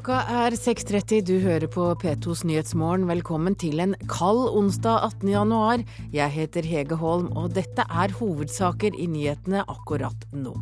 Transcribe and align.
Klokka 0.00 0.46
er 0.46 0.54
6.30, 0.56 1.18
du 1.28 1.42
hører 1.44 1.68
på 1.68 1.82
P2s 2.00 2.40
Nyhetsmorgen. 2.48 3.02
Velkommen 3.04 3.52
til 3.60 3.82
en 3.84 3.92
kald 4.08 4.46
onsdag 4.56 5.02
18. 5.10 5.28
januar. 5.28 5.82
Jeg 6.08 6.32
heter 6.32 6.64
Hege 6.64 6.96
Holm, 6.96 7.26
og 7.36 7.52
dette 7.52 7.84
er 7.84 8.14
hovedsaker 8.16 8.96
i 8.96 9.10
nyhetene 9.12 9.60
akkurat 9.68 10.24
nå. 10.32 10.54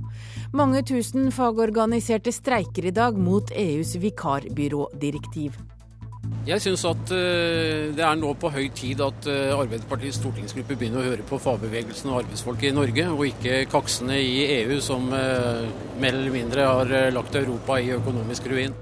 Mange 0.51 0.83
tusen 0.83 1.31
fagorganiserte 1.31 2.35
streiker 2.35 2.89
i 2.91 2.95
dag 2.97 3.15
mot 3.15 3.53
EUs 3.55 3.95
vikarbyrådirektiv. 4.03 5.55
Jeg 6.49 6.59
syns 6.65 6.83
at 6.91 7.15
uh, 7.15 7.95
det 7.95 8.03
er 8.03 8.19
nå 8.19 8.35
på 8.43 8.51
høy 8.51 8.67
tid 8.75 8.99
at 9.07 9.31
uh, 9.31 9.55
Arbeiderpartiets 9.55 10.19
stortingsgruppe 10.19 10.75
begynner 10.75 11.05
å 11.05 11.13
høre 11.13 11.29
på 11.31 11.39
fagbevegelsen 11.47 12.11
og 12.11 12.25
arbeidsfolk 12.25 12.67
i 12.67 12.75
Norge, 12.75 13.07
og 13.15 13.23
ikke 13.31 13.63
kaksene 13.71 14.19
i 14.19 14.43
EU 14.65 14.83
som 14.83 15.07
uh, 15.15 15.63
mer 16.03 16.11
eller 16.11 16.35
mindre 16.35 16.69
har 16.73 17.15
lagt 17.15 17.39
Europa 17.39 17.79
i 17.79 17.95
økonomisk 18.01 18.51
ruin. 18.51 18.75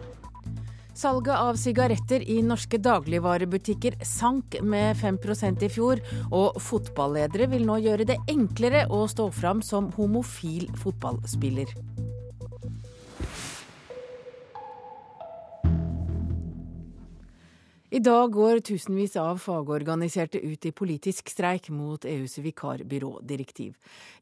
Salget 0.97 1.37
av 1.37 1.59
sigaretter 1.61 2.23
i 2.25 2.39
norske 2.41 2.79
dagligvarebutikker 2.81 3.99
sank 4.01 4.57
med 4.65 4.97
5% 4.97 5.67
i 5.67 5.69
fjor, 5.69 6.01
og 6.33 6.57
fotballedere 6.57 7.51
vil 7.53 7.67
nå 7.69 7.77
gjøre 7.85 8.09
det 8.09 8.17
enklere 8.33 8.87
å 8.89 9.03
stå 9.13 9.29
fram 9.29 9.61
som 9.61 9.91
homofil 9.99 10.71
fotballspiller. 10.81 11.75
I 17.97 18.01
dag 18.05 18.33
går 18.33 18.59
tusenvis 18.61 19.15
av 19.17 19.39
fagorganiserte 19.41 20.37
ut 20.45 20.67
i 20.69 20.73
politisk 20.77 21.31
streik 21.33 21.71
mot 21.73 22.05
EUs 22.05 22.35
vikarbyrådirektiv. 22.45 23.71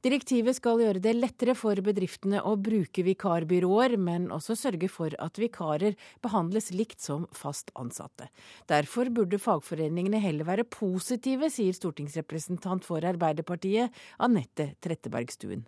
Direktivet 0.04 0.60
skal 0.60 0.84
gjøre 0.84 1.02
det 1.02 1.16
lettere 1.16 1.56
for 1.58 1.82
bedriftene 1.82 2.38
å 2.46 2.54
bruke 2.54 3.02
vikarbyråer, 3.02 3.96
men 3.98 4.30
også 4.30 4.54
sørge 4.60 4.86
for 4.92 5.18
at 5.18 5.42
vikarer 5.42 5.98
behandles 6.22 6.70
likt 6.70 7.02
som 7.02 7.26
fast 7.34 7.74
ansatte. 7.74 8.30
Derfor 8.70 9.10
burde 9.10 9.42
fagforeningene 9.42 10.22
heller 10.22 10.46
være 10.52 10.70
positive, 10.70 11.50
sier 11.50 11.74
stortingsrepresentant 11.74 12.86
for 12.86 13.02
Arbeiderpartiet 13.02 13.90
Anette 14.22 14.76
Trettebergstuen. 14.86 15.66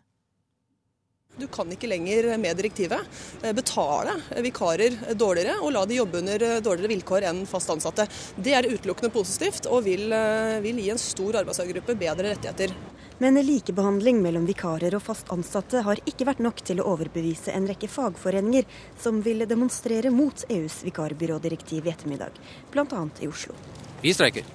Du 1.36 1.44
kan 1.52 1.68
ikke 1.68 1.88
lenger 1.90 2.30
med 2.40 2.56
direktivet 2.56 3.18
eh, 3.44 3.52
betale 3.52 4.14
vikarer 4.40 4.94
dårligere 5.20 5.58
og 5.60 5.74
la 5.74 5.82
de 5.84 5.98
jobbe 5.98 6.22
under 6.22 6.42
eh, 6.46 6.60
dårligere 6.64 6.88
vilkår 6.94 7.26
enn 7.28 7.42
fast 7.48 7.68
ansatte. 7.74 8.06
Det 8.40 8.54
er 8.56 8.68
utelukkende 8.70 9.12
positivt 9.12 9.68
og 9.68 9.82
vil, 9.84 10.06
eh, 10.16 10.56
vil 10.64 10.80
gi 10.80 10.88
en 10.94 11.00
stor 11.02 11.36
arbeidstakergruppe 11.42 11.98
bedre 12.00 12.30
rettigheter. 12.32 12.72
Men 13.20 13.36
likebehandling 13.36 14.22
mellom 14.24 14.46
vikarer 14.48 14.96
og 14.96 15.04
fast 15.04 15.28
ansatte 15.32 15.82
har 15.84 16.00
ikke 16.08 16.24
vært 16.28 16.40
nok 16.40 16.62
til 16.64 16.80
å 16.80 16.88
overbevise 16.94 17.52
en 17.52 17.68
rekke 17.68 17.92
fagforeninger 17.92 18.64
som 19.04 19.20
vil 19.24 19.44
demonstrere 19.44 20.12
mot 20.12 20.46
EUs 20.48 20.78
vikarbyrådirektiv 20.88 21.84
i 21.84 21.92
ettermiddag, 21.92 22.40
bl.a. 22.72 23.04
i 23.20 23.28
Oslo. 23.28 23.52
Vi 24.00 24.16
streiker. 24.16 24.48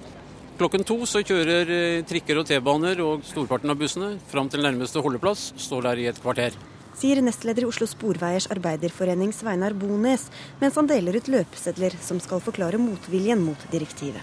Klokken 0.58 0.82
to 0.86 0.98
så 1.06 1.22
kjører 1.26 2.02
trikker 2.06 2.42
og 2.42 2.50
T-baner 2.50 2.98
og 3.06 3.22
storparten 3.26 3.70
av 3.70 3.78
bussene 3.78 4.12
fram 4.30 4.50
til 4.50 4.66
nærmeste 4.66 5.02
holdeplass, 5.02 5.52
står 5.62 5.90
der 5.90 6.02
i 6.02 6.10
et 6.10 6.22
kvarter 6.22 6.58
sier 6.98 7.22
nestleder 7.24 7.64
i 7.64 7.68
Oslo 7.70 7.86
Sporveiers 7.90 8.48
arbeiderforening 8.52 9.32
Sveinar 9.36 9.74
Bones, 9.76 10.28
mens 10.60 10.78
han 10.78 10.90
deler 10.90 11.18
ut 11.18 11.30
løpesedler 11.32 11.96
som 12.02 12.20
skal 12.22 12.42
forklare 12.44 12.80
motviljen 12.82 13.42
mot 13.42 13.66
direktivet. 13.72 14.20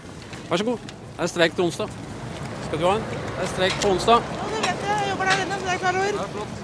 Vær 0.50 0.62
så 0.62 0.68
god. 0.72 0.86
Det 1.16 1.26
er 1.26 1.32
streik 1.34 1.56
til 1.56 1.66
onsdag. 1.68 1.94
Skal 2.68 2.78
du 2.80 2.86
ha 2.88 2.96
en? 2.98 3.08
Det 3.12 3.44
er 3.44 3.52
streik 3.54 3.80
på 3.82 3.94
onsdag. 3.94 4.30
Ja, 4.36 4.50
det 4.54 4.62
vet 4.64 4.86
jeg. 4.86 5.00
Jeg 5.00 5.10
jobber 5.10 5.32
der 5.32 5.44
inne, 5.44 5.58
så 5.58 5.66
det 5.66 5.74
er 5.74 5.82
klar 5.84 6.00
over. 6.04 6.56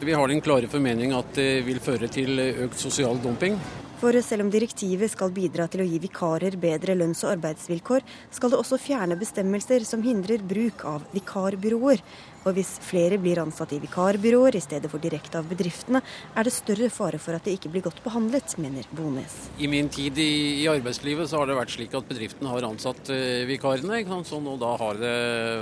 Vi 0.00 0.16
har 0.16 0.32
den 0.32 0.40
klare 0.40 0.68
formening 0.72 1.12
at 1.12 1.36
det 1.36 1.50
vil 1.66 1.78
føre 1.84 2.08
til 2.08 2.40
økt 2.40 2.80
sosial 2.80 3.20
dumping. 3.20 3.58
For 4.00 4.16
selv 4.24 4.46
om 4.46 4.48
direktivet 4.48 5.12
skal 5.12 5.32
bidra 5.36 5.66
til 5.68 5.82
å 5.82 5.84
gi 5.84 5.98
vikarer 6.00 6.54
bedre 6.56 6.94
lønns- 6.96 7.20
og 7.26 7.34
arbeidsvilkår, 7.34 8.00
skal 8.32 8.54
det 8.54 8.60
også 8.62 8.78
fjerne 8.80 9.18
bestemmelser 9.20 9.84
som 9.84 10.00
hindrer 10.00 10.40
bruk 10.40 10.86
av 10.88 11.04
vikarbyråer. 11.12 12.00
Og 12.48 12.56
hvis 12.56 12.70
flere 12.80 13.18
blir 13.20 13.40
ansatt 13.42 13.74
i 13.76 13.80
vikarbyråer 13.82 14.56
i 14.56 14.62
stedet 14.64 14.88
for 14.88 15.02
direkte 15.02 15.40
av 15.40 15.48
bedriftene, 15.50 16.00
er 16.32 16.46
det 16.46 16.54
større 16.54 16.88
fare 16.92 17.20
for 17.20 17.36
at 17.36 17.44
de 17.44 17.52
ikke 17.56 17.72
blir 17.72 17.84
godt 17.84 18.00
behandlet, 18.04 18.56
mener 18.62 18.88
Bones. 18.96 19.36
I 19.60 19.68
min 19.68 19.90
tid 19.92 20.16
i, 20.18 20.62
i 20.62 20.66
arbeidslivet 20.72 21.28
så 21.28 21.42
har 21.42 21.50
det 21.50 21.58
vært 21.58 21.74
slik 21.74 21.94
at 21.98 22.08
bedriftene 22.08 22.52
har 22.52 22.68
ansatt 22.70 23.12
uh, 23.12 23.44
vikarene. 23.50 24.02
Sånn, 24.26 24.48
og 24.48 24.58
da 24.60 24.72
har 24.80 24.98
det 25.00 25.14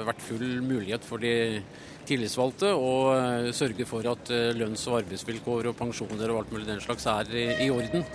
vært 0.07 0.23
full 0.25 0.47
mulighet 0.65 1.05
for 1.07 1.23
de 1.23 1.61
tillitsvalgte 2.09 2.71
og 2.73 3.11
uh, 3.11 3.51
sørge 3.57 3.87
for 3.89 4.07
at 4.09 4.31
uh, 4.33 4.55
lønns- 4.57 4.87
og 4.91 5.01
arbeidsvilkår 5.03 5.73
og 5.73 5.79
pensjoner 5.79 6.31
og 6.31 6.45
alt 6.45 6.55
mulig 6.55 6.69
den 6.71 6.83
slags 6.85 7.11
er 7.11 7.35
i 7.59 7.69
orden. 7.75 8.07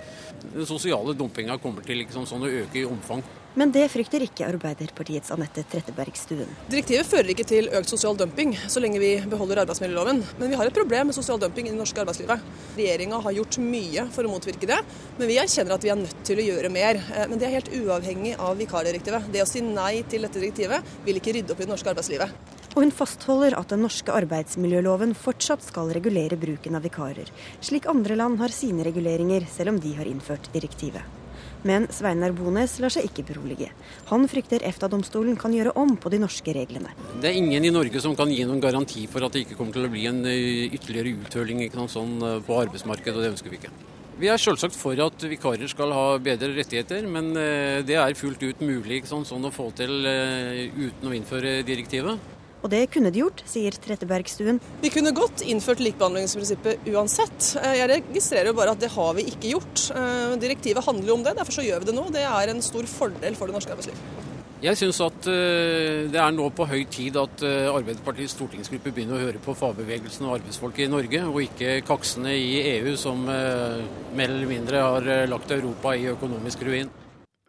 Den 0.44 0.68
sosiale 0.68 1.14
dumpinga 1.16 1.60
kommer 1.62 1.84
til 1.84 2.00
liksom, 2.00 2.24
sånn 2.28 2.48
å 2.48 2.54
øke 2.64 2.80
i 2.80 2.88
omfang. 2.88 3.24
Men 3.54 3.70
det 3.70 3.84
frykter 3.92 4.24
ikke 4.24 4.48
Arbeiderpartiets 4.48 5.30
Anette 5.30 5.62
Trettebergstuen. 5.70 6.48
Direktivet 6.72 7.06
fører 7.06 7.28
ikke 7.30 7.46
til 7.46 7.68
økt 7.70 7.92
sosial 7.92 8.16
dumping 8.18 8.56
så 8.66 8.82
lenge 8.82 8.98
vi 8.98 9.12
beholder 9.30 9.62
arbeidsmiljøloven. 9.62 10.24
Men 10.40 10.50
vi 10.50 10.58
har 10.58 10.66
et 10.66 10.74
problem 10.74 11.10
med 11.10 11.16
sosial 11.16 11.38
dumping 11.38 11.68
i 11.68 11.72
det 11.74 11.78
norske 11.78 12.02
arbeidslivet. 12.02 12.42
Regjeringa 12.74 13.20
har 13.22 13.36
gjort 13.38 13.60
mye 13.62 14.08
for 14.16 14.26
å 14.26 14.32
motvirke 14.32 14.66
det, 14.70 14.80
men 15.20 15.30
vi 15.30 15.38
erkjenner 15.38 15.76
at 15.76 15.86
vi 15.86 15.94
er 15.94 16.02
nødt 16.02 16.26
til 16.26 16.42
å 16.42 16.48
gjøre 16.48 16.74
mer. 16.74 16.98
Eh, 17.14 17.28
men 17.30 17.38
det 17.38 17.46
er 17.46 17.56
helt 17.60 17.72
uavhengig 17.78 18.34
av 18.42 18.58
vikardirektivet. 18.58 19.30
Det 19.30 19.46
å 19.46 19.48
si 19.48 19.62
nei 19.62 20.02
til 20.10 20.26
dette 20.26 20.42
direktivet 20.42 20.94
vil 21.06 21.22
ikke 21.22 21.38
rydde 21.38 21.54
opp 21.54 21.62
i 21.62 21.68
det 21.68 21.74
norske 21.76 21.94
arbeidslivet. 21.94 22.54
Og 22.74 22.82
hun 22.82 22.94
fastholder 22.94 23.54
at 23.54 23.70
den 23.70 23.84
norske 23.86 24.10
arbeidsmiljøloven 24.10 25.14
fortsatt 25.14 25.62
skal 25.62 25.94
regulere 25.94 26.34
bruken 26.40 26.74
av 26.74 26.82
vikarer, 26.82 27.30
slik 27.62 27.86
andre 27.86 28.18
land 28.18 28.42
har 28.42 28.50
sine 28.50 28.82
reguleringer, 28.82 29.46
selv 29.46 29.76
om 29.76 29.84
de 29.84 29.94
har 29.94 30.10
innført 30.10 30.50
direktivet. 30.56 31.23
Men 31.64 31.86
Sveinar 31.92 32.34
Bones 32.36 32.76
lar 32.82 32.92
seg 32.92 33.08
ikke 33.08 33.24
berolige. 33.30 33.70
Han 34.10 34.26
frykter 34.28 34.62
EFTA-domstolen 34.68 35.38
kan 35.40 35.54
gjøre 35.56 35.72
om 35.80 35.94
på 35.96 36.12
de 36.12 36.20
norske 36.20 36.52
reglene. 36.52 36.92
Det 37.22 37.30
er 37.30 37.38
ingen 37.40 37.64
i 37.64 37.72
Norge 37.72 38.02
som 38.04 38.16
kan 38.18 38.30
gi 38.32 38.44
noen 38.44 38.60
garanti 38.60 39.06
for 39.10 39.24
at 39.24 39.32
det 39.32 39.46
ikke 39.46 39.56
kommer 39.56 39.76
til 39.76 39.88
å 39.88 39.92
bli 39.92 40.04
en 40.10 40.20
eh, 40.28 40.68
ytterligere 40.76 41.14
uthøling 41.24 41.64
sånn, 41.88 42.18
eh, 42.20 42.38
på 42.44 42.60
arbeidsmarkedet, 42.66 43.16
og 43.16 43.24
det 43.24 43.32
ønsker 43.32 43.52
vi 43.52 43.62
ikke. 43.62 43.72
Vi 44.20 44.28
er 44.30 44.38
selvsagt 44.38 44.76
for 44.78 45.00
at 45.02 45.24
vikarer 45.26 45.66
skal 45.72 45.90
ha 45.96 46.04
bedre 46.22 46.52
rettigheter, 46.54 47.08
men 47.10 47.32
eh, 47.32 47.80
det 47.86 47.96
er 47.98 48.18
fullt 48.18 48.44
ut 48.44 48.60
mulig 48.62 49.02
sånn, 49.08 49.24
sånn 49.26 49.48
å 49.48 49.54
få 49.54 49.70
til 49.74 50.04
uten 50.04 51.08
å 51.08 51.16
innføre 51.16 51.62
direktivet. 51.66 52.20
Og 52.64 52.70
det 52.72 52.86
kunne 52.94 53.12
de 53.12 53.20
gjort, 53.20 53.42
sier 53.48 53.74
Trettebergstuen. 53.76 54.58
Vi 54.80 54.90
kunne 54.92 55.12
godt 55.12 55.42
innført 55.44 55.82
likebehandlingsprinsippet 55.84 56.86
uansett. 56.94 57.50
Eh, 57.60 57.74
jeg 57.82 57.90
registrerer 57.90 58.48
jo 58.48 58.56
bare 58.56 58.72
at 58.72 58.80
det 58.80 58.88
har 58.94 59.10
vi 59.18 59.26
ikke 59.28 59.50
gjort. 59.52 59.82
Eh, 59.92 60.36
direktivet 60.40 60.86
handler 60.86 61.12
jo 61.12 61.18
om 61.18 61.26
det, 61.26 61.36
derfor 61.36 61.58
så 61.58 61.66
gjør 61.66 61.84
vi 61.84 61.90
det 61.90 61.96
nå. 61.98 62.06
Det 62.14 62.24
er 62.24 62.54
en 62.54 62.64
stor 62.64 62.88
fordel 62.88 63.36
for 63.36 63.52
det 63.52 63.58
norske 63.58 63.76
arbeidslivet. 63.76 64.32
Jeg 64.64 64.80
syns 64.80 65.02
at 65.04 65.28
eh, 65.28 66.08
det 66.08 66.22
er 66.24 66.32
nå 66.32 66.48
på 66.56 66.64
høy 66.70 66.86
tid 66.88 67.20
at 67.20 67.44
Arbeiderpartiets 67.44 68.32
stortingsgruppe 68.38 68.94
begynner 68.96 69.20
å 69.20 69.24
høre 69.26 69.44
på 69.44 69.52
fagbevegelsen 69.60 70.24
og 70.24 70.38
arbeidsfolk 70.38 70.80
i 70.80 70.88
Norge, 70.88 71.20
og 71.28 71.42
ikke 71.44 71.82
kaksene 71.84 72.32
i 72.32 72.62
EU 72.78 72.96
som 72.96 73.28
mer 73.28 74.24
eller 74.30 74.48
mindre 74.48 74.88
har 74.88 75.14
lagt 75.28 75.52
Europa 75.52 75.92
i 75.92 76.08
økonomisk 76.16 76.64
ruin. 76.64 76.88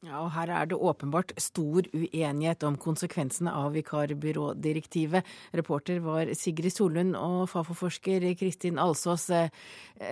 Ja, 0.06 0.20
og 0.22 0.36
Her 0.36 0.52
er 0.54 0.68
det 0.70 0.78
åpenbart 0.78 1.32
stor 1.42 1.88
uenighet 1.90 2.62
om 2.68 2.76
konsekvensene 2.78 3.50
av 3.50 3.72
vikarbyrådirektivet. 3.74 5.26
Reporter 5.58 5.98
var 6.04 6.30
Sigrid 6.38 6.76
Solund 6.76 7.18
og 7.18 7.48
Fafo-forsker 7.50 8.28
Kristin 8.38 8.78
Alsås. 8.78 9.32
Eh, 9.34 9.50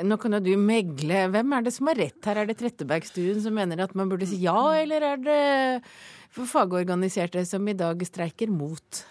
nå 0.02 0.18
kan 0.18 0.34
jo 0.34 0.42
du 0.48 0.52
megle. 0.58 1.28
Hvem 1.36 1.54
er 1.54 1.68
det 1.68 1.76
som 1.76 1.92
har 1.92 2.02
rett 2.02 2.26
her? 2.26 2.42
Er 2.42 2.50
det 2.50 2.58
Trettebergstuen 2.64 3.44
som 3.46 3.54
mener 3.54 3.86
at 3.86 3.94
man 3.94 4.10
burde 4.10 4.26
si 4.32 4.42
ja, 4.42 4.58
eller 4.80 5.06
er 5.12 5.22
det 5.22 5.40
fagorganiserte 6.34 7.46
som 7.46 7.70
i 7.70 7.78
dag 7.78 8.02
streiker 8.10 8.50
mot? 8.50 9.06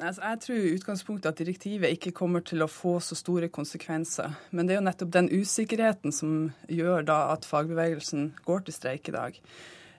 Altså, 0.00 0.18
jeg 0.24 0.42
tror 0.42 0.58
i 0.58 0.74
utgangspunktet 0.74 1.30
at 1.30 1.38
direktivet 1.44 1.94
ikke 1.94 2.16
kommer 2.24 2.42
til 2.42 2.66
å 2.66 2.70
få 2.70 2.98
så 2.98 3.14
store 3.18 3.46
konsekvenser. 3.54 4.34
Men 4.50 4.66
det 4.66 4.74
er 4.74 4.82
jo 4.82 4.88
nettopp 4.90 5.14
den 5.14 5.30
usikkerheten 5.30 6.10
som 6.14 6.52
gjør 6.66 7.06
da 7.06 7.24
at 7.38 7.46
fagbevegelsen 7.46 8.32
går 8.46 8.66
til 8.66 8.82
streik 8.82 9.10
i 9.10 9.20
dag. 9.20 9.42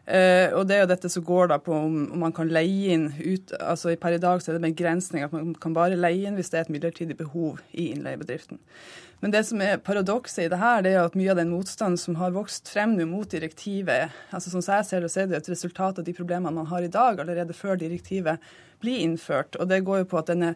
Uh, 0.09 0.49
og 0.57 0.63
det 0.65 0.73
er 0.73 0.79
jo 0.81 0.89
dette 0.89 1.09
som 1.13 1.21
går 1.21 1.51
da 1.51 1.59
på 1.61 1.73
om, 1.75 1.97
om 2.15 2.23
man 2.25 2.33
kan 2.33 2.49
leie 2.49 2.95
inn 2.95 3.11
ut 3.19 3.51
altså 3.61 3.91
Per 4.01 4.15
i 4.15 4.21
dag 4.21 4.41
så 4.41 4.49
er 4.49 4.57
det 4.57 4.63
begrensning 4.63 5.21
at 5.21 5.35
man 5.35 5.51
kan 5.61 5.75
bare 5.75 5.99
leie 5.99 6.25
inn 6.25 6.39
hvis 6.39 6.49
det 6.49 6.57
er 6.57 6.65
et 6.65 6.71
midlertidig 6.73 7.17
behov 7.19 7.59
i 7.77 7.91
innleiebedriften. 7.91 8.57
Men 9.21 9.35
det 9.35 9.43
som 9.45 9.61
er 9.61 9.81
paradokset 9.83 10.45
i 10.45 10.49
det 10.49 10.57
her, 10.57 10.81
det 10.81 10.95
er 10.95 11.03
at 11.03 11.17
mye 11.19 11.29
av 11.33 11.37
den 11.37 11.51
motstanden 11.51 11.99
som 11.99 12.17
har 12.17 12.33
vokst 12.33 12.71
frem 12.71 12.95
nå 12.97 13.05
mot 13.09 13.29
direktivet, 13.29 14.15
altså 14.33 14.53
som 14.53 14.63
jeg 14.63 14.87
ser 14.87 15.03
det, 15.03 15.11
så 15.13 15.21
er 15.21 15.29
det 15.29 15.41
et 15.41 15.51
resultat 15.51 15.99
av 15.99 16.07
de 16.07 16.15
problemene 16.15 16.55
man 16.55 16.71
har 16.71 16.85
i 16.85 16.91
dag, 16.91 17.19
allerede 17.19 17.53
før 17.53 17.77
direktivet 17.77 18.39
blir 18.79 19.03
innført. 19.03 19.59
Og 19.59 19.67
det 19.69 19.83
går 19.85 20.05
jo 20.05 20.09
på 20.13 20.21
at 20.21 20.31
denne 20.31 20.53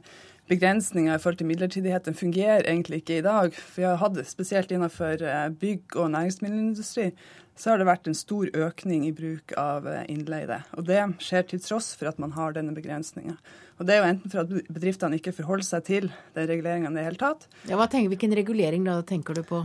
begrensninga 0.47 1.15
i 1.15 1.19
forhold 1.19 1.38
til 1.41 1.47
midlertidigheten 1.47 2.15
fungerer 2.15 2.63
egentlig 2.63 3.01
ikke 3.01 3.17
i 3.19 3.25
dag. 3.25 3.53
For 3.56 3.81
vi 3.81 3.88
har 3.88 3.99
hatt, 3.99 4.19
spesielt 4.27 4.71
innenfor 4.71 5.23
eh, 5.23 5.49
bygg- 5.59 5.99
og 5.99 6.11
næringsmiddelindustri, 6.15 7.11
så 7.55 7.71
har 7.71 7.81
det 7.81 7.88
vært 7.89 8.09
en 8.09 8.17
stor 8.17 8.50
økning 8.53 9.05
i 9.07 9.13
bruk 9.15 9.53
av 9.59 9.85
eh, 9.89 10.05
innleide. 10.11 10.63
Og 10.77 10.88
det 10.88 11.01
skjer 11.23 11.45
til 11.51 11.61
tross 11.63 11.91
for 12.00 12.09
at 12.09 12.19
man 12.21 12.33
har 12.38 12.55
denne 12.55 12.73
begrensninga. 12.75 13.38
Og 13.77 13.88
det 13.88 13.95
er 13.95 14.01
jo 14.01 14.09
enten 14.09 14.33
for 14.33 14.44
at 14.44 14.73
bedriftene 14.73 15.19
ikke 15.19 15.35
forholder 15.35 15.67
seg 15.67 15.85
til 15.89 16.09
den 16.38 16.50
reguleringa 16.50 16.91
i 16.91 16.97
det 16.97 17.07
hele 17.07 17.21
tatt. 17.21 17.47
Ja, 17.69 17.77
tenker, 17.85 18.13
Hvilken 18.13 18.35
regulering 18.38 18.89
da 18.89 19.00
tenker 19.05 19.38
du 19.38 19.45
på? 19.47 19.63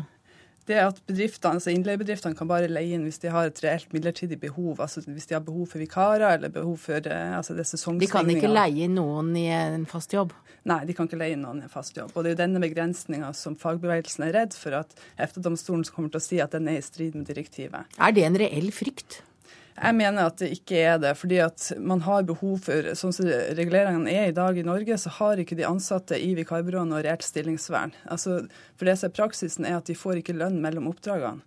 det 0.69 0.79
at 0.83 0.99
bedriftene, 1.09 1.57
altså 1.57 1.73
innleiebedriftene 1.73 2.37
kan 2.37 2.49
bare 2.51 2.69
leie 2.71 2.97
inn 2.97 3.07
hvis 3.07 3.21
de 3.23 3.33
har 3.33 3.49
et 3.49 3.61
reelt 3.65 3.93
midlertidig 3.95 4.39
behov. 4.41 4.83
altså 4.85 5.03
Hvis 5.07 5.29
de 5.31 5.37
har 5.37 5.45
behov 5.45 5.71
for 5.71 5.81
vikarer 5.83 6.35
eller 6.35 6.53
behov 6.53 6.77
for 6.83 7.09
eh, 7.09 7.37
altså 7.37 7.57
det 7.57 7.65
De 7.73 8.11
kan 8.11 8.29
ikke 8.29 8.51
leie 8.53 8.85
inn 8.85 8.99
noen 8.99 9.35
i 9.37 9.47
en 9.55 9.87
fast 9.89 10.13
jobb? 10.13 10.35
Nei, 10.69 10.81
de 10.89 10.97
kan 10.97 11.09
ikke 11.09 11.21
leie 11.21 11.39
noen 11.39 11.63
i 11.63 11.69
en 11.69 11.73
fast 11.73 11.97
jobb. 11.97 12.11
Og 12.15 12.25
det 12.25 12.33
er 12.33 12.37
jo 12.37 12.43
denne 12.43 12.63
begrensninga 12.63 13.31
som 13.37 13.57
fagbevegelsen 13.59 14.27
er 14.27 14.35
redd 14.35 14.57
for 14.59 14.75
at 14.81 14.93
EFTA-domstolen 15.21 15.87
kommer 15.95 16.13
til 16.13 16.21
å 16.21 16.27
si 16.27 16.43
at 16.43 16.57
den 16.57 16.69
er 16.71 16.81
i 16.81 16.85
strid 16.85 17.17
med 17.19 17.29
direktivet. 17.31 17.89
Er 17.99 18.15
det 18.17 18.27
en 18.27 18.39
reell 18.41 18.71
frykt? 18.75 19.23
Jeg 19.79 19.95
mener 19.95 20.27
at 20.27 20.41
det 20.41 20.51
ikke 20.57 20.81
er 20.83 20.99
det. 20.99 21.15
fordi 21.17 21.39
at 21.39 21.73
man 21.79 22.01
har 22.03 22.27
behov 22.27 22.59
for 22.67 22.91
Sånn 22.99 23.15
som 23.15 23.29
reguleringene 23.29 24.11
er 24.11 24.31
i 24.31 24.35
dag 24.35 24.59
i 24.59 24.67
Norge, 24.67 24.99
så 24.99 25.13
har 25.21 25.39
ikke 25.39 25.59
de 25.59 25.67
ansatte 25.69 26.19
i 26.19 26.33
vikarbyråene 26.39 26.91
noe 26.91 27.03
reelt 27.07 27.23
stillingsvern. 27.23 27.95
Altså, 28.11 28.41
for 28.77 28.89
det 28.89 28.99
som 28.99 29.11
er 29.11 29.17
praksisen, 29.17 29.67
er 29.69 29.79
at 29.79 29.87
de 29.87 29.95
får 29.99 30.23
ikke 30.23 30.37
lønn 30.37 30.59
mellom 30.65 30.91
oppdragene. 30.91 31.45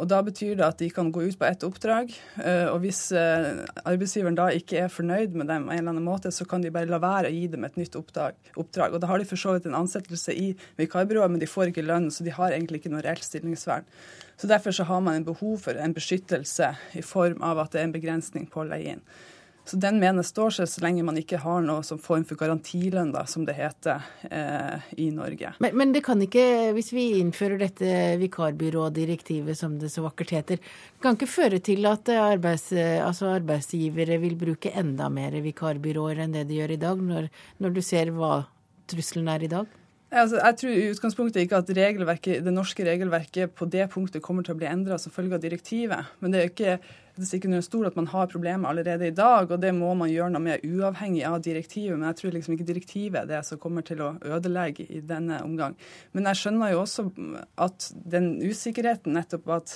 Og 0.00 0.08
Da 0.08 0.22
betyr 0.24 0.54
det 0.56 0.64
at 0.64 0.78
de 0.80 0.88
kan 0.92 1.10
gå 1.12 1.26
ut 1.28 1.36
på 1.38 1.44
ett 1.44 1.64
oppdrag, 1.66 2.12
eh, 2.40 2.66
og 2.72 2.80
hvis 2.84 3.10
eh, 3.12 3.66
arbeidsgiveren 3.84 4.38
da 4.38 4.46
ikke 4.56 4.78
er 4.86 4.92
fornøyd 4.92 5.36
med 5.36 5.50
dem, 5.50 5.68
en 5.68 5.76
eller 5.76 5.92
annen 5.92 6.06
måte, 6.06 6.32
så 6.32 6.46
kan 6.48 6.64
de 6.64 6.72
bare 6.72 6.88
la 6.88 7.00
være 7.02 7.28
å 7.28 7.34
gi 7.34 7.42
dem 7.52 7.66
et 7.68 7.76
nytt 7.76 7.98
oppdrag. 8.00 8.38
Og 8.56 8.70
Da 8.72 9.10
har 9.10 9.20
de 9.20 9.28
for 9.28 9.40
så 9.40 9.52
vidt 9.56 9.68
en 9.68 9.76
ansettelse 9.76 10.32
i 10.32 10.54
vikarbyrået, 10.80 11.34
men 11.34 11.42
de 11.42 11.50
får 11.50 11.68
ikke 11.70 11.84
lønn, 11.84 12.08
så 12.08 12.24
de 12.24 12.32
har 12.32 12.56
egentlig 12.56 12.80
ikke 12.80 12.94
noe 12.94 13.04
reelt 13.04 13.26
stillingsvern. 13.26 13.84
Så 14.40 14.48
Derfor 14.48 14.72
så 14.72 14.88
har 14.88 15.04
man 15.04 15.20
en 15.20 15.28
behov 15.28 15.58
for 15.66 15.76
en 15.76 15.94
beskyttelse 15.94 16.72
i 16.96 17.04
form 17.04 17.44
av 17.44 17.60
at 17.60 17.74
det 17.74 17.82
er 17.82 17.90
en 17.90 17.98
begrensning 17.98 18.48
på 18.48 18.64
å 18.64 18.70
leie 18.72 18.96
inn. 18.96 19.04
Så 19.70 19.78
Den 19.78 20.00
mener 20.02 20.24
står 20.26 20.50
seg 20.56 20.66
så 20.66 20.82
lenge 20.82 21.04
man 21.06 21.18
ikke 21.20 21.38
har 21.38 21.60
noe 21.62 21.84
som 21.86 22.00
form 22.02 22.24
for 22.26 22.40
garantilønn, 22.40 23.12
da, 23.14 23.22
som 23.30 23.44
det 23.46 23.54
heter 23.54 24.02
eh, 24.26 24.88
i 24.98 25.10
Norge. 25.14 25.52
Men, 25.62 25.76
men, 25.78 25.92
det 25.94 26.02
kan 26.06 26.18
ikke, 26.24 26.72
hvis 26.74 26.90
vi 26.90 27.04
innfører 27.20 27.60
dette 27.60 27.92
vikarbyrådirektivet 28.18 29.58
som 29.58 29.76
det 29.78 29.92
så 29.94 30.02
vakkert 30.08 30.34
heter, 30.34 30.72
kan 30.98 31.14
ikke 31.14 31.30
føre 31.30 31.60
til 31.62 31.86
at 31.86 32.10
arbeids, 32.16 32.72
altså 32.74 33.30
arbeidsgivere 33.36 34.18
vil 34.24 34.34
bruke 34.40 34.74
enda 34.74 35.06
mer 35.12 35.38
vikarbyråer 35.44 36.24
enn 36.24 36.34
det 36.34 36.48
de 36.50 36.58
gjør 36.58 36.74
i 36.74 36.80
dag, 36.88 37.04
når, 37.12 37.30
når 37.62 37.76
du 37.78 37.84
ser 37.84 38.10
hva 38.16 38.40
trusselen 38.90 39.30
er 39.30 39.46
i 39.46 39.52
dag? 39.54 39.78
Altså, 40.10 40.40
jeg 40.40 40.56
tror 40.58 40.72
i 40.74 40.86
utgangspunktet 40.90 41.44
ikke 41.44 41.60
at 41.60 41.68
det 41.70 42.52
norske 42.52 42.82
regelverket 42.82 43.52
på 43.54 43.68
det 43.70 43.86
punktet 43.92 44.24
kommer 44.24 44.42
til 44.42 44.56
å 44.56 44.58
bli 44.58 44.66
endra 44.66 44.98
som 44.98 45.14
følge 45.14 45.38
av 45.38 45.44
direktivet. 45.44 46.08
Men 46.18 46.32
det 46.32 46.40
er 46.40 46.48
jo 46.48 46.50
ikke 46.50 46.74
er 47.28 47.40
ikke 47.40 47.52
noe 47.52 47.64
stort 47.64 47.90
at 47.90 47.98
man 47.98 48.08
har 48.12 48.28
problemer 48.30 48.70
allerede 48.70 49.08
i 49.10 49.14
dag, 49.14 49.50
og 49.50 49.62
det 49.62 49.72
må 49.76 49.92
man 49.98 50.10
gjøre 50.10 50.32
noe 50.34 50.44
med 50.44 50.66
uavhengig 50.66 51.24
av 51.28 51.40
direktivet. 51.44 51.98
Men 51.98 52.10
jeg 52.10 52.20
tror 52.20 52.36
liksom 52.36 52.56
ikke 52.56 52.68
direktivet 52.68 53.22
er 53.22 53.30
det 53.30 53.40
som 53.48 53.60
kommer 53.60 53.86
til 53.86 54.02
å 54.04 54.12
ødelegge 54.24 54.86
i 54.88 55.02
denne 55.04 55.40
omgang. 55.44 55.76
Men 56.16 56.30
jeg 56.30 56.42
skjønner 56.42 56.74
jo 56.74 56.84
også 56.84 57.08
at 57.60 57.90
den 58.16 58.32
usikkerheten 58.42 59.16
nettopp 59.16 59.50
at 59.56 59.74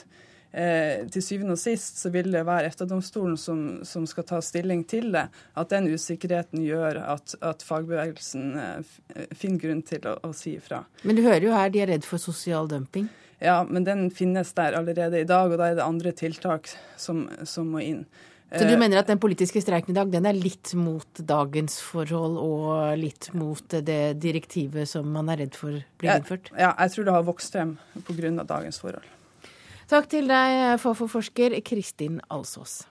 eh, 0.54 1.04
til 1.12 1.24
syvende 1.24 1.56
og 1.56 1.60
sist 1.60 2.00
så 2.02 2.12
vil 2.14 2.30
det 2.32 2.44
være 2.46 2.70
EFTA-domstolen 2.70 3.36
som, 3.40 3.64
som, 3.86 4.06
skal 4.10 4.28
ta 4.28 4.40
stilling 4.44 4.86
til 4.90 5.10
det. 5.14 5.26
At 5.58 5.74
den 5.74 5.90
usikkerheten 5.92 6.62
gjør 6.64 7.02
at, 7.16 7.36
at 7.44 7.66
fagbevegelsen 7.66 8.54
eh, 8.60 8.94
finner 9.34 9.62
grunn 9.66 9.84
til 9.86 10.08
å, 10.10 10.16
å 10.24 10.32
si 10.36 10.56
ifra. 10.58 10.84
Men 11.04 11.18
du 11.18 11.24
hører 11.26 11.48
jo 11.48 11.54
her 11.56 11.74
de 11.74 11.84
er 11.84 11.94
redd 11.94 12.08
for 12.08 12.22
sosial 12.22 12.70
dumping? 12.70 13.10
Ja, 13.42 13.62
men 13.66 13.86
den 13.86 14.06
finnes 14.14 14.52
der 14.56 14.76
allerede 14.78 15.20
i 15.20 15.26
dag, 15.28 15.50
og 15.50 15.58
da 15.58 15.70
er 15.70 15.80
det 15.80 15.84
andre 15.84 16.12
tiltak 16.16 16.70
som, 17.00 17.26
som 17.48 17.72
må 17.74 17.82
inn. 17.84 18.04
Så 18.54 18.62
du 18.68 18.74
eh, 18.74 18.78
mener 18.78 19.00
at 19.00 19.10
den 19.10 19.18
politiske 19.18 19.62
streiken 19.64 19.94
i 19.94 19.96
dag 19.96 20.12
den 20.12 20.28
er 20.28 20.36
litt 20.36 20.74
mot 20.78 21.22
dagens 21.26 21.80
forhold 21.82 22.38
og 22.38 22.94
litt 23.00 23.32
mot 23.34 23.76
det 23.88 24.16
direktivet 24.22 24.88
som 24.90 25.08
man 25.10 25.32
er 25.32 25.42
redd 25.42 25.58
for 25.58 25.80
blir 25.98 26.14
innført? 26.14 26.52
Ja, 26.54 26.70
jeg 26.78 26.94
tror 26.94 27.08
det 27.08 27.16
har 27.18 27.26
vokst 27.26 27.56
frem 27.56 27.76
pga. 28.06 28.32
dagens 28.44 28.80
forhold. 28.82 29.10
Takk 29.90 30.08
til 30.08 30.30
deg, 30.30 30.78
Fafo-forsker 30.80 31.58
Kristin 31.66 32.20
Alsås. 32.32 32.84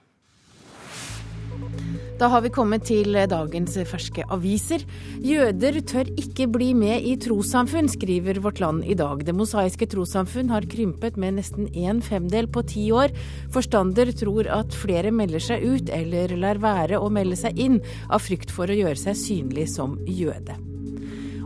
Da 2.14 2.28
har 2.30 2.44
vi 2.44 2.50
kommet 2.54 2.84
til 2.86 3.16
dagens 3.26 3.74
ferske 3.90 4.22
aviser. 4.30 4.84
Jøder 5.24 5.80
tør 5.82 6.10
ikke 6.20 6.46
bli 6.54 6.68
med 6.78 7.02
i 7.02 7.16
trossamfunn, 7.18 7.90
skriver 7.90 8.38
Vårt 8.44 8.60
Land 8.62 8.84
i 8.86 8.94
dag. 8.94 9.24
Det 9.26 9.34
mosaiske 9.34 9.88
trossamfunn 9.90 10.52
har 10.54 10.68
krympet 10.70 11.18
med 11.18 11.40
nesten 11.40 11.66
en 11.74 12.02
femdel 12.04 12.46
på 12.46 12.62
ti 12.70 12.86
år. 12.94 13.14
Forstander 13.54 14.12
tror 14.14 14.46
at 14.60 14.76
flere 14.78 15.10
melder 15.10 15.42
seg 15.42 15.66
ut 15.66 15.90
eller 15.90 16.36
lar 16.38 16.62
være 16.62 17.02
å 17.02 17.10
melde 17.10 17.40
seg 17.40 17.58
inn 17.58 17.80
av 18.06 18.22
frykt 18.22 18.54
for 18.54 18.70
å 18.70 18.78
gjøre 18.78 19.00
seg 19.08 19.18
synlig 19.18 19.66
som 19.74 19.98
jøde. 20.06 20.73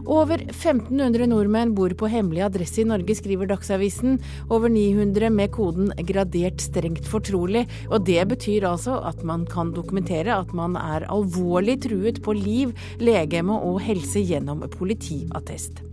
Over 0.09 0.41
1500 0.41 1.27
nordmenn 1.29 1.75
bor 1.77 1.93
på 2.01 2.09
hemmelig 2.09 2.41
adresse 2.47 2.81
i 2.81 2.87
Norge, 2.89 3.13
skriver 3.19 3.51
Dagsavisen. 3.51 4.17
Over 4.49 4.73
900 4.73 5.29
med 5.29 5.53
koden 5.53 5.93
'gradert 5.93 6.65
strengt 6.65 7.05
fortrolig'. 7.05 7.67
Og 7.93 8.07
det 8.07 8.25
betyr 8.31 8.65
altså 8.71 8.97
at 9.05 9.21
man 9.23 9.45
kan 9.45 9.75
dokumentere 9.77 10.33
at 10.33 10.55
man 10.55 10.77
er 10.81 11.05
alvorlig 11.13 11.83
truet 11.85 12.23
på 12.25 12.33
liv, 12.33 12.73
legeme 12.99 13.53
og 13.53 13.83
helse 13.85 14.25
gjennom 14.25 14.65
politiattest. 14.79 15.85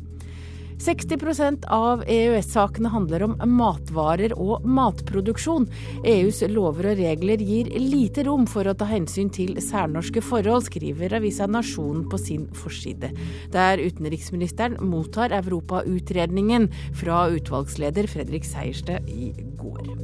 60% 0.82 1.66
av 1.72 2.04
EØS-sakene 2.08 2.92
handler 2.94 3.26
om 3.28 3.36
matvarer 3.56 4.36
og 4.38 4.66
matproduksjon. 4.68 5.68
EUs 6.06 6.42
lover 6.52 6.92
og 6.92 7.02
regler 7.02 7.44
gir 7.44 7.72
lite 7.80 8.26
rom 8.28 8.46
for 8.50 8.68
å 8.68 8.76
ta 8.78 8.88
hensyn 8.90 9.32
til 9.34 9.56
særnorske 9.64 10.24
forhold, 10.26 10.68
skriver 10.70 11.18
avisa 11.20 11.48
Nasjonen 11.50 12.06
på 12.12 12.20
sin 12.22 12.48
forside. 12.56 13.12
Der 13.54 13.82
utenriksministeren 13.82 14.78
mottar 14.84 15.36
Europautredningen 15.36 16.70
fra 16.96 17.26
utvalgsleder 17.36 18.10
Fredrik 18.12 18.48
Seierstad 18.48 19.10
i 19.10 19.32
går 19.60 19.96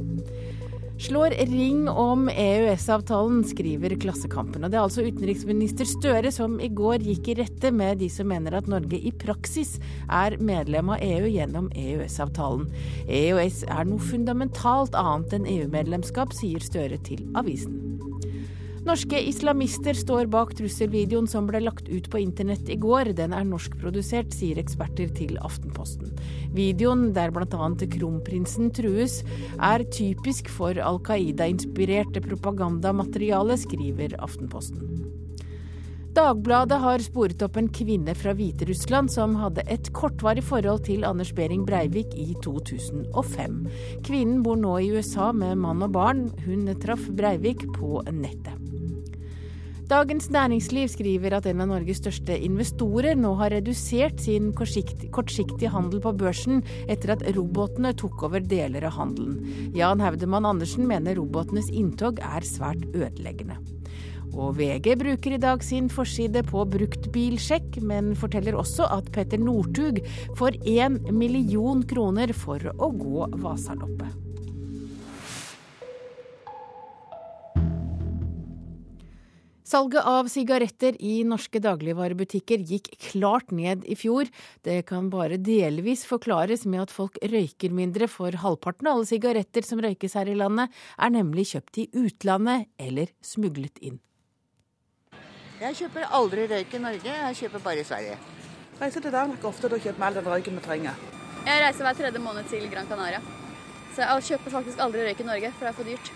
slår 1.02 1.30
ring 1.30 1.88
om 1.88 2.28
EØS-avtalen, 2.28 3.44
skriver 3.44 3.94
Klassekampen. 4.00 4.64
Og 4.64 4.70
det 4.70 4.78
er 4.78 4.84
altså 4.84 5.04
utenriksminister 5.06 5.88
Støre 5.88 6.30
som 6.34 6.58
i 6.62 6.70
går 6.70 7.02
gikk 7.02 7.32
i 7.32 7.36
rette 7.40 7.72
med 7.74 7.98
de 8.02 8.08
som 8.12 8.30
mener 8.30 8.54
at 8.58 8.70
Norge 8.70 9.00
i 9.00 9.10
praksis 9.24 9.74
er 10.06 10.38
medlem 10.38 10.92
av 10.94 11.02
EU 11.02 11.26
gjennom 11.26 11.70
EØS-avtalen. 11.74 12.68
EØS 13.08 13.64
er 13.66 13.88
noe 13.90 14.10
fundamentalt 14.12 14.94
annet 14.98 15.34
enn 15.38 15.48
EU-medlemskap, 15.56 16.36
sier 16.38 16.62
Støre 16.62 17.00
til 17.02 17.26
avisen. 17.38 17.91
Norske 18.82 19.20
islamister 19.30 19.94
står 19.94 20.26
bak 20.26 20.56
trusselvideoen 20.58 21.28
som 21.30 21.46
ble 21.46 21.60
lagt 21.62 21.86
ut 21.86 22.08
på 22.10 22.18
internett 22.18 22.66
i 22.66 22.74
går. 22.82 23.12
Den 23.14 23.30
er 23.36 23.46
norskprodusert, 23.46 24.34
sier 24.34 24.58
eksperter 24.58 25.12
til 25.14 25.36
Aftenposten. 25.38 26.10
Videoen, 26.56 27.12
der 27.14 27.30
bl.a. 27.30 27.68
kronprinsen 27.94 28.72
trues, 28.74 29.20
er 29.62 29.86
typisk 29.94 30.50
for 30.50 30.82
Al 30.82 30.98
Qaida-inspirerte 31.06 32.24
propagandamateriale, 32.26 33.54
skriver 33.62 34.18
Aftenposten. 34.18 35.12
Dagbladet 36.12 36.76
har 36.82 37.00
sporet 37.00 37.40
opp 37.46 37.54
en 37.56 37.70
kvinne 37.72 38.12
fra 38.18 38.34
Hviterussland 38.36 39.08
som 39.14 39.38
hadde 39.40 39.62
et 39.72 39.88
kortvarig 39.96 40.42
forhold 40.44 40.82
til 40.90 41.06
Anders 41.08 41.30
Behring 41.32 41.62
Breivik 41.64 42.12
i 42.18 42.34
2005. 42.44 43.62
Kvinnen 44.04 44.42
bor 44.44 44.58
nå 44.60 44.74
i 44.82 44.90
USA 44.92 45.30
med 45.32 45.62
mann 45.62 45.86
og 45.86 45.94
barn. 45.96 46.26
Hun 46.44 46.66
traff 46.82 47.08
Breivik 47.16 47.64
på 47.78 48.02
nettet. 48.10 48.61
Dagens 49.92 50.30
Næringsliv 50.32 50.88
skriver 50.88 51.34
at 51.36 51.44
en 51.50 51.60
av 51.60 51.66
Norges 51.68 51.98
største 52.00 52.32
investorer 52.46 53.18
nå 53.18 53.34
har 53.36 53.52
redusert 53.52 54.22
sin 54.24 54.46
kortsiktige 54.56 55.68
handel 55.74 56.00
på 56.00 56.14
børsen 56.16 56.62
etter 56.88 57.12
at 57.12 57.24
robotene 57.36 57.90
tok 58.00 58.24
over 58.24 58.40
deler 58.40 58.86
av 58.88 58.96
handelen. 58.96 59.42
Jan 59.76 60.00
Haudemann 60.00 60.48
Andersen 60.48 60.88
mener 60.88 61.20
robotenes 61.20 61.68
inntog 61.68 62.24
er 62.24 62.48
svært 62.48 62.88
ødeleggende. 62.96 63.58
Og 64.32 64.56
VG 64.62 64.96
bruker 65.04 65.36
i 65.36 65.42
dag 65.44 65.60
sin 65.60 65.92
forside 65.92 66.40
på 66.48 66.64
bruktbilsjekk, 66.72 67.82
men 67.84 68.14
forteller 68.16 68.56
også 68.56 68.88
at 68.96 69.12
Petter 69.12 69.44
Northug 69.44 70.00
får 70.40 70.56
én 70.64 71.02
million 71.12 71.84
kroner 71.84 72.32
for 72.32 72.72
å 72.78 72.94
gå 72.96 73.28
Vasaloppet. 73.44 74.31
Salget 79.62 80.02
av 80.02 80.26
sigaretter 80.26 80.96
i 80.98 81.20
norske 81.22 81.60
dagligvarebutikker 81.62 82.64
gikk 82.66 82.88
klart 83.12 83.52
ned 83.54 83.84
i 83.86 83.94
fjor. 83.94 84.26
Det 84.66 84.80
kan 84.88 85.06
bare 85.10 85.38
delvis 85.38 86.02
forklares 86.08 86.64
med 86.66 86.82
at 86.82 86.94
folk 86.94 87.14
røyker 87.22 87.70
mindre, 87.70 88.08
for 88.10 88.34
halvparten 88.34 88.90
av 88.90 88.98
alle 88.98 89.06
sigaretter 89.06 89.62
som 89.62 89.78
røykes 89.82 90.16
her 90.18 90.32
i 90.32 90.34
landet, 90.34 90.72
er 90.98 91.14
nemlig 91.14 91.52
kjøpt 91.52 91.78
i 91.78 91.86
utlandet 91.94 92.66
eller 92.82 93.14
smuglet 93.22 93.78
inn. 93.78 94.00
Jeg 95.62 95.78
kjøper 95.78 96.10
aldri 96.10 96.48
røyk 96.50 96.74
i 96.74 96.82
Norge, 96.82 97.14
jeg 97.28 97.38
kjøper 97.44 97.62
bare 97.62 97.84
i 97.84 97.86
Sverige. 97.86 98.18
Reiser 98.80 99.04
til 99.04 99.14
Danmark 99.14 99.46
ofte, 99.46 99.70
da 99.70 99.78
kjøper 99.78 100.00
vi 100.00 100.08
all 100.08 100.18
den 100.18 100.26
røyken 100.26 100.58
vi 100.58 100.64
trenger. 100.66 101.06
Jeg 101.46 101.62
reiser 101.62 101.86
hver 101.86 102.00
tredje 102.02 102.24
måned 102.24 102.50
til 102.50 102.66
Gran 102.72 102.90
Canaria. 102.90 103.22
Så 103.94 104.02
jeg 104.02 104.26
kjøper 104.32 104.58
faktisk 104.58 104.82
aldri 104.82 105.06
røyk 105.06 105.22
i 105.22 105.30
Norge, 105.30 105.54
for 105.54 105.68
det 105.68 105.70
er 105.70 105.78
for 105.78 105.92
dyrt. 105.92 106.12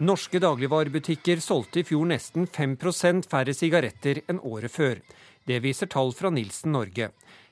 Norske 0.00 0.38
dagligvarebutikker 0.40 1.42
solgte 1.44 1.82
i 1.82 1.84
fjor 1.84 2.06
nesten 2.08 2.46
5% 2.48 3.26
færre 3.28 3.52
sigaretter 3.52 4.22
enn 4.32 4.38
året 4.48 4.72
før. 4.72 5.02
Det 5.44 5.58
viser 5.60 5.90
tall 5.92 6.14
fra 6.16 6.30
Nilsen 6.32 6.72
Norge. 6.72 7.10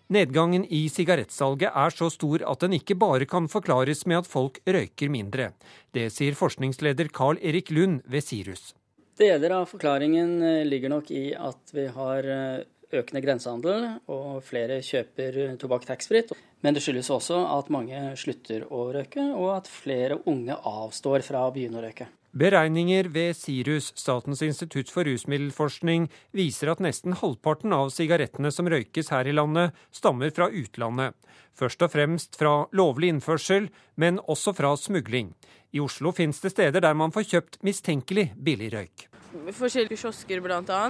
Nedgangen 0.09 0.65
i 0.65 0.87
sigarettsalget 0.89 1.77
er 1.77 1.93
så 1.93 2.09
stor 2.09 2.47
at 2.49 2.65
den 2.65 2.79
ikke 2.79 2.97
bare 2.97 3.29
kan 3.29 3.51
forklares 3.53 4.07
med 4.09 4.23
at 4.23 4.33
folk 4.33 4.63
røyker 4.65 5.13
mindre. 5.13 5.51
Det 5.93 6.09
sier 6.15 6.39
forskningsleder 6.41 7.13
Carl 7.13 7.37
Erik 7.45 7.69
Lund 7.69 8.01
ved 8.09 8.25
Sirus. 8.25 8.73
Deler 9.21 9.59
av 9.59 9.69
forklaringen 9.69 10.39
eh, 10.41 10.65
ligger 10.65 10.95
nok 10.95 11.13
i 11.13 11.27
at 11.37 11.77
vi 11.77 11.85
har 11.93 12.33
eh, 12.33 12.65
økende 12.97 13.27
grensehandel, 13.29 13.89
og 14.09 14.41
flere 14.47 14.81
kjøper 14.81 15.59
tobakk 15.61 15.85
taxfritt. 15.91 16.33
Men 16.65 16.73
det 16.73 16.81
skyldes 16.81 17.13
også 17.13 17.43
at 17.59 17.69
mange 17.69 18.15
slutter 18.17 18.65
å 18.73 18.87
røyke, 18.97 19.35
og 19.37 19.59
at 19.59 19.69
flere 19.69 20.23
unge 20.25 20.57
avstår 20.57 21.27
fra 21.29 21.45
å 21.45 21.53
begynne 21.53 21.83
å 21.83 21.85
røyke. 21.85 22.09
Beregninger 22.37 23.09
ved 23.09 23.37
Sirus, 23.37 23.93
Statens 23.97 24.43
institutt 24.45 24.91
for 24.93 25.09
rusmiddelforskning, 25.09 26.11
viser 26.37 26.69
at 26.73 26.83
nesten 26.85 27.17
halvparten 27.17 27.73
av 27.73 27.89
sigarettene 27.95 28.53
som 28.53 28.69
røykes 28.69 29.09
her 29.15 29.31
i 29.31 29.33
landet, 29.33 29.73
stammer 29.95 30.31
fra 30.37 30.51
utlandet. 30.53 31.17
Først 31.57 31.83
og 31.83 31.93
fremst 31.95 32.37
fra 32.39 32.69
lovlig 32.77 33.15
innførsel, 33.15 33.71
men 33.97 34.21
også 34.29 34.53
fra 34.55 34.75
smugling. 34.77 35.33
I 35.73 35.81
Oslo 35.81 36.13
finnes 36.13 36.41
det 36.45 36.53
steder 36.53 36.85
der 36.85 36.97
man 36.97 37.13
får 37.13 37.31
kjøpt 37.33 37.63
mistenkelig 37.67 38.31
billig 38.37 38.73
røyk. 38.77 39.09
Forskjellige 39.57 40.05
kiosker 40.05 40.45
bl.a. 40.45 40.83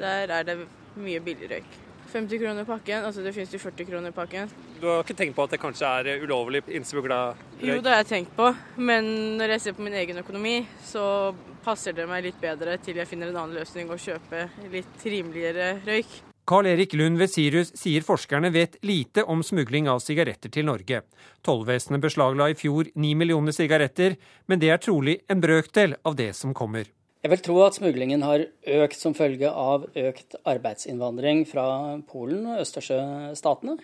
Der 0.00 0.32
er 0.40 0.48
det 0.48 0.62
mye 0.96 1.20
billig 1.24 1.52
røyk. 1.52 1.85
50 2.16 2.40
kroner 2.40 2.68
pakken, 2.68 3.04
altså 3.04 3.24
det 3.24 3.34
finnes 3.36 3.52
jo 3.52 3.60
40 3.60 3.88
kroner 3.90 4.14
pakken. 4.16 4.52
Du 4.80 4.86
har 4.88 5.02
ikke 5.04 5.16
tenkt 5.18 5.36
på 5.36 5.44
at 5.44 5.52
det 5.52 5.60
kanskje 5.62 5.90
er 6.00 6.22
ulovlig 6.24 6.62
innsmugla 6.66 7.18
røyk? 7.34 7.66
Jo, 7.68 7.80
det 7.84 7.92
har 7.92 8.00
jeg 8.02 8.12
tenkt 8.12 8.32
på, 8.38 8.48
men 8.80 9.10
når 9.40 9.56
jeg 9.56 9.66
ser 9.66 9.76
på 9.76 9.84
min 9.84 9.98
egen 10.00 10.22
økonomi, 10.22 10.56
så 10.86 11.34
passer 11.66 11.96
det 11.96 12.06
meg 12.08 12.24
litt 12.28 12.40
bedre 12.40 12.78
til 12.82 13.00
jeg 13.00 13.10
finner 13.10 13.32
en 13.32 13.42
annen 13.42 13.58
løsning 13.58 13.90
og 13.92 14.00
kjøpe 14.00 14.46
litt 14.72 15.04
rimeligere 15.04 15.76
røyk. 15.84 16.22
Carl 16.46 16.68
Erik 16.70 16.92
Lund 16.94 17.18
ved 17.18 17.32
Sirus 17.32 17.72
sier 17.74 18.04
forskerne 18.06 18.52
vet 18.54 18.76
lite 18.86 19.24
om 19.26 19.42
smugling 19.42 19.88
av 19.90 19.98
sigaretter 20.04 20.52
til 20.54 20.68
Norge. 20.68 21.00
Tollvesenet 21.42 22.04
beslagla 22.04 22.52
i 22.52 22.58
fjor 22.58 22.92
ni 22.94 23.16
millioner 23.18 23.56
sigaretter, 23.56 24.14
men 24.46 24.62
det 24.62 24.70
er 24.70 24.78
trolig 24.78 25.18
en 25.26 25.42
brøkdel 25.42 25.98
av 26.06 26.14
det 26.14 26.30
som 26.38 26.54
kommer. 26.54 26.86
Jeg 27.26 27.32
vil 27.32 27.40
tro 27.42 27.54
at 27.64 27.74
smuglingen 27.74 28.22
har 28.22 28.44
økt 28.84 29.00
som 29.00 29.14
følge 29.18 29.48
av 29.50 29.88
økt 29.98 30.36
arbeidsinnvandring 30.46 31.40
fra 31.50 31.64
Polen 32.06 32.44
og 32.52 32.60
Østersjøstatene. 32.62 33.74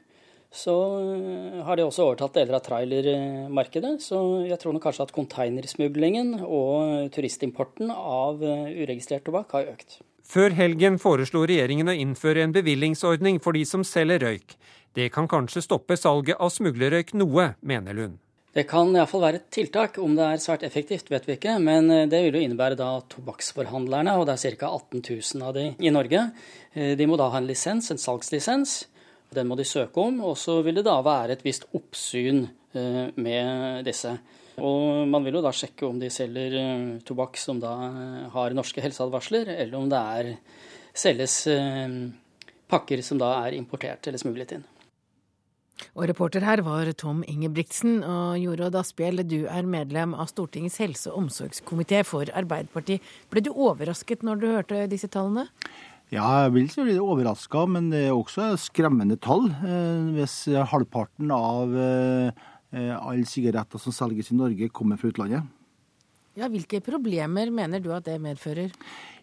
Så 0.54 0.76
eh, 1.00 1.58
har 1.66 1.74
de 1.74 1.82
også 1.82 2.04
overtatt 2.06 2.38
deler 2.38 2.60
av 2.60 2.62
trailermarkedet. 2.68 3.96
Så 4.06 4.20
jeg 4.46 4.60
tror 4.62 4.76
nok 4.76 4.86
kanskje 4.86 5.08
at 5.08 5.14
containersmuglingen 5.16 6.36
og 6.44 7.10
turistimporten 7.16 7.90
av 7.90 8.46
eh, 8.46 8.78
uregistrert 8.84 9.26
tobakk 9.26 9.58
har 9.58 9.72
økt. 9.74 9.98
Før 10.22 10.54
helgen 10.54 11.02
foreslo 11.02 11.42
regjeringen 11.42 11.90
å 11.90 11.98
innføre 11.98 12.46
en 12.46 12.54
bevillingsordning 12.54 13.42
for 13.42 13.58
de 13.58 13.66
som 13.66 13.82
selger 13.82 14.22
røyk. 14.22 14.54
Det 14.94 15.10
kan 15.10 15.26
kanskje 15.26 15.66
stoppe 15.66 15.98
salget 15.98 16.38
av 16.38 16.54
smuglerrøyk 16.54 17.10
noe, 17.18 17.56
mener 17.58 17.98
Lund. 17.98 18.22
Det 18.52 18.66
kan 18.68 18.90
iallfall 18.92 19.22
være 19.24 19.38
et 19.40 19.52
tiltak. 19.54 19.96
Om 20.02 20.16
det 20.18 20.24
er 20.26 20.40
svært 20.42 20.64
effektivt, 20.66 21.08
vet 21.12 21.24
vi 21.28 21.38
ikke. 21.38 21.54
Men 21.62 21.88
eh, 21.90 22.08
det 22.10 22.20
vil 22.26 22.36
jo 22.36 22.42
innebære 22.44 22.76
da 22.76 22.90
tobakksforhandlerne, 23.14 24.18
og 24.20 24.26
det 24.28 24.36
er 24.36 24.58
ca. 24.60 24.68
18 24.68 25.00
000 25.08 25.46
av 25.46 25.54
de 25.56 25.70
i 25.80 25.92
Norge. 25.94 26.26
Eh, 26.74 26.92
de 26.98 27.06
må 27.08 27.16
da 27.16 27.30
ha 27.32 27.40
en 27.40 27.48
lisens, 27.48 27.88
en 27.90 28.00
salgslisens. 28.00 28.82
Den 29.32 29.48
må 29.48 29.56
de 29.56 29.64
søke 29.64 30.04
om. 30.04 30.20
Og 30.28 30.36
så 30.36 30.58
vil 30.66 30.76
det 30.76 30.84
da 30.88 30.98
være 31.04 31.38
et 31.38 31.46
visst 31.46 31.64
oppsyn 31.72 32.44
eh, 32.76 33.06
med 33.16 33.88
disse. 33.88 34.12
Og 34.60 35.08
man 35.08 35.24
vil 35.24 35.38
jo 35.38 35.46
da 35.46 35.54
sjekke 35.56 35.88
om 35.88 35.96
de 35.96 36.12
selger 36.12 36.58
tobakk 37.08 37.38
som 37.40 37.56
da 37.56 37.70
har 38.34 38.52
norske 38.52 38.84
helseadvarsler, 38.84 39.48
eller 39.48 39.78
om 39.78 39.88
det 39.88 40.02
er 40.18 40.28
selges 40.92 41.38
pakker 42.68 43.00
som 43.00 43.16
da 43.16 43.30
er 43.46 43.56
importert 43.56 44.04
eller 44.10 44.20
smuglet 44.20 44.52
inn. 44.58 44.66
Og 45.94 46.08
reporter 46.10 46.44
her 46.46 46.62
var 46.66 46.90
Tom 46.98 47.22
Ingebrigtsen. 47.28 48.00
Og 48.04 48.40
Jorodd 48.40 48.76
Asphjell, 48.80 49.22
du 49.28 49.44
er 49.46 49.68
medlem 49.68 50.14
av 50.14 50.30
Stortingets 50.32 50.80
helse- 50.82 51.12
og 51.12 51.24
omsorgskomité 51.24 52.02
for 52.08 52.30
Arbeiderpartiet. 52.32 53.04
Ble 53.30 53.44
du 53.44 53.52
overrasket 53.52 54.24
når 54.26 54.42
du 54.42 54.46
hørte 54.50 54.84
disse 54.90 55.10
tallene? 55.12 55.48
Ja, 56.12 56.44
jeg 56.44 56.52
vil 56.58 56.68
si 56.68 56.84
litt 56.84 57.00
overraska, 57.00 57.64
men 57.72 57.88
det 57.92 58.06
er 58.06 58.12
også 58.12 58.50
skremmende 58.60 59.16
tall. 59.16 59.46
Eh, 59.64 60.12
hvis 60.18 60.42
halvparten 60.68 61.32
av 61.32 61.72
eh, 61.72 62.42
alle 62.72 63.24
sigaretter 63.28 63.80
som 63.80 63.94
selges 63.96 64.28
i 64.32 64.36
Norge, 64.36 64.68
kommer 64.68 65.00
fra 65.00 65.08
utlandet. 65.12 65.48
Ja, 66.36 66.48
Hvilke 66.48 66.80
problemer 66.84 67.50
mener 67.52 67.80
du 67.80 67.90
at 67.92 68.06
det 68.08 68.20
medfører? 68.20 68.72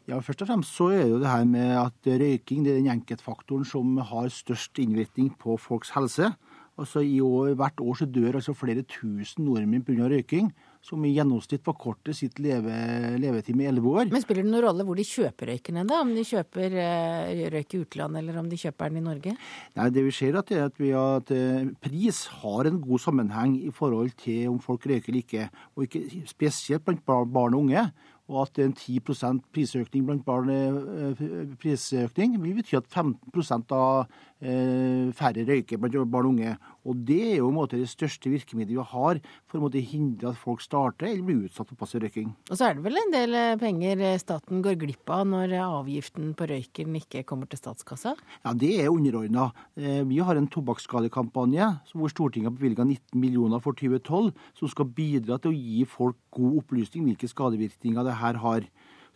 Ja, 0.09 0.17
Først 0.25 0.41
og 0.41 0.49
fremst 0.49 0.73
så 0.73 0.89
er 0.93 1.03
det 1.03 1.11
jo 1.11 1.21
det 1.21 1.29
her 1.29 1.45
med 1.45 1.71
at 1.77 2.09
røyking 2.21 2.63
det 2.65 2.73
er 2.73 2.79
den 2.79 2.91
enkeltfaktoren 2.95 3.65
som 3.65 3.97
har 4.09 4.29
størst 4.33 4.81
innvirkning 4.81 5.29
på 5.37 5.57
folks 5.61 5.91
helse. 5.93 6.31
Altså 6.79 7.03
i 7.03 7.19
år, 7.23 7.53
Hvert 7.59 7.81
år 7.83 7.99
så 7.99 8.07
dør 8.07 8.39
altså 8.39 8.55
flere 8.57 8.83
tusen 8.87 9.45
nordmenn 9.45 9.83
pga. 9.85 10.07
røyking, 10.09 10.49
som 10.81 11.03
i 11.03 11.11
gjennomsnitt 11.11 11.63
forkorter 11.65 12.15
sitt 12.15 12.39
leve, 12.39 12.71
levetid 13.19 13.57
med 13.59 13.67
elleve 13.67 13.91
år. 13.99 14.11
Men 14.13 14.23
Spiller 14.23 14.45
det 14.45 14.51
noen 14.51 14.63
rolle 14.63 14.85
hvor 14.87 14.95
de 14.95 15.03
kjøper 15.03 15.51
røyken 15.51 15.81
da? 15.83 15.99
Om 15.99 16.13
de 16.15 16.23
kjøper 16.27 16.77
eh, 16.85 17.41
røyk 17.51 17.75
i 17.75 17.81
utlandet 17.83 18.23
eller 18.23 18.39
om 18.39 18.47
de 18.51 18.59
kjøper 18.59 18.93
den 18.93 19.01
i 19.01 19.07
Norge? 19.09 19.35
Nei, 19.75 19.89
Det 19.89 20.05
vi 20.05 20.13
ser 20.15 20.39
at 20.39 20.53
er 20.55 20.69
at, 20.69 20.79
vi, 20.79 20.93
at 20.95 21.33
eh, 21.35 21.67
pris 21.83 22.25
har 22.39 22.69
en 22.69 22.79
god 22.79 23.03
sammenheng 23.03 23.57
i 23.59 23.73
forhold 23.75 24.15
til 24.23 24.47
om 24.53 24.61
folk 24.63 24.87
røyker 24.87 25.11
eller 25.11 25.25
ikke. 25.25 25.49
Og 25.75 25.89
ikke 25.89 26.23
spesielt 26.31 26.87
blant 26.87 27.03
barn 27.05 27.53
og 27.53 27.67
unge 27.67 27.89
og 28.29 28.43
at 28.45 28.59
en 28.61 28.73
10% 28.77 29.41
prisøkning 29.53 30.05
blant 30.05 30.25
barn 30.25 30.49
eh, 30.53 31.21
prisøkning 31.61 32.37
vil 32.43 32.59
bety 32.59 32.77
at 32.77 32.85
15 32.93 33.65
av 33.73 34.05
færre 34.39 35.43
røyker 35.43 35.79
blant 35.81 35.97
barn 36.11 36.29
og 36.29 36.33
unge. 36.33 36.53
Og 36.87 36.95
Det 37.05 37.19
er 37.33 37.37
jo 37.41 37.49
en 37.49 37.57
måte 37.57 37.77
det 37.77 37.89
største 37.91 38.31
virkemidlet 38.31 38.71
vi 38.71 38.85
har 38.93 39.19
for 39.49 39.59
å 39.59 39.69
hindre 39.69 40.31
at 40.31 40.39
folk 40.39 40.61
starter 40.63 41.09
eller 41.09 41.25
blir 41.27 41.41
utsatt 41.49 41.67
for 41.67 41.75
passiv 41.75 42.01
røyking. 42.05 42.31
Og 42.49 42.55
så 42.55 42.69
er 42.69 42.77
det 42.77 42.85
vel 42.85 42.97
en 43.01 43.11
del 43.13 43.35
eh, 43.35 43.57
penger 43.59 44.03
staten 44.21 44.63
går 44.63 44.79
glipp 44.79 45.11
av 45.11 45.25
når 45.27 45.57
avgiften 45.59 46.31
på 46.39 46.47
røyken 46.49 46.95
ikke 47.01 47.25
kommer 47.27 47.49
til 47.51 47.59
statskassa? 47.59 48.15
Ja, 48.45 48.53
det 48.53 48.71
er 48.79 48.89
underordna. 48.93 49.49
Vi 49.75 50.19
har 50.23 50.39
en 50.39 50.47
tobakksskadekampanje 50.47 51.67
hvor 51.93 52.11
Stortinget 52.11 52.49
har 52.49 52.55
bevilga 52.57 52.85
19 52.85 53.19
millioner 53.19 53.61
for 53.63 53.75
2012, 53.77 54.31
som 54.57 54.71
skal 54.71 54.89
bidra 54.95 55.39
til 55.41 55.51
å 55.51 55.57
gi 55.57 55.83
folk 55.89 56.17
god 56.35 56.61
opplysning 56.63 57.07
hvilke 57.07 57.29
skadevirkninger 57.29 58.07
det 58.07 58.17
her 58.21 58.39
har. 58.43 58.67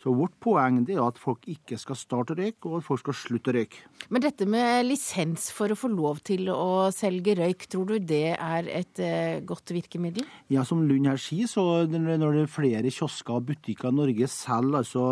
Så 0.04 0.12
Vårt 0.12 0.34
poeng 0.36 0.82
er 0.84 0.98
at 1.00 1.16
folk 1.16 1.46
ikke 1.48 1.78
skal 1.80 1.96
starte 1.96 2.34
å 2.34 2.36
røyke, 2.36 2.68
og 2.68 2.82
at 2.82 2.84
folk 2.84 3.00
skal 3.00 3.16
slutte 3.16 3.48
å 3.48 3.54
røyke. 3.56 3.86
Men 4.12 4.20
dette 4.20 4.44
med 4.44 4.84
lisens 4.84 5.46
for 5.54 5.72
å 5.72 5.78
få 5.80 5.88
lov 5.88 6.20
til 6.28 6.50
å 6.52 6.90
selge 6.92 7.32
røyk, 7.38 7.64
tror 7.72 7.88
du 7.88 7.94
det 8.12 8.34
er 8.34 8.68
et 8.68 9.00
eh, 9.00 9.40
godt 9.48 9.72
virkemiddel? 9.72 10.26
Ja, 10.52 10.66
Som 10.68 10.82
Lund 10.84 11.08
her 11.08 11.16
sier, 11.16 11.48
så 11.48 11.86
når 11.88 12.20
det 12.20 12.42
er 12.42 12.52
flere 12.52 12.92
kiosker 12.92 13.38
og 13.38 13.48
butikker 13.48 13.88
i 13.94 13.96
Norge 14.02 14.28
selger 14.28 14.82
altså 14.82 15.06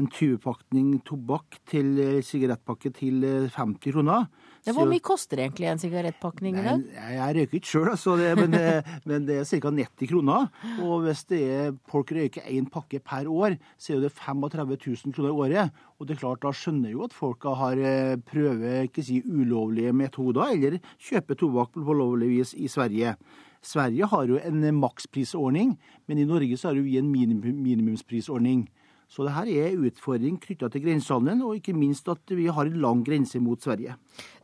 en 0.00 0.08
20-pakning 0.08 1.02
tobakk 1.04 1.60
til 1.68 1.92
eh, 2.00 2.24
sigarettpakke 2.24 2.94
til 2.96 3.20
50 3.52 3.76
eh, 3.76 3.92
kroner, 3.92 4.24
ja, 4.66 4.74
hvor 4.76 4.88
mye 4.90 5.02
koster 5.04 5.40
egentlig 5.40 5.68
en 5.70 5.80
sigarettpakning 5.80 6.58
i 6.60 6.64
dag? 6.64 6.82
Jeg 7.14 7.36
røyker 7.36 7.58
ikke 7.58 7.70
sjøl, 7.70 7.90
altså, 7.94 8.16
men, 8.38 8.56
men, 9.08 9.26
det 9.28 9.38
er 9.40 9.48
ca. 9.48 9.72
90 9.72 10.10
kroner. 10.10 10.48
Og 10.84 11.06
hvis 11.06 11.24
det 11.30 11.40
er, 11.48 11.74
folk 11.90 12.12
røyker 12.16 12.48
én 12.50 12.68
pakke 12.72 13.00
per 13.04 13.28
år, 13.30 13.56
så 13.80 13.96
er 13.96 14.04
det 14.04 14.12
35 14.16 14.76
000 14.76 15.16
kroner 15.16 15.30
i 15.30 15.44
året. 15.46 15.84
Og 15.98 16.08
det 16.08 16.16
er 16.16 16.22
klart, 16.24 16.42
Da 16.44 16.52
skjønner 16.56 16.90
jeg 16.90 16.98
jo 16.98 17.06
at 17.08 17.16
folk 17.16 17.44
har 17.60 17.80
eh, 17.80 18.16
prøver 18.30 18.88
ikke 18.88 19.04
si, 19.04 19.20
ulovlige 19.24 19.92
metoder, 19.96 20.54
eller 20.54 20.80
kjøper 21.00 21.38
tobakk 21.40 21.76
på 21.76 21.96
lovlig 21.96 22.30
vis 22.38 22.54
i 22.56 22.68
Sverige. 22.68 23.16
Sverige 23.62 24.08
har 24.08 24.28
jo 24.28 24.38
en 24.40 24.62
maksprisordning, 24.80 25.74
men 26.08 26.18
i 26.18 26.24
Norge 26.24 26.56
så 26.56 26.70
har 26.70 26.80
vi 26.80 26.96
en 26.98 27.10
minimumsprisordning. 27.12 28.68
Så 29.10 29.24
det 29.26 29.32
her 29.34 29.48
er 29.50 29.72
en 29.72 29.86
utfordring 29.88 30.36
knytta 30.38 30.68
til 30.70 30.84
grensehandelen, 30.84 31.42
og 31.42 31.56
ikke 31.58 31.74
minst 31.74 32.06
at 32.12 32.30
vi 32.30 32.44
har 32.46 32.68
en 32.68 32.76
lang 32.78 33.00
grense 33.02 33.40
mot 33.42 33.58
Sverige. 33.58 33.96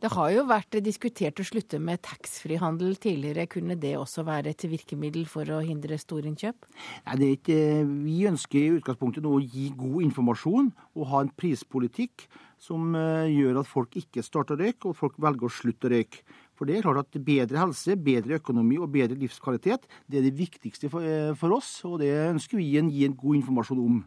Det 0.03 0.09
har 0.11 0.31
jo 0.33 0.43
vært 0.49 0.75
diskutert 0.83 1.39
å 1.39 1.45
slutte 1.47 1.79
med 1.79 2.01
taxfree-handel 2.03 2.97
tidligere. 2.99 3.47
Kunne 3.47 3.77
det 3.79 3.93
også 3.95 4.25
være 4.27 4.51
et 4.51 4.65
virkemiddel 4.67 5.23
for 5.31 5.47
å 5.55 5.61
hindre 5.63 5.95
storinnkjøp? 6.01 6.67
Nei, 7.05 7.15
det 7.15 7.29
er 7.29 7.37
ikke, 7.37 7.61
Vi 7.87 8.17
ønsker 8.27 8.59
i 8.59 8.73
utgangspunktet 8.81 9.23
nå 9.23 9.37
å 9.37 9.45
gi 9.45 9.69
god 9.77 10.03
informasjon 10.09 10.67
og 10.97 11.07
ha 11.13 11.23
en 11.23 11.31
prispolitikk 11.39 12.27
som 12.59 12.91
eh, 12.97 13.29
gjør 13.31 13.61
at 13.61 13.71
folk 13.71 13.95
ikke 13.99 14.25
starter 14.25 14.57
å 14.57 14.61
røyke, 14.65 14.83
og 14.83 14.97
at 14.97 14.99
folk 14.99 15.17
velger 15.21 15.47
å 15.47 15.53
slutte 15.53 15.87
å 15.87 15.93
røyke. 15.93 16.21
For 16.57 16.67
det 16.67 16.79
er 16.79 16.85
klart 16.89 17.05
at 17.05 17.23
Bedre 17.23 17.61
helse, 17.61 17.95
bedre 17.95 18.41
økonomi 18.41 18.81
og 18.81 18.91
bedre 18.91 19.15
livskvalitet 19.19 19.87
det 20.09 20.19
er 20.19 20.27
det 20.27 20.35
viktigste 20.35 20.91
for, 20.91 21.05
eh, 21.07 21.31
for 21.37 21.55
oss, 21.55 21.85
og 21.85 21.99
det 22.03 22.11
ønsker 22.33 22.59
vi 22.59 22.75
å 22.75 22.91
gi 22.91 23.05
en 23.07 23.15
god 23.15 23.41
informasjon 23.41 23.83
om. 23.87 24.05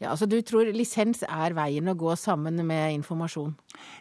Ja, 0.00 0.10
altså 0.12 0.26
Du 0.28 0.38
tror 0.44 0.68
lisens 0.72 1.22
er 1.26 1.56
veien 1.56 1.88
å 1.88 1.96
gå 1.98 2.14
sammen 2.18 2.60
med 2.66 2.94
informasjon? 2.98 3.54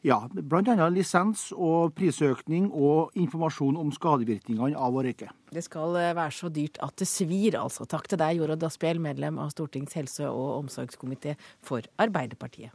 Ja, 0.07 0.21
bl.a. 0.31 0.89
lisens 0.89 1.49
og 1.51 1.95
prisøkning 1.97 2.69
og 2.71 3.15
informasjon 3.19 3.77
om 3.79 3.91
skadevirkningene 3.95 4.77
av 4.79 4.95
å 4.95 5.03
røyke. 5.05 5.31
Det 5.55 5.63
skal 5.65 5.95
eh, 5.99 6.13
være 6.17 6.35
så 6.35 6.51
dyrt 6.53 6.79
at 6.83 6.95
det 6.99 7.09
svir, 7.09 7.59
altså. 7.59 7.87
Takk 7.89 8.09
til 8.11 8.21
deg, 8.21 8.39
Jorodd 8.39 8.65
Asphjell, 8.67 9.01
medlem 9.03 9.39
av 9.41 9.51
Stortingets 9.55 9.99
helse- 9.99 10.31
og 10.31 10.65
omsorgskomité 10.65 11.35
for 11.63 11.85
Arbeiderpartiet. 12.01 12.73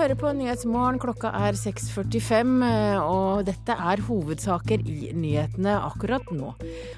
Hører 0.00 0.16
på 0.16 0.30
Nyhetsmorgen. 0.32 0.96
Klokka 0.96 1.28
er 1.36 1.56
6.45, 1.60 2.62
og 3.04 3.42
dette 3.44 3.74
er 3.76 4.00
hovedsaker 4.06 4.80
i 4.88 5.10
nyhetene 5.12 5.74
akkurat 5.76 6.24
nå. 6.32 6.54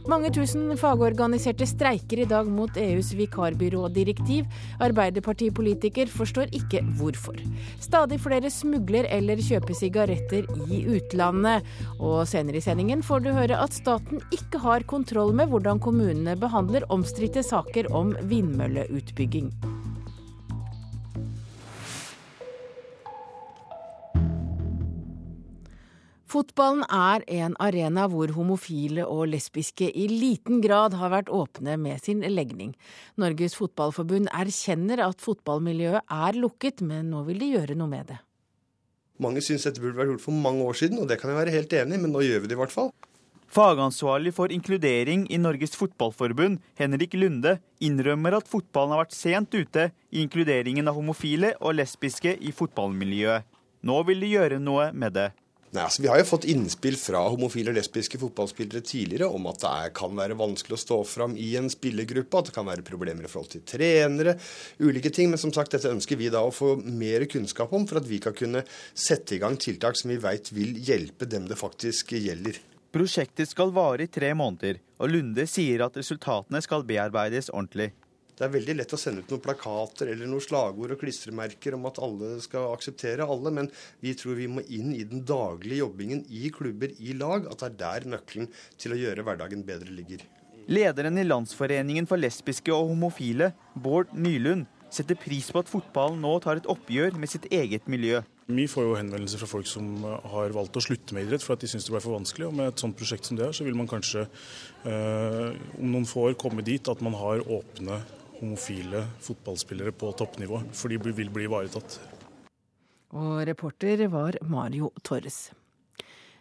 Mange 0.06 0.30
tusen 0.30 0.71
fagorganiserte 0.78 1.66
streiker 1.66 2.23
i 2.23 2.28
dag 2.30 2.47
mot 2.47 2.78
EUs 2.78 3.11
vikarbyrådirektiv. 3.18 4.47
Arbeiderpartipolitiker 4.87 6.14
forstår 6.14 6.54
ikke 6.54 6.85
hvorfor. 7.00 7.42
Stadig 7.82 8.21
flere 8.23 8.54
smugler 8.54 9.11
eller 9.11 9.42
kjøper 9.42 9.80
sigaretter 9.82 10.47
i 10.71 10.85
utlandet. 10.94 11.66
Og 11.99 12.23
senere 12.30 12.62
i 12.62 12.66
sendingen 12.71 13.02
får 13.02 13.26
du 13.26 13.32
høre 13.35 13.59
at 13.66 13.75
staten 13.75 14.23
ikke 14.30 14.62
har 14.62 14.87
kontroll 14.87 15.35
med 15.35 15.50
hvordan 15.50 15.82
kommunene 15.82 16.38
behandler 16.38 16.87
omstridte 16.94 17.42
saker 17.50 17.90
om 17.90 18.14
vindmølleutbygging. 18.30 19.50
Fotballen 26.33 26.81
er 26.89 27.25
en 27.29 27.53
arena 27.61 28.07
hvor 28.09 28.31
homofile 28.33 29.05
og 29.05 29.27
lesbiske 29.35 29.91
i 29.93 30.07
liten 30.09 30.62
grad 30.65 30.95
har 30.97 31.11
vært 31.12 31.29
åpne 31.29 31.75
med 31.77 32.01
sin 32.01 32.23
legning. 32.25 32.71
Norges 33.21 33.53
Fotballforbund 33.59 34.31
erkjenner 34.33 35.03
at 35.05 35.21
fotballmiljøet 35.21 36.07
er 36.09 36.39
lukket, 36.41 36.81
men 36.81 37.11
nå 37.12 37.27
vil 37.27 37.43
de 37.43 37.51
gjøre 37.51 37.77
noe 37.77 37.91
med 37.91 38.15
det. 38.15 38.17
Mange 39.21 39.43
syns 39.45 39.67
dette 39.69 39.83
burde 39.83 39.99
vært 39.99 40.15
gjort 40.15 40.25
for 40.25 40.39
mange 40.47 40.65
år 40.65 40.79
siden, 40.81 41.03
og 41.03 41.11
det 41.11 41.21
kan 41.21 41.35
jeg 41.35 41.41
være 41.43 41.57
helt 41.59 41.77
enig 41.83 41.99
i, 41.99 42.03
men 42.07 42.17
nå 42.17 42.25
gjør 42.25 42.41
vi 42.41 42.49
det 42.49 42.57
i 42.57 42.62
hvert 42.62 42.77
fall. 42.79 42.89
Fagansvarlig 43.53 44.33
for 44.33 44.57
inkludering 44.57 45.27
i 45.29 45.43
Norges 45.43 45.77
Fotballforbund, 45.77 46.62
Henrik 46.81 47.12
Lunde, 47.21 47.59
innrømmer 47.85 48.39
at 48.39 48.49
fotballen 48.49 48.97
har 48.97 49.05
vært 49.05 49.19
sent 49.19 49.53
ute 49.53 49.91
i 50.09 50.25
inkluderingen 50.25 50.89
av 50.89 50.97
homofile 50.97 51.53
og 51.61 51.77
lesbiske 51.77 52.39
i 52.41 52.57
fotballmiljøet. 52.57 53.45
Nå 53.85 54.01
vil 54.09 54.25
de 54.25 54.33
gjøre 54.33 54.62
noe 54.62 54.89
med 54.97 55.19
det. 55.19 55.29
Nei, 55.73 55.87
altså 55.87 56.02
Vi 56.05 56.09
har 56.11 56.21
jo 56.21 56.26
fått 56.29 56.45
innspill 56.52 56.99
fra 57.00 57.23
homofile 57.33 57.73
og 57.73 57.79
lesbiske 57.79 58.19
fotballspillere 58.21 58.85
tidligere 58.85 59.31
om 59.33 59.47
at 59.49 59.62
det 59.62 59.71
er, 59.71 59.93
kan 59.97 60.12
være 60.19 60.37
vanskelig 60.37 60.76
å 60.76 60.83
stå 60.83 60.99
fram 61.09 61.37
i 61.41 61.55
en 61.57 61.71
spillergruppe, 61.73 62.43
at 62.43 62.50
det 62.50 62.57
kan 62.59 62.69
være 62.69 62.85
problemer 62.85 63.25
i 63.25 63.31
forhold 63.33 63.55
til 63.55 63.64
trenere, 63.64 64.35
ulike 64.85 65.09
ting. 65.09 65.31
Men 65.33 65.41
som 65.41 65.55
sagt, 65.57 65.73
dette 65.73 65.88
ønsker 65.88 66.21
vi 66.21 66.29
da 66.33 66.43
å 66.45 66.52
få 66.52 66.75
mer 66.85 67.25
kunnskap 67.25 67.73
om, 67.73 67.87
for 67.88 68.02
at 68.02 68.11
vi 68.11 68.21
kan 68.21 68.37
kunne 68.37 68.67
sette 68.93 69.38
i 69.38 69.41
gang 69.41 69.57
tiltak 69.57 69.97
som 69.97 70.12
vi 70.12 70.21
veit 70.21 70.52
vil 70.52 70.76
hjelpe 70.76 71.25
dem 71.25 71.49
det 71.49 71.57
faktisk 71.57 72.12
gjelder. 72.21 72.61
Prosjektet 72.93 73.49
skal 73.49 73.73
vare 73.73 74.05
i 74.05 74.12
tre 74.12 74.35
måneder, 74.37 74.76
og 75.00 75.09
Lunde 75.09 75.49
sier 75.49 75.87
at 75.87 75.97
resultatene 75.97 76.61
skal 76.61 76.85
bearbeides 76.85 77.49
ordentlig. 77.49 77.95
Det 78.33 78.47
er 78.47 78.53
veldig 78.55 78.75
lett 78.79 78.93
å 78.97 78.99
sende 78.99 79.23
ut 79.23 79.33
noen 79.33 79.43
plakater 79.45 80.09
eller 80.09 80.29
noen 80.29 80.43
slagord 80.43 80.95
og 80.95 81.01
klistremerker 81.03 81.77
om 81.77 81.85
at 81.91 82.01
alle 82.03 82.39
skal 82.45 82.73
akseptere 82.73 83.27
alle, 83.29 83.53
men 83.53 83.69
vi 84.01 84.15
tror 84.19 84.39
vi 84.39 84.49
må 84.49 84.65
inn 84.73 84.95
i 84.97 85.05
den 85.09 85.25
daglige 85.29 85.83
jobbingen 85.83 86.25
i 86.33 86.49
klubber, 86.55 86.95
i 86.97 87.12
lag. 87.19 87.47
At 87.53 87.61
det 87.61 87.69
er 87.69 87.81
der 87.83 88.09
nøkkelen 88.17 88.49
til 88.81 88.97
å 88.97 89.01
gjøre 89.03 89.27
hverdagen 89.27 89.67
bedre 89.69 89.93
ligger. 89.93 90.25
Lederen 90.73 91.19
i 91.19 91.27
Landsforeningen 91.27 92.07
for 92.09 92.21
lesbiske 92.23 92.73
og 92.73 92.93
homofile, 92.95 93.51
Bård 93.75 94.15
Nylund, 94.15 94.69
setter 94.93 95.17
pris 95.17 95.49
på 95.53 95.61
at 95.62 95.71
fotballen 95.71 96.21
nå 96.23 96.37
tar 96.45 96.61
et 96.61 96.69
oppgjør 96.71 97.17
med 97.19 97.31
sitt 97.33 97.49
eget 97.53 97.89
miljø. 97.91 98.21
Vi 98.53 98.67
får 98.69 98.85
jo 98.85 98.97
henvendelser 98.99 99.41
fra 99.41 99.49
folk 99.49 99.69
som 99.71 100.03
har 100.05 100.53
valgt 100.55 100.77
å 100.77 100.83
slutte 100.85 101.17
med 101.17 101.27
idrett 101.27 101.45
for 101.45 101.57
at 101.57 101.62
de 101.62 101.71
syns 101.71 101.87
det 101.87 101.95
ble 101.95 102.03
for 102.05 102.17
vanskelig. 102.17 102.49
Og 102.49 102.57
med 102.59 102.73
et 102.73 102.83
sånt 102.83 102.97
prosjekt 102.99 103.29
som 103.29 103.39
det 103.39 103.47
er, 103.47 103.55
så 103.57 103.65
vil 103.67 103.79
man 103.79 103.89
kanskje 103.91 104.27
eh, 104.27 105.55
om 105.79 105.95
noen 105.95 106.09
få 106.09 106.29
år 106.31 106.37
komme 106.41 106.65
dit 106.67 106.91
at 106.91 107.05
man 107.05 107.17
har 107.17 107.45
åpne 107.47 108.03
homofile 108.42 109.06
fotballspillere 109.22 109.94
på 109.96 110.12
toppnivå, 110.18 110.61
for 110.76 110.92
de 110.92 110.99
vil 111.16 111.30
bli 111.32 111.49
ivaretatt. 111.49 111.99
Og 113.16 113.42
reporter 113.46 114.06
var 114.12 114.38
Mario 114.42 114.90
Torres. 115.05 115.50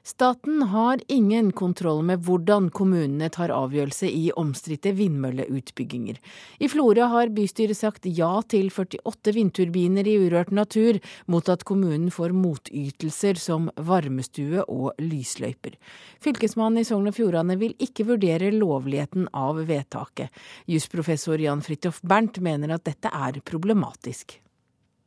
Staten 0.03 0.61
har 0.61 0.99
ingen 1.07 1.51
kontroll 1.51 1.99
med 2.03 2.23
hvordan 2.25 2.71
kommunene 2.73 3.27
tar 3.29 3.51
avgjørelse 3.53 4.09
i 4.09 4.31
omstridte 4.33 4.95
vindmølleutbygginger. 4.97 6.17
I 6.57 6.69
Florø 6.73 7.05
har 7.11 7.29
bystyret 7.35 7.77
sagt 7.77 8.09
ja 8.09 8.31
til 8.49 8.71
48 8.73 9.35
vindturbiner 9.37 10.09
i 10.09 10.17
urørt 10.23 10.49
natur, 10.49 10.97
mot 11.29 11.53
at 11.53 11.67
kommunen 11.69 12.09
får 12.09 12.33
motytelser 12.33 13.37
som 13.37 13.69
varmestue 13.77 14.65
og 14.65 14.97
lysløyper. 14.97 15.77
Fylkesmannen 16.25 16.81
i 16.81 16.87
Sogn 16.89 17.11
og 17.11 17.19
Fjordane 17.19 17.59
vil 17.61 17.77
ikke 17.77 18.09
vurdere 18.09 18.49
lovligheten 18.57 19.29
av 19.37 19.61
vedtaket. 19.69 20.33
Jusprofessor 20.65 21.45
Jan 21.45 21.61
Fridtjof 21.61 22.01
Bernt 22.01 22.41
mener 22.41 22.73
at 22.73 22.89
dette 22.89 23.13
er 23.13 23.37
problematisk. 23.45 24.41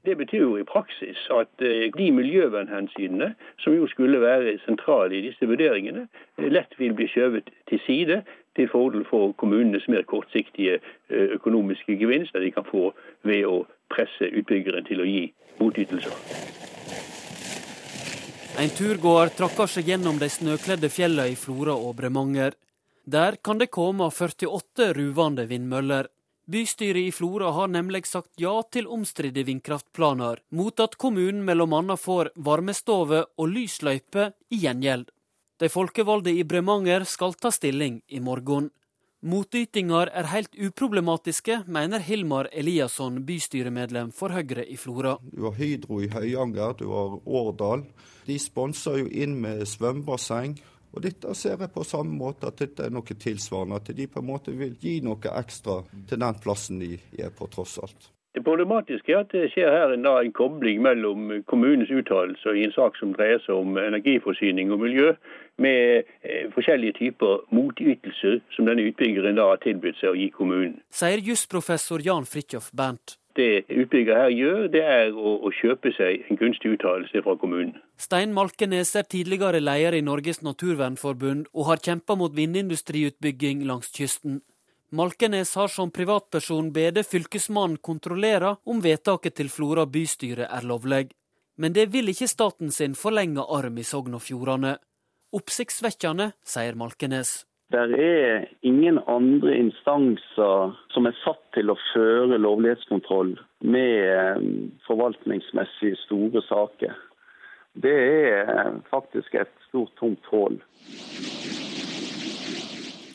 Det 0.05 0.17
betyr 0.21 0.43
jo 0.43 0.57
i 0.61 0.64
praksis 0.69 1.21
at 1.33 1.62
eh, 1.64 1.88
de 1.97 2.11
miljøvernhensynene 2.12 3.31
som 3.64 3.73
jo 3.73 3.87
skulle 3.88 4.21
være 4.21 4.59
sentrale 4.67 5.17
i 5.17 5.23
disse 5.25 5.49
vurderingene, 5.49 6.05
eh, 6.37 6.51
lett 6.53 6.75
vil 6.77 6.93
bli 6.93 7.07
skjøvet 7.09 7.49
til 7.71 7.81
side 7.87 8.19
til 8.57 8.69
fordel 8.69 9.07
for 9.09 9.33
kommunenes 9.40 9.87
mer 9.88 10.05
kortsiktige 10.05 10.77
eh, 10.77 11.31
økonomiske 11.38 11.97
gevinster 11.97 12.45
de 12.45 12.53
kan 12.53 12.69
få 12.69 12.90
ved 13.25 13.47
å 13.49 13.62
presse 13.95 14.29
utbyggeren 14.29 14.85
til 14.85 15.01
å 15.01 15.09
gi 15.09 15.25
motytelser. 15.62 16.12
En 18.61 18.71
turgåer 18.71 19.33
trakker 19.35 19.73
seg 19.73 19.88
gjennom 19.88 20.21
de 20.21 20.29
snøkledde 20.31 20.93
fjellene 20.93 21.33
i 21.33 21.38
Flora 21.38 21.75
og 21.75 21.97
Bremanger. 21.99 22.53
Der 23.05 23.40
kan 23.45 23.59
det 23.59 23.73
komme 23.73 24.11
48 24.12 24.93
ruvende 25.01 25.49
vindmøller. 25.49 26.12
Bystyret 26.46 27.09
i 27.09 27.12
Flora 27.12 27.50
har 27.50 27.68
nemlig 27.72 28.02
sagt 28.07 28.35
ja 28.37 28.52
til 28.68 28.85
omstridte 28.92 29.46
vindkraftplaner, 29.48 30.42
mot 30.52 30.80
at 30.80 30.98
kommunen 31.00 31.46
bl.a. 31.48 31.96
får 31.96 32.35
varmestove 32.37 33.22
og 33.40 33.48
lysløype 33.48 34.26
i 34.52 34.59
gjengjeld. 34.66 35.09
De 35.62 35.70
folkevalgte 35.72 36.35
i 36.37 36.44
Bremanger 36.44 37.07
skal 37.09 37.33
ta 37.40 37.48
stilling 37.54 38.02
i 38.12 38.20
morgen. 38.20 38.68
Motytinger 39.24 40.11
er 40.12 40.28
helt 40.35 40.52
uproblematiske, 40.52 41.62
mener 41.64 42.02
Hilmar 42.04 42.50
Eliasson, 42.52 43.22
bystyremedlem 43.24 44.11
for 44.12 44.35
Høyre 44.37 44.66
i 44.68 44.76
Flora. 44.76 45.14
Du 45.33 45.46
har 45.46 45.57
Hydro 45.57 46.02
i 46.04 46.11
Høyanger, 46.12 46.76
du 46.76 46.90
har 46.92 47.16
Årdal. 47.24 47.87
De 48.28 48.37
sponser 48.37 49.00
jo 49.00 49.09
inn 49.09 49.38
med 49.40 49.64
svømmebasseng 49.64 50.59
og 50.94 51.02
dette 51.02 51.35
ser 51.35 51.59
jeg 51.59 51.72
på 51.74 51.85
samme 51.87 52.14
måte 52.14 52.48
at 52.50 52.61
dette 52.62 52.87
er 52.87 52.94
noe 52.94 53.18
tilsvarende, 53.26 53.80
at 53.80 53.90
de 53.96 54.07
på 54.07 54.22
en 54.22 54.30
måte 54.30 54.54
vil 54.54 54.76
gi 54.80 55.00
noe 55.04 55.37
ekstra 55.40 55.80
til 56.09 56.20
den 56.20 56.42
plassen 56.42 56.83
de 56.83 56.94
er 57.18 57.33
på, 57.35 57.50
tross 57.50 57.78
alt. 57.83 58.11
Det 58.35 58.42
problematiske 58.42 59.12
er 59.14 59.20
at 59.22 59.30
det 59.30 59.48
skjer 59.52 59.70
her 59.70 59.92
en, 59.94 60.02
da, 60.02 60.16
en 60.18 60.33
kobling 60.35 60.80
mellom 60.83 61.28
kommunens 61.46 61.90
uttalelser 61.94 62.59
i 62.59 62.64
en 62.66 62.74
sak 62.74 62.98
som 62.98 63.12
dreier 63.14 63.38
seg 63.44 63.54
om 63.54 63.78
energiforsyning 63.78 64.72
og 64.74 64.83
miljø, 64.83 65.12
med 65.62 66.09
eh, 66.26 66.48
forskjellige 66.54 66.96
typer 66.98 67.44
motytelser 67.54 68.40
som 68.57 68.66
denne 68.66 68.88
utbyggeren 68.90 69.38
da 69.38 69.52
har 69.52 69.62
tilbudt 69.62 70.00
seg 70.00 70.11
å 70.11 70.18
gi 70.18 70.33
kommunen. 70.35 70.80
Sier 70.90 71.22
jusprofessor 71.22 72.02
Jan 72.02 72.26
Fridtjof 72.26 72.72
Bernt. 72.74 73.20
Det 73.35 73.64
utbygger 73.66 74.14
her 74.14 74.31
gjør, 74.31 74.66
det 74.70 74.83
er 74.87 75.09
å, 75.11 75.35
å 75.42 75.51
kjøpe 75.59 75.90
seg 75.97 76.23
en 76.31 76.38
gunstig 76.38 76.77
uttalelse 76.77 77.23
fra 77.25 77.35
kommunen. 77.40 77.75
Stein 77.99 78.35
Malkenes 78.37 78.94
er 78.94 79.09
tidligere 79.11 79.59
leder 79.62 79.97
i 79.99 80.05
Norges 80.07 80.38
naturvernforbund 80.47 81.49
og 81.51 81.70
har 81.73 81.83
kjempa 81.83 82.14
mot 82.18 82.35
vindindustriutbygging 82.37 83.64
langs 83.66 83.90
kysten. 83.97 84.38
Malkenes 84.94 85.57
har 85.59 85.73
som 85.73 85.90
privatperson 85.90 86.70
bedt 86.75 87.01
fylkesmannen 87.11 87.81
kontrollere 87.83 88.55
om 88.70 88.83
vedtaket 88.85 89.35
til 89.40 89.51
Flora 89.51 89.88
bystyre 89.90 90.47
er 90.47 90.68
lovlig. 90.70 91.09
Men 91.59 91.75
det 91.75 91.88
vil 91.90 92.12
ikke 92.12 92.31
staten 92.31 92.70
sin 92.70 92.94
forlenge 92.99 93.42
arm 93.42 93.79
i 93.79 93.87
Sogn 93.87 94.14
og 94.14 94.23
Fjordane. 94.23 94.77
Oppsiktsvekkende, 95.35 96.31
sier 96.47 96.79
Malkenes. 96.79 97.40
Det 97.72 97.81
er 97.81 98.44
ingen 98.62 98.98
andre 99.09 99.55
instanser 99.57 100.74
som 100.92 101.09
er 101.09 101.16
satt 101.22 101.40
til 101.57 101.72
å 101.72 101.79
føre 101.92 102.37
lovlighetskontroll 102.38 103.33
med 103.64 103.94
eh, 104.12 104.44
forvaltningsmessig 104.87 105.94
store 106.05 106.42
saker. 106.44 106.92
Det 107.74 107.94
er 107.94 108.53
eh, 108.53 108.72
faktisk 108.92 109.35
et 109.40 109.53
stort, 109.68 109.94
tomt 109.98 110.29
hull. 110.31 110.61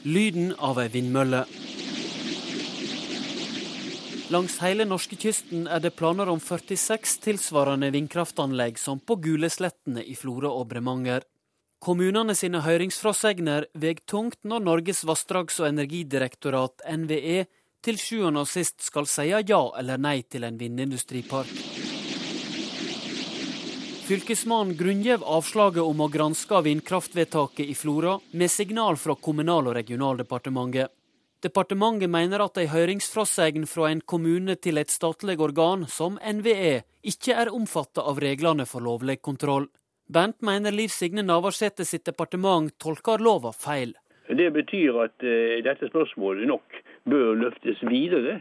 Lyden 0.10 0.56
av 0.58 0.82
ei 0.82 0.90
vindmølle. 0.92 1.46
Langs 4.34 4.60
hele 4.62 4.86
norskekysten 4.86 5.66
er 5.70 5.82
det 5.82 5.96
planer 5.98 6.30
om 6.30 6.42
46 6.42 7.20
tilsvarende 7.24 7.90
vindkraftanlegg 7.94 8.78
som 8.82 9.02
på 9.02 9.18
Guleslettene 9.24 10.04
i 10.06 10.18
Florø 10.18 10.52
og 10.52 10.68
Bremanger. 10.74 11.26
Kommunene 11.80 12.34
sine 12.36 12.60
høringsfrasegner 12.60 13.70
veg 13.80 14.02
tungt 14.04 14.42
når 14.44 14.64
Norges 14.66 15.06
vassdrags- 15.08 15.62
og 15.62 15.70
energidirektorat, 15.70 16.84
NVE, 16.84 17.46
til 17.80 17.96
sjuende 17.96 18.44
og 18.44 18.50
sist 18.52 18.84
skal 18.84 19.08
si 19.08 19.30
ja 19.32 19.62
eller 19.80 20.02
nei 20.02 20.18
til 20.28 20.44
en 20.44 20.58
vindindustripark. 20.60 21.54
Fylkesmannen 24.10 24.76
grunngjev 24.76 25.24
avslaget 25.24 25.86
om 25.86 26.04
å 26.04 26.10
granske 26.12 26.60
vindkraftvedtaket 26.66 27.72
i 27.72 27.76
Flora 27.78 28.18
med 28.32 28.52
signal 28.52 28.98
fra 28.98 29.16
Kommunal- 29.16 29.72
og 29.72 29.78
regionaldepartementet. 29.80 30.92
Departementet 31.40 32.12
mener 32.12 32.44
at 32.44 32.58
ei 32.60 32.68
høringsfrasegn 32.68 33.64
fra 33.70 33.88
en 33.94 34.02
kommune 34.02 34.58
til 34.60 34.82
et 34.82 34.92
statlig 34.92 35.40
organ, 35.40 35.88
som 35.88 36.20
NVE, 36.20 36.82
ikke 37.08 37.38
er 37.40 37.54
omfattet 37.56 38.04
av 38.04 38.20
reglene 38.20 38.66
for 38.68 38.84
lovlig 38.84 39.22
kontroll. 39.22 39.70
Bernt 40.10 40.42
mener 40.42 40.72
Liv 40.72 40.90
Signe 40.90 41.22
Navarsete 41.22 41.86
sitt 41.86 42.06
departement 42.06 42.72
tolker 42.82 43.22
lova 43.22 43.52
feil. 43.54 43.92
Det 44.30 44.48
betyr 44.54 44.96
at 45.04 45.22
uh, 45.22 45.60
dette 45.66 45.90
spørsmålet 45.92 46.50
nok 46.50 46.80
bør 47.10 47.36
løftes 47.38 47.84
videre 47.86 48.40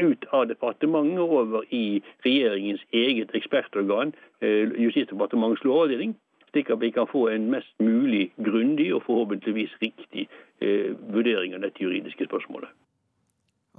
ut 0.00 0.24
av 0.32 0.46
departementet 0.48 1.20
over 1.20 1.66
i 1.68 2.00
regjeringens 2.24 2.80
eget 2.96 3.34
ekspertorgan, 3.36 4.14
uh, 4.40 4.72
Justisdepartementets 4.80 5.66
lovavdeling 5.68 6.16
slik 6.52 6.72
at 6.72 6.80
vi 6.80 6.90
kan 6.96 7.08
få 7.08 7.26
en 7.28 7.50
mest 7.52 7.72
mulig 7.80 8.30
grundig 8.44 8.88
og 8.94 9.04
forhåpentligvis 9.06 9.76
riktig 9.84 10.28
uh, 10.64 10.96
vurdering 11.12 11.52
av 11.56 11.64
dette 11.64 11.84
juridiske 11.84 12.28
spørsmålet. 12.28 12.72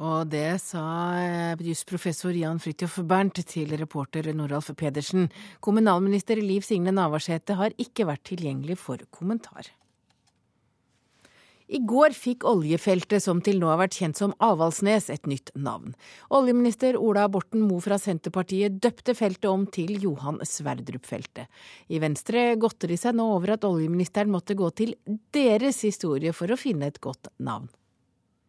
Og 0.01 0.25
det 0.25 0.57
sa 0.63 0.83
eh, 1.21 1.59
jusprofessor 1.61 2.33
Jan 2.33 2.57
Fridtjof 2.57 2.97
Bernt 3.05 3.37
til 3.45 3.75
reporter 3.77 4.31
Noralf 4.33 4.71
Pedersen. 4.77 5.27
Kommunalminister 5.61 6.41
Liv 6.41 6.65
Signe 6.65 6.89
Navarsete 6.89 7.53
har 7.59 7.75
ikke 7.77 8.07
vært 8.09 8.25
tilgjengelig 8.31 8.79
for 8.81 9.03
kommentar. 9.13 9.69
I 11.73 11.79
går 11.79 12.13
fikk 12.13 12.43
oljefeltet 12.45 13.23
som 13.23 13.39
til 13.41 13.61
nå 13.61 13.69
har 13.71 13.79
vært 13.79 13.95
kjent 13.97 14.19
som 14.19 14.33
Avaldsnes, 14.43 15.07
et 15.13 15.29
nytt 15.29 15.53
navn. 15.55 15.93
Oljeminister 16.33 16.97
Ola 16.99 17.27
Borten 17.31 17.63
Moe 17.63 17.81
fra 17.81 17.97
Senterpartiet 18.01 18.81
døpte 18.83 19.15
feltet 19.17 19.47
om 19.49 19.63
til 19.71 19.95
Johan 20.01 20.41
Sverdrup-feltet. 20.43 21.47
I 21.93 22.01
Venstre 22.03 22.49
godter 22.61 22.91
de 22.91 22.97
seg 22.99 23.15
nå 23.17 23.29
over 23.37 23.55
at 23.55 23.69
oljeministeren 23.69 24.33
måtte 24.33 24.57
gå 24.59 24.73
til 24.75 24.97
deres 25.33 25.81
historie 25.85 26.33
for 26.35 26.51
å 26.51 26.59
finne 26.59 26.91
et 26.91 27.01
godt 27.01 27.31
navn. 27.39 27.71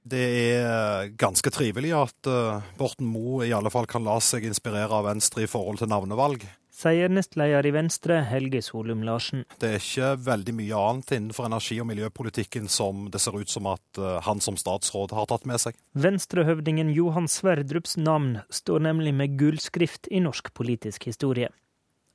Det 0.05 0.25
er 0.59 1.15
ganske 1.17 1.49
trivelig 1.55 1.95
at 1.97 2.29
eh, 2.29 2.67
Borten 2.77 3.09
Moe 3.09 3.47
i 3.47 3.55
alle 3.57 3.73
fall 3.73 3.89
kan 3.89 4.05
la 4.05 4.19
seg 4.21 4.45
inspirere 4.45 4.93
av 4.93 5.09
Venstre 5.09 5.47
i 5.47 5.51
forhold 5.51 5.81
til 5.81 5.93
navnevalg 5.93 6.45
sier 6.75 7.13
nestleder 7.13 7.67
i 7.69 7.73
Venstre, 7.75 8.19
Helge 8.29 8.61
Solum 8.65 9.05
Larsen. 9.07 9.45
Det 9.63 9.71
er 9.71 9.83
ikke 9.83 10.11
veldig 10.27 10.55
mye 10.59 10.81
annet 10.81 11.13
innenfor 11.17 11.47
energi- 11.49 11.81
og 11.83 11.89
miljøpolitikken 11.91 12.67
som 12.73 13.07
det 13.15 13.23
ser 13.23 13.39
ut 13.39 13.51
som 13.51 13.69
at 13.71 14.01
eh, 14.01 14.19
han 14.27 14.43
som 14.45 14.59
statsråd 14.61 15.15
har 15.15 15.29
tatt 15.31 15.47
med 15.49 15.63
seg. 15.63 15.79
Venstrehøvdingen 15.95 16.91
Johan 16.95 17.31
Sverdrups 17.31 17.97
navn 18.01 18.41
står 18.51 18.83
nemlig 18.89 19.15
med 19.15 19.39
gullskrift 19.41 20.11
i 20.11 20.23
norsk 20.25 20.51
politisk 20.55 21.07
historie. 21.11 21.53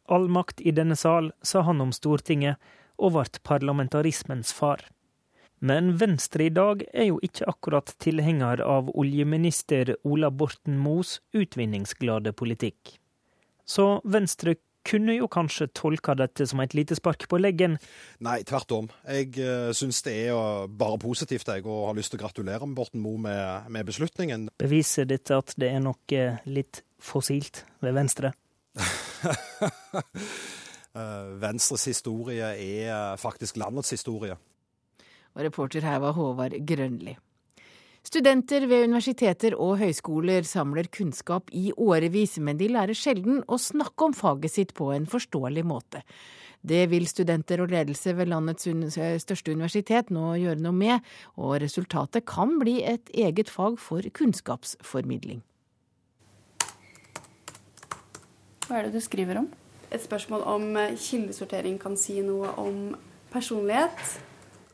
All 0.09 0.27
makt 0.27 0.61
i 0.65 0.73
denne 0.75 0.97
sal, 0.99 1.31
sa 1.45 1.63
han 1.63 1.81
om 1.81 1.93
Stortinget, 1.95 2.59
og 2.99 3.13
ble 3.15 3.41
parlamentarismens 3.47 4.51
far. 4.51 4.81
Men 5.59 5.91
Venstre 5.99 6.47
i 6.47 6.53
dag 6.53 6.85
er 6.93 7.09
jo 7.09 7.19
ikke 7.25 7.47
akkurat 7.51 7.91
tilhenger 7.99 8.63
av 8.63 8.89
oljeminister 8.95 9.95
Ola 10.07 10.31
Borten 10.31 10.79
Moes 10.79 11.17
utvinningsglade 11.35 12.31
politikk. 12.37 12.95
Så 13.67 13.99
Venstre 14.07 14.55
kunne 14.87 15.13
jo 15.17 15.27
kanskje 15.29 15.67
tolka 15.75 16.15
dette 16.17 16.47
som 16.47 16.61
et 16.63 16.73
lite 16.73 16.95
spark 16.97 17.27
på 17.29 17.37
leggen? 17.41 17.75
Nei, 18.25 18.39
tvert 18.47 18.71
om. 18.73 18.87
Jeg 19.05 19.35
uh, 19.43 19.69
syns 19.75 20.01
det 20.07 20.15
er 20.29 20.67
bare 20.79 20.97
positivt, 21.01 21.51
jeg, 21.51 21.65
og 21.67 21.89
har 21.89 21.97
lyst 21.99 22.13
til 22.13 22.21
å 22.21 22.23
gratulere 22.23 22.65
med 22.65 22.77
Borten 22.79 23.03
Moe 23.03 23.19
med, 23.21 23.67
med, 23.69 23.85
beslutningen. 23.89 24.47
Beviser 24.61 25.09
dette 25.09 25.37
at 25.37 25.53
det 25.59 25.73
er 25.75 25.83
noe 25.83 26.23
litt 26.49 26.83
fossilt 27.03 27.65
ved 27.83 27.99
Venstre? 27.99 28.33
Venstres 31.43 31.85
historie 31.91 32.47
er 32.55 33.19
faktisk 33.21 33.59
landets 33.61 33.91
historie. 33.93 34.39
Og 35.37 35.45
reporter 35.45 35.85
her 35.85 35.99
var 36.03 36.15
Håvard 36.17 36.55
Grønli. 36.67 37.15
Studenter 38.03 38.63
ved 38.65 38.87
universiteter 38.87 39.53
og 39.59 39.77
høyskoler 39.81 40.45
samler 40.47 40.87
kunnskap 40.87 41.51
i 41.51 41.69
årevis, 41.75 42.37
men 42.39 42.57
de 42.57 42.69
lærer 42.71 42.95
sjelden 42.95 43.43
å 43.45 43.59
snakke 43.59 44.07
om 44.07 44.15
faget 44.15 44.53
sitt 44.53 44.71
på 44.73 44.87
en 44.95 45.05
forståelig 45.09 45.65
måte. 45.67 46.01
Det 46.61 46.85
vil 46.91 47.05
studenter 47.07 47.61
og 47.63 47.71
ledelse 47.71 48.15
ved 48.17 48.31
landets 48.31 48.67
største 49.23 49.51
universitet 49.51 50.09
nå 50.11 50.31
gjøre 50.39 50.63
noe 50.63 50.75
med, 50.75 51.05
og 51.39 51.59
resultatet 51.63 52.25
kan 52.27 52.57
bli 52.59 52.79
et 52.87 53.11
eget 53.13 53.51
fag 53.51 53.77
for 53.79 54.03
kunnskapsformidling. 54.15 55.43
Hva 58.67 58.79
er 58.79 58.87
det 58.87 58.95
du 58.95 59.03
skriver 59.03 59.43
om? 59.43 59.51
Et 59.91 60.01
spørsmål 60.01 60.43
om 60.45 60.65
kildesortering 60.95 61.79
kan 61.81 61.95
si 61.97 62.19
noe 62.21 62.51
om 62.61 62.91
personlighet, 63.33 64.19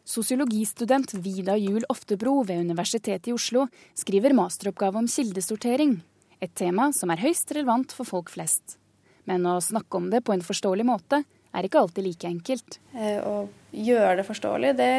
Sosiologistudent 0.06 1.16
Vida 1.18 1.56
Juel 1.58 1.86
Oftebro 1.90 2.44
ved 2.46 2.60
Universitetet 2.62 3.32
i 3.32 3.34
Oslo 3.34 3.64
skriver 3.98 4.36
masteroppgave 4.38 5.02
om 5.02 5.08
kildesortering, 5.10 5.96
et 6.38 6.54
tema 6.54 6.92
som 6.94 7.10
er 7.10 7.24
høyst 7.24 7.50
relevant 7.58 7.96
for 7.96 8.06
folk 8.06 8.30
flest. 8.30 8.78
Men 9.26 9.48
å 9.50 9.58
snakke 9.58 9.98
om 9.98 10.12
det 10.12 10.22
på 10.22 10.36
en 10.36 10.46
forståelig 10.46 10.86
måte 10.86 11.24
er 11.26 11.66
ikke 11.66 11.82
alltid 11.82 12.06
like 12.06 12.30
enkelt. 12.30 12.78
Eh, 12.94 13.18
å 13.18 13.48
gjøre 13.74 14.20
det 14.20 14.28
forståelig, 14.28 14.76
det, 14.78 14.92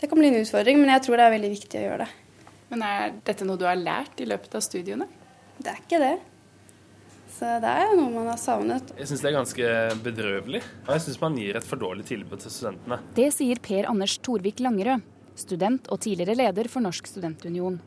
det 0.00 0.10
kan 0.10 0.18
bli 0.18 0.32
en 0.32 0.40
utfordring, 0.40 0.82
men 0.82 0.90
jeg 0.96 1.06
tror 1.06 1.20
det 1.20 1.28
er 1.28 1.36
veldig 1.36 1.52
viktig 1.54 1.78
å 1.78 1.86
gjøre 1.86 2.02
det. 2.02 2.10
Men 2.72 2.84
er 2.88 3.14
dette 3.22 3.46
noe 3.46 3.60
du 3.60 3.66
har 3.68 3.78
lært 3.78 4.18
i 4.24 4.26
løpet 4.26 4.58
av 4.58 4.66
studiene? 4.66 5.06
Det 5.62 5.70
er 5.70 5.82
ikke 5.84 6.02
det. 6.02 6.14
Så 7.32 7.48
det 7.62 7.70
er 7.70 7.88
jo 7.90 7.96
noe 7.98 8.12
man 8.12 8.28
har 8.28 8.40
savnet. 8.40 8.92
Jeg 8.98 9.08
syns 9.08 9.22
det 9.24 9.30
er 9.30 9.38
ganske 9.38 9.70
bedrøvelig. 10.04 10.60
Og 10.84 10.92
jeg 10.94 11.04
syns 11.06 11.22
man 11.22 11.38
gir 11.40 11.56
et 11.58 11.66
for 11.66 11.80
dårlig 11.80 12.04
tilbud 12.10 12.42
til 12.44 12.52
studentene. 12.52 13.00
Det 13.16 13.30
sier 13.34 13.60
Per 13.64 13.88
Anders 13.90 14.18
Torvik 14.22 14.60
Langerød, 14.62 15.02
student 15.40 15.88
og 15.88 16.02
tidligere 16.04 16.36
leder 16.38 16.68
for 16.70 16.84
Norsk 16.84 17.08
studentunion. 17.08 17.80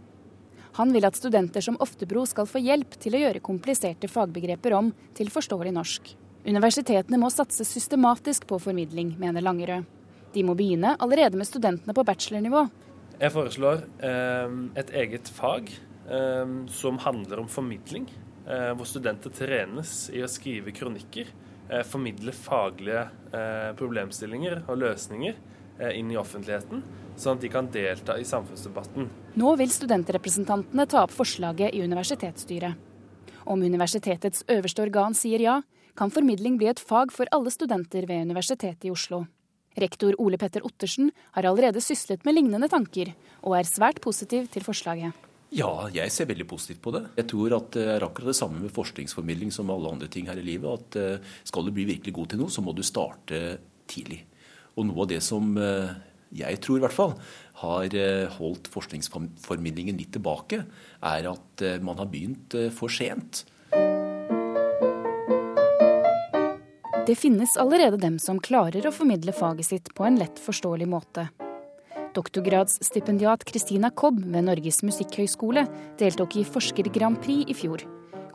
Han 0.76 0.92
vil 0.92 1.08
at 1.08 1.16
studenter 1.16 1.64
som 1.64 1.78
Oftebro 1.80 2.26
skal 2.28 2.50
få 2.50 2.60
hjelp 2.60 2.98
til 3.00 3.16
å 3.16 3.22
gjøre 3.22 3.44
kompliserte 3.44 4.10
fagbegreper 4.12 4.76
om 4.76 4.90
til 5.16 5.30
forståelig 5.32 5.72
norsk. 5.78 6.10
Universitetene 6.46 7.20
må 7.22 7.30
satse 7.32 7.64
systematisk 7.66 8.44
på 8.50 8.60
formidling, 8.62 9.14
mener 9.22 9.46
Langerød. 9.46 9.86
De 10.36 10.44
må 10.44 10.58
begynne 10.58 10.98
allerede 11.00 11.40
med 11.40 11.48
studentene 11.48 11.96
på 11.96 12.04
bachelornivå. 12.04 12.66
Jeg 13.22 13.32
foreslår 13.32 13.86
eh, 14.04 14.60
et 14.82 14.92
eget 15.00 15.32
fag 15.32 15.72
eh, 15.72 16.56
som 16.76 17.00
handler 17.06 17.46
om 17.46 17.48
formidling. 17.48 18.10
Eh, 18.46 18.72
hvor 18.78 18.86
studenter 18.86 19.34
trenes 19.34 20.06
i 20.14 20.22
å 20.22 20.30
skrive 20.30 20.70
kronikker, 20.76 21.32
eh, 21.70 21.82
formidle 21.82 22.30
faglige 22.32 23.08
eh, 23.34 23.72
problemstillinger 23.74 24.68
og 24.70 24.78
løsninger 24.84 25.44
inn 25.92 26.08
i 26.08 26.16
offentligheten, 26.16 26.80
sånn 27.20 27.36
at 27.36 27.42
de 27.44 27.50
kan 27.52 27.66
delta 27.68 28.14
i 28.16 28.24
samfunnsdebatten. 28.24 29.10
Nå 29.36 29.50
vil 29.60 29.74
studentrepresentantene 29.74 30.86
ta 30.88 31.02
opp 31.02 31.12
forslaget 31.12 31.76
i 31.76 31.82
universitetsstyret. 31.84 32.78
Om 33.44 33.66
universitetets 33.68 34.46
øverste 34.48 34.86
organ 34.86 35.18
sier 35.20 35.44
ja, 35.44 35.58
kan 36.00 36.14
formidling 36.16 36.56
bli 36.56 36.70
et 36.72 36.80
fag 36.80 37.12
for 37.12 37.28
alle 37.36 37.52
studenter 37.52 38.08
ved 38.08 38.24
Universitetet 38.24 38.88
i 38.88 38.94
Oslo. 38.94 39.26
Rektor 39.76 40.16
Ole 40.18 40.40
Petter 40.40 40.64
Ottersen 40.64 41.12
har 41.36 41.44
allerede 41.44 41.84
syslet 41.84 42.24
med 42.24 42.38
lignende 42.38 42.72
tanker, 42.72 43.12
og 43.44 43.60
er 43.60 43.68
svært 43.68 44.00
positiv 44.00 44.48
til 44.56 44.64
forslaget. 44.64 45.12
Ja, 45.56 45.88
jeg 45.88 46.12
ser 46.12 46.28
veldig 46.28 46.48
positivt 46.52 46.82
på 46.84 46.92
det. 46.92 47.06
Jeg 47.16 47.30
tror 47.32 47.54
at 47.56 47.70
det 47.78 47.86
er 47.94 48.04
akkurat 48.04 48.34
det 48.34 48.36
samme 48.36 48.60
med 48.60 48.74
forskningsformidling 48.76 49.54
som 49.56 49.70
alle 49.72 49.94
andre 49.94 50.10
ting 50.12 50.28
her 50.28 50.42
i 50.42 50.44
livet. 50.44 50.68
At 50.68 50.98
eh, 51.00 51.38
skal 51.48 51.64
du 51.64 51.72
bli 51.76 51.86
virkelig 51.88 52.12
god 52.18 52.34
til 52.34 52.42
noe, 52.42 52.52
så 52.52 52.64
må 52.66 52.74
du 52.76 52.84
starte 52.84 53.40
tidlig. 53.88 54.26
Og 54.76 54.90
noe 54.90 55.06
av 55.06 55.14
det 55.14 55.22
som 55.24 55.56
eh, 55.56 55.94
jeg 56.36 56.60
tror 56.60 56.82
i 56.82 56.84
hvert 56.84 56.98
fall 56.98 57.16
har 57.62 57.96
eh, 57.96 58.36
holdt 58.36 58.68
forskningsformidlingen 58.74 59.96
litt 60.02 60.12
tilbake, 60.18 60.66
er 61.00 61.32
at 61.32 61.66
man 61.86 62.04
har 62.04 62.12
begynt 62.12 62.58
for 62.76 62.92
sent. 62.92 63.46
Det 67.06 67.16
finnes 67.16 67.56
allerede 67.62 68.02
dem 68.02 68.20
som 68.20 68.42
klarer 68.44 68.90
å 68.90 68.92
formidle 68.92 69.32
faget 69.32 69.72
sitt 69.72 69.92
på 69.96 70.04
en 70.04 70.20
lett 70.20 70.42
forståelig 70.42 70.90
måte. 70.90 71.30
Doktorgradsstipendiat 72.16 73.44
Christina 73.50 73.90
Kobb 73.92 74.22
ved 74.24 74.46
Norges 74.48 74.80
musikkhøgskole 74.88 75.66
deltok 76.00 76.38
i 76.40 76.46
Forsker 76.48 76.88
Grand 76.96 77.20
Prix 77.20 77.50
i 77.52 77.56
fjor. 77.58 77.84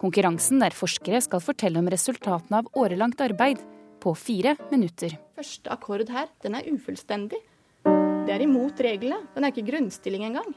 Konkurransen 0.00 0.60
der 0.60 0.76
forskere 0.76 1.22
skal 1.24 1.40
fortelle 1.40 1.80
om 1.80 1.88
resultatene 1.88 2.60
av 2.60 2.68
årelangt 2.76 3.22
arbeid 3.24 3.62
på 4.00 4.12
fire 4.16 4.54
minutter. 4.68 5.16
Første 5.36 5.72
akkord 5.72 6.12
her, 6.12 6.28
den 6.44 6.58
er 6.58 6.68
ufullstendig. 6.68 7.40
Det 7.84 8.34
er 8.36 8.44
imot 8.44 8.84
reglene. 8.84 9.22
Den 9.32 9.48
er 9.48 9.54
ikke 9.54 9.68
grunnstilling 9.70 10.28
engang. 10.28 10.52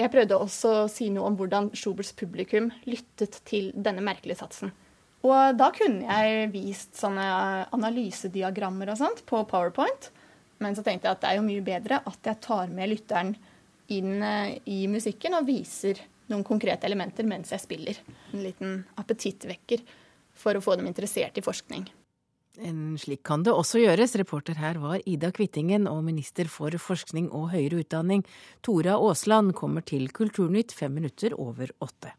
Jeg 0.00 0.10
prøvde 0.10 0.40
også 0.40 0.72
å 0.86 0.90
si 0.90 1.10
noe 1.12 1.28
om 1.28 1.36
hvordan 1.38 1.68
Schuberts 1.76 2.14
publikum 2.16 2.72
lyttet 2.88 3.42
til 3.46 3.70
denne 3.76 4.02
merkelige 4.04 4.40
satsen. 4.40 4.72
Og 5.24 5.56
da 5.56 5.68
kunne 5.72 6.04
jeg 6.04 6.50
vist 6.52 6.96
sånne 7.00 7.24
analysediagrammer 7.76 8.92
og 8.92 9.00
sånt 9.00 9.24
på 9.28 9.44
PowerPoint. 9.48 10.10
Men 10.62 10.76
så 10.76 10.84
tenkte 10.86 11.08
jeg 11.08 11.16
at 11.16 11.24
det 11.24 11.32
er 11.32 11.40
jo 11.40 11.46
mye 11.46 11.64
bedre 11.64 12.00
at 12.06 12.30
jeg 12.30 12.42
tar 12.44 12.70
med 12.72 12.92
lytteren 12.92 13.34
inn 13.92 14.22
eh, 14.22 14.56
i 14.70 14.84
musikken 14.90 15.36
og 15.38 15.48
viser 15.48 16.00
noen 16.30 16.44
konkrete 16.46 16.88
elementer 16.88 17.26
mens 17.28 17.52
jeg 17.52 17.64
spiller. 17.64 18.00
En 18.32 18.44
liten 18.44 18.80
appetittvekker 19.00 19.84
for 20.34 20.56
å 20.56 20.64
få 20.64 20.78
dem 20.78 20.88
interessert 20.90 21.36
i 21.38 21.44
forskning. 21.44 21.86
En 22.62 22.94
slik 22.98 23.24
kan 23.26 23.42
det 23.42 23.52
også 23.52 23.80
gjøres. 23.82 24.14
Reporter 24.20 24.58
her 24.62 24.78
var 24.78 25.00
Ida 25.10 25.32
Kvittingen, 25.34 25.88
og 25.90 26.04
minister 26.06 26.46
for 26.46 26.70
forskning 26.78 27.26
og 27.34 27.48
høyere 27.50 27.82
utdanning 27.82 28.22
Tora 28.62 28.94
Aasland 28.94 29.56
kommer 29.58 29.82
til 29.82 30.06
Kulturnytt 30.14 30.74
fem 30.76 30.94
minutter 30.94 31.34
over 31.34 31.74
åtte. 31.82 32.14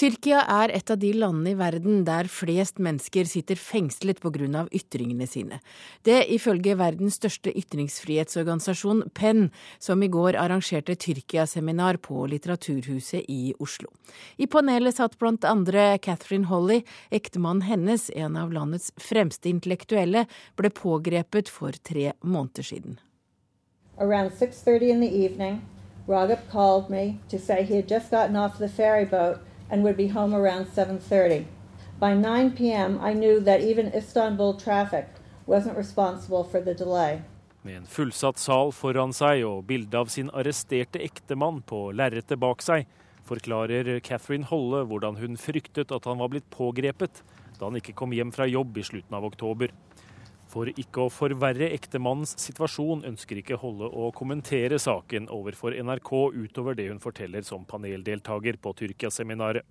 Tyrkia 0.00 0.46
er 0.48 0.72
et 0.72 0.88
av 0.88 0.96
de 0.96 1.10
landene 1.12 1.50
i 1.52 1.56
verden 1.58 2.06
der 2.06 2.24
flest 2.32 2.78
mennesker 2.80 3.26
sitter 3.28 3.58
fengslet 3.60 4.22
pga. 4.22 4.62
ytringene 4.72 5.26
sine. 5.28 5.58
Det 6.02 6.24
ifølge 6.32 6.78
verdens 6.80 7.18
største 7.20 7.52
ytringsfrihetsorganisasjon, 7.52 9.10
PEN, 9.12 9.50
som 9.78 10.02
i 10.02 10.08
går 10.08 10.38
arrangerte 10.40 10.96
Tyrkia-seminar 10.96 11.98
på 12.00 12.24
Litteraturhuset 12.26 13.28
i 13.28 13.52
Oslo. 13.58 13.92
I 14.38 14.46
panelet 14.46 14.96
satt 14.96 15.18
blant 15.18 15.44
andre 15.44 15.98
Catherine 15.98 16.48
Holly, 16.48 16.80
ektemannen 17.10 17.68
hennes, 17.68 18.10
en 18.16 18.40
av 18.40 18.54
landets 18.56 18.94
fremste 18.96 19.52
intellektuelle, 19.52 20.24
ble 20.56 20.70
pågrepet 20.70 21.52
for 21.52 21.72
tre 21.72 22.14
måneder 22.22 22.62
siden. 22.62 22.96
Around 23.98 24.32
6.30 24.32 24.80
in 24.88 25.00
the 25.00 25.12
evening, 25.12 25.60
Raghup 26.08 26.48
called 26.50 26.88
me 26.88 27.20
to 27.28 27.38
say 27.38 27.62
he 27.62 27.76
had 27.76 27.86
just 27.86 28.10
gotten 28.10 28.34
off 28.34 28.56
the 28.56 28.68
ferry 28.68 29.04
and 29.70 29.82
would 29.82 29.96
be 29.96 30.08
home 30.08 30.34
around 30.34 30.66
7:30. 30.66 31.44
By 32.00 32.14
9 32.14 32.56
p.m., 32.56 32.98
I 33.00 33.12
knew 33.12 33.40
that 33.40 33.60
even 33.60 33.92
Istanbul 33.94 34.54
traffic 34.54 35.06
wasn't 35.46 35.76
responsible 35.76 36.44
for 36.44 36.60
the 36.60 36.74
delay. 36.74 37.20
Med 37.62 37.76
en 37.76 37.86
fullsatt 37.86 38.38
sal 38.38 38.72
foran 38.72 39.12
seg 39.12 39.44
og 39.44 39.66
bilde 39.68 39.98
av 39.98 40.08
sin 40.08 40.30
arresterte 40.32 41.02
ektemann 41.04 41.60
på 41.68 41.90
lerretet 41.92 42.40
bak 42.40 42.64
seg, 42.64 42.86
forklarer 43.28 44.00
Catherine 44.00 44.48
Holle 44.48 44.86
hvordan 44.88 45.18
hun 45.20 45.36
fryktet 45.36 45.92
at 45.92 46.08
han 46.08 46.22
var 46.22 46.32
blitt 46.32 46.48
pågrepet 46.50 47.20
da 47.60 47.68
han 47.68 47.76
ikke 47.76 47.92
kom 47.92 48.14
hjem 48.16 48.32
fra 48.32 48.46
jobb 48.48 48.78
i 48.80 48.84
slutten 48.86 49.16
av 49.18 49.26
oktober. 49.28 49.68
For 50.50 50.66
ikke 50.66 51.04
å 51.04 51.10
forverre 51.14 51.68
ektemannens 51.70 52.32
situasjon 52.42 53.04
ønsker 53.06 53.38
ikke 53.38 53.58
Holle 53.62 53.86
å 53.86 54.08
kommentere 54.16 54.80
saken 54.82 55.28
overfor 55.30 55.76
NRK 55.78 56.10
utover 56.34 56.74
det 56.78 56.88
hun 56.90 57.02
forteller 57.02 57.46
som 57.46 57.66
paneldeltaker 57.70 58.58
på 58.58 58.72
Tyrkia-seminaret. 58.80 59.62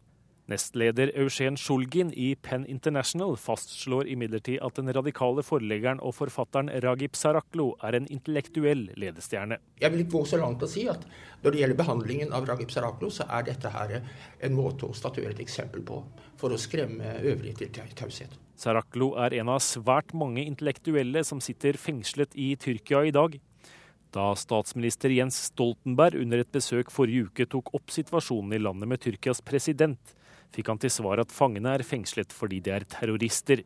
Nestleder 0.49 1.11
Eugen 1.13 1.57
Sjulgin 1.57 2.09
i 2.17 2.31
Penn 2.35 2.65
International 2.65 3.35
fastslår 3.37 4.07
imidlertid 4.09 4.57
at 4.65 4.79
den 4.79 4.89
radikale 4.95 5.43
forleggeren 5.45 6.01
og 6.01 6.15
forfatteren 6.17 6.71
Ragib 6.81 7.17
Saraklo 7.17 7.75
er 7.85 7.99
en 7.99 8.07
intellektuell 8.09 8.87
ledestjerne. 8.97 9.59
Jeg 9.81 9.93
vil 9.93 10.03
ikke 10.03 10.15
gå 10.17 10.23
så 10.31 10.39
langt 10.41 10.65
å 10.65 10.69
si 10.71 10.87
at 10.89 11.05
når 11.43 11.53
det 11.53 11.61
gjelder 11.61 11.81
behandlingen 11.83 12.33
av 12.33 12.49
Ragib 12.49 12.73
Saraklo, 12.73 13.11
så 13.13 13.27
er 13.29 13.45
dette 13.51 13.73
her 13.75 13.99
en 13.99 14.57
måte 14.57 14.89
å 14.89 14.97
statuere 14.97 15.35
et 15.35 15.43
eksempel 15.45 15.85
på 15.85 16.01
for 16.39 16.55
å 16.55 16.59
skremme 16.59 17.19
øvrige 17.21 17.69
til 17.69 17.93
taushet. 17.99 18.33
Saraklo 18.59 19.13
er 19.21 19.37
en 19.39 19.53
av 19.53 19.61
svært 19.63 20.15
mange 20.17 20.41
intellektuelle 20.43 21.21
som 21.27 21.39
sitter 21.43 21.77
fengslet 21.79 22.33
i 22.33 22.55
Tyrkia 22.59 23.05
i 23.07 23.13
dag. 23.15 23.37
Da 24.09 24.31
statsminister 24.33 25.13
Jens 25.13 25.37
Stoltenberg 25.51 26.17
under 26.17 26.41
et 26.41 26.49
besøk 26.49 26.89
forrige 26.89 27.29
uke 27.29 27.45
tok 27.45 27.69
opp 27.77 27.93
situasjonen 27.93 28.57
i 28.57 28.63
landet 28.63 28.89
med 28.89 29.03
Tyrkias 29.03 29.43
president, 29.45 30.15
fikk 30.55 30.71
han 30.71 30.81
til 30.81 30.93
svar 30.93 31.21
at 31.21 31.33
fangene 31.33 31.75
er 31.77 31.85
fengslet 31.85 32.33
fordi 32.35 32.61
de 32.65 32.73
er 32.75 32.87
terrorister. 32.89 33.63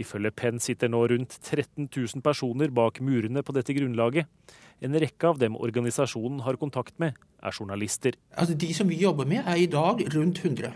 Ifølge 0.00 0.32
Penn 0.32 0.60
sitter 0.62 0.90
nå 0.90 1.02
rundt 1.10 1.36
13 1.42 1.88
000 1.88 2.22
personer 2.24 2.72
bak 2.72 3.00
murene 3.04 3.42
på 3.44 3.54
dette 3.56 3.74
grunnlaget. 3.76 4.28
En 4.80 4.96
rekke 4.96 5.28
av 5.28 5.40
dem 5.40 5.58
organisasjonen 5.60 6.40
har 6.46 6.56
kontakt 6.60 6.96
med, 7.02 7.18
er 7.42 7.52
journalister. 7.52 8.16
Altså 8.32 8.56
De 8.56 8.70
som 8.76 8.88
vi 8.88 9.00
jobber 9.02 9.28
med, 9.28 9.44
er 9.44 9.60
i 9.60 9.68
dag 9.68 10.00
rundt 10.14 10.40
100. 10.40 10.72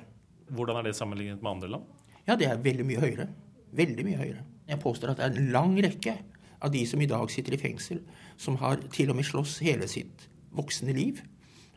Hvordan 0.53 0.77
er 0.81 0.91
det 0.91 0.97
sammenlignet 0.99 1.41
med 1.41 1.53
andre 1.55 1.71
land? 1.77 1.87
Ja, 2.27 2.37
det 2.37 2.51
er 2.51 2.61
veldig 2.61 2.85
mye 2.89 3.01
høyere. 3.01 3.29
Veldig 3.73 4.05
mye 4.05 4.21
høyere. 4.21 4.45
Jeg 4.69 4.81
påstår 4.81 5.13
at 5.13 5.21
det 5.21 5.25
er 5.27 5.39
en 5.39 5.53
lang 5.55 5.77
rekke 5.85 6.19
av 6.65 6.73
de 6.73 6.85
som 6.89 7.01
i 7.01 7.09
dag 7.09 7.33
sitter 7.33 7.57
i 7.57 7.61
fengsel, 7.61 8.01
som 8.41 8.59
har 8.61 8.81
til 8.93 9.13
og 9.13 9.19
med 9.19 9.29
slåss 9.29 9.59
hele 9.65 9.89
sitt 9.89 10.29
voksne 10.55 10.93
liv 10.97 11.21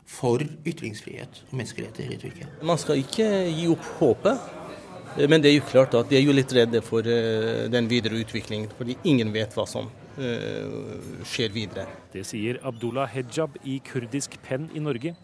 for 0.07 0.41
ytringsfrihet 0.41 1.41
og 1.49 1.55
menneskerettigheter 1.57 2.15
i 2.15 2.21
Tyrkia. 2.21 2.49
Man 2.65 2.79
skal 2.79 3.01
ikke 3.03 3.27
gi 3.51 3.67
opp 3.73 3.91
håpet. 3.99 4.53
Men 5.17 5.41
det 5.41 5.49
er 5.49 5.55
jo 5.55 5.65
klart 5.65 5.95
at 5.97 6.11
de 6.11 6.17
er 6.19 6.21
jo 6.21 6.33
litt 6.35 6.51
redde 6.53 6.77
for 6.85 7.07
eh, 7.09 7.65
den 7.73 7.87
videre 7.89 8.19
utviklingen, 8.21 8.69
fordi 8.77 8.99
ingen 9.09 9.31
vet 9.33 9.55
hva 9.57 9.63
som 9.65 9.87
eh, 10.21 11.23
skjer 11.25 11.55
videre. 11.55 11.87
Det 12.13 12.21
sier 12.27 12.59
Abdullah 12.61 13.09
Hejab 13.09 13.57
i 13.65 13.79
kurdisk 13.87 14.37
Penn 14.45 14.69
i 14.77 14.83
Norge. 14.83 15.15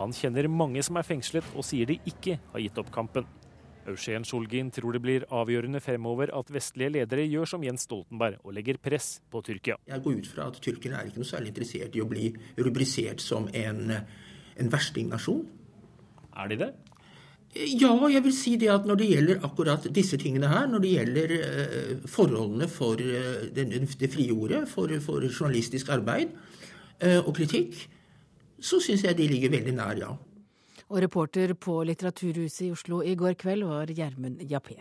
Han 0.00 0.16
kjenner 0.16 0.48
mange 0.48 0.80
som 0.86 0.96
er 0.96 1.04
fengslet, 1.06 1.44
og 1.52 1.66
sier 1.66 1.92
de 1.92 1.98
ikke 2.08 2.38
har 2.54 2.64
gitt 2.64 2.80
opp 2.80 2.88
kampen. 2.94 3.28
Eugen 3.84 4.24
Sjolgin 4.24 4.70
tror 4.72 4.96
det 4.96 5.02
blir 5.04 5.26
avgjørende 5.28 5.80
fremover 5.84 6.32
at 6.32 6.50
vestlige 6.52 6.94
ledere 6.96 7.26
gjør 7.28 7.50
som 7.52 7.64
Jens 7.66 7.84
Stoltenberg 7.84 8.40
og 8.40 8.54
legger 8.56 8.78
press 8.80 9.18
på 9.30 9.42
Tyrkia. 9.44 9.76
Jeg 9.90 10.04
går 10.06 10.22
ut 10.22 10.30
fra 10.30 10.48
at 10.48 10.60
tyrkerne 10.64 11.00
er 11.00 11.10
ikke 11.10 11.20
noe 11.20 11.28
særlig 11.28 11.52
interessert 11.52 11.98
i 11.98 12.00
å 12.00 12.08
bli 12.08 12.30
rubrisert 12.64 13.20
som 13.20 13.50
en, 13.52 13.92
en 14.60 14.72
verstingnasjon. 14.72 15.44
Er 16.36 16.50
de 16.50 16.58
det? 16.64 16.72
Ja, 17.54 17.92
jeg 18.10 18.24
vil 18.24 18.34
si 18.34 18.56
det 18.58 18.70
at 18.72 18.86
når 18.88 18.98
det 18.98 19.08
gjelder 19.12 19.44
akkurat 19.46 19.84
disse 19.94 20.18
tingene 20.18 20.48
her, 20.50 20.66
når 20.66 20.82
det 20.82 20.90
gjelder 20.90 21.34
uh, 21.38 22.06
forholdene 22.10 22.66
for 22.70 22.98
uh, 22.98 23.44
det, 23.54 24.10
frie 24.10 24.34
ordet, 24.34 24.64
for, 24.68 24.90
for 25.04 25.22
journalistisk 25.28 25.92
arbeid 25.94 26.32
uh, 26.34 27.20
og 27.20 27.30
kritikk, 27.36 27.76
så 28.58 28.80
syns 28.82 29.04
jeg 29.06 29.18
de 29.18 29.28
ligger 29.30 29.54
veldig 29.54 29.76
nær, 29.76 29.94
ja. 30.00 30.10
Og 30.90 30.98
reporter 31.02 31.54
på 31.54 31.78
Litteraturhuset 31.86 32.66
i 32.66 32.72
Oslo 32.74 33.00
i 33.06 33.14
går 33.18 33.38
kveld 33.38 33.64
var 33.70 33.90
Gjermund 33.94 34.42
Jappé. 34.50 34.80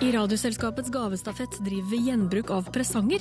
I 0.00 0.12
Radioselskapets 0.12 0.88
gavestafett 0.90 1.58
driver 1.60 1.90
vi 1.90 1.96
gjenbruk 1.96 2.50
av 2.50 2.70
presanger. 2.72 3.20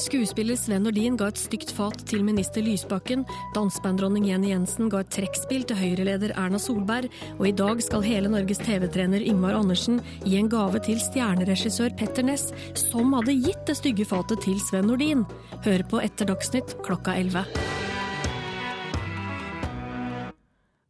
Skuespiller 0.00 0.56
Sven 0.56 0.86
Nordin 0.86 1.18
ga 1.20 1.28
et 1.28 1.40
stygt 1.40 1.74
fat 1.76 2.00
til 2.08 2.24
minister 2.24 2.64
Lysbakken. 2.64 3.26
Dansebanddronning 3.52 4.30
Jenny 4.30 4.54
Jensen 4.54 4.88
ga 4.88 5.02
et 5.04 5.12
trekkspill 5.12 5.66
til 5.68 5.76
Høyre-leder 5.82 6.32
Erna 6.40 6.56
Solberg. 6.56 7.12
Og 7.36 7.44
i 7.50 7.54
dag 7.60 7.84
skal 7.84 8.08
hele 8.08 8.32
Norges 8.32 8.64
TV-trener 8.64 9.20
Ingmar 9.20 9.58
Andersen 9.60 10.00
gi 10.24 10.40
en 10.40 10.48
gave 10.48 10.80
til 10.88 10.96
stjerneregissør 11.04 11.92
Petter 12.00 12.24
Ness, 12.24 12.54
som 12.86 13.12
hadde 13.18 13.36
gitt 13.44 13.66
det 13.68 13.76
stygge 13.82 14.08
fatet 14.08 14.46
til 14.48 14.56
Sven 14.64 14.88
Nordin. 14.88 15.28
Hør 15.68 15.84
på 15.92 16.00
etter 16.08 16.32
Dagsnytt 16.32 16.78
klokka 16.88 17.20
11. 17.20 17.83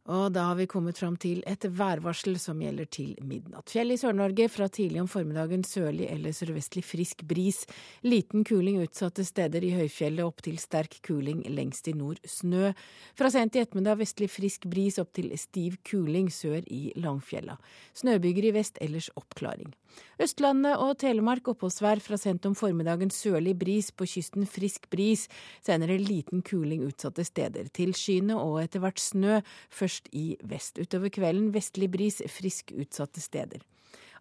Og 0.05 0.27
da 0.35 0.43
har 0.51 0.57
vi 0.59 0.67
kommet 0.69 0.99
fram 1.01 1.15
til 1.17 1.39
et 1.49 1.65
værvarsel 1.65 2.35
som 2.37 2.59
gjelder 2.61 2.85
til 2.93 3.15
midnatt. 3.25 3.71
Fjell 3.73 3.95
i 3.95 3.97
Sør-Norge 3.97 4.45
fra 4.53 4.67
tidlig 4.69 5.01
om 5.01 5.07
formiddagen 5.09 5.63
sørlig 5.65 6.05
eller 6.13 6.35
sørvestlig 6.35 6.83
frisk 6.85 7.23
bris. 7.25 7.63
Liten 8.05 8.45
kuling 8.45 8.77
utsatte 8.83 9.25
steder 9.25 9.65
i 9.65 9.73
høyfjellet, 9.73 10.21
opp 10.21 10.43
til 10.45 10.59
sterk 10.61 10.99
kuling 11.05 11.41
lengst 11.49 11.89
i 11.89 11.95
nord 11.97 12.21
snø. 12.21 12.69
Fra 13.17 13.31
sent 13.33 13.57
i 13.57 13.63
ettermiddag 13.63 13.97
vestlig 14.03 14.29
frisk 14.29 14.69
bris 14.69 15.01
opp 15.01 15.09
til 15.17 15.33
stiv 15.41 15.79
kuling 15.89 16.29
sør 16.29 16.61
i 16.69 16.91
Langfjella. 17.01 17.57
Snøbyger 17.97 18.51
i 18.51 18.53
vest, 18.59 18.77
ellers 18.85 19.09
oppklaring. 19.17 19.73
Østlandet 20.21 20.79
og 20.79 20.95
Telemark 21.01 21.47
oppholdsvær 21.51 22.01
fra 22.03 22.17
sent 22.19 22.45
om 22.47 22.55
formiddagen 22.55 23.11
sørlig 23.13 23.55
bris, 23.59 23.91
på 23.91 24.07
kysten 24.07 24.47
frisk 24.49 24.89
bris. 24.93 25.27
Senere 25.65 25.99
liten 25.99 26.43
kuling 26.45 26.85
utsatte 26.87 27.25
steder. 27.27 27.69
Til 27.75 27.93
skyene 27.97 28.39
og 28.39 28.61
etter 28.63 28.83
hvert 28.83 29.01
snø, 29.01 29.41
først 29.69 30.11
i 30.15 30.35
vest. 30.47 30.79
Utover 30.79 31.11
kvelden 31.13 31.51
vestlig 31.55 31.91
bris, 31.91 32.21
frisk 32.31 32.73
utsatte 32.75 33.23
steder. 33.23 33.63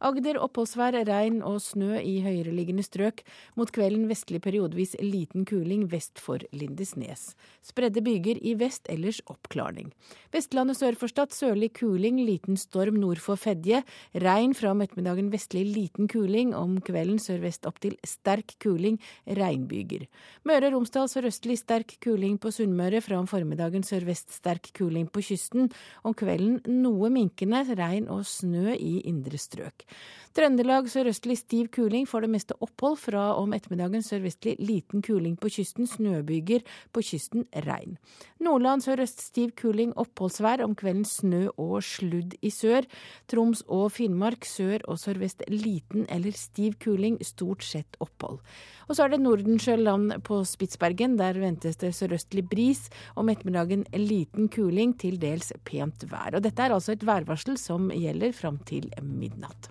Agder 0.04 0.36
oppholdsvær, 0.36 0.98
regn 1.08 1.38
og 1.48 1.62
snø 1.64 1.96
i 1.96 2.18
høyereliggende 2.20 2.82
strøk. 2.84 3.22
Mot 3.56 3.70
kvelden 3.72 4.02
vestlig 4.10 4.42
periodevis 4.44 4.90
liten 5.00 5.46
kuling 5.48 5.86
vest 5.88 6.20
for 6.20 6.42
Lindesnes. 6.52 7.30
Spredde 7.64 8.02
byger 8.04 8.36
i 8.36 8.52
vest, 8.60 8.84
ellers 8.92 9.22
oppklaring. 9.32 9.88
Vestlandet 10.34 10.76
sør 10.76 10.98
for 11.00 11.08
Stad 11.08 11.32
sørlig 11.32 11.70
kuling, 11.78 12.18
liten 12.20 12.58
storm 12.60 12.98
nord 13.00 13.22
for 13.24 13.40
Fedje. 13.40 13.80
Regn 14.20 14.52
fra 14.52 14.74
om 14.74 14.82
ettermiddagen 14.84 15.30
vestlig 15.32 15.62
liten 15.70 16.10
kuling, 16.12 16.52
om 16.52 16.76
kvelden 16.84 17.16
sørvest 17.22 17.64
opp 17.64 17.80
til 17.80 17.96
sterk 18.04 18.58
kuling, 18.60 19.00
regnbyger. 19.40 20.04
Møre 20.44 20.68
og 20.68 20.76
Romsdal 20.76 21.08
sørøstlig 21.08 21.56
sterk 21.62 21.96
kuling 22.04 22.36
på 22.36 22.52
Sunnmøre, 22.52 23.00
fra 23.00 23.22
om 23.22 23.30
formiddagen 23.30 23.88
sørvest 23.88 24.36
sterk 24.36 24.68
kuling 24.76 25.08
på 25.08 25.24
kysten. 25.30 25.72
Om 26.04 26.12
kvelden 26.12 26.60
noe 26.84 27.08
minkende, 27.08 27.64
regn 27.72 28.12
og 28.12 28.28
snø 28.28 28.76
i 28.76 28.98
indre 29.08 29.40
strøk. 29.40 29.88
Trøndelag 30.34 30.88
sørøstlig 30.90 31.36
stiv 31.38 31.68
kuling, 31.70 32.08
for 32.10 32.24
det 32.24 32.28
meste 32.32 32.56
opphold. 32.58 32.96
Fra 32.98 33.22
om 33.38 33.52
ettermiddagen 33.54 34.02
sørvestlig 34.02 34.56
liten 34.58 35.02
kuling 35.06 35.36
på 35.38 35.46
kysten, 35.54 35.86
snøbyger. 35.86 36.64
På 36.90 37.04
kysten 37.06 37.44
regn. 37.62 38.00
Nordland 38.42 38.82
sørøst 38.82 39.22
stiv 39.22 39.52
kuling, 39.60 39.92
oppholdsvær. 39.94 40.64
Om 40.64 40.74
kvelden 40.74 41.04
snø 41.06 41.44
og 41.54 41.76
sludd 41.86 42.34
i 42.42 42.50
sør. 42.50 42.88
Troms 43.30 43.62
og 43.70 43.92
Finnmark 43.94 44.42
sør 44.48 44.82
og 44.90 44.98
sørvest 44.98 45.46
liten 45.54 46.02
eller 46.10 46.34
stiv 46.34 46.80
kuling, 46.82 47.20
stort 47.22 47.62
sett 47.62 47.94
opphold. 48.02 48.42
Og 48.88 48.98
så 48.98 49.06
er 49.06 49.14
det 49.14 49.22
Nordensjøland 49.22 50.18
på 50.26 50.40
Spitsbergen. 50.50 51.14
Der 51.22 51.38
ventes 51.38 51.78
det 51.78 51.92
sørøstlig 51.94 52.48
bris. 52.50 52.88
Om 53.14 53.30
ettermiddagen 53.30 53.86
liten 54.02 54.50
kuling, 54.50 54.98
til 54.98 55.22
dels 55.22 55.54
pent 55.62 56.10
vær. 56.10 56.34
Og 56.34 56.42
dette 56.42 56.58
er 56.58 56.74
altså 56.74 56.98
et 56.98 57.06
værvarsel 57.06 57.54
som 57.54 57.86
gjelder 57.94 58.34
fram 58.34 58.58
til 58.66 58.90
midnatt. 58.98 59.70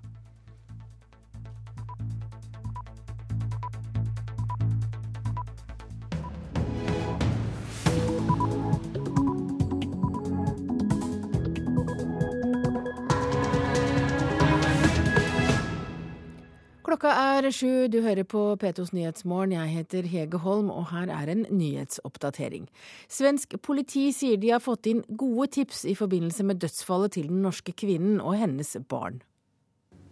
Klokka 16.93 17.09
er 17.09 17.47
sju, 17.49 17.87
du 17.89 18.03
hører 18.05 18.21
på 18.21 18.39
P2s 18.61 18.91
Nyhetsmorgen. 18.93 19.55
Jeg 19.55 19.71
heter 19.73 20.05
Hege 20.05 20.37
Holm, 20.43 20.67
og 20.69 20.91
her 20.91 21.09
er 21.09 21.31
en 21.31 21.39
nyhetsoppdatering. 21.49 22.67
Svensk 23.09 23.55
politi 23.65 24.03
sier 24.13 24.37
de 24.37 24.51
har 24.53 24.61
fått 24.61 24.85
inn 24.91 24.99
gode 25.09 25.47
tips 25.55 25.87
i 25.89 25.95
forbindelse 25.97 26.45
med 26.45 26.61
dødsfallet 26.61 27.15
til 27.15 27.31
den 27.31 27.41
norske 27.41 27.73
kvinnen 27.73 28.21
og 28.21 28.37
hennes 28.37 28.75
barn. 28.93 29.23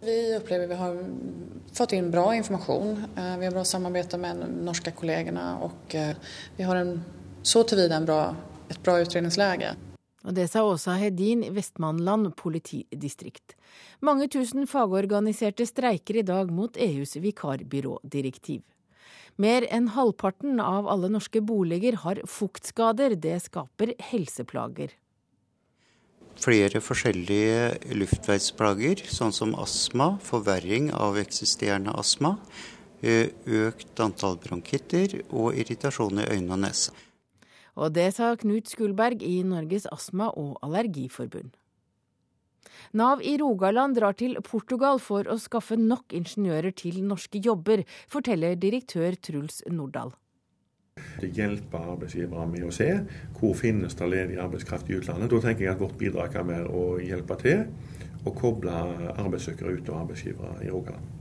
Vi 0.02 0.16
opplever 0.40 0.66
vi 0.72 0.80
har 0.80 0.98
fått 1.70 1.94
inn 1.94 2.10
bra 2.10 2.32
informasjon. 2.40 2.98
Eh, 3.14 3.32
vi 3.38 3.46
har 3.46 3.54
bra 3.54 3.62
samarbeid 3.62 4.18
med 4.18 4.42
de 4.42 4.50
norske 4.66 4.90
kollegene, 4.98 5.46
og 5.62 5.94
eh, 5.94 6.18
vi 6.58 6.66
har 6.66 6.82
en, 6.82 6.96
så 7.46 7.62
til 7.62 7.84
videre 7.84 8.02
et 8.66 8.82
bra 8.82 8.98
utredningsläge. 8.98 9.76
Og 10.26 10.34
det 10.34 10.50
sa 10.50 10.66
Åsa 10.66 10.98
Hedin 10.98 11.46
i 11.46 11.54
Vestmannland 11.54 12.34
politidistrikt. 12.42 13.54
Mange 14.02 14.26
tusen 14.26 14.66
fagorganiserte 14.66 15.62
streiker 15.62 16.16
i 16.18 16.24
dag 16.26 16.48
mot 16.50 16.74
EUs 16.74 17.14
vikarbyrådirektiv. 17.22 18.64
Mer 19.38 19.62
enn 19.70 19.92
halvparten 19.94 20.58
av 20.58 20.88
alle 20.90 21.06
norske 21.12 21.38
boliger 21.38 22.00
har 22.02 22.18
fuktskader. 22.26 23.14
Det 23.14 23.36
skaper 23.44 23.94
helseplager. 24.10 24.90
Flere 26.42 26.82
forskjellige 26.82 27.94
luftveisplager, 27.94 29.06
sånn 29.06 29.30
som 29.36 29.54
astma, 29.54 30.16
forverring 30.26 30.90
av 30.96 31.20
eksisterende 31.22 31.94
astma, 31.94 32.34
økt 33.06 34.02
antall 34.02 34.34
bronkitter 34.42 35.20
og 35.30 35.54
irritasjon 35.54 36.24
i 36.24 36.28
øyne 36.34 36.56
og 36.56 36.62
nese. 36.66 36.98
Og 37.78 37.94
det 37.94 38.10
sa 38.18 38.34
Knut 38.36 38.66
Skulberg 38.68 39.22
i 39.22 39.44
Norges 39.46 39.86
astma- 39.94 40.32
og 40.34 40.58
allergiforbund. 40.66 41.54
Nav 42.98 43.22
i 43.22 43.36
Rogaland 43.40 43.96
drar 43.98 44.16
til 44.18 44.38
Portugal 44.46 45.00
for 45.02 45.28
å 45.28 45.38
skaffe 45.40 45.78
nok 45.80 46.12
ingeniører 46.16 46.74
til 46.76 47.02
norske 47.06 47.40
jobber, 47.42 47.84
forteller 48.08 48.58
direktør 48.60 49.16
Truls 49.20 49.62
Nordahl. 49.70 50.12
Det 51.20 51.30
hjelper 51.32 51.88
arbeidsgivere 51.94 52.44
med 52.50 52.66
å 52.68 52.74
se 52.74 52.90
hvor 53.38 53.54
finnes 53.56 53.96
det 53.96 54.08
ledig 54.12 54.36
arbeidskraft 54.42 54.90
i 54.90 54.98
utlandet. 54.98 55.32
Da 55.32 55.40
tenker 55.46 55.64
jeg 55.64 55.72
at 55.72 55.80
vårt 55.80 55.96
bidrag 56.00 56.34
kan 56.34 56.50
være 56.50 56.68
å 56.68 56.98
hjelpe 57.00 57.38
til 57.40 57.64
og 58.22 58.36
koble 58.38 58.74
arbeidssøkere 59.16 59.78
ut 59.78 59.88
og 59.88 59.98
arbeidsgivere 60.04 60.60
i 60.66 60.70
Rogaland. 60.70 61.18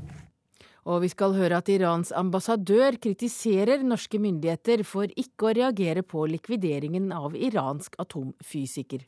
Og 0.89 1.03
vi 1.03 1.11
skal 1.13 1.35
høre 1.37 1.59
at 1.61 1.69
Irans 1.69 2.09
ambassadør 2.17 2.97
kritiserer 3.01 3.83
norske 3.85 4.17
myndigheter 4.21 4.81
for 4.87 5.11
ikke 5.13 5.51
å 5.51 5.55
reagere 5.59 6.01
på 6.01 6.25
likvideringen 6.29 7.11
av 7.13 7.37
iransk 7.37 7.99
atomfysiker. 8.01 9.05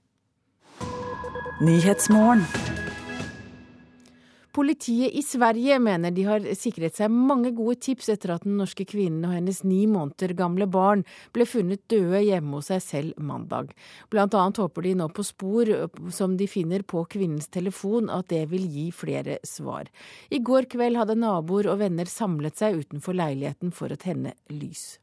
Politiet 4.54 5.14
i 5.14 5.22
Sverige 5.22 5.80
mener 5.80 6.12
de 6.12 6.24
har 6.26 6.46
sikret 6.58 6.98
seg 6.98 7.14
mange 7.14 7.52
gode 7.54 7.76
tips 7.82 8.10
etter 8.14 8.34
at 8.34 8.46
den 8.46 8.56
norske 8.58 8.86
kvinnen 8.90 9.28
og 9.28 9.36
hennes 9.36 9.60
ni 9.66 9.84
måneder 9.90 10.34
gamle 10.38 10.66
barn 10.70 11.04
ble 11.34 11.46
funnet 11.50 11.84
døde 11.94 12.24
hjemme 12.26 12.58
hos 12.58 12.72
seg 12.72 12.82
selv 12.86 13.22
mandag. 13.22 13.70
Blant 14.10 14.34
annet 14.38 14.62
håper 14.62 14.88
de 14.88 14.96
nå 14.98 15.10
på 15.14 15.26
spor 15.26 15.70
som 16.14 16.38
de 16.42 16.50
finner 16.50 16.82
på 16.82 17.06
kvinnens 17.06 17.50
telefon, 17.54 18.10
at 18.10 18.34
det 18.34 18.48
vil 18.50 18.66
gi 18.66 18.90
flere 18.90 19.38
svar. 19.46 19.94
I 20.34 20.42
går 20.42 20.70
kveld 20.74 21.02
hadde 21.04 21.20
naboer 21.22 21.70
og 21.70 21.82
venner 21.86 22.10
samlet 22.10 22.58
seg 22.62 22.82
utenfor 22.82 23.18
leiligheten 23.18 23.74
for 23.74 23.94
å 23.94 24.02
tenne 24.02 24.34
lys. 24.50 25.03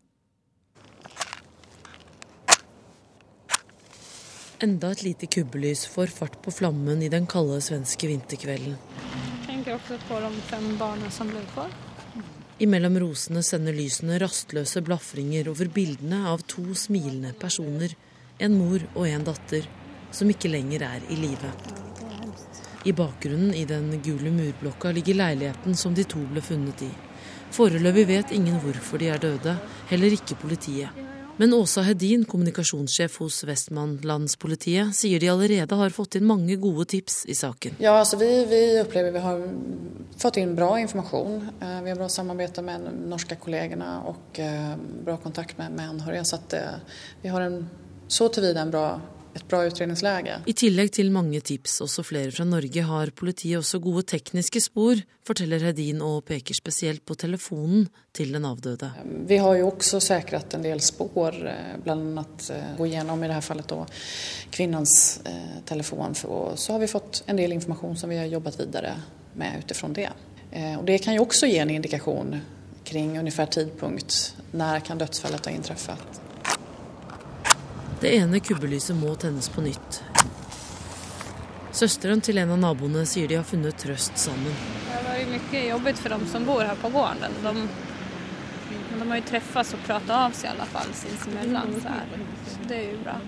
Enda 4.63 4.91
et 4.93 5.03
lite 5.03 5.27
kubbelys 5.27 5.87
får 5.87 6.11
fart 6.13 6.35
på 6.45 6.53
flammen 6.53 7.03
i 7.03 7.09
den 7.09 7.25
kalde 7.27 7.63
svenske 7.65 8.11
vinterkvelden. 8.11 8.75
Jeg 8.77 9.47
tenker 9.47 9.79
også 9.79 9.97
på 10.05 10.19
de 10.21 10.43
fem 10.51 10.67
barna 10.77 11.09
som 11.17 11.31
ble 11.33 11.41
kvar. 11.55 11.73
Imellom 12.61 12.99
rosene 13.01 13.41
sender 13.41 13.73
lysene 13.73 14.19
rastløse 14.21 14.83
blafringer 14.85 15.49
over 15.49 15.73
bildene 15.73 16.27
av 16.29 16.45
to 16.45 16.75
smilende 16.77 17.33
personer, 17.41 17.97
en 18.37 18.59
mor 18.61 18.85
og 18.93 19.09
en 19.09 19.25
datter, 19.31 19.65
som 20.13 20.29
ikke 20.29 20.53
lenger 20.53 20.85
er 20.91 21.09
i 21.09 21.17
live. 21.17 21.57
I 22.85 22.93
bakgrunnen 22.93 23.57
i 23.57 23.65
den 23.65 23.95
gule 24.05 24.29
murblokka 24.35 24.93
ligger 24.93 25.23
leiligheten 25.23 25.73
som 25.73 25.97
de 25.97 26.05
to 26.05 26.21
ble 26.29 26.45
funnet 26.45 26.85
i. 26.85 26.91
Foreløpig 27.57 28.11
vet 28.13 28.37
ingen 28.37 28.61
hvorfor 28.61 29.01
de 29.01 29.09
er 29.09 29.25
døde, 29.25 29.57
heller 29.89 30.21
ikke 30.21 30.37
politiet. 30.45 31.09
Men 31.41 31.55
Åsa 31.55 31.81
Hedin, 31.81 32.25
kommunikasjonssjef 32.29 33.15
hos 33.23 33.39
Vestmannlandspolitiet, 33.49 34.91
sier 34.93 35.23
de 35.23 35.31
allerede 35.33 35.77
har 35.81 35.95
fått 35.97 36.19
inn 36.19 36.27
mange 36.29 36.59
gode 36.61 36.85
tips 36.93 37.23
i 37.33 37.37
saken. 37.39 37.79
Ja, 37.81 37.95
altså 37.97 38.19
vi, 38.21 38.29
vi 38.51 38.59
opplever 38.83 39.15
vi 39.15 39.23
har 39.25 39.41
fått 40.21 40.37
inn 40.43 40.53
bra 40.59 40.75
informasjon. 40.83 41.39
Eh, 41.63 41.79
vi 41.87 41.95
har 41.95 41.97
bra 41.97 42.11
samarbeid 42.13 42.61
med 42.67 42.85
de 42.91 42.93
norske 43.09 43.39
kollegene 43.41 43.89
og 44.11 44.43
eh, 44.45 44.75
bra 45.07 45.17
kontakt 45.23 45.57
med, 45.57 45.73
med 45.79 45.95
anhørige. 45.95 46.27
Så 46.29 46.43
eh, 46.61 47.01
vi 47.23 47.33
har 47.33 47.47
en, 47.47 47.57
så 48.05 48.29
til 48.29 48.45
videre 48.45 48.67
en 48.67 48.75
bra 48.77 48.85
et 49.35 49.49
bra 49.49 49.63
utredningsläge. 49.67 50.41
I 50.47 50.55
tillegg 50.59 50.93
til 50.97 51.11
mange 51.15 51.41
tips, 51.41 51.81
også 51.85 52.03
flere 52.07 52.33
fra 52.35 52.45
Norge, 52.49 52.83
har 52.83 53.13
politiet 53.17 53.61
også 53.61 53.79
gode 53.83 54.03
tekniske 54.11 54.63
spor, 54.65 55.01
forteller 55.27 55.63
Hedin 55.69 56.03
og 56.03 56.25
peker 56.29 56.57
spesielt 56.57 57.05
på 57.07 57.15
telefonen 57.15 57.87
til 58.17 58.33
den 58.35 58.47
avdøde. 58.49 58.91
Vi 59.29 59.39
har 59.39 59.59
jo 59.61 59.69
også 59.71 60.01
sikret 60.03 60.57
en 60.57 60.67
del 60.67 60.83
spor, 60.83 61.37
bl.a. 61.85 62.25
gå 62.79 62.89
gjennom 62.91 63.23
i 63.23 63.31
dette 63.31 63.47
fallet 63.47 63.71
da, 63.71 63.85
kvinnens 64.51 64.97
eh, 65.25 65.61
telefon. 65.69 66.17
Og 66.27 66.59
så 66.59 66.75
har 66.75 66.83
vi 66.83 66.91
fått 66.91 67.23
en 67.27 67.39
del 67.39 67.55
informasjon 67.55 68.01
som 68.03 68.11
vi 68.11 68.19
har 68.19 68.31
jobbet 68.31 68.59
videre 68.65 68.97
med 69.39 69.63
ut 69.63 69.77
ifra 69.77 69.93
det. 69.95 70.09
Eh, 70.51 70.75
og 70.79 70.85
det 70.89 70.99
kan 71.05 71.15
jo 71.15 71.29
også 71.29 71.47
gi 71.47 71.61
en 71.63 71.71
indikasjon 71.71 72.41
kring 72.91 73.19
ungefär 73.19 73.47
tidpunkt. 73.47 74.35
Når 74.51 74.81
kan 74.81 74.99
dødsfallet 74.99 75.47
ha 75.47 75.53
inntruffet? 75.53 76.21
Det 78.01 78.15
ene 78.17 78.39
kubbelyset 78.41 78.97
må 78.97 79.13
tennes 79.21 79.51
på 79.53 79.61
nytt. 79.61 79.99
Søsteren 81.77 82.23
til 82.25 82.41
en 82.41 82.55
av 82.55 82.61
naboene 82.63 83.03
sier 83.05 83.29
de 83.29 83.37
har 83.37 83.45
funnet 83.45 83.77
trøst 83.77 84.17
sammen. 84.19 84.55
Det 84.87 84.95
har 84.95 85.05
vært 85.05 85.29
mye 85.35 85.61
jobbig 85.67 85.93
for 86.01 86.15
dem 86.15 86.25
som 86.31 86.47
bor 86.49 86.63
her 86.65 86.81
på 86.81 86.89
gården. 86.95 87.37
De, 87.45 87.67
de 88.71 89.03
har 89.03 89.21
jo 89.21 89.27
treffes 89.29 89.75
og 89.77 89.85
pratet 89.85 90.15
av 90.17 90.33
seg 90.39 90.49
i 90.49 90.53
alle 90.55 90.69
fall 90.73 90.95
sinsemellan. 90.97 91.77
Så, 91.85 91.99
det 92.71 92.79
er 92.79 92.89
jo 92.89 93.03
bra. 93.05 93.19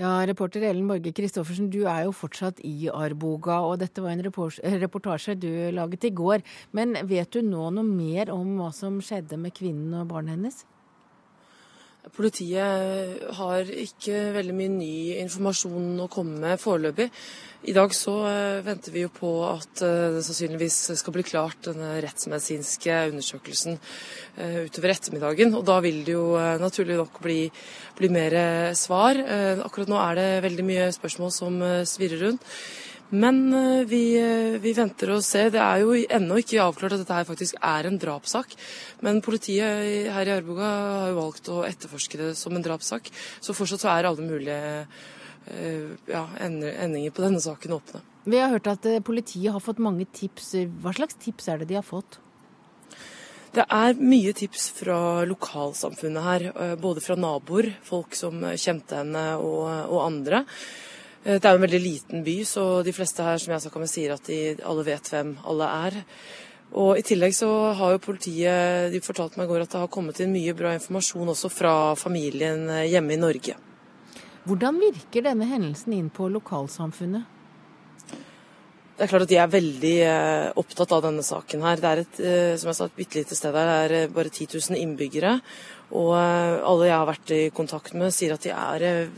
Ja, 0.00 0.16
Reporter 0.26 0.66
Ellen 0.66 0.90
Borge 0.90 1.14
Christoffersen, 1.14 1.70
du 1.70 1.84
er 1.84 2.08
jo 2.08 2.16
fortsatt 2.16 2.58
i 2.66 2.90
Arboga, 2.90 3.60
og 3.68 3.78
dette 3.84 4.02
var 4.02 4.16
en 4.16 4.80
reportasje 4.82 5.38
du 5.38 5.50
laget 5.76 6.10
i 6.10 6.12
går. 6.16 6.42
Men 6.74 6.98
vet 7.06 7.30
du 7.30 7.44
nå 7.46 7.70
noe 7.76 7.86
mer 7.86 8.34
om 8.34 8.56
hva 8.58 8.72
som 8.74 8.98
skjedde 9.04 9.38
med 9.38 9.54
kvinnen 9.54 9.94
og 10.00 10.10
barnet 10.10 10.38
hennes? 10.40 10.62
Politiet 12.16 13.26
har 13.36 13.68
ikke 13.68 14.30
veldig 14.32 14.54
mye 14.56 14.72
ny 14.72 14.94
informasjon 15.20 16.00
å 16.00 16.08
komme 16.08 16.38
med 16.40 16.60
foreløpig. 16.62 17.10
I 17.68 17.74
dag 17.76 17.92
så 17.92 18.14
venter 18.64 18.94
vi 18.94 19.02
jo 19.04 19.10
på 19.12 19.34
at 19.44 19.82
det 19.82 20.22
sannsynligvis 20.24 20.78
skal 20.96 21.12
bli 21.12 21.26
klart 21.28 21.68
denne 21.68 21.98
rettsmedisinske 22.00 22.96
undersøkelsen 23.10 23.76
utover 24.40 24.94
ettermiddagen. 24.94 25.52
Og 25.58 25.66
da 25.68 25.76
vil 25.84 26.00
det 26.06 26.16
jo 26.16 26.24
naturlig 26.62 26.96
nok 26.96 27.20
bli, 27.20 27.42
bli 28.00 28.08
mer 28.16 28.38
svar. 28.80 29.20
Akkurat 29.60 29.92
nå 29.92 30.00
er 30.00 30.16
det 30.16 30.30
veldig 30.48 30.68
mye 30.72 30.88
spørsmål 30.96 31.34
som 31.36 31.60
svirrer 31.84 32.24
rundt. 32.24 32.48
Men 33.10 33.40
vi, 33.90 34.02
vi, 34.62 34.72
venter 34.76 35.10
og 35.16 35.24
ser. 35.26 35.48
Det 35.50 35.62
er 35.62 35.82
jo 35.82 35.96
ennå 35.98 36.38
ikke 36.38 36.60
avklart 36.62 36.94
at 36.94 37.02
dette 37.02 37.16
her 37.16 37.26
faktisk 37.26 37.56
er 37.58 37.88
en 37.88 37.98
drapssak. 37.98 38.54
Men 39.02 39.18
politiet 39.24 40.10
her 40.14 40.30
i 40.30 40.36
Arboga 40.36 40.68
har 41.02 41.08
jo 41.10 41.18
valgt 41.18 41.50
å 41.50 41.64
etterforske 41.66 42.20
det 42.20 42.30
som 42.38 42.54
en 42.54 42.66
drapssak. 42.66 43.10
Så 43.42 43.56
fortsatt 43.56 43.82
så 43.82 43.90
er 43.96 44.10
alle 44.10 44.28
mulige 44.28 44.60
ja, 46.06 46.22
endinger 46.38 47.10
på 47.10 47.26
denne 47.26 47.42
saken 47.42 47.74
åpne. 47.80 48.04
Vi 48.24 48.38
har 48.38 48.52
hørt 48.52 48.68
at 48.68 48.84
eh, 48.86 49.00
politiet 49.00 49.52
har 49.52 49.62
fått 49.64 49.80
mange 49.80 50.04
tips. 50.12 50.52
Hva 50.82 50.92
slags 50.96 51.16
tips 51.22 51.48
er 51.48 51.62
det 51.62 51.70
de 51.70 51.78
har 51.78 51.86
fått? 51.86 52.18
Det 53.50 53.64
er 53.64 53.96
mye 53.98 54.32
tips 54.36 54.68
fra 54.76 55.24
lokalsamfunnet 55.26 56.26
her, 56.26 56.44
eh, 56.52 56.74
både 56.78 57.02
fra 57.02 57.16
naboer, 57.18 57.72
folk 57.86 58.14
som 58.18 58.44
kjente 58.52 59.00
henne 59.00 59.24
og, 59.40 59.64
og 59.88 60.04
andre. 60.04 60.44
Eh, 61.24 61.36
det 61.36 61.44
er 61.44 61.52
jo 61.54 61.60
en 61.60 61.66
veldig 61.66 61.82
liten 61.84 62.22
by, 62.24 62.36
så 62.48 62.66
de 62.84 62.94
fleste 62.96 63.24
her 63.24 63.40
som 63.40 63.52
jeg 63.52 63.64
snakka 63.66 63.82
med, 63.82 63.92
sier 63.92 64.14
at 64.14 64.28
de 64.28 64.56
alle 64.64 64.86
vet 64.86 65.10
hvem 65.12 65.34
alle 65.48 65.72
er. 65.88 65.98
Og 66.80 67.00
I 67.00 67.02
tillegg 67.04 67.34
så 67.34 67.48
har 67.76 67.96
jo 67.96 68.04
politiet 68.04 68.92
de 68.92 69.00
fortalte 69.02 69.40
meg 69.40 69.48
i 69.48 69.50
går 69.50 69.64
at 69.64 69.72
det 69.72 69.82
har 69.82 69.90
kommet 69.90 70.20
inn 70.22 70.30
mye 70.32 70.54
bra 70.54 70.72
informasjon 70.76 71.32
også 71.32 71.50
fra 71.52 71.74
familien 71.98 72.68
eh, 72.70 72.86
hjemme 72.92 73.16
i 73.16 73.20
Norge. 73.20 73.58
Hvordan 74.46 74.80
virker 74.80 75.26
denne 75.26 75.48
hendelsen 75.50 75.92
inn 75.92 76.08
på 76.14 76.30
lokalsamfunnet? 76.32 77.36
Det 78.96 79.06
er 79.06 79.10
klart 79.10 79.24
at 79.24 79.32
De 79.32 79.36
er 79.40 79.52
veldig 79.52 79.94
eh, 80.06 80.46
opptatt 80.60 80.94
av 80.96 81.04
denne 81.04 81.24
saken. 81.24 81.62
her. 81.66 81.76
Det 81.80 81.90
er 81.90 82.02
et 82.04 82.22
som 82.60 82.70
jeg 82.70 82.78
sa, 82.78 82.88
et 82.88 82.96
bitte 82.96 83.20
lite 83.20 83.36
sted 83.36 83.56
her, 83.56 83.88
det 83.88 84.02
er 84.06 84.16
bare 84.16 84.32
10 84.32 84.48
000 84.56 84.80
innbyggere. 84.80 85.38
Og 85.90 86.14
alle 86.14 86.86
jeg 86.86 86.96
har 86.96 87.08
vært 87.08 87.32
i 87.34 87.44
kontakt 87.50 87.96
med, 87.98 88.12
sier 88.14 88.36
at 88.36 88.44
de 88.46 88.52
er 88.54 89.08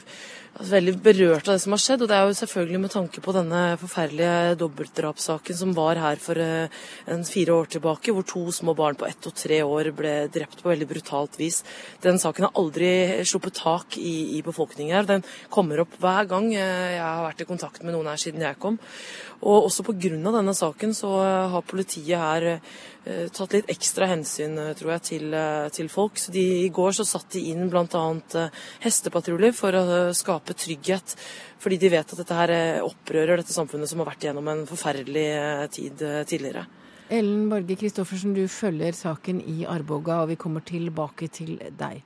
veldig 0.61 0.95
berørt 1.03 1.49
av 1.49 1.57
det 1.57 1.63
som 1.65 1.75
har 1.75 1.81
skjedd. 1.83 2.05
Og 2.05 2.11
det 2.11 2.17
er 2.17 2.29
jo 2.29 2.37
selvfølgelig 2.39 2.81
med 2.83 2.93
tanke 2.93 3.23
på 3.25 3.35
denne 3.37 3.63
forferdelige 3.81 4.57
dobbeltdrapssaken 4.61 5.59
som 5.59 5.75
var 5.77 6.01
her 6.03 6.21
for 6.23 6.39
uh, 6.39 6.83
en 7.11 7.25
fire 7.27 7.57
år 7.57 7.73
tilbake, 7.73 8.13
hvor 8.13 8.27
to 8.29 8.45
små 8.55 8.77
barn 8.79 8.99
på 8.99 9.09
ett 9.09 9.29
og 9.29 9.37
tre 9.39 9.63
år 9.65 9.93
ble 9.97 10.15
drept 10.33 10.63
på 10.63 10.73
veldig 10.73 10.89
brutalt 10.91 11.39
vis. 11.41 11.63
Den 12.05 12.21
saken 12.23 12.49
har 12.49 12.57
aldri 12.61 12.93
sluppet 13.29 13.59
tak 13.63 13.99
i, 13.99 14.39
i 14.39 14.43
befolkningen 14.45 14.97
her. 14.97 15.09
Den 15.09 15.27
kommer 15.53 15.85
opp 15.85 15.97
hver 16.03 16.29
gang 16.31 16.53
jeg 16.53 17.01
har 17.01 17.25
vært 17.27 17.45
i 17.45 17.49
kontakt 17.49 17.83
med 17.83 17.97
noen 17.97 18.13
her 18.13 18.21
siden 18.21 18.45
jeg 18.45 18.61
kom. 18.63 18.79
Og 19.43 19.67
også 19.67 19.83
pga. 19.87 20.17
denne 20.23 20.55
saken 20.55 20.95
så 20.95 21.11
har 21.51 21.67
politiet 21.67 22.19
her 22.19 22.49
uh, 22.55 23.29
tatt 23.35 23.57
litt 23.57 23.71
ekstra 23.75 24.07
hensyn 24.07 24.55
uh, 24.59 24.73
tror 24.79 24.95
jeg, 24.95 25.03
til, 25.11 25.39
til 25.75 25.89
folk. 25.91 26.19
Så 26.19 26.31
de, 26.35 26.45
I 26.67 26.69
går 26.71 26.95
så 26.95 27.07
satt 27.09 27.35
de 27.35 27.49
inn 27.51 27.67
bl.a. 27.73 28.49
hestepatruljer 28.85 29.57
for 29.57 29.75
å 29.75 29.87
skape 30.15 30.55
trygghet. 30.55 31.17
Fordi 31.63 31.79
de 31.79 31.91
vet 31.93 32.13
at 32.13 32.19
dette 32.19 32.37
her 32.37 32.53
eh, 32.55 32.83
opprører 32.83 33.39
dette 33.39 33.55
samfunnet 33.55 33.91
som 33.91 34.03
har 34.03 34.11
vært 34.11 34.27
gjennom 34.27 34.49
en 34.51 34.65
forferdelig 34.67 35.27
eh, 35.37 35.67
tid 35.71 36.03
eh, 36.07 36.23
tidligere. 36.27 36.65
Ellen 37.13 37.45
Borge 37.51 37.77
Christoffersen, 37.79 38.35
du 38.35 38.47
følger 38.51 38.97
saken 38.97 39.43
i 39.47 39.63
Arboga, 39.69 40.23
og 40.23 40.33
vi 40.33 40.41
kommer 40.41 40.65
tilbake 40.67 41.29
til 41.31 41.59
deg. 41.79 42.03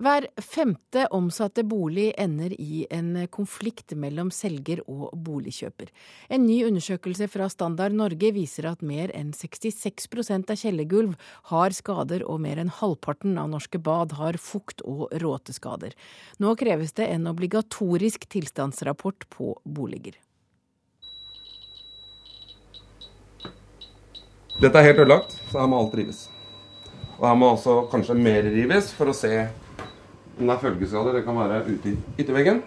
Hver 0.00 0.24
femte 0.40 1.04
omsatte 1.12 1.62
bolig 1.68 2.14
ender 2.18 2.54
i 2.56 2.86
en 2.90 3.26
konflikt 3.28 3.92
mellom 3.92 4.30
selger 4.32 4.80
og 4.88 5.12
boligkjøper. 5.12 5.90
En 6.32 6.46
ny 6.46 6.62
undersøkelse 6.64 7.28
fra 7.28 7.48
Standard 7.52 7.92
Norge 7.92 8.30
viser 8.32 8.70
at 8.70 8.80
mer 8.80 9.12
enn 9.12 9.34
66% 9.36 10.48
av 10.48 10.56
kjellergulv 10.56 11.12
har 11.52 11.76
skader, 11.76 12.24
og 12.24 12.40
mer 12.40 12.62
enn 12.62 12.72
halvparten 12.72 13.36
av 13.36 13.52
norske 13.52 13.78
bad 13.78 14.16
har 14.16 14.40
fukt- 14.40 14.80
og 14.88 15.12
råteskader. 15.12 15.92
Nå 16.40 16.56
kreves 16.56 16.96
det 16.96 17.12
en 17.12 17.28
obligatorisk 17.28 18.24
tilstandsrapport 18.32 19.28
på 19.28 19.58
boliger. 19.62 20.16
Dette 24.56 24.78
er 24.78 24.88
helt 24.88 25.04
ødelagt, 25.04 25.36
så 25.50 25.60
her 25.60 25.68
må 25.68 25.84
alt 25.84 26.00
rives. 26.00 26.30
Og 27.18 27.26
her 27.28 27.36
må 27.36 27.52
også 27.52 27.82
kanskje 27.92 28.16
mer 28.16 28.48
rives 28.48 28.88
for 28.96 29.12
å 29.12 29.14
se 29.16 29.36
den 30.38 30.50
er 30.50 30.60
følgeskader. 30.62 31.18
Det 31.18 31.24
kan 31.26 31.38
være 31.38 31.64
ute 31.68 31.92
i 31.92 31.96
ytterveggen. 32.18 32.62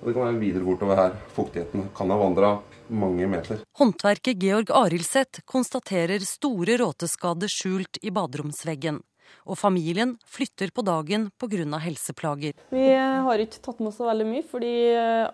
Og 0.00 0.08
det 0.08 0.14
kan 0.16 0.26
være 0.26 0.40
videre 0.40 0.64
bortover 0.64 0.96
her. 0.96 1.16
Fuktigheten 1.36 1.90
kan 1.96 2.12
ha 2.12 2.16
vandra 2.20 2.54
mange 2.88 3.28
meter. 3.30 3.60
Håndverker 3.78 4.36
Georg 4.40 4.72
Arildseth 4.74 5.44
konstaterer 5.48 6.24
store 6.26 6.78
råteskader 6.80 7.52
skjult 7.52 8.00
i 8.02 8.12
baderomsveggen. 8.14 9.02
Og 9.46 9.58
familien 9.58 10.16
flytter 10.26 10.72
på 10.74 10.82
dagen 10.82 11.30
pga. 11.38 11.78
helseplager. 11.78 12.52
Vi 12.70 12.86
har 12.94 13.38
ikke 13.38 13.62
tatt 13.62 13.78
med 13.78 13.88
oss 13.92 14.00
så 14.00 14.08
veldig 14.08 14.26
mye, 14.26 14.42
fordi 14.42 14.74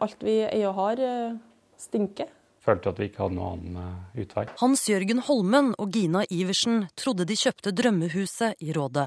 alt 0.00 0.22
vi 0.22 0.40
eier 0.44 0.68
og 0.68 0.74
har, 0.74 1.00
eh, 1.00 1.38
stinker. 1.78 2.28
Følte 2.60 2.90
at 2.90 2.98
vi 2.98 3.06
ikke 3.08 3.22
hadde 3.22 3.36
noen 3.36 3.60
annen 3.60 3.76
eh, 4.16 4.22
utvei. 4.24 4.48
Hans 4.58 4.88
Jørgen 4.88 5.22
Holmen 5.28 5.74
og 5.78 5.92
Gina 5.94 6.24
Iversen 6.30 6.88
trodde 6.98 7.24
de 7.24 7.36
kjøpte 7.38 7.70
drømmehuset 7.70 8.58
i 8.60 8.72
Rådet. 8.72 9.06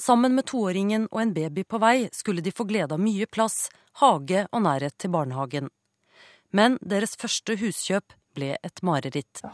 Sammen 0.00 0.32
med 0.34 0.46
toåringen 0.48 1.02
og 1.10 1.20
en 1.20 1.32
baby 1.36 1.66
på 1.68 1.78
vei 1.82 2.08
skulle 2.16 2.40
de 2.40 2.52
få 2.56 2.64
glede 2.64 2.96
av 2.96 3.02
mye 3.02 3.26
plass, 3.28 3.66
hage 4.00 4.46
og 4.48 4.62
nærhet 4.64 4.96
til 4.96 5.12
barnehagen. 5.12 5.68
Men 6.56 6.78
deres 6.80 7.12
første 7.20 7.58
huskjøp 7.60 8.16
ble 8.34 8.54
et 8.64 8.80
mareritt. 8.86 9.42
Ja. 9.44 9.52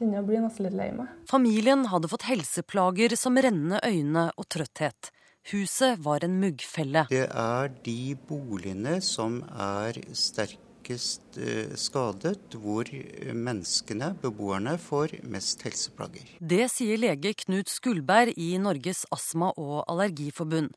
Jeg 0.00 0.24
blir 0.26 0.40
nesten 0.42 0.66
litt 0.66 0.74
lei 0.74 0.88
meg. 0.96 1.12
Familien 1.30 1.84
hadde 1.92 2.08
fått 2.10 2.24
helseplager 2.26 3.14
som 3.20 3.36
rennende 3.38 3.78
øyne 3.84 4.30
og 4.34 4.48
trøtthet. 4.50 5.12
Huset 5.52 6.00
var 6.02 6.24
en 6.24 6.40
muggfelle. 6.40 7.04
Det 7.12 7.28
er 7.28 7.72
de 7.84 8.16
boligene 8.26 8.96
som 9.04 9.42
er 9.52 10.00
sterkt 10.16 10.63
sterkest 10.84 11.38
eh, 11.38 11.74
skadet, 11.76 12.54
hvor 12.60 12.84
menneskene, 13.32 14.14
beboerne, 14.20 14.76
får 14.78 15.20
mest 15.22 15.62
helseplager. 15.64 16.24
Det 16.40 16.68
sier 16.70 16.98
lege 16.98 17.34
Knut 17.34 17.68
Skulberg 17.68 18.34
i 18.36 18.58
Norges 18.58 19.06
astma- 19.10 19.54
og 19.56 19.84
allergiforbund. 19.88 20.74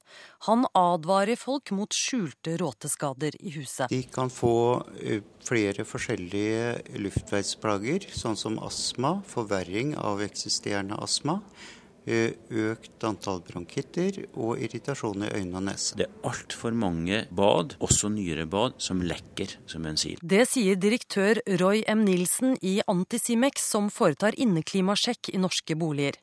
Han 0.48 0.66
advarer 0.74 1.36
folk 1.36 1.72
mot 1.72 1.92
skjulte 1.94 2.58
råteskader 2.58 3.36
i 3.40 3.52
huset. 3.58 3.90
De 3.90 4.04
kan 4.04 4.30
få 4.30 4.84
eh, 5.02 5.22
flere 5.44 5.84
forskjellige 5.86 6.98
luftveisplager, 6.98 8.08
sånn 8.12 8.38
som 8.38 8.60
astma, 8.60 9.22
forverring 9.28 9.96
av 9.98 10.22
eksisterende 10.22 10.96
astma 10.96 11.42
Eh, 11.42 11.77
økt 12.08 13.04
antall 13.08 13.42
bronkitter 13.46 14.22
og 14.34 14.62
irritasjon 14.64 15.28
i 15.28 15.32
øyne 15.40 15.60
og 15.60 15.66
nese. 15.68 15.98
Det 16.00 16.08
er 16.08 16.30
altfor 16.32 16.76
mange 16.76 17.26
bad, 17.36 17.78
også 17.84 18.12
nyere 18.14 18.48
bad, 18.50 18.78
som 18.82 19.02
lekker 19.04 19.58
som 19.70 19.84
bensin. 19.88 20.22
Det 20.22 20.46
sier 20.50 20.80
direktør 20.80 21.42
Roy 21.62 21.84
M. 21.88 22.06
Nilsen 22.08 22.56
i 22.62 22.80
Antisimex, 22.88 23.64
som 23.74 23.92
foretar 23.94 24.38
inneklimasjekk 24.40 25.34
i 25.34 25.42
norske 25.42 25.76
boliger. 25.80 26.20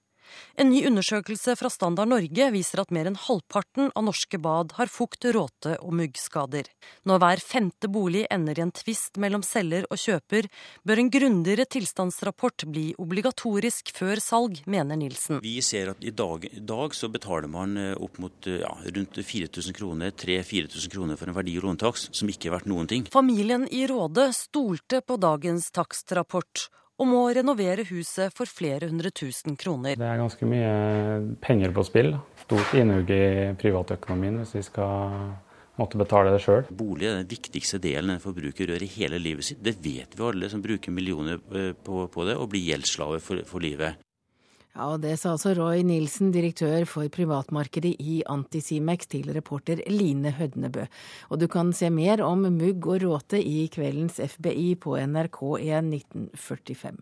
En 0.60 0.70
ny 0.70 0.84
undersøkelse 0.88 1.56
fra 1.58 1.70
Standard 1.72 2.10
Norge 2.10 2.48
viser 2.54 2.82
at 2.82 2.92
mer 2.94 3.08
enn 3.10 3.18
halvparten 3.18 3.90
av 3.94 4.06
norske 4.06 4.38
bad 4.38 4.74
har 4.78 4.90
fukt, 4.92 5.26
råte 5.34 5.76
og 5.80 5.94
muggskader. 5.98 6.68
Når 7.08 7.22
hver 7.22 7.42
femte 7.42 7.90
bolig 7.90 8.24
ender 8.32 8.58
i 8.58 8.64
en 8.64 8.74
tvist 8.74 9.18
mellom 9.22 9.44
selger 9.46 9.88
og 9.90 10.00
kjøper, 10.00 10.48
bør 10.86 11.02
en 11.02 11.10
grundigere 11.12 11.66
tilstandsrapport 11.70 12.66
bli 12.70 12.86
obligatorisk 13.02 13.94
før 13.96 14.22
salg, 14.22 14.62
mener 14.70 14.98
Nilsen. 15.00 15.42
Vi 15.44 15.56
ser 15.64 15.92
at 15.94 16.04
i 16.04 16.14
dag, 16.14 16.46
i 16.50 16.62
dag 16.62 16.94
så 16.96 17.10
betaler 17.12 17.50
man 17.50 17.76
eh, 17.80 17.92
opp 17.94 18.20
mot 18.22 18.48
ja, 18.50 18.72
rundt 18.84 19.20
4000 19.20 19.76
kroner, 19.76 20.14
3000-4000 20.14 20.94
kroner 20.94 21.20
for 21.20 21.30
en 21.30 21.36
verdi- 21.36 21.58
og 21.60 21.68
låntakst 21.68 22.14
som 22.14 22.30
ikke 22.30 22.50
er 22.50 22.58
verdt 22.58 22.70
noen 22.70 22.90
ting. 22.90 23.08
Familien 23.12 23.66
i 23.70 23.84
Råde 23.90 24.30
stolte 24.36 25.02
på 25.04 25.18
dagens 25.20 25.70
takstrapport 25.74 26.68
og 27.00 27.08
må 27.10 27.22
renovere 27.34 27.86
huset 27.88 28.34
for 28.36 28.46
flere 28.46 28.88
hundre 28.90 29.10
tusen 29.10 29.56
kroner. 29.58 29.98
Det 29.98 30.06
er 30.06 30.20
ganske 30.20 30.46
mye 30.46 30.74
penger 31.42 31.74
på 31.74 31.86
spill. 31.86 32.12
Stort 32.44 32.76
innhugg 32.78 33.10
i 33.10 33.24
privatøkonomien 33.58 34.38
hvis 34.42 34.54
vi 34.58 34.62
skal 34.68 35.34
måtte 35.80 35.98
betale 35.98 36.30
det 36.34 36.42
sjøl. 36.44 36.62
Bolig 36.70 37.08
er 37.08 37.18
den 37.18 37.30
viktigste 37.30 37.80
delen 37.82 38.14
en 38.14 38.22
forbruker 38.22 38.70
gjør 38.70 38.86
i 38.86 38.90
hele 38.94 39.18
livet 39.18 39.48
sitt. 39.48 39.62
Det 39.64 39.74
vet 39.82 40.14
vi 40.14 40.26
alle 40.28 40.50
som 40.52 40.62
bruker 40.62 40.94
millioner 40.94 41.40
eh, 41.50 41.72
på, 41.74 42.06
på 42.06 42.26
det, 42.28 42.36
og 42.38 42.52
blir 42.52 42.68
gjeldsslave 42.70 43.18
for, 43.24 43.42
for 43.48 43.64
livet. 43.64 43.98
Ja, 44.74 44.88
og 44.90 45.04
Det 45.04 45.14
sa 45.20 45.36
altså 45.36 45.52
Roy 45.54 45.84
Nilsen, 45.86 46.32
direktør 46.34 46.82
for 46.90 47.06
privatmarkedet 47.06 47.94
i 48.02 48.24
Antisimex, 48.26 49.06
til 49.06 49.30
reporter 49.30 49.78
Line 49.86 50.32
Hødnebø. 50.34 50.88
Og 51.30 51.38
du 51.38 51.46
kan 51.46 51.70
se 51.72 51.90
mer 51.94 52.22
om 52.26 52.42
mugg 52.42 52.82
og 52.82 53.04
råte 53.04 53.38
i 53.38 53.68
kveldens 53.70 54.18
FBI 54.18 54.74
på 54.82 54.98
NRK1 54.98 55.94
1945. 55.94 56.98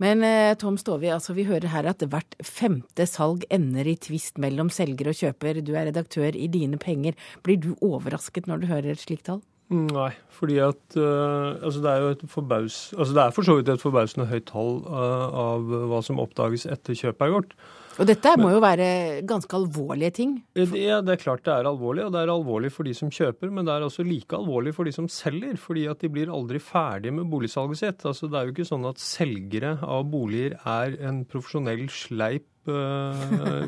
Men 0.00 0.24
eh, 0.24 0.56
Tom 0.56 0.78
Stovi, 0.80 1.12
altså 1.12 1.36
vi 1.36 1.44
hører 1.44 1.68
her 1.68 1.86
at 1.92 2.00
hvert 2.00 2.34
femte 2.42 3.04
salg 3.06 3.44
ender 3.52 3.86
i 3.86 3.98
tvist 4.00 4.40
mellom 4.40 4.72
selger 4.72 5.12
og 5.12 5.20
kjøper. 5.20 5.60
Du 5.60 5.74
er 5.76 5.90
redaktør 5.92 6.32
i 6.32 6.48
Dine 6.48 6.80
Penger. 6.80 7.12
Blir 7.44 7.60
du 7.60 7.74
overrasket 7.84 8.48
når 8.48 8.64
du 8.64 8.72
hører 8.72 8.94
et 8.96 9.04
slikt 9.04 9.28
tall? 9.28 9.44
Nei, 9.72 10.10
fordi 10.28 10.58
at 10.60 10.96
uh, 11.00 11.56
altså 11.64 11.80
det 11.80 11.92
er 11.92 12.02
jo 12.02 12.10
et 12.12 12.24
forbaus, 12.28 12.76
altså 12.98 13.14
det 13.16 13.22
er 13.22 13.32
for 13.32 13.46
så 13.46 13.54
vidt 13.56 13.70
et 13.72 13.80
forbausende 13.80 14.28
høyt 14.28 14.44
tall 14.50 14.82
uh, 14.84 15.24
av 15.40 15.72
hva 15.88 16.02
som 16.04 16.20
oppdages 16.20 16.66
etter 16.68 16.98
kjøpet 16.98 17.24
er 17.24 17.32
gjort. 17.32 17.56
Og 17.94 18.08
dette 18.08 18.32
må 18.40 18.48
jo 18.50 18.60
være 18.62 18.86
ganske 19.28 19.54
alvorlige 19.54 20.14
ting? 20.16 20.32
Ja, 20.58 20.98
det 21.04 21.14
er 21.14 21.20
klart 21.22 21.44
det 21.46 21.52
er 21.54 21.68
alvorlig. 21.68 22.02
Og 22.06 22.14
det 22.14 22.24
er 22.24 22.32
alvorlig 22.32 22.72
for 22.74 22.86
de 22.88 22.94
som 22.96 23.12
kjøper, 23.12 23.52
men 23.54 23.68
det 23.68 23.74
er 23.74 23.86
også 23.86 24.06
like 24.06 24.34
alvorlig 24.34 24.72
for 24.74 24.88
de 24.88 24.94
som 24.96 25.06
selger. 25.10 25.54
Fordi 25.60 25.84
at 25.92 26.02
de 26.02 26.10
blir 26.10 26.32
aldri 26.32 26.58
ferdige 26.62 27.14
med 27.14 27.30
boligsalget 27.30 27.80
sitt. 27.80 28.02
Altså 28.02 28.26
Det 28.26 28.40
er 28.40 28.48
jo 28.48 28.56
ikke 28.56 28.66
sånn 28.72 28.88
at 28.90 29.02
selgere 29.02 29.76
av 29.78 30.08
boliger 30.10 30.58
er 30.58 30.98
en 31.06 31.22
profesjonell 31.30 31.86
sleip 31.92 32.48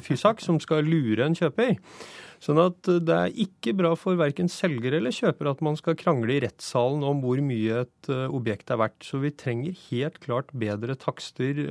Fysak, 0.07 0.41
som 0.45 0.61
skal 0.63 0.87
lure 0.87 1.27
en 1.27 1.37
kjøper. 1.37 1.77
Sånn 2.43 2.59
at 2.61 2.85
det 2.85 3.15
er 3.15 3.39
ikke 3.47 3.73
bra 3.79 3.95
for 3.99 4.19
verken 4.21 4.49
selger 4.53 4.99
eller 4.99 5.15
kjøper 5.15 5.49
at 5.51 5.63
man 5.65 5.79
skal 5.79 5.97
krangle 5.99 6.35
i 6.35 6.41
rettssalen 6.45 7.05
om 7.07 7.23
hvor 7.25 7.41
mye 7.41 7.81
et 7.87 8.11
uh, 8.13 8.27
objekt 8.29 8.71
er 8.73 8.81
verdt. 8.81 8.99
Så 9.07 9.21
vi 9.23 9.33
trenger 9.33 9.77
helt 9.89 10.19
klart 10.23 10.53
bedre 10.53 10.99
takster 11.01 11.63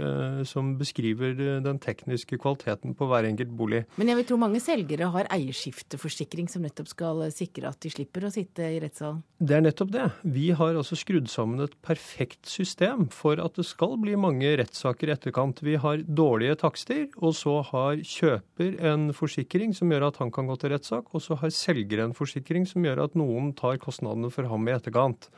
som 0.48 0.74
beskriver 0.80 1.36
den 1.64 1.80
tekniske 1.82 2.40
kvaliteten 2.42 2.96
på 2.98 3.08
hver 3.10 3.28
enkelt 3.30 3.54
bolig. 3.58 3.84
Men 4.00 4.10
jeg 4.12 4.20
vil 4.20 4.28
tro 4.32 4.40
mange 4.42 4.62
selgere 4.64 5.12
har 5.14 5.30
eierskifteforsikring 5.34 6.50
som 6.52 6.66
nettopp 6.66 6.90
skal 6.92 7.24
sikre 7.34 7.70
at 7.70 7.80
de 7.86 7.92
slipper 7.94 8.26
å 8.28 8.34
sitte 8.34 8.66
i 8.66 8.80
rettssalen? 8.84 9.22
Det 9.38 9.58
er 9.58 9.66
nettopp 9.66 9.94
det. 9.94 10.10
Vi 10.36 10.50
har 10.58 10.78
altså 10.78 10.98
skrudd 11.00 11.30
sammen 11.32 11.64
et 11.66 11.76
perfekt 11.86 12.50
system 12.50 13.08
for 13.14 13.40
at 13.44 13.58
det 13.60 13.68
skal 13.68 13.98
bli 14.02 14.16
mange 14.20 14.56
rettssaker 14.62 15.12
i 15.12 15.16
etterkant. 15.16 15.62
Vi 15.66 15.78
har 15.82 16.04
dårlige 16.06 16.58
takster, 16.66 17.06
og 17.24 17.36
så 17.38 17.60
har 17.70 18.02
kjøper 18.02 18.76
en 18.92 19.08
forsikring 19.16 19.74
som 19.78 19.92
gjør 19.92 20.10
at 20.10 20.20
han 20.22 20.34
kan 20.34 20.50
gå 20.50 20.58
til 20.60 20.74
rettssak, 20.76 21.14
og 21.16 21.24
så 21.24 21.38
har 21.40 21.54
selger 21.54 22.04
en 22.04 22.16
forsikring 22.18 22.68
som 22.70 22.86
gjør 22.86 23.06
at 23.06 23.18
noen 23.20 23.54
tar 23.58 23.80
kostnadene 23.82 24.32
for 24.34 24.50
ham 24.52 24.68
i 24.68 24.76
etterkant. 24.76 25.30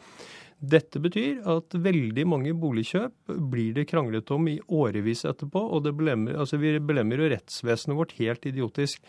Dette 0.57 0.97
betyr 0.97 1.43
at 1.53 1.75
veldig 1.77 2.23
mange 2.25 2.55
boligkjøp 2.57 3.33
blir 3.51 3.75
det 3.77 3.85
kranglet 3.91 4.31
om 4.33 4.47
i 4.49 4.57
årevis 4.73 5.21
etterpå, 5.29 5.61
og 5.61 5.83
det 5.85 5.93
belemmer, 5.99 6.39
altså 6.41 6.57
vi 6.57 6.79
belemmer 6.81 7.21
jo 7.21 7.33
rettsvesenet 7.35 7.99
vårt 7.99 8.15
helt 8.17 8.47
idiotisk. 8.49 9.03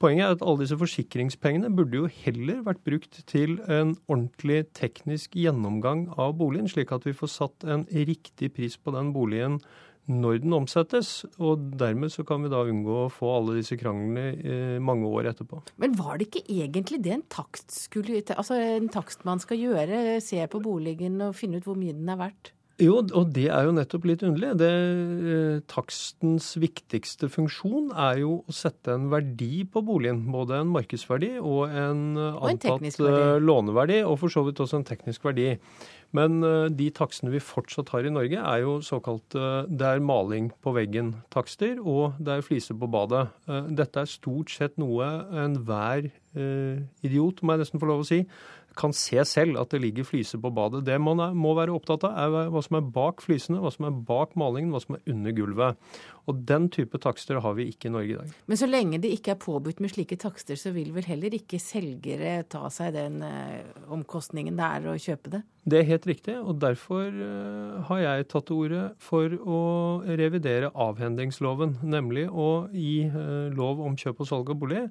Poenget 0.00 0.24
er 0.24 0.34
at 0.34 0.42
alle 0.42 0.64
disse 0.64 0.78
forsikringspengene 0.80 1.70
burde 1.76 1.98
jo 1.98 2.08
heller 2.24 2.62
vært 2.64 2.80
brukt 2.88 3.20
til 3.28 3.58
en 3.68 3.92
ordentlig 4.08 4.64
teknisk 4.74 5.36
gjennomgang 5.36 6.06
av 6.16 6.32
boligen, 6.40 6.70
slik 6.72 6.90
at 6.96 7.04
vi 7.06 7.14
får 7.14 7.30
satt 7.34 7.68
en 7.68 7.84
riktig 7.92 8.48
pris 8.56 8.78
på 8.80 8.94
den 8.96 9.12
boligen 9.14 9.60
når 10.10 10.40
den 10.44 10.54
omsettes. 10.56 11.24
Og 11.38 11.66
dermed 11.80 12.12
så 12.12 12.24
kan 12.26 12.42
vi 12.44 12.52
da 12.52 12.62
unngå 12.66 12.96
å 13.04 13.10
få 13.12 13.32
alle 13.36 13.58
disse 13.60 13.78
kranglene 13.80 14.24
eh, 14.40 14.78
mange 14.82 15.08
år 15.08 15.30
etterpå. 15.32 15.62
Men 15.82 15.96
var 15.98 16.18
det 16.18 16.30
ikke 16.30 16.46
egentlig 16.46 17.02
det 17.04 17.16
en 17.18 17.26
takst 17.30 17.74
skulle 17.86 18.22
Altså 18.34 18.56
en 18.58 18.88
takstmann 18.92 19.42
skal 19.42 19.60
gjøre? 19.60 20.20
Se 20.24 20.40
på 20.50 20.62
boligen 20.62 21.20
og 21.24 21.36
finne 21.38 21.60
ut 21.60 21.68
hvor 21.68 21.78
mye 21.78 21.96
den 21.96 22.10
er 22.10 22.20
verdt? 22.20 22.52
Jo, 22.80 22.96
og 23.04 23.32
det 23.36 23.46
er 23.52 23.66
jo 23.66 23.74
nettopp 23.76 24.06
litt 24.08 24.24
underlig. 24.24 24.54
Det, 24.60 24.70
eh, 24.70 25.60
takstens 25.70 26.54
viktigste 26.60 27.28
funksjon 27.32 27.90
er 27.92 28.22
jo 28.22 28.40
å 28.48 28.54
sette 28.56 28.94
en 28.96 29.08
verdi 29.12 29.66
på 29.68 29.82
boligen. 29.84 30.24
Både 30.32 30.60
en 30.60 30.72
markedsverdi 30.72 31.34
og 31.38 31.68
en 31.68 32.16
og 32.16 32.48
antatt 32.48 32.80
en 32.80 33.06
eh, 33.12 33.38
låneverdi, 33.44 34.00
og 34.04 34.18
for 34.22 34.32
så 34.32 34.44
vidt 34.46 34.62
også 34.64 34.80
en 34.80 34.88
teknisk 34.88 35.28
verdi. 35.28 35.58
Men 36.16 36.40
de 36.74 36.88
takstene 36.90 37.30
vi 37.30 37.38
fortsatt 37.38 37.92
har 37.94 38.02
i 38.02 38.10
Norge, 38.10 38.34
er 38.34 38.64
jo 38.64 38.80
såkalt 38.82 39.30
det 39.30 39.86
er 39.86 40.00
maling 40.02 40.48
på 40.58 40.72
veggen-takster, 40.74 41.78
og 41.78 42.18
det 42.18 42.32
er 42.34 42.42
fliser 42.42 42.74
på 42.74 42.88
badet. 42.90 43.28
Dette 43.78 44.02
er 44.02 44.10
stort 44.10 44.50
sett 44.50 44.74
noe 44.74 45.06
enhver 45.30 46.10
idiot, 47.06 47.44
må 47.44 47.54
jeg 47.54 47.62
nesten 47.62 47.78
få 47.78 47.92
lov 47.92 48.02
å 48.02 48.08
si, 48.10 48.24
kan 48.78 48.94
se 48.96 49.22
selv 49.26 49.58
at 49.60 49.72
det 49.74 49.80
ligger 49.82 50.06
flyser 50.06 50.40
på 50.42 50.52
badet. 50.54 50.84
Det 50.86 50.96
man 51.02 51.20
er, 51.22 51.34
må 51.36 51.54
være 51.58 51.74
opptatt 51.74 52.06
av, 52.06 52.36
er 52.38 52.52
hva 52.52 52.62
som 52.64 52.78
er 52.78 52.86
bak 52.94 53.22
flysene, 53.24 53.60
hva 53.62 53.72
som 53.74 53.88
er 53.88 53.98
bak 54.06 54.36
malingen, 54.38 54.72
hva 54.74 54.82
som 54.82 54.96
er 54.96 55.04
under 55.10 55.34
gulvet. 55.36 55.92
Og 56.30 56.42
den 56.46 56.68
type 56.72 56.98
takster 57.02 57.40
har 57.42 57.56
vi 57.58 57.66
ikke 57.72 57.88
i 57.88 57.92
Norge 57.94 58.14
i 58.14 58.18
dag. 58.18 58.34
Men 58.50 58.60
så 58.60 58.68
lenge 58.70 59.00
det 59.02 59.12
ikke 59.16 59.34
er 59.34 59.40
påbudt 59.42 59.80
med 59.82 59.92
slike 59.92 60.18
takster, 60.20 60.58
så 60.60 60.72
vil 60.74 60.92
vel 60.94 61.08
heller 61.08 61.34
ikke 61.34 61.58
selgere 61.62 62.40
ta 62.50 62.68
seg 62.72 62.94
den 62.94 63.20
eh, 63.26 63.62
omkostningen 63.90 64.58
det 64.58 64.68
er 64.68 64.90
å 64.90 64.98
kjøpe 65.00 65.34
det? 65.34 65.42
Det 65.70 65.80
er 65.80 65.88
helt 65.90 66.06
riktig, 66.08 66.36
og 66.40 66.60
derfor 66.62 67.08
eh, 67.10 67.80
har 67.88 68.04
jeg 68.04 68.28
tatt 68.30 68.48
til 68.48 68.62
orde 68.64 68.84
for 69.02 69.34
å 69.40 69.62
revidere 70.20 70.72
avhendingsloven, 70.72 71.80
nemlig 71.82 72.28
å 72.30 72.50
gi 72.72 73.08
eh, 73.08 73.48
lov 73.56 73.82
om 73.84 73.98
kjøp 73.98 74.22
og 74.22 74.30
salg 74.30 74.54
av 74.54 74.62
bolig 74.62 74.84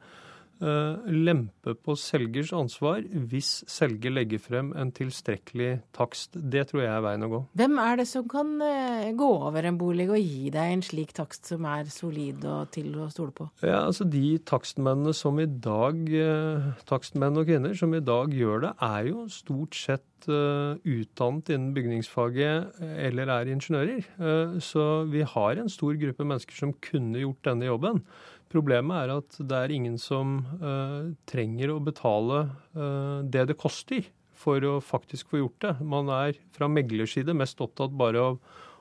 lempe 0.60 1.74
på 1.80 1.96
selgers 1.96 2.52
ansvar 2.56 3.04
hvis 3.30 3.64
selger 3.70 4.12
legger 4.12 4.42
frem 4.44 4.72
en 4.78 4.92
tilstrekkelig 4.96 5.80
takst. 5.96 6.36
Det 6.36 6.66
tror 6.70 6.84
jeg 6.84 6.92
er 6.92 7.06
veien 7.06 7.26
å 7.26 7.30
gå. 7.32 7.40
Hvem 7.60 7.80
er 7.84 8.02
det 8.02 8.08
som 8.10 8.28
kan 8.30 8.52
eh, 8.66 9.12
gå 9.18 9.30
over 9.50 9.70
en 9.70 9.80
bolig 9.80 10.10
og 10.10 10.20
gi 10.20 10.52
deg 10.54 10.74
en 10.74 10.84
slik 10.86 11.14
takst 11.18 11.50
som 11.52 11.68
er 11.70 11.90
solid 11.94 12.44
og 12.50 12.72
til 12.76 12.92
å 13.00 13.10
stole 13.14 13.36
på? 13.36 13.50
Ja, 13.64 13.86
altså 13.86 14.08
De 14.10 14.38
takstmennene 14.44 15.16
som 15.16 15.40
i 15.40 15.48
dag, 15.48 16.02
eh, 16.12 16.70
takstmenn 16.90 17.40
og 17.40 17.48
-kvinner 17.48 17.78
som 17.78 17.94
i 17.94 18.04
dag 18.04 18.34
gjør 18.34 18.62
det, 18.68 18.74
er 18.82 19.10
jo 19.14 19.28
stort 19.28 19.76
sett 19.76 20.04
utdannet 20.20 21.50
innen 21.50 21.74
bygningsfaget 21.74 22.82
eller 22.82 23.30
er 23.32 23.48
ingeniører. 23.48 24.60
Så 24.60 25.08
vi 25.08 25.22
har 25.24 25.56
en 25.56 25.70
stor 25.70 25.96
gruppe 25.96 26.26
mennesker 26.28 26.58
som 26.60 26.74
kunne 26.74 27.22
gjort 27.22 27.42
denne 27.48 27.70
jobben. 27.70 28.04
Problemet 28.50 29.04
er 29.04 29.12
at 29.14 29.36
det 29.40 29.58
er 29.58 29.74
ingen 29.74 29.98
som 30.02 30.40
uh, 30.62 31.12
trenger 31.30 31.76
å 31.76 31.82
betale 31.84 32.48
uh, 32.74 33.22
det 33.22 33.46
det 33.52 33.60
koster 33.62 34.08
for 34.40 34.64
å 34.66 34.80
faktisk 34.82 35.30
få 35.30 35.44
gjort 35.44 35.60
det. 35.66 35.74
Man 35.86 36.10
er 36.14 36.40
fra 36.56 36.70
meglers 36.72 37.14
side 37.14 37.36
mest 37.38 37.62
opptatt 37.62 37.94
bare 38.00 38.24
av 38.32 38.40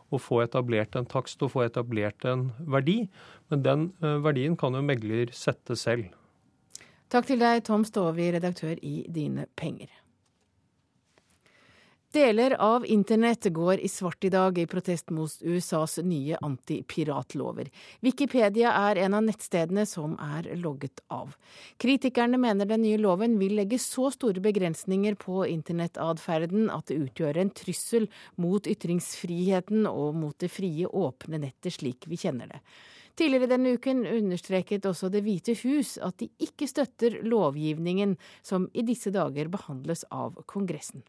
å 0.08 0.20
få 0.22 0.40
etablert 0.46 0.96
en 0.96 1.08
takst 1.08 1.42
og 1.44 1.52
få 1.52 1.66
etablert 1.66 2.24
en 2.28 2.48
verdi. 2.64 3.02
Men 3.52 3.64
den 3.66 3.86
uh, 4.00 4.16
verdien 4.24 4.56
kan 4.56 4.76
jo 4.76 4.84
megler 4.84 5.34
sette 5.36 5.76
selv. 5.76 6.08
Takk 7.12 7.28
til 7.28 7.40
deg, 7.40 7.64
Tom 7.64 7.84
Stovi, 7.88 8.30
redaktør 8.32 8.76
i 8.84 9.02
Dine 9.12 9.48
Penger. 9.56 9.88
Deler 12.18 12.56
av 12.60 12.86
internett 12.86 13.44
går 13.44 13.78
i 13.78 13.88
svart 13.88 14.24
i 14.24 14.28
dag 14.28 14.58
i 14.58 14.66
protest 14.66 15.10
mot 15.10 15.30
USAs 15.40 15.98
nye 16.02 16.38
antipiratlover. 16.42 17.68
Wikipedia 18.02 18.72
er 18.74 18.98
en 19.04 19.14
av 19.14 19.22
nettstedene 19.22 19.84
som 19.86 20.16
er 20.18 20.48
logget 20.58 20.98
av. 21.14 21.36
Kritikerne 21.78 22.40
mener 22.42 22.66
den 22.66 22.82
nye 22.82 22.98
loven 22.98 23.36
vil 23.38 23.54
legge 23.60 23.78
så 23.78 24.08
store 24.10 24.42
begrensninger 24.42 25.14
på 25.20 25.44
internettadferden 25.46 26.66
at 26.74 26.90
det 26.90 26.96
utgjør 27.04 27.38
en 27.38 27.52
trussel 27.54 28.08
mot 28.42 28.66
ytringsfriheten 28.66 29.86
og 29.86 30.18
mot 30.18 30.34
det 30.42 30.50
frie, 30.50 30.88
åpne 30.90 31.38
nettet 31.44 31.76
slik 31.76 32.08
vi 32.10 32.18
kjenner 32.18 32.50
det. 32.50 32.58
Tidligere 33.14 33.52
denne 33.52 33.76
uken 33.78 34.02
understreket 34.08 34.90
også 34.90 35.12
Det 35.14 35.22
hvite 35.22 35.54
hus 35.62 35.94
at 36.02 36.18
de 36.18 36.32
ikke 36.48 36.66
støtter 36.66 37.20
lovgivningen 37.22 38.18
som 38.42 38.66
i 38.74 38.82
disse 38.82 39.14
dager 39.14 39.46
behandles 39.54 40.02
av 40.10 40.34
Kongressen. 40.50 41.06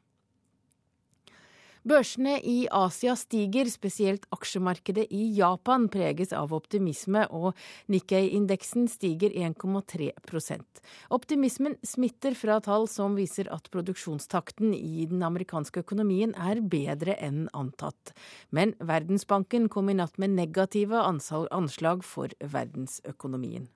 Børsene 1.88 2.36
i 2.44 2.68
Asia 2.76 3.14
stiger, 3.16 3.70
spesielt 3.72 4.26
aksjemarkedet 4.36 5.06
i 5.16 5.30
Japan 5.38 5.88
preges 5.92 6.34
av 6.36 6.52
optimisme, 6.56 7.24
og 7.32 7.56
Nikkei-indeksen 7.88 8.90
stiger 8.92 9.32
1,3% 9.32 10.84
Optimismen 11.16 11.78
smitter 11.86 12.36
fra 12.36 12.60
tall 12.64 12.88
som 12.92 13.16
viser 13.16 13.48
at 13.54 13.72
produksjonstakten 13.72 14.74
i 14.76 15.08
den 15.10 15.24
amerikanske 15.24 15.86
økonomien 15.86 16.36
er 16.36 16.60
bedre 16.60 17.16
enn 17.24 17.48
antatt. 17.56 18.14
Men 18.52 18.76
Verdensbanken 18.80 19.70
kom 19.72 19.90
i 19.90 19.98
natt 20.02 20.20
med 20.20 20.36
negative 20.36 21.00
anslag 21.08 22.04
for 22.04 22.36
verdensøkonomien. 22.44 23.70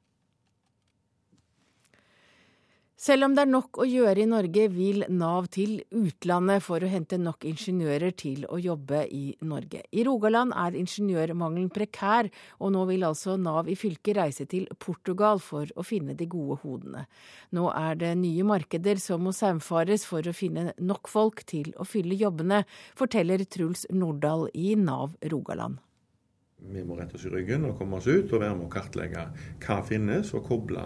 Selv 3.03 3.25
om 3.25 3.33
det 3.35 3.43
er 3.43 3.49
nok 3.51 3.81
å 3.83 3.85
gjøre 3.89 4.21
i 4.23 4.27
Norge, 4.31 4.69
vil 4.71 5.03
Nav 5.11 5.49
til 5.51 5.81
utlandet 5.91 6.63
for 6.63 6.79
å 6.79 6.87
hente 6.87 7.17
nok 7.19 7.43
ingeniører 7.49 8.13
til 8.15 8.45
å 8.47 8.55
jobbe 8.63 9.01
i 9.11 9.25
Norge. 9.43 9.81
I 9.91 10.05
Rogaland 10.07 10.55
er 10.55 10.77
ingeniørmangelen 10.79 11.67
prekær, 11.75 12.29
og 12.63 12.71
nå 12.71 12.85
vil 12.87 13.03
altså 13.03 13.35
Nav 13.35 13.67
i 13.67 13.75
fylket 13.75 14.15
reise 14.21 14.47
til 14.47 14.69
Portugal 14.79 15.43
for 15.43 15.67
å 15.75 15.83
finne 15.83 16.15
de 16.15 16.29
gode 16.31 16.61
hodene. 16.63 17.03
Nå 17.51 17.67
er 17.75 17.99
det 17.99 18.15
nye 18.21 18.47
markeder 18.47 19.01
som 19.03 19.27
må 19.27 19.35
saumfares 19.35 20.07
for 20.07 20.23
å 20.23 20.37
finne 20.37 20.71
nok 20.79 21.11
folk 21.11 21.43
til 21.49 21.73
å 21.75 21.83
fylle 21.83 22.15
jobbene, 22.15 22.63
forteller 22.95 23.43
Truls 23.43 23.83
Nordahl 23.91 24.47
i 24.55 24.77
Nav 24.79 25.17
Rogaland. 25.33 25.83
Vi 26.71 26.85
må 26.87 26.95
rette 26.95 27.17
oss 27.17 27.25
i 27.27 27.31
ryggen 27.31 27.65
og 27.67 27.75
komme 27.75 27.99
oss 27.99 28.07
ut 28.07 28.31
og 28.31 28.39
være 28.39 28.55
med 28.55 28.69
å 28.69 28.71
kartlegge 28.71 29.27
hva 29.65 29.81
finnes, 29.83 30.31
og 30.31 30.47
koble 30.47 30.83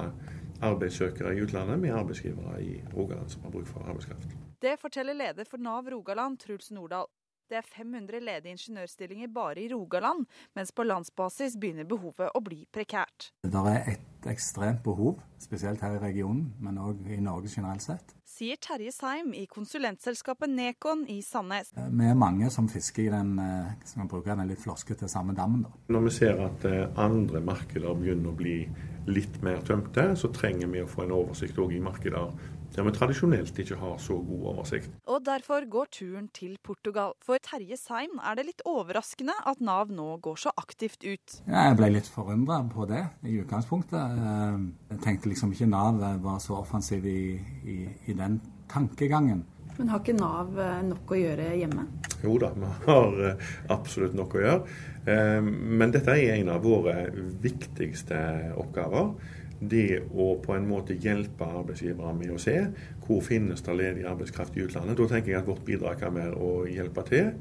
arbeidssøkere 0.62 1.36
i 1.36 1.42
utlandet 1.42 1.80
med 1.80 1.94
arbeidsgivere 1.94 2.64
i 2.64 2.82
Rogaland 2.96 3.30
som 3.30 3.44
har 3.44 3.54
bruk 3.54 3.68
for 3.68 3.86
arbeidskraft. 3.86 4.28
Det 4.62 4.80
forteller 4.82 5.14
leder 5.14 5.46
for 5.46 5.58
Nav 5.58 5.90
Rogaland, 5.94 6.38
Truls 6.38 6.72
Nordahl. 6.72 7.06
Det 7.48 7.56
er 7.56 7.64
500 7.64 8.20
ledige 8.20 8.52
ingeniørstillinger 8.52 9.30
bare 9.32 9.62
i 9.62 9.70
Rogaland, 9.72 10.26
mens 10.56 10.74
på 10.76 10.84
landsbasis 10.84 11.56
begynner 11.56 11.88
behovet 11.88 12.34
å 12.36 12.42
bli 12.44 12.66
prekært. 12.76 13.30
Det 13.48 13.62
er 13.72 13.94
et 13.94 14.28
ekstremt 14.28 14.82
behov, 14.84 15.22
spesielt 15.40 15.80
her 15.86 15.96
i 15.96 16.02
regionen, 16.02 16.50
men 16.60 16.80
òg 16.82 17.08
i 17.08 17.22
Norge 17.24 17.48
generelt 17.54 17.86
sett. 17.86 18.12
Sier 18.28 18.60
Terje 18.60 18.92
Seim 18.92 19.32
i 19.32 19.46
konsulentselskapet 19.48 20.52
Nekon 20.52 21.06
i 21.08 21.22
Sandnes. 21.24 21.72
Eh, 21.78 21.88
vi 21.88 22.10
er 22.12 22.20
mange 22.20 22.52
som 22.52 22.68
fisker 22.68 23.06
i 23.06 23.14
den, 23.14 23.32
som 23.40 23.94
skal 23.94 24.04
man 24.04 24.12
bruke 24.12 24.36
den 24.36 24.52
litt 24.52 24.66
floskete 24.66 25.08
samme 25.08 25.38
dammen. 25.38 25.64
Da. 25.64 25.72
Når 25.96 26.06
vi 26.10 26.14
ser 26.18 26.44
at 26.50 26.68
eh, 26.68 26.84
andre 27.00 27.40
markeder 27.48 27.96
begynner 27.96 28.34
å 28.34 28.38
bli 28.44 28.60
litt 29.08 29.40
mer 29.46 29.64
tømte, 29.64 30.10
så 30.20 30.34
trenger 30.36 30.68
vi 30.74 30.84
å 30.84 30.92
få 30.92 31.06
en 31.06 31.16
oversikt 31.16 31.64
òg 31.64 31.78
i 31.78 31.82
markeder 31.82 32.36
der 32.78 32.86
vi 32.86 32.94
tradisjonelt 32.94 33.58
ikke 33.58 33.76
har 33.82 33.98
så 33.98 34.20
god 34.22 34.44
oversikt. 34.52 34.92
Og 35.10 35.24
derfor 35.26 35.66
går 35.70 35.88
turen 35.92 36.28
til 36.34 36.58
Portugal. 36.64 37.16
For 37.26 37.42
Terje 37.42 37.78
Seim 37.80 38.20
er 38.22 38.38
det 38.38 38.46
litt 38.52 38.62
overraskende 38.70 39.34
at 39.50 39.64
Nav 39.66 39.90
nå 39.90 40.20
går 40.22 40.38
så 40.44 40.54
aktivt 40.62 41.02
ut. 41.02 41.40
Ja, 41.48 41.68
jeg 41.72 41.80
ble 41.80 41.90
litt 41.96 42.10
forundra 42.12 42.60
på 42.70 42.86
det 42.90 43.02
i 43.26 43.40
utgangspunktet. 43.42 43.98
Eh, 43.98 44.60
jeg 44.94 45.02
tenkte 45.08 45.32
liksom 45.32 45.56
ikke 45.56 45.70
Nav 45.72 45.98
var 46.22 46.38
så 46.44 46.60
offensiv 46.62 47.08
i, 47.10 47.40
i, 47.66 47.80
i 48.12 48.18
den 48.18 48.38
tankegangen. 48.70 49.42
Men 49.80 49.90
har 49.94 50.04
ikke 50.04 50.18
Nav 50.20 50.54
eh, 50.62 50.84
nok 50.86 51.16
å 51.16 51.18
gjøre 51.18 51.50
hjemme? 51.58 51.88
Jo 52.22 52.38
da, 52.42 52.52
vi 52.54 52.70
har 52.86 53.20
eh, 53.32 53.50
absolutt 53.74 54.14
nok 54.18 54.38
å 54.38 54.46
gjøre. 54.46 54.78
Men 55.08 55.94
dette 55.96 56.12
er 56.12 56.34
en 56.34 56.50
av 56.52 56.66
våre 56.68 57.06
viktigste 57.40 58.18
oppgaver 58.60 59.14
det 59.60 60.04
å 60.14 60.34
på 60.44 60.56
en 60.56 60.68
måte 60.70 60.98
hjelpe 61.02 61.46
arbeidsgivere 61.46 62.14
med 62.18 62.34
å 62.36 62.42
se 62.42 62.58
hvor 63.06 63.24
finnes 63.26 63.64
det 63.66 63.78
ledig 63.78 64.06
arbeidskraft 64.10 64.58
i 64.58 64.66
utlandet. 64.68 64.98
Da 65.00 65.10
tenker 65.12 65.34
jeg 65.34 65.42
at 65.42 65.50
vårt 65.50 65.66
bidrag 65.66 66.02
kan 66.02 66.16
være 66.18 66.36
å 66.38 66.66
hjelpe 66.70 67.06
til 67.08 67.32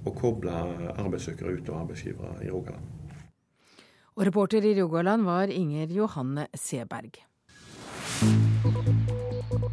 og 0.00 0.14
koble 0.16 0.54
arbeidssøkere 0.96 1.58
ut 1.58 1.68
og 1.68 1.82
arbeidsgivere 1.84 2.46
i 2.46 2.52
Rogaland. 2.52 2.96
Og 4.16 4.26
reporter 4.26 4.64
i 4.66 4.74
Rogaland 4.80 5.24
var 5.24 5.52
Inger 5.52 5.92
Johanne 5.94 6.48
Seberg. 6.56 7.20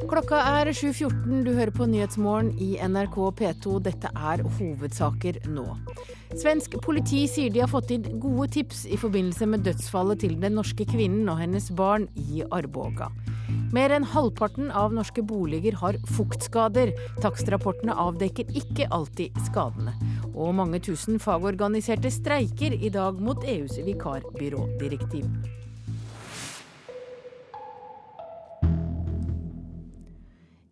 Klokka 0.07 0.37
er 0.39 0.69
7.14. 0.71 1.41
Du 1.43 1.49
hører 1.51 1.71
på 1.75 1.83
Nyhetsmorgen 1.89 2.53
i 2.63 2.77
NRK 2.79 3.17
P2. 3.41 3.73
Dette 3.83 4.07
er 4.15 4.39
hovedsaker 4.45 5.41
nå. 5.51 5.65
Svensk 6.31 6.77
politi 6.85 7.25
sier 7.27 7.51
de 7.51 7.59
har 7.59 7.67
fått 7.67 7.91
inn 7.91 8.05
gode 8.23 8.47
tips 8.55 8.85
i 8.87 8.99
forbindelse 9.01 9.49
med 9.51 9.65
dødsfallet 9.67 10.23
til 10.23 10.37
den 10.39 10.55
norske 10.55 10.87
kvinnen 10.87 11.27
og 11.27 11.41
hennes 11.41 11.67
barn 11.75 12.07
i 12.23 12.39
Arboga. 12.55 13.09
Mer 13.75 13.97
enn 13.97 14.07
halvparten 14.07 14.71
av 14.71 14.95
norske 14.95 15.25
boliger 15.27 15.75
har 15.83 15.99
fuktskader. 16.15 16.95
Takstrapportene 17.19 17.99
avdekker 18.07 18.47
ikke 18.55 18.87
alltid 18.95 19.35
skadene. 19.49 19.91
Og 20.31 20.55
mange 20.55 20.79
tusen 20.87 21.19
fagorganiserte 21.19 22.15
streiker 22.15 22.79
i 22.79 22.95
dag 22.95 23.19
mot 23.19 23.43
EUs 23.43 23.75
vikarbyrådirektiv. 23.83 25.27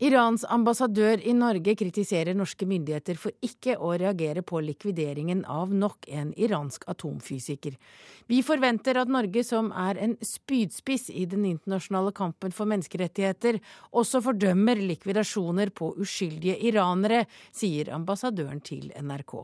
Irans 0.05 0.43
ambassadør 0.51 1.21
i 1.25 1.31
Norge 1.33 1.73
kritiserer 1.79 2.35
norske 2.37 2.67
myndigheter 2.69 3.17
for 3.17 3.33
ikke 3.45 3.73
å 3.81 3.93
reagere 3.97 4.43
på 4.45 4.59
likvideringen 4.61 5.41
av 5.49 5.71
nok 5.73 6.05
en 6.13 6.33
iransk 6.37 6.85
atomfysiker. 6.91 7.73
Vi 8.29 8.43
forventer 8.45 8.99
at 9.01 9.09
Norge, 9.09 9.41
som 9.47 9.71
er 9.71 9.97
en 10.05 10.13
spydspiss 10.21 11.09
i 11.09 11.25
den 11.31 11.47
internasjonale 11.49 12.13
kampen 12.13 12.53
for 12.53 12.69
menneskerettigheter, 12.69 13.57
også 13.97 14.21
fordømmer 14.27 14.83
likvidasjoner 14.93 15.73
på 15.73 15.95
uskyldige 15.97 16.59
iranere, 16.69 17.25
sier 17.55 17.89
ambassadøren 17.95 18.61
til 18.61 18.91
NRK. 18.99 19.39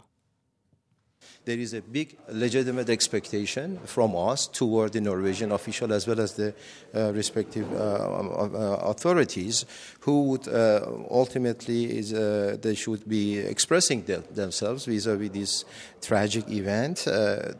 There 1.46 1.58
is 1.58 1.74
a 1.74 1.82
big 1.82 2.18
legitimate 2.30 2.90
expectation 2.90 3.80
from 3.86 4.16
us 4.16 4.48
toward 4.48 4.94
the 4.94 5.02
Norwegian 5.02 5.52
official 5.52 5.92
as 5.94 6.08
well 6.08 6.20
as 6.20 6.34
the 6.34 6.54
uh, 6.94 7.12
respective 7.14 7.72
uh, 7.74 7.78
uh 7.78 8.78
authorities 8.92 9.66
who 10.02 10.24
would 10.30 10.48
uh, 10.48 10.86
ultimately 11.10 11.98
is, 12.00 12.14
uh, 12.14 12.58
they 12.62 12.76
should 12.76 13.08
be 13.08 13.38
expressing 13.38 14.04
them, 14.04 14.24
themselves 14.34 14.86
vis-a-vis 14.86 15.30
-vis 15.30 15.34
this 15.34 15.66
tragic 16.02 16.46
event, 16.50 17.06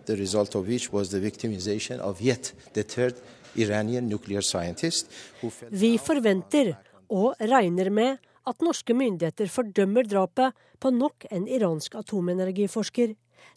the 0.06 0.16
result 0.16 0.56
of 0.56 0.68
which 0.68 0.92
was 0.92 1.10
the 1.10 1.20
victimization 1.20 2.00
of 2.00 2.22
yet 2.22 2.54
the 2.74 2.84
third 2.84 3.16
Iranian 3.56 4.08
nuclear 4.10 4.42
scientist. 4.42 5.08
Vi 5.72 5.98
forventer 5.98 6.74
og 7.10 7.36
regner 7.40 7.90
med 7.90 8.18
at 8.48 8.62
norske 8.62 8.94
myndigheter 8.94 9.50
fordømmer 9.52 10.08
drapet 10.08 10.56
på 10.82 10.90
nok 10.90 11.28
en 11.32 11.48
iransk 11.48 11.96
atomenergiforsker 11.96 13.14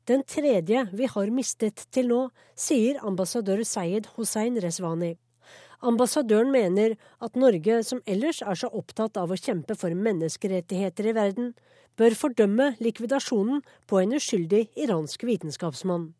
den 0.09 0.25
tredje 0.29 0.87
vi 0.93 1.09
har 1.11 1.31
mistet 1.35 1.87
til 1.95 2.09
nå, 2.11 2.23
sier 2.57 3.01
ambassadør 3.07 3.63
Sayed 3.65 4.11
Hossein 4.17 4.59
Rezvani. 4.63 5.15
Ambassadøren 5.85 6.51
mener 6.53 6.97
at 7.21 7.37
Norge, 7.37 7.83
som 7.85 8.01
ellers 8.07 8.41
er 8.43 8.57
så 8.57 8.71
opptatt 8.73 9.19
av 9.21 9.33
å 9.33 9.39
kjempe 9.39 9.77
for 9.77 9.93
menneskerettigheter 9.93 11.11
i 11.11 11.17
verden, 11.17 11.53
bør 12.01 12.17
fordømme 12.19 12.73
likvidasjonen 12.83 13.63
på 13.87 14.01
en 14.01 14.17
uskyldig 14.17 14.67
iransk 14.81 15.27
vitenskapsmann. 15.29 16.15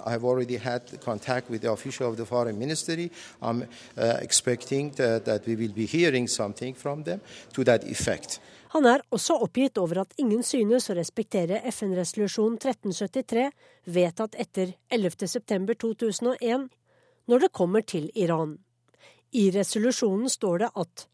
I 0.00 0.10
have 0.12 0.24
already 0.24 0.56
had 0.56 1.00
contact 1.04 1.50
with 1.50 1.60
the 1.60 1.70
official 1.70 2.08
of 2.08 2.16
the 2.16 2.24
foreign 2.24 2.58
ministry. 2.58 3.10
I'm 3.42 3.62
uh, 3.62 4.16
expecting 4.22 4.90
that, 4.92 5.26
that 5.26 5.46
we 5.46 5.54
will 5.54 5.72
be 5.72 5.84
hearing 5.84 6.28
something 6.28 6.74
from 6.74 7.02
them 7.02 7.20
to 7.52 7.64
that 7.64 7.84
effect. 7.84 8.40
Han 8.68 8.86
er 8.88 9.02
også 9.12 9.36
oppgitt 9.44 9.76
over 9.76 10.00
at 10.00 10.14
ingen 10.16 10.40
synes 10.42 10.88
å 10.88 10.96
respektere 10.96 11.60
FN-resolusjon 11.68 12.54
1373, 12.56 13.50
vedtatt 13.84 14.38
etter 14.40 14.72
11.9.2001, 14.88 16.70
når 17.28 17.44
det 17.44 17.52
kommer 17.52 17.84
til 17.84 18.08
Iran. 18.14 18.56
I 19.36 19.50
resolusjonen 19.52 20.32
står 20.32 20.64
det 20.64 20.70
at 20.72 21.04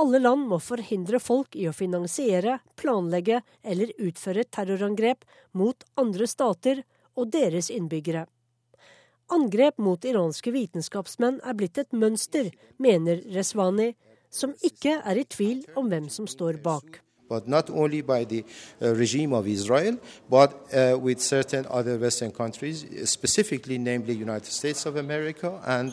alle 0.00 0.22
land 0.24 0.48
må 0.48 0.56
forhindre 0.56 1.20
folk 1.20 1.52
i 1.52 1.68
å 1.68 1.76
finansiere, 1.76 2.62
planlegge 2.80 3.42
eller 3.60 3.92
utføre 4.00 4.48
terrorangrep 4.48 5.28
mot 5.52 5.84
andre 6.00 6.24
stater 6.24 6.80
og 7.16 7.32
deres 7.32 7.70
innbyggere. 7.70 8.26
Angrep 9.32 9.78
mot 9.78 10.04
iranske 10.04 10.52
vitenskapsmenn 10.52 11.40
er 11.44 11.56
blitt 11.56 11.78
et 11.78 11.92
mønster, 11.92 12.50
mener 12.78 13.22
Rezvani, 13.32 13.94
som 14.30 14.52
ikke 14.64 14.98
er 15.04 15.20
i 15.20 15.24
tvil 15.24 15.64
om 15.76 15.88
hvem 15.88 16.08
som 16.08 16.26
står 16.26 16.60
bak. 16.64 17.00
But 17.28 17.48
not 17.48 17.70
only 17.70 18.02
by 18.02 18.24
the 18.24 18.44
uh, 18.82 19.46
Israel, 19.46 19.96
but 20.28 20.52
uh, 20.74 20.98
with 20.98 21.20
certain 21.20 21.64
other 21.70 21.96
Western 21.98 22.30
countries, 22.30 22.84
specifically, 23.08 23.78
namely 23.78 24.12
United 24.12 24.52
States 24.52 24.84
of 24.86 24.96
America 24.96 25.60
and. 25.64 25.92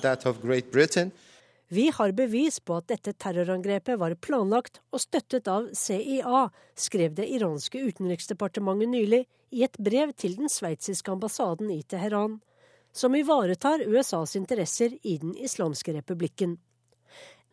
Vi 1.71 1.91
har 1.93 2.11
bevis 2.17 2.59
på 2.59 2.79
at 2.79 2.87
dette 2.89 3.11
terrorangrepet 3.13 3.99
var 4.01 4.15
planlagt 4.17 4.79
og 4.89 5.03
støttet 5.03 5.47
av 5.47 5.67
CIA, 5.77 6.47
skrev 6.73 7.13
det 7.13 7.27
iranske 7.29 7.77
utenriksdepartementet 7.77 8.89
nylig 8.89 9.19
i 9.53 9.61
et 9.67 9.77
brev 9.77 10.15
til 10.17 10.33
den 10.39 10.49
sveitsiske 10.49 11.11
ambassaden 11.13 11.69
i 11.69 11.83
Teheran, 11.85 12.39
som 12.89 13.13
ivaretar 13.13 13.83
USAs 13.85 14.33
interesser 14.39 14.95
i 15.05 15.19
den 15.21 15.35
islamske 15.37 15.93
republikken. 15.93 16.55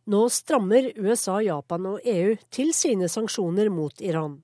Nå 0.08 0.22
strammer 0.32 0.88
USA, 0.96 1.42
Japan 1.44 1.88
og 1.90 2.08
EU 2.08 2.38
til 2.48 2.72
sine 2.72 3.10
sanksjoner 3.12 3.68
mot 3.68 4.00
Iran. 4.00 4.38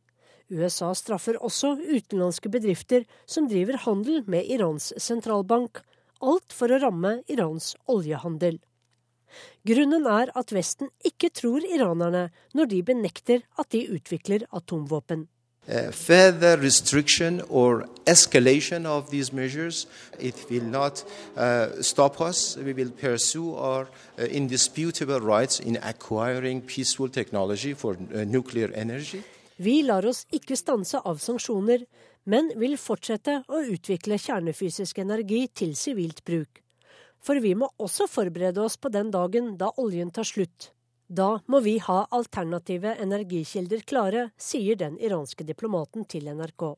USA 0.53 0.91
straffer 0.93 1.39
også 1.41 1.79
utenlandske 1.81 2.53
bedrifter 2.53 3.07
som 3.25 3.49
driver 3.49 3.81
handel 3.87 4.20
med 4.29 4.53
Irans 4.53 4.91
sentralbank, 5.01 5.81
alt 6.20 6.53
for 6.53 6.68
å 6.68 6.81
ramme 6.83 7.14
Irans 7.33 7.73
oljehandel. 7.89 8.61
Grunnen 9.66 10.07
er 10.07 10.33
at 10.39 10.53
Vesten 10.55 10.91
ikke 11.05 11.30
tror 11.35 11.64
iranerne 11.66 12.30
når 12.55 12.72
de 12.72 12.83
benekter 12.83 13.45
at 13.59 13.72
de 13.72 13.87
utvikler 13.95 14.47
atomvåpen. 14.53 15.28
Uh, 15.68 15.93
further 15.93 16.57
restriction 16.59 17.41
or 17.49 17.87
escalation 18.05 18.85
of 18.85 19.11
these 19.11 19.33
measures, 19.33 19.87
it 20.18 20.35
will 20.51 20.64
not 20.64 21.05
uh, 21.37 21.80
stop 21.80 22.20
us. 22.20 22.57
We 22.57 22.72
will 22.72 22.91
pursue 22.91 23.55
our 23.55 23.87
uh, 24.18 24.24
indisputable 24.24 25.20
rights 25.20 25.61
in 25.61 25.76
acquiring 25.76 26.62
peaceful 26.62 27.09
technology 27.09 27.74
for 27.74 27.93
uh, 27.93 28.24
nuclear 28.24 28.72
energy. 28.74 29.22
Vi 29.57 29.83
lar 29.83 30.07
oss 30.07 30.24
ikke 30.35 30.57
stanse 30.59 30.99
av 30.99 31.20
sanksjoner, 31.22 31.85
men 32.24 32.51
vil 32.59 32.74
fortsette 32.74 33.45
å 33.47 33.62
utvikle 33.62 34.18
kjernefysisk 34.18 34.99
energi 34.99 35.45
til 35.55 35.76
sivilt 35.78 36.24
bruk. 36.26 36.61
For 37.23 37.39
vi 37.43 37.55
må 37.55 37.68
også 37.79 38.09
forberede 38.11 38.62
oss 38.64 38.77
på 38.77 38.91
den 38.91 39.12
dagen 39.14 39.55
da 39.59 39.70
oljen 39.79 40.11
tar 40.11 40.27
slutt. 40.27 40.73
Da 41.07 41.43
må 41.47 41.61
vi 41.61 41.77
ha 41.85 42.07
alternative 42.11 42.97
energikilder 43.05 43.85
klare, 43.87 44.31
sier 44.41 44.79
den 44.81 44.99
iranske 44.99 45.45
diplomaten 45.45 46.07
til 46.09 46.31
NRK. 46.33 46.73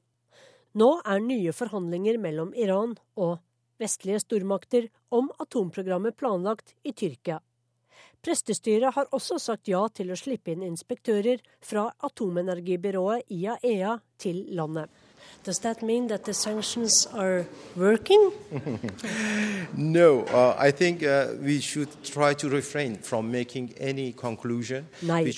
Nå 0.75 0.91
er 1.07 1.23
nye 1.23 1.55
forhandlinger 1.55 2.19
mellom 2.19 2.51
Iran 2.59 2.97
og 3.15 3.39
vestlige 3.81 4.21
stormakter 4.25 4.89
om 5.15 5.31
atomprogrammet 5.39 6.17
planlagt 6.19 6.75
i 6.83 6.93
Tyrkia. 6.93 7.39
Prestestyret 8.25 8.95
har 8.97 9.11
også 9.15 9.39
sagt 9.39 9.69
ja 9.69 9.83
til 9.93 10.11
å 10.11 10.19
slippe 10.19 10.55
inn 10.55 10.65
inspektører 10.67 11.43
fra 11.63 11.91
atomenergibyrået 12.09 13.29
IAEA 13.31 13.99
til 14.19 14.41
landet. 14.57 14.89
Does 15.45 15.59
that 15.61 15.83
mean 15.83 16.07
that 16.09 16.25
the 16.25 16.33
sanctions 16.33 17.07
are 17.13 17.45
working? 17.77 18.33
no, 19.77 20.25
uh, 20.33 20.57
I 20.59 20.71
think 20.71 21.03
uh, 21.03 21.35
we 21.41 21.61
should 21.61 21.91
try 22.03 22.33
to 22.35 22.49
refrain 22.49 22.97
from 22.97 23.31
making 23.31 23.75
any 23.79 24.13
conclusion. 24.13 24.89
Nei, 25.05 25.29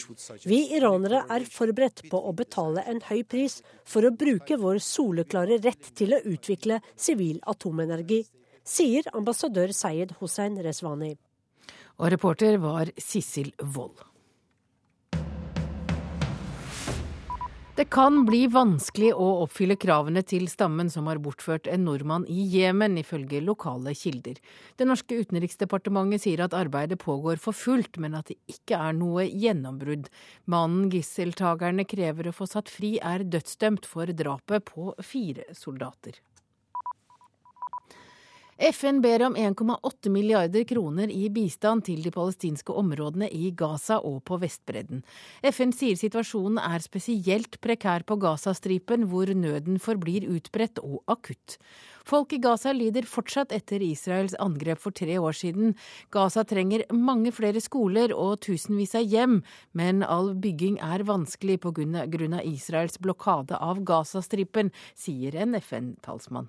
vi 0.47 0.61
iranere 0.79 1.25
er 1.27 1.49
forberedt 1.51 2.05
på 2.11 2.23
å 2.23 2.33
betale 2.39 2.87
en 2.87 3.03
høy 3.09 3.25
pris 3.27 3.61
for 3.85 4.07
å 4.07 4.15
bruke 4.15 4.59
vår 4.63 4.79
soleklare 4.79 5.59
rett 5.67 5.91
til 5.99 6.15
å 6.15 6.23
utvikle 6.23 6.79
sivil 6.95 7.41
atomenergi, 7.43 8.23
sier 8.63 9.11
ambassadør 9.13 9.75
Sayed 9.75 10.15
Hossein 10.21 10.59
Resvani. 10.63 11.17
Og 11.99 12.13
reporter 12.15 12.61
var 12.63 12.95
Sissel 13.01 13.51
Wold. 13.75 14.05
Det 17.77 17.85
kan 17.93 18.23
bli 18.25 18.47
vanskelig 18.49 19.11
å 19.21 19.25
oppfylle 19.43 19.75
kravene 19.77 20.23
til 20.25 20.47
stammen 20.49 20.89
som 20.89 21.11
har 21.11 21.19
bortført 21.21 21.67
en 21.69 21.83
nordmann 21.85 22.23
i 22.33 22.47
Jemen, 22.49 22.95
ifølge 22.97 23.43
lokale 23.45 23.93
kilder. 23.93 24.39
Det 24.81 24.87
norske 24.89 25.19
utenriksdepartementet 25.21 26.25
sier 26.25 26.41
at 26.41 26.57
arbeidet 26.57 26.97
pågår 27.03 27.37
for 27.37 27.53
fullt, 27.53 27.99
men 28.01 28.17
at 28.17 28.33
det 28.33 28.39
ikke 28.49 28.79
er 28.81 28.97
noe 28.97 29.27
gjennombrudd. 29.29 30.09
Mannen 30.49 30.89
gisseltakerne 30.95 31.85
krever 31.85 32.31
å 32.31 32.35
få 32.39 32.49
satt 32.49 32.73
fri, 32.73 32.95
er 32.97 33.29
dødsdømt 33.29 33.85
for 33.85 34.09
drapet 34.09 34.65
på 34.73 34.95
fire 35.05 35.45
soldater. 35.53 36.17
FN 38.59 39.03
ber 39.05 39.23
om 39.23 39.37
1,8 39.37 40.09
milliarder 40.09 40.65
kroner 40.65 41.11
i 41.13 41.27
bistand 41.29 41.85
til 41.85 42.01
de 42.01 42.09
palestinske 42.09 42.73
områdene 42.73 43.29
i 43.29 43.51
Gaza 43.53 43.99
og 44.01 44.23
på 44.25 44.39
Vestbredden. 44.41 45.03
FN 45.45 45.75
sier 45.77 45.99
situasjonen 46.01 46.57
er 46.65 46.81
spesielt 46.81 47.61
prekær 47.61 48.07
på 48.09 48.17
Gazastripen, 48.17 49.05
hvor 49.13 49.29
nøden 49.29 49.77
forblir 49.77 50.25
utbredt 50.33 50.81
og 50.81 51.03
akutt. 51.05 51.59
Folk 52.09 52.33
i 52.33 52.41
Gaza 52.41 52.73
lider 52.73 53.05
fortsatt 53.05 53.53
etter 53.53 53.85
Israels 53.85 54.33
angrep 54.41 54.81
for 54.81 54.97
tre 54.97 55.21
år 55.21 55.37
siden. 55.37 55.77
Gaza 56.09 56.49
trenger 56.49 56.89
mange 56.97 57.37
flere 57.37 57.61
skoler 57.61 58.17
og 58.17 58.41
tusenvis 58.49 58.97
av 58.97 59.05
hjem, 59.05 59.43
men 59.77 60.01
all 60.01 60.33
bygging 60.33 60.81
er 60.81 61.05
vanskelig 61.05 61.61
pga. 61.61 62.41
Israels 62.41 62.97
blokade 63.05 63.61
av 63.61 63.85
Gazastripen, 63.85 64.73
sier 64.97 65.37
en 65.45 65.61
FN-talsmann. 65.61 66.49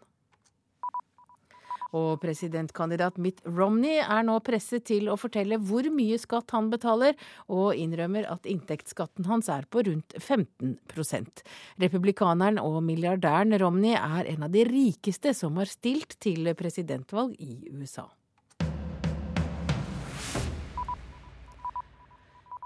Og 1.97 2.19
presidentkandidat 2.21 3.17
Mitt 3.21 3.41
Romney 3.47 4.01
er 4.01 4.25
nå 4.27 4.37
presset 4.45 4.85
til 4.89 5.09
å 5.09 5.17
fortelle 5.19 5.59
hvor 5.61 5.87
mye 5.93 6.19
skatt 6.21 6.53
han 6.55 6.69
betaler, 6.73 7.17
og 7.49 7.77
innrømmer 7.77 8.27
at 8.31 8.47
inntektsskatten 8.49 9.27
hans 9.29 9.49
er 9.53 9.65
på 9.71 9.85
rundt 9.87 10.17
15% 10.19 11.43
Republikaneren 11.81 12.61
og 12.61 12.79
milliardæren 12.85 13.55
Romney 13.61 13.95
er 13.97 14.29
en 14.33 14.47
av 14.47 14.53
de 14.53 14.67
rikeste 14.67 15.33
som 15.37 15.57
har 15.61 15.69
stilt 15.71 16.19
til 16.23 16.53
presidentvalg 16.57 17.35
i 17.39 17.59
USA. 17.73 18.07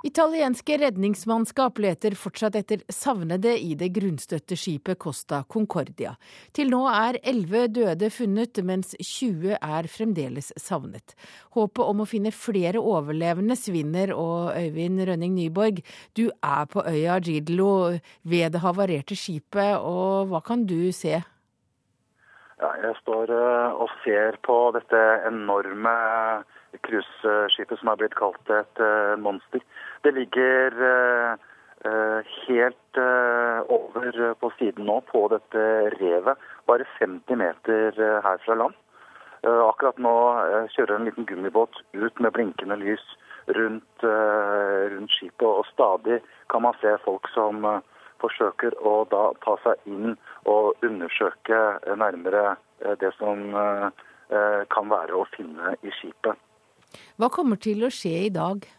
Italienske 0.04 0.78
redningsmannskap 0.82 1.78
leter 1.78 2.16
fortsatt 2.18 2.56
etter 2.58 2.80
savnede 2.90 3.52
i 3.54 3.76
det 3.78 3.92
grunnstøtte 3.94 4.56
skipet 4.58 4.98
Costa 5.04 5.44
Concordia. 5.46 6.16
Til 6.58 6.72
nå 6.74 6.80
er 6.90 7.20
elleve 7.22 7.68
døde 7.70 8.10
funnet, 8.10 8.58
mens 8.66 8.96
20 8.98 9.60
er 9.60 9.90
fremdeles 9.94 10.50
savnet. 10.58 11.14
Håpet 11.54 11.84
om 11.86 12.02
å 12.02 12.08
finne 12.10 12.32
flere 12.34 12.82
overlevende 12.82 13.54
svinner, 13.60 14.16
og 14.18 14.56
Øyvind 14.58 15.04
Rønning 15.06 15.36
Nyborg, 15.38 15.84
du 16.18 16.32
er 16.32 16.66
på 16.72 16.82
øya 16.82 17.20
Gidlo 17.22 18.00
ved 18.26 18.56
det 18.56 18.64
havarerte 18.66 19.14
skipet, 19.14 19.78
og 19.78 20.34
hva 20.34 20.42
kan 20.42 20.66
du 20.66 20.90
se? 20.98 21.20
Ja, 22.62 22.74
jeg 22.82 22.98
står 23.02 23.30
eh, 23.34 23.78
og 23.78 23.94
ser 24.02 24.38
på 24.46 24.58
dette 24.74 24.98
enorme 25.30 25.94
cruiseskipet 26.86 27.80
som 27.80 27.90
er 27.92 27.98
blitt 28.02 28.18
kalt 28.20 28.52
et 28.54 28.82
eh, 28.82 29.16
monster. 29.20 29.64
Det 30.02 30.12
ligger 30.12 30.72
eh, 30.92 31.32
eh, 31.86 32.20
helt 32.48 32.98
eh, 32.98 33.60
over 33.70 34.34
på 34.34 34.52
siden 34.58 34.86
nå, 34.86 35.02
på 35.02 35.28
dette 35.34 35.66
revet. 36.00 36.40
Bare 36.66 36.88
50 37.00 37.38
meter 37.38 38.00
her 38.26 38.42
fra 38.46 38.56
land. 38.56 38.78
Akkurat 39.42 39.98
nå 39.98 40.14
kjører 40.70 41.00
en 41.00 41.08
liten 41.08 41.26
gummibåt 41.26 41.80
ut 41.98 42.20
med 42.22 42.30
blinkende 42.36 42.76
lys 42.78 43.02
rundt, 43.58 44.04
rundt 44.06 45.16
skipet, 45.16 45.48
og 45.48 45.66
stadig 45.72 46.20
kan 46.54 46.62
man 46.62 46.78
se 46.78 46.92
folk 47.02 47.26
som 47.34 47.66
forsøker 48.22 48.78
å 48.86 48.94
da 49.10 49.24
ta 49.42 49.56
seg 49.64 49.82
inn 49.90 50.14
og 50.46 50.86
undersøke 50.86 51.58
nærmere 51.98 52.54
det 53.02 53.10
som 53.18 53.42
kan 54.70 54.94
være 54.94 55.18
å 55.18 55.26
finne 55.34 55.74
i 55.82 55.96
skipet. 55.98 56.38
Hva 57.18 57.34
kommer 57.34 57.58
til 57.58 57.82
å 57.82 57.90
skje 57.90 58.14
i 58.28 58.32
dag? 58.38 58.70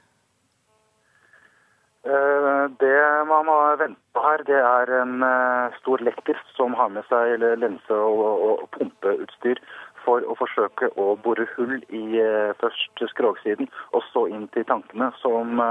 Eh, 2.05 2.65
det 2.83 2.99
man 3.31 3.47
må 3.47 3.57
vente 3.79 4.01
på 4.15 4.23
her, 4.25 4.43
det 4.49 4.59
er 4.59 4.91
en 5.03 5.23
eh, 5.23 5.75
stor 5.79 6.03
lekter 6.03 6.39
som 6.57 6.75
har 6.75 6.89
med 6.91 7.07
seg 7.07 7.39
lense- 7.63 7.95
og 7.95 8.65
pumpeutstyr 8.75 9.61
for 10.03 10.27
å 10.27 10.35
forsøke 10.35 10.91
å 10.99 11.13
bore 11.23 11.47
hull 11.55 11.77
i 11.95 12.19
eh, 12.19 12.51
først 12.59 13.05
skrogsiden 13.15 13.71
og 13.93 14.03
så 14.11 14.27
inn 14.35 14.49
til 14.57 14.67
tankene, 14.67 15.13
som 15.23 15.63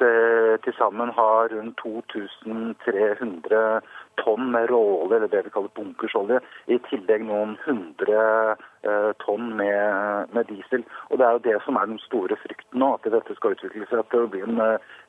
til 0.00 0.72
sammen 0.78 1.10
har 1.12 1.50
rundt 1.52 1.76
2300 1.84 3.82
tonn 4.22 4.50
med 4.54 4.68
råolje, 4.70 5.16
eller 5.16 5.32
det 5.32 5.44
vi 5.46 5.52
kaller 5.54 5.72
bunkersolje, 5.76 6.40
i 6.68 6.78
tillegg 6.88 7.24
noen 7.26 7.56
hundre 7.64 8.20
eh, 8.86 9.10
tonn 9.24 9.52
med, 9.58 10.30
med, 10.36 10.48
diesel. 10.52 10.84
Og 11.10 11.18
Det 11.18 11.26
er 11.26 11.36
jo 11.36 11.44
det 11.48 11.58
som 11.66 11.80
er 11.80 11.90
den 11.90 12.02
store 12.06 12.38
frykten 12.44 12.82
nå, 12.82 12.94
at 12.96 13.10
dette 13.16 13.36
skal 13.38 13.56
utvikle 13.56 13.88
seg. 13.90 14.04
At 14.04 14.14
det 14.14 14.24
blir 14.34 14.48
en, 14.48 14.62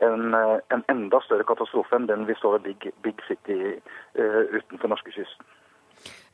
en, 0.07 0.37
en 0.75 0.85
enda 0.91 1.21
større 1.27 1.47
katastrofe 1.47 1.97
enn 1.97 2.09
den 2.09 2.27
vi 2.29 2.37
så 2.39 2.55
ved 2.55 2.67
Big, 2.67 2.91
Big 3.05 3.21
City 3.27 3.77
uh, 4.17 4.43
utenfor 4.57 4.91
norskekysten. 4.91 5.47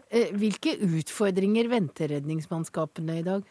Eh, 0.07 0.31
hvilke 0.39 0.77
utfordringer 0.87 1.67
venter 1.71 2.13
redningsmannskapene 2.13 3.19
i 3.19 3.25
dag? 3.25 3.47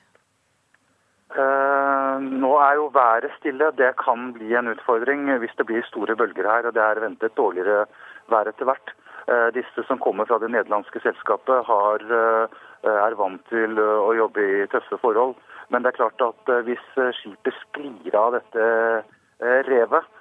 Eh, 1.37 2.19
nå 2.23 2.53
er 2.63 2.79
jo 2.79 2.87
været 2.95 3.35
stille. 3.39 3.73
Det 3.77 3.93
kan 4.01 4.31
bli 4.33 4.55
en 4.57 4.71
utfordring 4.73 5.27
hvis 5.43 5.57
det 5.59 5.67
blir 5.69 5.85
store 5.91 6.17
bølger 6.17 6.49
her. 6.49 6.67
og 6.67 6.75
Det 6.75 6.83
er 6.83 7.03
ventet 7.03 7.37
dårligere 7.37 7.85
vær 8.33 8.49
etter 8.49 8.65
hvert. 8.65 8.95
Uh, 9.27 9.49
disse 9.55 9.83
som 9.89 9.99
kommer 9.99 10.29
fra 10.29 10.39
det 10.39 10.53
nederlandske 10.55 11.03
selskapet, 11.03 11.65
har, 11.67 12.05
uh, 12.11 12.47
er 12.87 13.19
vant 13.19 13.43
til 13.51 13.79
å 13.83 14.13
jobbe 14.15 14.45
i 14.45 14.67
tøffe 14.71 15.01
forhold. 15.03 15.35
Men 15.75 15.83
det 15.83 15.93
er 15.93 15.99
klart 15.99 16.23
at 16.23 16.53
hvis 16.69 16.85
skipet 17.19 17.57
sklir 17.65 18.15
av 18.15 18.37
dette 18.37 18.67
revet, 19.67 20.13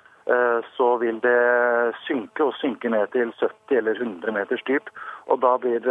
så 0.74 0.88
vil 0.98 1.20
det 1.22 1.94
synke 2.08 2.48
og 2.48 2.56
synke 2.58 2.90
ned 2.90 3.12
til 3.14 3.30
70 3.38 3.78
eller 3.78 4.02
100 4.02 4.34
meters 4.34 4.64
dyp. 4.66 4.90
Og 5.30 5.38
da 5.46 5.52
blir 5.62 5.86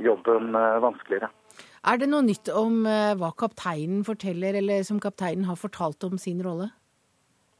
jobben 0.00 0.56
vanskeligere. 0.56 1.28
Er 1.86 2.00
det 2.02 2.08
noe 2.10 2.24
nytt 2.26 2.48
om 2.50 2.80
eh, 2.90 3.14
hva 3.14 3.30
kapteinen 3.38 4.02
forteller, 4.06 4.56
eller 4.58 4.82
som 4.86 4.98
kapteinen 5.02 5.46
har 5.46 5.58
fortalt 5.60 6.02
om 6.08 6.18
sin 6.18 6.40
rolle? 6.42 6.72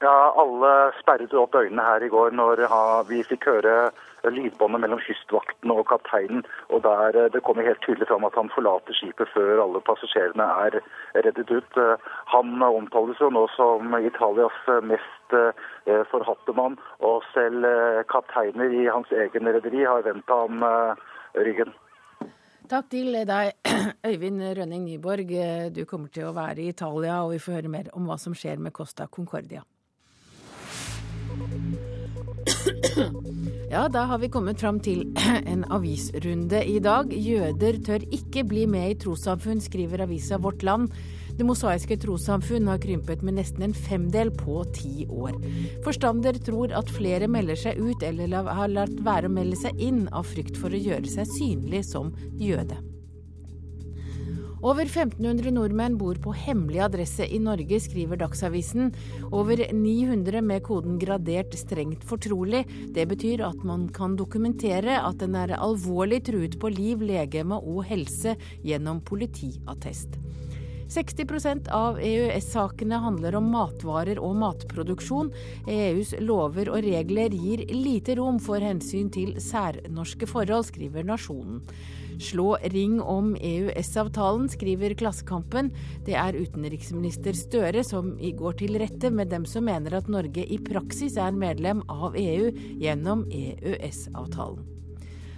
Ja, 0.02 0.32
alle 0.34 0.72
sperret 0.98 1.32
opp 1.38 1.54
øynene 1.56 1.84
her 1.86 2.02
i 2.02 2.10
går 2.12 2.34
når 2.36 2.66
vi 3.08 3.22
fikk 3.24 3.46
høre 3.48 3.76
lydbåndet 4.24 4.80
mellom 4.80 5.00
kystvakten 5.04 5.70
og 5.70 5.86
kapteinen. 5.90 6.44
og 6.68 6.82
der 6.82 7.16
eh, 7.16 7.30
Det 7.32 7.42
kommer 7.42 7.62
helt 7.62 7.82
tydelig 7.86 8.08
fram 8.08 8.24
at 8.24 8.34
han 8.34 8.50
forlater 8.54 8.94
skipet 8.94 9.28
før 9.34 9.62
alle 9.64 9.80
passasjerene 9.80 10.46
er 10.66 10.80
reddet 11.14 11.50
ut. 11.50 11.76
Eh, 11.76 11.96
han 12.34 12.62
omtales 12.62 13.20
jo 13.20 13.30
nå 13.30 13.46
som 13.56 13.94
Italias 13.98 14.58
mest 14.82 15.34
forhatte 16.10 16.52
mann, 16.54 16.76
og 17.00 17.22
selv 17.34 17.64
kapteiner 18.10 18.70
i 18.70 18.86
hans 18.86 19.10
egen 19.10 19.48
rederi 19.48 19.84
har 19.84 20.02
vendt 20.06 20.30
ham 20.30 20.62
ryggen. 21.34 21.72
Takk 22.70 22.90
til 22.90 23.12
deg, 23.26 23.52
Øyvind 24.10 24.42
Rønning 24.58 24.84
Nyborg. 24.86 25.30
Du 25.74 25.84
kommer 25.84 26.08
til 26.14 26.28
å 26.28 26.34
være 26.36 26.62
i 26.62 26.68
Italia, 26.74 27.22
og 27.24 27.34
vi 27.34 27.42
får 27.42 27.58
høre 27.58 27.74
mer 27.74 27.90
om 27.94 28.06
hva 28.06 28.18
som 28.18 28.34
skjer 28.34 28.62
med 28.62 28.74
Costa 28.74 29.06
Concordia. 29.06 29.62
Ja, 33.66 33.88
da 33.90 34.04
har 34.06 34.18
vi 34.22 34.28
kommet 34.30 34.60
fram 34.62 34.76
til 34.78 35.00
en 35.52 35.64
avisrunde 35.74 36.60
i 36.70 36.78
dag. 36.78 37.10
Jøder 37.10 37.80
tør 37.82 38.04
ikke 38.14 38.44
bli 38.46 38.62
med 38.70 38.92
i 38.92 38.98
trossamfunn, 39.02 39.58
skriver 39.60 40.04
avisa 40.04 40.38
Vårt 40.38 40.62
Land. 40.62 40.92
Det 41.36 41.44
mosaiske 41.44 41.98
trossamfunn 42.00 42.70
har 42.70 42.78
krympet 42.80 43.26
med 43.26 43.40
nesten 43.40 43.66
en 43.66 43.74
femdel 43.74 44.30
på 44.38 44.62
ti 44.76 45.08
år. 45.10 45.34
Forstander 45.84 46.38
tror 46.46 46.72
at 46.78 46.94
flere 46.94 47.26
melder 47.26 47.58
seg 47.66 47.82
ut 47.82 48.06
eller 48.06 48.38
har 48.46 48.70
latt 48.70 49.00
være 49.02 49.26
å 49.26 49.34
melde 49.34 49.58
seg 49.58 49.82
inn 49.82 50.06
av 50.14 50.30
frykt 50.30 50.56
for 50.62 50.70
å 50.70 50.84
gjøre 50.86 51.10
seg 51.18 51.26
synlig 51.34 51.88
som 51.90 52.14
jøde. 52.38 52.78
Over 54.64 54.86
1500 54.88 55.50
nordmenn 55.52 55.98
bor 56.00 56.16
på 56.16 56.32
hemmelig 56.32 56.80
adresse 56.80 57.26
i 57.28 57.38
Norge, 57.38 57.76
skriver 57.80 58.16
Dagsavisen. 58.16 58.88
Over 59.28 59.60
900 59.72 60.40
med 60.40 60.62
koden 60.64 60.96
gradert 60.98 61.52
strengt 61.60 62.04
fortrolig. 62.08 62.62
Det 62.96 63.04
betyr 63.10 63.44
at 63.44 63.60
man 63.68 63.84
kan 63.92 64.16
dokumentere 64.16 64.96
at 65.04 65.20
den 65.20 65.36
er 65.36 65.58
alvorlig 65.58 66.22
truet 66.24 66.56
på 66.60 66.70
liv, 66.72 67.04
legeme 67.04 67.58
og 67.60 67.84
helse 67.90 68.36
gjennom 68.64 69.02
politiattest. 69.04 70.16
60% 70.88 71.68
av 71.74 71.98
EØS-sakene 72.00 73.00
handler 73.02 73.36
om 73.36 73.50
matvarer 73.52 74.20
og 74.22 74.38
matproduksjon. 74.40 75.32
EUs 75.68 76.14
lover 76.22 76.70
og 76.72 76.80
regler 76.86 77.34
gir 77.34 77.66
lite 77.74 78.16
rom 78.16 78.40
for 78.40 78.62
hensyn 78.62 79.12
til 79.12 79.36
særnorske 79.42 80.30
forhold, 80.30 80.70
skriver 80.70 81.04
Nasjonen. 81.04 81.60
Slå 82.22 82.56
ring 82.72 83.00
om 83.00 83.34
EØS-avtalen, 83.36 84.48
skriver 84.48 84.94
Klassekampen. 84.96 85.68
Det 86.06 86.16
er 86.16 86.38
utenriksminister 86.38 87.36
Støre 87.36 87.84
som 87.84 88.14
i 88.18 88.32
går 88.36 88.56
til 88.62 88.78
rette 88.80 89.10
med 89.12 89.28
dem 89.32 89.44
som 89.48 89.66
mener 89.68 89.98
at 89.98 90.08
Norge 90.08 90.46
i 90.46 90.56
praksis 90.62 91.18
er 91.20 91.36
medlem 91.36 91.82
av 91.92 92.16
EU 92.16 92.48
gjennom 92.80 93.26
EØS-avtalen. 93.28 94.64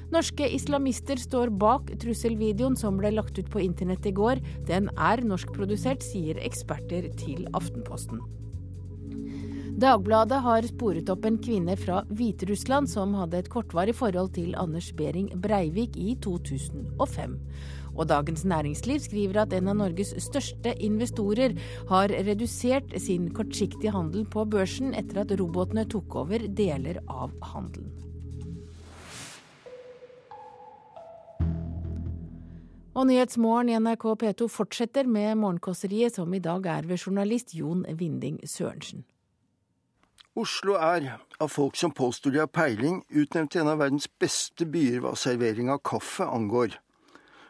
Norske 0.09 0.47
islamister 0.57 1.21
står 1.21 1.51
bak 1.61 1.91
trusselvideoen 2.01 2.79
som 2.81 2.97
ble 2.97 3.11
lagt 3.13 3.37
ut 3.37 3.51
på 3.53 3.61
internett 3.61 4.07
i 4.09 4.15
går. 4.17 4.41
Den 4.71 4.89
er 4.97 5.21
norskprodusert, 5.21 6.01
sier 6.07 6.41
eksperter 6.41 7.11
til 7.21 7.45
Aftenposten. 7.53 8.23
Dagbladet 9.79 10.41
har 10.43 10.65
sporet 10.67 11.11
opp 11.13 11.27
en 11.29 11.37
kvinne 11.39 11.77
fra 11.79 12.01
Hviterussland 12.11 12.89
som 12.91 13.13
hadde 13.15 13.39
et 13.39 13.49
kortvarig 13.53 13.93
forhold 13.95 14.33
til 14.35 14.57
Anders 14.59 14.89
Behring 14.99 15.29
Breivik 15.39 15.95
i 15.95 16.17
2005. 16.19 17.37
Og 17.95 18.09
Dagens 18.11 18.43
Næringsliv 18.43 18.99
skriver 19.05 19.45
at 19.45 19.53
en 19.55 19.71
av 19.71 19.77
Norges 19.79 20.11
største 20.25 20.73
investorer 20.83 21.55
har 21.93 22.11
redusert 22.11 22.91
sin 22.99 23.29
kortsiktige 23.31 23.93
handel 23.95 24.25
på 24.27 24.43
børsen 24.51 24.97
etter 24.99 25.21
at 25.23 25.35
robotene 25.39 25.85
tok 25.87 26.17
over 26.25 26.49
deler 26.59 26.99
av 27.07 27.37
handelen. 27.53 27.93
Og 32.99 33.07
Nyhetsmorgen 33.07 33.71
i 33.71 33.79
NRK 33.79 34.09
P2 34.25 34.51
fortsetter 34.51 35.07
med 35.07 35.39
Morgenkåseriet, 35.39 36.19
som 36.19 36.35
i 36.35 36.43
dag 36.43 36.67
er 36.67 36.91
ved 36.91 36.99
journalist 36.99 37.55
Jon 37.55 37.87
Vinding 37.95 38.41
Sørensen. 38.43 39.07
Oslo 40.39 40.77
er, 40.79 41.17
av 41.43 41.49
folk 41.51 41.75
som 41.77 41.91
påstår 41.91 42.31
de 42.31 42.39
har 42.39 42.51
peiling, 42.55 43.01
utnevnt 43.11 43.51
til 43.51 43.65
en 43.65 43.73
av 43.73 43.81
verdens 43.81 44.07
beste 44.23 44.69
byer 44.71 45.01
hva 45.03 45.17
servering 45.19 45.67
av 45.73 45.81
kaffe 45.83 46.23
angår. 46.31 46.77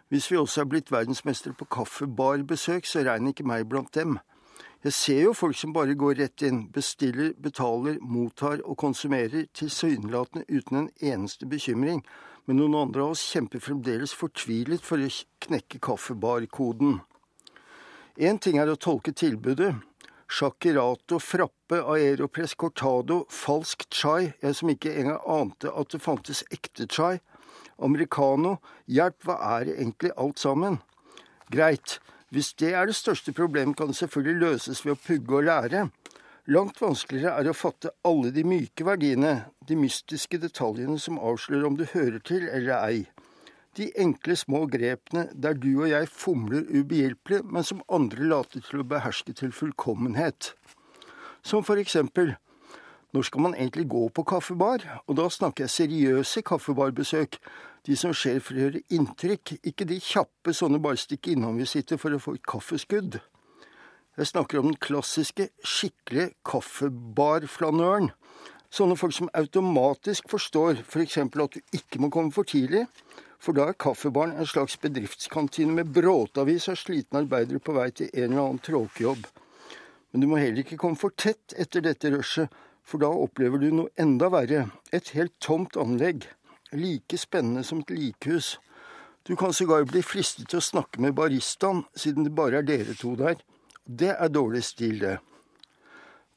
Hvis 0.09 0.31
vi 0.33 0.39
også 0.41 0.63
er 0.63 0.71
blitt 0.73 0.93
verdensmestere 0.95 1.53
på 1.59 1.67
kaffebarbesøk, 1.69 2.89
så 2.89 3.03
regner 3.05 3.35
ikke 3.35 3.45
meg 3.45 3.67
blant 3.69 3.93
dem. 3.93 4.17
Jeg 4.87 4.97
ser 4.97 5.21
jo 5.27 5.35
folk 5.37 5.59
som 5.61 5.75
bare 5.77 5.99
går 6.01 6.17
rett 6.23 6.47
inn, 6.49 6.63
bestiller, 6.73 7.35
betaler, 7.37 7.99
mottar 8.01 8.63
og 8.65 8.79
konsumerer, 8.81 9.51
tilsynelatende 9.53 10.47
uten 10.49 10.81
en 10.81 10.89
eneste 10.97 11.51
bekymring, 11.51 12.01
men 12.47 12.57
noen 12.57 12.79
andre 12.87 13.05
av 13.05 13.19
oss 13.19 13.27
kjemper 13.35 13.61
fremdeles 13.61 14.17
fortvilet 14.17 14.81
for 14.81 15.03
å 15.03 15.13
knekke 15.45 15.83
kaffebarkoden. 15.85 17.03
Én 18.17 18.41
ting 18.41 18.57
er 18.57 18.73
å 18.73 18.81
tolke 18.81 19.13
tilbudet, 19.13 19.75
Shakirato, 20.29 21.19
Frappe, 21.19 21.81
Aeropress, 21.81 22.55
Cortado, 22.55 23.25
falsk 23.33 23.87
chai, 23.91 24.35
jeg 24.43 24.55
som 24.55 24.69
ikke 24.69 24.93
engang 24.93 25.23
ante 25.25 25.73
at 25.73 25.89
det 25.95 26.03
fantes 26.05 26.43
ekte 26.53 26.85
chai, 26.93 27.17
americano, 27.81 28.59
hjelp, 28.87 29.25
hva 29.25 29.39
er 29.57 29.65
det 29.69 29.79
egentlig 29.79 30.13
alt 30.21 30.39
sammen? 30.39 30.79
Greit, 31.49 31.97
hvis 32.29 32.53
det 32.61 32.75
er 32.77 32.87
det 32.87 32.97
største 32.99 33.33
problemet, 33.33 33.77
kan 33.77 33.89
det 33.89 33.97
selvfølgelig 33.97 34.43
løses 34.43 34.85
ved 34.85 34.99
å 34.99 35.01
pugge 35.01 35.39
og 35.41 35.49
lære. 35.49 35.87
Langt 36.49 36.81
vanskeligere 36.81 37.41
er 37.41 37.49
å 37.49 37.57
fatte 37.57 37.95
alle 38.09 38.33
de 38.33 38.45
myke 38.45 38.85
verdiene, 38.85 39.49
de 39.65 39.77
mystiske 39.81 40.41
detaljene 40.41 41.01
som 41.01 41.21
avslører 41.21 41.67
om 41.69 41.81
du 41.81 41.87
hører 41.89 42.21
til 42.21 42.49
eller 42.49 42.77
ei 42.83 43.07
de 43.77 43.91
enkle, 44.01 44.37
små 44.37 44.65
grepene 44.71 45.29
der 45.35 45.55
du 45.59 45.71
og 45.83 45.91
jeg 45.91 46.09
fomler 46.09 46.65
ubehjelpelig, 46.73 47.45
men 47.45 47.65
som 47.65 47.85
andre 47.93 48.25
later 48.33 48.65
til 48.65 48.83
å 48.83 48.89
beherske 48.89 49.35
til 49.37 49.53
fullkommenhet. 49.53 50.55
Som 51.43 51.65
for 51.67 51.81
eksempel 51.81 52.35
når 53.17 53.25
skal 53.25 53.41
man 53.41 53.55
egentlig 53.55 53.89
gå 53.89 54.09
på 54.13 54.23
kaffebar? 54.29 54.83
Og 55.09 55.17
da 55.17 55.29
snakker 55.33 55.65
jeg 55.65 55.73
seriøse 55.73 56.43
kaffebarbesøk, 56.45 57.39
de 57.87 57.97
som 57.97 58.13
skjer 58.13 58.41
for 58.45 58.53
å 58.53 58.67
gjøre 58.67 58.83
inntrykk, 58.93 59.55
ikke 59.65 59.87
de 59.89 59.97
kjappe 60.05 60.53
sånne 60.53 60.81
bare 60.85 61.01
stikke 61.01 61.33
innom-visitter 61.33 61.97
for 62.01 62.13
å 62.13 62.21
få 62.21 62.37
et 62.37 62.45
kaffeskudd. 62.45 63.17
Jeg 64.19 64.29
snakker 64.29 64.61
om 64.61 64.69
den 64.69 64.81
klassiske, 64.83 65.49
skikkelige 65.63 66.35
kaffebarflanøren. 66.45 68.11
Sånne 68.69 68.99
folk 69.01 69.15
som 69.17 69.31
automatisk 69.33 70.29
forstår. 70.29 70.83
For 70.85 71.01
at 71.01 71.55
du 71.57 71.61
ikke 71.79 72.03
må 72.03 72.11
komme 72.13 72.35
for 72.35 72.45
tidlig, 72.45 72.85
for 73.39 73.55
da 73.55 73.69
er 73.71 73.79
kaffebaren 73.79 74.35
en 74.37 74.49
slags 74.49 74.77
bedriftskantine 74.83 75.73
med 75.75 75.93
bråtavis 75.95 76.69
av 76.73 76.79
slitne 76.81 77.23
arbeidere 77.23 77.63
på 77.63 77.75
vei 77.77 77.91
til 77.95 78.11
en 78.13 78.33
eller 78.33 78.45
annen 78.45 78.63
tråkejobb. 78.67 79.27
Men 80.11 80.25
du 80.25 80.29
må 80.31 80.41
heller 80.41 80.65
ikke 80.65 80.81
komme 80.81 80.99
for 80.99 81.15
tett 81.15 81.55
etter 81.57 81.85
dette 81.85 82.11
rushet, 82.15 82.51
for 82.89 83.03
da 83.03 83.11
opplever 83.13 83.61
du 83.61 83.69
noe 83.71 83.93
enda 84.01 84.31
verre. 84.33 84.65
Et 84.93 85.11
helt 85.13 85.35
tomt 85.45 85.77
anlegg. 85.77 86.25
Like 86.73 87.19
spennende 87.21 87.63
som 87.65 87.83
et 87.85 87.93
likhus. 87.93 88.57
Du 89.29 89.37
kan 89.37 89.53
sågar 89.53 89.85
bli 89.85 90.01
fristet 90.01 90.49
til 90.49 90.63
å 90.63 90.65
snakke 90.65 91.03
med 91.05 91.13
baristaen, 91.17 91.83
siden 91.93 92.25
det 92.25 92.33
bare 92.37 92.63
er 92.63 92.69
dere 92.69 92.97
to 92.97 93.13
der. 93.17 93.37
Det 93.85 94.15
er 94.15 94.33
dårlig 94.33 94.63
stil, 94.65 94.99
det. 95.03 95.19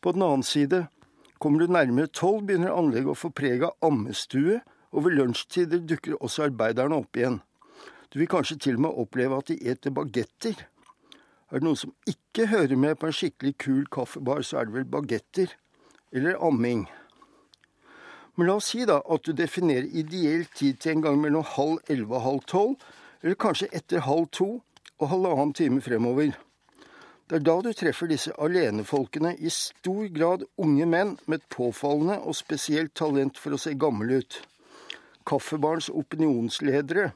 På 0.04 0.12
den 0.12 0.26
annen 0.28 0.44
side, 0.44 0.86
kommer 1.40 1.64
du 1.64 1.72
nærmere 1.72 2.12
tolv, 2.12 2.44
begynner 2.48 2.76
anlegget 2.76 3.14
å 3.14 3.20
få 3.22 3.32
preg 3.32 3.64
av 3.64 3.78
ammestue, 3.88 4.60
og 4.92 5.06
ved 5.06 5.16
lunsjtider 5.18 5.82
dukker 5.88 6.20
også 6.20 6.46
arbeiderne 6.50 7.00
opp 7.00 7.18
igjen. 7.18 7.40
Du 8.12 8.20
vil 8.20 8.28
kanskje 8.28 8.58
til 8.60 8.76
og 8.76 8.86
med 8.86 9.02
oppleve 9.04 9.38
at 9.40 9.48
de 9.48 9.56
eter 9.72 9.94
bagetter. 9.96 10.66
Er 11.52 11.60
det 11.60 11.68
noen 11.68 11.80
som 11.80 11.94
ikke 12.08 12.50
hører 12.52 12.76
med 12.76 12.98
på 13.00 13.08
en 13.08 13.16
skikkelig 13.16 13.56
kul 13.60 13.86
kaffebar, 13.92 14.44
så 14.44 14.60
er 14.60 14.68
det 14.68 14.76
vel 14.76 14.90
bagetter. 14.92 15.56
Eller 16.12 16.40
amming. 16.44 16.90
Men 18.36 18.48
la 18.48 18.58
oss 18.60 18.72
si 18.72 18.84
da 18.88 19.00
at 19.12 19.24
du 19.24 19.32
definerer 19.36 19.88
ideell 19.88 20.46
tid 20.56 20.80
til 20.84 20.98
en 20.98 21.06
gang 21.08 21.20
mellom 21.24 21.48
halv 21.56 21.80
elleve 21.92 22.20
og 22.20 22.26
halv 22.28 22.46
tolv, 22.52 22.76
eller 23.24 23.40
kanskje 23.40 23.72
etter 23.76 24.04
halv 24.04 24.28
to 24.36 24.50
og 25.00 25.10
halvannen 25.12 25.54
time 25.56 25.82
fremover. 25.82 26.36
Det 27.30 27.40
er 27.40 27.44
da 27.48 27.58
du 27.64 27.72
treffer 27.72 28.12
disse 28.12 28.34
alenefolkene, 28.44 29.38
i 29.40 29.48
stor 29.48 30.08
grad 30.12 30.44
unge 30.60 30.86
menn 30.86 31.16
med 31.28 31.40
et 31.40 31.52
påfallende 31.54 32.20
og 32.20 32.36
spesielt 32.36 32.92
talent 32.96 33.40
for 33.40 33.56
å 33.56 33.62
se 33.62 33.72
gammel 33.80 34.18
ut 34.20 34.42
kaffebarns 35.32 35.90
opinionsledere. 35.90 37.12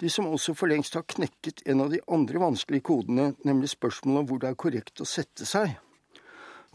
De 0.00 0.10
som 0.12 0.28
også 0.28 0.52
for 0.56 0.68
lengst 0.68 0.96
har 0.96 1.06
knekket 1.08 1.62
en 1.70 1.80
av 1.84 1.92
de 1.92 2.02
andre 2.12 2.40
vanskelige 2.40 2.84
kodene, 2.90 3.30
nemlig 3.48 3.72
spørsmålet 3.72 4.22
om 4.22 4.28
hvor 4.28 4.40
det 4.42 4.50
er 4.50 4.58
korrekt 4.60 5.00
å 5.00 5.08
sette 5.08 5.48
seg. 5.48 5.76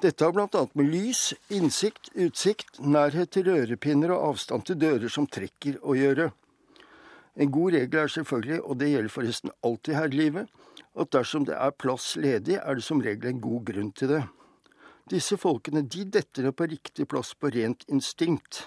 Dette 0.01 0.25
har 0.25 0.33
bl.a. 0.33 0.63
med 0.73 0.87
lys, 0.89 1.27
innsikt, 1.53 2.09
utsikt, 2.17 2.79
nærhet 2.81 3.35
til 3.35 3.45
rørepinner 3.51 4.15
og 4.15 4.31
avstand 4.31 4.65
til 4.65 4.79
dører 4.81 5.13
som 5.13 5.27
trekker, 5.29 5.77
å 5.85 5.93
gjøre. 5.93 6.31
En 7.37 7.51
god 7.53 7.77
regel 7.77 8.01
er 8.01 8.09
selvfølgelig, 8.09 8.59
og 8.65 8.79
det 8.81 8.89
gjelder 8.89 9.13
forresten 9.13 9.53
alltid 9.61 9.95
her 9.99 10.09
i 10.09 10.17
livet, 10.23 10.49
at 10.97 11.13
dersom 11.13 11.45
det 11.45 11.53
er 11.53 11.77
plass 11.77 12.15
ledig, 12.17 12.57
er 12.57 12.79
det 12.79 12.85
som 12.87 13.03
regel 13.05 13.29
en 13.29 13.43
god 13.45 13.63
grunn 13.69 13.93
til 13.93 14.15
det. 14.15 14.23
Disse 15.13 15.37
folkene 15.37 15.85
de 15.85 16.07
detter 16.17 16.49
ned 16.49 16.57
på 16.57 16.71
riktig 16.73 17.05
plass 17.13 17.35
på 17.37 17.53
rent 17.53 17.85
instinkt. 17.91 18.65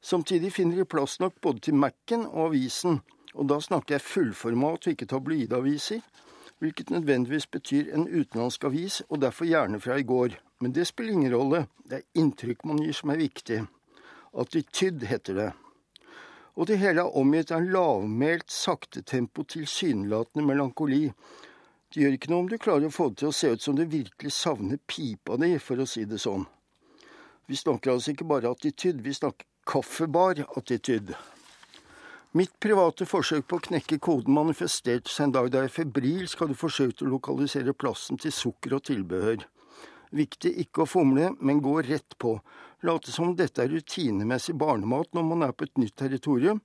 Samtidig 0.00 0.52
finner 0.52 0.76
de 0.76 0.84
plass 0.84 1.18
nok 1.20 1.40
både 1.42 1.60
til 1.68 1.74
Mac-en 1.74 2.26
og 2.26 2.48
avisen, 2.48 3.00
og 3.34 3.48
da 3.50 3.58
snakker 3.60 3.96
jeg 3.96 4.06
fullformat 4.06 4.86
og 4.86 4.94
ikke 4.94 5.08
tabloidaviser, 5.10 6.02
hvilket 6.58 6.90
nødvendigvis 6.90 7.46
betyr 7.46 7.90
en 7.94 8.08
utenlandsk 8.08 8.64
avis, 8.64 9.02
og 9.08 9.22
derfor 9.22 9.46
gjerne 9.46 9.80
fra 9.80 9.98
i 9.98 10.06
går. 10.06 10.38
Men 10.60 10.74
det 10.74 10.86
spiller 10.86 11.12
ingen 11.12 11.34
rolle, 11.34 11.66
det 11.86 12.00
er 12.00 12.20
inntrykk 12.22 12.64
man 12.66 12.82
gir 12.82 12.94
som 12.94 13.12
er 13.14 13.20
viktig. 13.22 13.60
Attityd 14.38 15.04
heter 15.06 15.34
det. 15.34 15.50
Og 16.58 16.66
det 16.66 16.80
hele 16.82 17.04
er 17.04 17.18
omgitt 17.18 17.52
av 17.54 17.62
en 17.62 17.70
lavmælt, 17.70 18.50
saktetempo, 18.50 19.44
tilsynelatende 19.46 20.46
melankoli. 20.46 21.04
Det 21.88 22.02
gjør 22.02 22.16
ikke 22.16 22.30
noe 22.32 22.42
om 22.42 22.48
du 22.50 22.58
klarer 22.58 22.88
å 22.88 22.94
få 22.94 23.12
det 23.12 23.20
til 23.20 23.30
å 23.30 23.36
se 23.36 23.52
ut 23.54 23.62
som 23.62 23.76
du 23.78 23.84
virkelig 23.86 24.34
savner 24.34 24.80
pipa 24.90 25.38
di, 25.38 25.52
for 25.62 25.78
å 25.78 25.86
si 25.86 26.02
det 26.10 26.18
sånn. 26.22 26.48
Vi 27.46 27.56
snakker 27.56 27.94
altså 27.94 28.12
ikke 28.12 28.26
bare 28.28 28.50
attityd, 28.50 28.98
vi 29.06 29.14
snakker 29.14 29.46
kaffebar-attityd. 29.68 31.12
Mitt 32.32 32.54
private 32.60 33.04
forsøk 33.08 33.44
på 33.48 33.58
å 33.58 33.64
knekke 33.66 33.98
koden 34.00 34.32
manifesterte 34.36 35.12
seg 35.12 35.28
en 35.28 35.34
dag 35.34 35.50
da 35.52 35.64
jeg 35.64 35.74
febrilsk 35.74 36.44
hadde 36.44 36.56
forsøkt 36.56 37.02
å 37.04 37.10
lokalisere 37.12 37.74
plassen 37.76 38.20
til 38.20 38.32
sukker 38.32 38.78
og 38.78 38.86
tilbehør. 38.88 39.44
Viktig 40.16 40.54
ikke 40.64 40.84
å 40.84 40.88
fomle, 40.88 41.34
men 41.44 41.60
gå 41.64 41.74
rett 41.84 42.16
på. 42.16 42.38
Late 42.88 43.12
som 43.12 43.28
om 43.28 43.36
dette 43.36 43.60
er 43.60 43.72
rutinemessig 43.74 44.56
barnemat 44.56 45.12
når 45.12 45.28
man 45.28 45.44
er 45.44 45.52
på 45.52 45.68
et 45.68 45.80
nytt 45.80 45.98
territorium, 46.00 46.62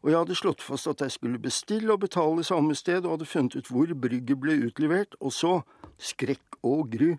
og 0.00 0.12
jeg 0.12 0.20
hadde 0.22 0.40
slått 0.40 0.64
fast 0.64 0.88
at 0.88 1.02
jeg 1.04 1.16
skulle 1.16 1.42
bestille 1.42 1.92
og 1.92 2.04
betale 2.06 2.44
samme 2.46 2.76
sted, 2.78 3.04
og 3.04 3.18
hadde 3.18 3.28
funnet 3.28 3.56
ut 3.58 3.72
hvor 3.72 3.92
brygget 4.06 4.40
ble 4.40 4.60
utlevert, 4.70 5.18
og 5.20 5.34
så, 5.34 5.58
skrekk 6.00 6.60
og 6.64 6.88
gru, 6.94 7.10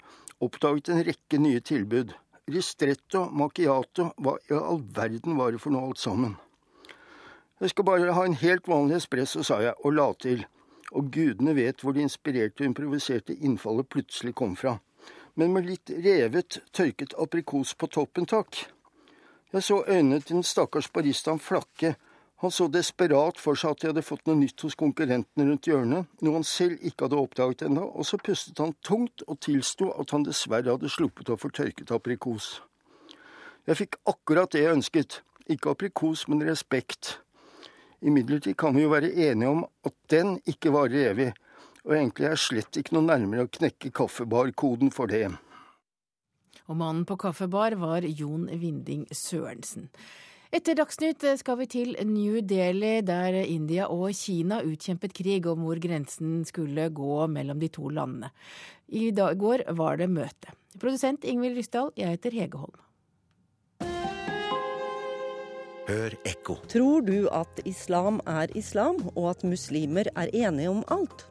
oppdaget 0.41 0.93
en 0.93 1.05
rekke 1.05 1.41
nye 1.41 1.61
tilbud 1.61 2.15
ristretto, 2.47 3.27
macchiato, 3.31 4.11
hva 4.23 4.37
i 4.47 4.53
all 4.55 4.81
verden 4.95 5.37
var 5.37 5.51
det 5.51 5.61
for 5.61 5.75
noe 5.75 5.89
alt 5.89 5.99
sammen? 6.01 6.37
Jeg 7.59 7.73
skal 7.73 7.87
bare 7.87 8.13
ha 8.13 8.25
en 8.25 8.37
helt 8.37 8.67
vanlig 8.69 8.99
espresso, 8.99 9.43
sa 9.43 9.59
jeg, 9.63 9.73
og 9.83 9.93
la 9.93 10.13
til. 10.13 10.45
og 10.95 11.11
gudene 11.11 11.51
vet 11.51 11.81
hvor 11.83 11.91
det 11.91 12.05
inspirerte 12.05 12.63
og 12.63 12.69
improviserte 12.69 13.33
innfallet 13.35 13.89
plutselig 13.91 14.31
kom 14.35 14.53
fra. 14.55 14.77
Men 15.35 15.51
med 15.53 15.65
litt 15.67 15.91
revet, 15.91 16.61
tørket 16.71 17.13
aprikos 17.19 17.73
på 17.75 17.89
toppen, 17.91 18.25
takk. 18.25 18.55
Jeg 19.51 19.63
så 19.63 19.83
øynene 19.87 20.21
til 20.21 20.37
den 20.37 20.47
stakkars 20.47 20.87
baristaen 20.87 21.39
flakke. 21.39 21.95
Han 22.37 22.51
så 22.53 22.67
desperat 22.69 23.39
for 23.41 23.57
seg 23.57 23.73
at 23.73 23.81
de 23.81 23.89
hadde 23.89 24.05
fått 24.05 24.27
noe 24.29 24.37
nytt 24.37 24.61
hos 24.61 24.77
konkurrentene 24.77 25.47
rundt 25.47 25.67
hjørnet, 25.69 26.05
noe 26.21 26.35
han 26.35 26.45
selv 26.45 26.83
ikke 26.85 27.07
hadde 27.07 27.17
oppdaget 27.17 27.63
ennå, 27.65 27.87
og 27.97 28.05
så 28.05 28.19
pustet 28.21 28.61
han 28.61 28.75
tungt 28.85 29.23
og 29.25 29.39
tilsto 29.41 29.89
at 29.97 30.13
han 30.13 30.25
dessverre 30.27 30.75
hadde 30.75 30.91
sluppet 30.93 31.31
å 31.33 31.39
få 31.41 31.49
tørket 31.49 31.93
aprikos. 31.95 32.59
Jeg 33.65 33.81
fikk 33.81 33.97
akkurat 34.05 34.53
det 34.53 34.61
jeg 34.61 34.75
ønsket, 34.77 35.17
ikke 35.49 35.73
aprikos, 35.73 36.27
men 36.29 36.45
respekt. 36.45 37.17
Imidlertid 38.05 38.53
kan 38.61 38.77
vi 38.77 38.85
jo 38.85 38.93
være 38.93 39.09
enige 39.09 39.49
om 39.49 39.65
at 39.89 39.95
den 40.13 40.37
ikke 40.45 40.75
varer 40.75 41.09
evig, 41.09 41.31
og 41.87 41.97
egentlig 41.97 42.29
er 42.29 42.37
slett 42.37 42.77
ikke 42.77 42.99
noe 42.99 43.07
nærmere 43.07 43.47
å 43.47 43.51
knekke 43.57 43.89
kaffebarkoden 43.97 44.93
for 44.93 45.09
det. 45.09 45.25
Og 46.67 46.77
mannen 46.77 47.05
på 47.07 47.17
kaffebar 47.17 47.79
var 47.81 48.05
Jon 48.05 48.45
Vinding 48.61 49.07
Sørensen. 49.09 49.89
Etter 50.47 50.77
Dagsnytt 50.79 51.25
skal 51.41 51.57
vi 51.59 51.65
til 51.67 51.89
New 52.07 52.37
Delhi, 52.39 53.01
der 53.03 53.35
India 53.41 53.89
og 53.91 54.13
Kina 54.15 54.61
utkjempet 54.63 55.11
krig 55.17 55.47
om 55.51 55.65
hvor 55.67 55.79
grensen 55.83 56.45
skulle 56.47 56.85
gå 56.95 57.25
mellom 57.27 57.59
de 57.59 57.67
to 57.67 57.89
landene. 57.91 58.29
I 58.87 59.11
går 59.11 59.65
var 59.75 59.99
det 59.99 60.07
møte. 60.07 60.53
Produsent 60.79 61.27
Ingvild 61.27 61.59
Ryssdal, 61.59 61.91
jeg 61.99 62.15
heter 62.15 62.31
Hege 62.31 62.61
Holm. 62.61 62.79
Hør 65.87 66.15
ekko. 66.27 66.55
Tror 66.71 67.03
du 67.03 67.27
at 67.27 67.59
islam 67.67 68.21
er 68.23 68.51
islam, 68.55 69.03
og 69.15 69.29
at 69.35 69.43
muslimer 69.43 70.07
er 70.15 70.31
enige 70.31 70.71
om 70.71 70.83
alt? 70.87 71.27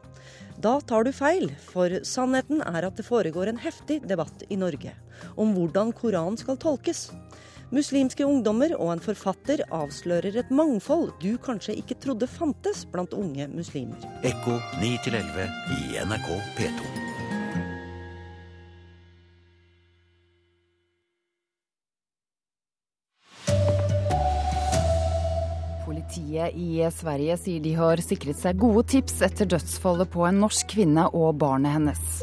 Da 0.61 0.77
tar 0.85 1.09
du 1.09 1.13
feil, 1.13 1.51
for 1.73 1.89
sannheten 2.05 2.61
er 2.69 2.85
at 2.89 3.01
det 3.01 3.09
foregår 3.09 3.49
en 3.49 3.65
heftig 3.65 4.03
debatt 4.09 4.45
i 4.49 4.61
Norge 4.61 4.93
om 5.41 5.57
hvordan 5.57 5.97
Koranen 5.97 6.37
skal 6.41 6.61
tolkes. 6.61 7.11
Muslimske 7.75 8.23
ungdommer 8.23 8.77
og 8.79 8.93
en 8.93 9.01
forfatter 9.03 9.65
avslører 9.75 10.39
et 10.39 10.51
mangfold 10.55 11.09
du 11.19 11.33
kanskje 11.43 11.75
ikke 11.81 11.97
trodde 11.99 12.29
fantes 12.31 12.85
blant 12.93 13.11
unge 13.17 13.49
muslimer. 13.51 13.99
Ekko 14.23 14.55
9 14.79 14.93
11 15.11 15.49
i 15.75 15.99
NRK 16.07 16.29
P2. 16.61 16.93
Politiet 25.87 26.55
i 26.55 26.87
Sverige 26.95 27.35
sier 27.41 27.67
de 27.67 27.75
har 27.75 27.99
sikret 28.05 28.39
seg 28.39 28.63
gode 28.63 28.87
tips 28.95 29.19
etter 29.27 29.51
dødsfallet 29.57 30.15
på 30.15 30.23
en 30.29 30.39
norsk 30.45 30.71
kvinne 30.77 31.11
og 31.11 31.35
barnet 31.43 31.75
hennes. 31.81 32.23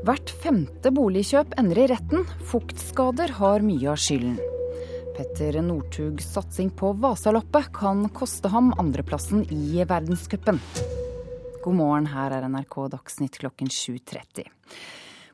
Hvert 0.00 0.30
femte 0.40 0.88
boligkjøp 0.96 1.52
ender 1.60 1.82
i 1.82 1.88
retten. 1.90 2.22
Fuktskader 2.48 3.34
har 3.36 3.60
mye 3.60 3.90
av 3.92 3.98
skylden. 4.00 4.38
Petter 5.12 5.58
Northugs 5.60 6.30
satsing 6.32 6.70
på 6.72 6.94
Vasaloppet 7.02 7.68
kan 7.76 8.06
koste 8.16 8.48
ham 8.48 8.70
andreplassen 8.80 9.44
i 9.52 9.84
verdenscupen. 9.84 10.62
God 11.60 11.76
morgen, 11.76 12.08
her 12.14 12.32
er 12.32 12.48
NRK 12.48 12.78
Dagsnytt 12.94 13.36
klokken 13.42 13.68
7.30. 13.68 14.48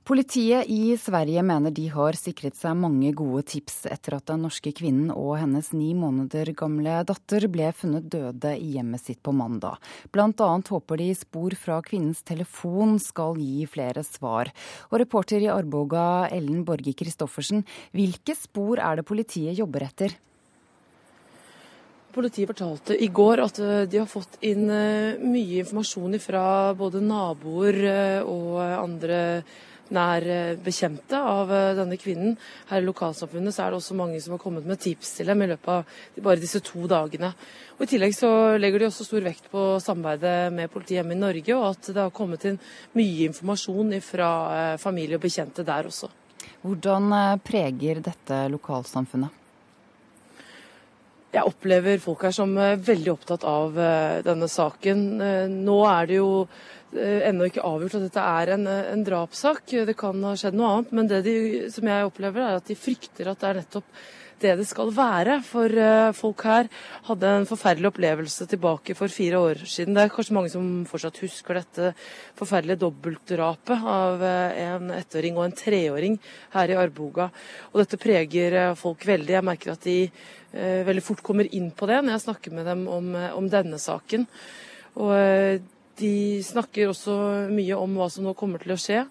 Politiet 0.06 0.68
i 0.70 0.94
Sverige 0.94 1.42
mener 1.42 1.72
de 1.74 1.88
har 1.90 2.14
sikret 2.14 2.54
seg 2.54 2.76
mange 2.78 3.08
gode 3.18 3.40
tips 3.50 3.88
etter 3.90 4.14
at 4.14 4.28
den 4.30 4.44
norske 4.46 4.70
kvinnen 4.78 5.08
og 5.10 5.32
hennes 5.40 5.72
ni 5.74 5.88
måneder 5.98 6.52
gamle 6.54 7.00
datter 7.08 7.48
ble 7.50 7.72
funnet 7.74 8.06
døde 8.12 8.52
i 8.54 8.76
hjemmet 8.76 9.02
sitt 9.02 9.18
på 9.26 9.34
mandag. 9.34 9.82
Blant 10.14 10.38
annet 10.46 10.70
håper 10.70 11.02
de 11.02 11.08
spor 11.18 11.58
fra 11.58 11.80
kvinnens 11.82 12.22
telefon 12.22 13.00
skal 13.02 13.34
gi 13.42 13.66
flere 13.66 14.06
svar. 14.06 14.52
Og 14.92 15.02
reporter 15.02 15.42
i 15.42 15.50
Arboga, 15.50 16.28
Ellen 16.30 16.62
Borge 16.62 16.94
Christoffersen, 16.94 17.66
hvilke 17.90 18.38
spor 18.38 18.78
er 18.78 19.02
det 19.02 19.08
politiet 19.10 19.58
jobber 19.58 19.90
etter? 19.90 20.14
Politiet 22.14 22.54
fortalte 22.54 22.94
i 22.94 23.10
går 23.10 23.42
at 23.42 23.58
eh, 23.58 23.84
de 23.90 23.98
har 24.00 24.06
fått 24.08 24.38
inn 24.46 24.70
eh, 24.70 25.18
mye 25.18 25.64
informasjon 25.66 26.14
fra 26.22 26.44
både 26.78 27.02
naboer 27.02 27.86
eh, 27.90 28.20
og 28.22 28.62
andre 28.62 29.18
nær 29.94 30.24
bekjente 30.64 31.18
av 31.18 31.52
denne 31.78 31.98
kvinnen. 32.00 32.34
Her 32.70 32.82
i 32.82 32.86
lokalsamfunnet 32.86 33.54
så 33.54 33.64
er 33.64 33.72
det 33.72 33.80
også 33.80 33.96
mange 33.98 34.20
som 34.24 34.34
har 34.34 34.42
kommet 34.42 34.66
med 34.66 34.80
tips 34.82 35.14
til 35.18 35.30
dem 35.30 35.44
i 35.44 35.50
løpet 35.52 35.70
av 35.72 36.24
bare 36.26 36.42
disse 36.42 36.62
to 36.64 36.88
dagene. 36.90 37.32
Og 37.76 37.84
I 37.84 37.90
tillegg 37.92 38.14
så 38.16 38.30
legger 38.58 38.82
de 38.82 38.90
også 38.90 39.06
stor 39.06 39.24
vekt 39.26 39.50
på 39.52 39.64
samarbeidet 39.84 40.52
med 40.56 40.72
politiet 40.72 41.02
hjemme 41.02 41.16
i 41.16 41.20
Norge, 41.20 41.56
og 41.56 41.70
at 41.74 41.90
det 41.92 42.02
har 42.02 42.14
kommet 42.16 42.46
inn 42.48 42.60
mye 42.96 43.26
informasjon 43.30 43.98
fra 44.04 44.30
familie 44.80 45.20
og 45.20 45.26
bekjente 45.26 45.66
der 45.66 45.90
også. 45.90 46.08
Hvordan 46.64 47.12
preger 47.44 48.00
dette 48.02 48.46
lokalsamfunnet? 48.50 49.42
Jeg 51.36 51.44
opplever 51.44 52.00
folk 52.00 52.22
her 52.24 52.32
som 52.32 52.54
veldig 52.56 53.10
opptatt 53.12 53.42
av 53.44 53.74
denne 54.24 54.46
saken. 54.48 55.02
Nå 55.66 55.76
er 55.84 56.08
det 56.08 56.16
jo 56.16 56.30
ennå 56.96 57.48
ikke 57.48 57.64
avgjort 57.66 57.98
at 57.98 58.06
dette 58.08 58.26
er 58.40 58.54
en, 58.56 58.66
en 58.66 59.06
drapssak. 59.06 59.64
Det 59.88 59.96
kan 59.98 60.22
ha 60.26 60.34
skjedd 60.38 60.58
noe 60.58 60.74
annet. 60.74 60.94
Men 60.96 61.10
det 61.10 61.24
de, 61.26 61.38
som 61.72 61.88
jeg 61.88 62.08
opplever, 62.08 62.42
er 62.42 62.60
at 62.60 62.70
de 62.70 62.78
frykter 62.78 63.30
at 63.30 63.42
det 63.42 63.50
er 63.50 63.60
nettopp 63.62 63.90
det 64.42 64.52
det 64.58 64.66
skal 64.68 64.90
være. 64.94 65.38
For 65.46 65.72
folk 66.16 66.44
her 66.46 66.68
hadde 67.08 67.32
en 67.32 67.48
forferdelig 67.48 67.90
opplevelse 67.90 68.46
tilbake 68.50 68.96
for 68.98 69.12
fire 69.12 69.40
år 69.40 69.62
siden. 69.64 69.96
Det 69.96 70.04
er 70.04 70.12
kanskje 70.12 70.36
mange 70.36 70.52
som 70.52 70.66
fortsatt 70.88 71.20
husker 71.24 71.60
dette 71.60 71.92
forferdelige 72.38 72.82
dobbeltdrapet 72.84 73.86
av 73.92 74.24
en 74.26 74.92
ettåring 74.96 75.38
og 75.38 75.46
en 75.46 75.56
treåring 75.56 76.18
her 76.56 76.72
i 76.72 76.78
Arboga. 76.80 77.30
Og 77.72 77.80
dette 77.82 78.00
preger 78.00 78.58
folk 78.78 79.06
veldig. 79.08 79.38
Jeg 79.38 79.48
merker 79.48 79.72
at 79.72 79.88
de 79.88 79.98
veldig 80.86 81.04
fort 81.04 81.24
kommer 81.24 81.48
inn 81.52 81.70
på 81.76 81.88
det 81.88 82.02
når 82.02 82.16
jeg 82.16 82.26
snakker 82.28 82.54
med 82.56 82.68
dem 82.68 82.86
om, 82.92 83.10
om 83.36 83.48
denne 83.52 83.80
saken. 83.80 84.28
Og 84.96 85.72
de 85.98 86.42
snakker 86.44 86.90
også 86.90 87.16
mye 87.52 87.76
om 87.78 87.98
hva 87.98 88.08
som 88.12 88.26
nå 88.26 88.34
kommer 88.38 88.62
til 88.62 88.74
å 88.74 88.80
skje. 88.80 89.04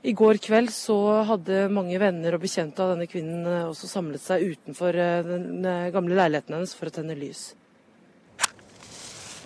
I 0.00 0.14
går 0.16 0.38
kveld 0.40 0.70
så 0.72 0.96
hadde 1.28 1.66
mange 1.68 1.98
venner 2.00 2.32
og 2.32 2.44
bekjente 2.44 2.80
av 2.80 2.94
denne 2.94 3.08
kvinnen 3.10 3.44
også 3.66 3.90
samlet 3.90 4.22
seg 4.24 4.46
utenfor 4.54 4.96
den 4.96 5.66
gamle 5.92 6.16
leiligheten 6.16 6.56
hennes 6.56 6.72
for 6.76 6.88
å 6.88 6.94
tenne 6.94 7.18
lys. 7.18 7.50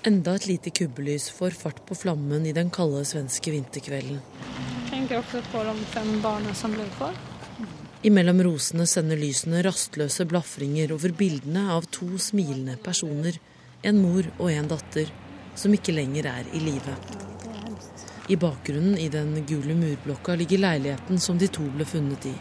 Enda 0.06 0.34
et 0.36 0.46
lite 0.46 0.68
kubbelys 0.68 1.30
får 1.32 1.56
fart 1.56 1.80
på 1.88 1.96
flammen 1.96 2.44
i 2.46 2.52
den 2.52 2.68
kalde 2.70 3.06
svenske 3.08 3.50
vinterkvelden. 3.54 4.20
Jeg 4.20 4.90
tenker 4.90 5.22
også 5.22 5.40
på 5.48 5.62
de 5.64 5.74
fem 5.94 6.10
barna 6.22 6.52
som 6.54 6.76
ble 6.76 6.84
for. 6.98 7.16
Imellom 8.04 8.42
rosene 8.44 8.84
sender 8.86 9.16
lysene 9.16 9.62
rastløse 9.64 10.26
blafringer 10.28 10.92
over 10.92 11.14
bildene 11.16 11.70
av 11.72 11.88
to 11.88 12.18
smilende 12.20 12.76
personer, 12.84 13.40
en 13.80 14.02
mor 14.04 14.28
og 14.36 14.50
en 14.52 14.68
datter, 14.68 15.08
som 15.54 15.74
ikke 15.74 15.94
lenger 15.94 16.30
er 16.30 16.50
i 16.52 16.62
live. 16.62 16.96
I 18.28 18.36
bakgrunnen 18.40 18.96
i 18.98 19.10
den 19.12 19.36
gule 19.46 19.74
murblokka 19.76 20.34
ligger 20.40 20.62
leiligheten 20.62 21.20
som 21.20 21.38
de 21.38 21.48
to 21.52 21.66
ble 21.74 21.84
funnet 21.84 22.30
i. 22.30 22.32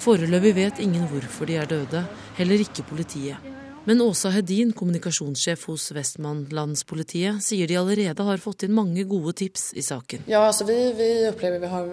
Foreløpig 0.00 0.54
vet 0.56 0.80
ingen 0.80 1.04
hvorfor 1.10 1.48
de 1.50 1.58
er 1.60 1.68
døde, 1.68 2.04
heller 2.38 2.62
ikke 2.64 2.86
politiet. 2.88 3.54
Men 3.88 4.02
Åsa 4.04 4.28
Hedin, 4.28 4.74
kommunikasjonssjef 4.76 5.62
hos 5.70 5.86
Vestmannlandspolitiet, 5.96 7.40
sier 7.44 7.68
de 7.68 7.78
allerede 7.80 8.24
har 8.26 8.40
fått 8.42 8.66
inn 8.66 8.74
mange 8.76 9.04
gode 9.08 9.32
tips 9.40 9.70
i 9.80 9.84
saken. 9.84 10.26
Ja, 10.28 10.42
altså 10.44 10.66
vi, 10.68 10.76
vi 10.96 11.08
opplever 11.30 11.62
vi 11.62 11.70
har 11.72 11.88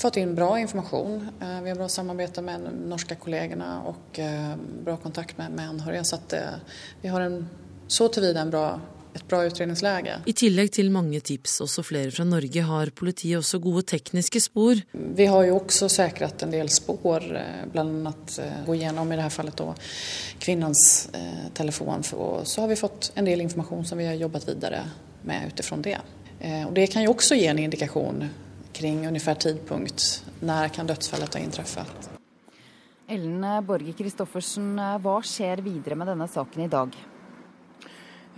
fått 0.00 0.16
inn 0.20 0.32
bra 0.36 0.54
informasjon. 0.62 1.18
Vi 1.40 1.68
har 1.68 1.76
bra 1.76 1.90
samarbeid 1.92 2.40
med 2.46 2.64
de 2.68 2.72
norske 2.88 3.18
kollegene 3.20 3.68
og 3.90 4.22
bra 4.86 4.96
kontakt 5.02 5.36
med, 5.36 5.52
med 5.58 5.74
anhørige. 5.74 6.06
Så 6.08 6.22
at, 6.22 6.38
vi 7.02 7.12
har 7.12 7.26
en, 7.26 7.42
så 7.84 8.08
til 8.08 8.24
videre 8.24 8.46
en 8.46 8.54
bra 8.56 8.64
et 9.14 9.28
bra 9.28 9.44
utredningsläge. 9.46 10.20
I 10.26 10.34
tillegg 10.36 10.72
til 10.74 10.90
mange 10.94 11.20
tips, 11.20 11.58
også 11.64 11.82
flere 11.86 12.12
fra 12.14 12.24
Norge, 12.28 12.62
har 12.62 12.92
politiet 12.94 13.40
også 13.40 13.60
gode 13.62 13.82
tekniske 13.90 14.42
spor. 14.44 14.82
Vi 14.92 15.26
har 15.26 15.46
jo 15.48 15.56
også 15.58 15.88
sikret 15.90 16.44
en 16.46 16.54
del 16.54 16.70
spor, 16.72 17.24
bl.a. 17.72 18.14
gå 18.66 18.78
gjennom 18.78 19.10
i 19.10 19.18
dette 19.18 19.34
fallet 19.34 19.64
kvinnens 20.40 20.84
eh, 21.14 21.48
telefon. 21.54 22.04
Og 22.14 22.46
så 22.48 22.64
har 22.64 22.70
vi 22.70 22.78
fått 22.78 23.12
en 23.14 23.26
del 23.26 23.42
informasjon 23.46 23.84
som 23.90 23.98
vi 23.98 24.08
har 24.08 24.18
jobbet 24.20 24.48
videre 24.48 24.84
med 25.26 25.50
ut 25.50 25.60
ifra 25.60 25.76
det. 25.84 25.98
Eh, 26.40 26.62
og 26.66 26.72
det 26.76 26.86
kan 26.92 27.04
jo 27.04 27.14
også 27.16 27.38
gi 27.38 27.50
en 27.50 27.58
indikasjon 27.58 28.24
kring 28.72 29.06
ungefär 29.08 29.34
tidpunkt. 29.34 30.24
Når 30.40 30.68
kan 30.68 30.86
dødsfallet 30.86 31.34
ha 31.34 31.40
inntruffet? 31.40 32.10
Ellen 33.10 33.42
Borge 33.66 33.92
Christoffersen, 33.98 34.76
hva 35.02 35.16
skjer 35.26 35.64
videre 35.66 35.96
med 35.98 36.06
denne 36.12 36.28
saken 36.30 36.62
i 36.62 36.70
dag? 36.70 36.94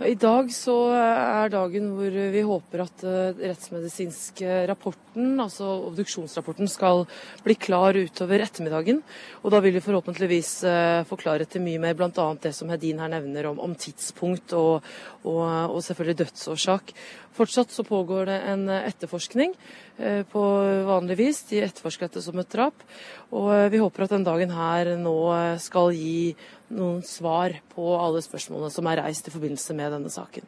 I 0.03 0.15
dag 0.19 0.49
så 0.51 0.73
er 0.91 1.51
dagen 1.53 1.91
hvor 1.95 2.15
vi 2.33 2.41
håper 2.43 2.81
at 2.83 3.03
uh, 3.07 3.37
rettsmedisinske 3.39 4.63
rapporten, 4.67 5.37
altså 5.39 5.67
obduksjonsrapporten, 5.89 6.67
skal 6.71 7.05
bli 7.45 7.55
klar 7.55 7.95
utover 7.95 8.43
ettermiddagen. 8.43 8.99
Og 9.43 9.53
da 9.53 9.61
vil 9.63 9.77
vi 9.77 9.83
forhåpentligvis 9.85 10.51
uh, 10.67 11.05
få 11.07 11.19
klarhet 11.21 11.55
i 11.55 11.63
mye 11.63 11.81
mer, 11.83 11.95
bl.a. 11.99 12.27
det 12.43 12.51
som 12.57 12.71
Hedin 12.73 12.99
her 12.99 13.13
nevner 13.13 13.47
om, 13.53 13.61
om 13.63 13.77
tidspunkt 13.79 14.55
og, 14.59 14.83
og, 15.23 15.73
og, 15.73 15.79
selvfølgelig 15.85 16.19
dødsårsak. 16.23 16.93
Fortsatt 17.33 17.73
så 17.73 17.85
pågår 17.87 18.29
det 18.29 18.39
en 18.53 18.65
etterforskning 18.75 19.55
uh, 19.99 20.23
på 20.29 20.43
vanlig 20.89 21.19
vis. 21.19 21.43
De 21.49 21.63
etterforsker 21.65 22.09
dette 22.09 22.23
som 22.25 22.39
et 22.39 22.51
drap. 22.53 22.85
Og 23.33 23.51
vi 23.73 23.81
håper 23.81 24.05
at 24.05 24.17
den 24.17 24.27
dagen 24.27 24.53
her 24.53 24.95
nå 24.99 25.17
skal 25.63 25.95
gi 25.97 26.33
noen 26.73 27.01
svar 27.05 27.55
på 27.73 27.93
alle 27.99 28.23
spørsmålene 28.25 28.73
som 28.73 28.89
er 28.89 29.03
reist 29.05 29.29
i 29.29 29.33
forbindelse 29.33 29.77
med 29.77 29.97
denne 29.97 30.13
saken. 30.13 30.45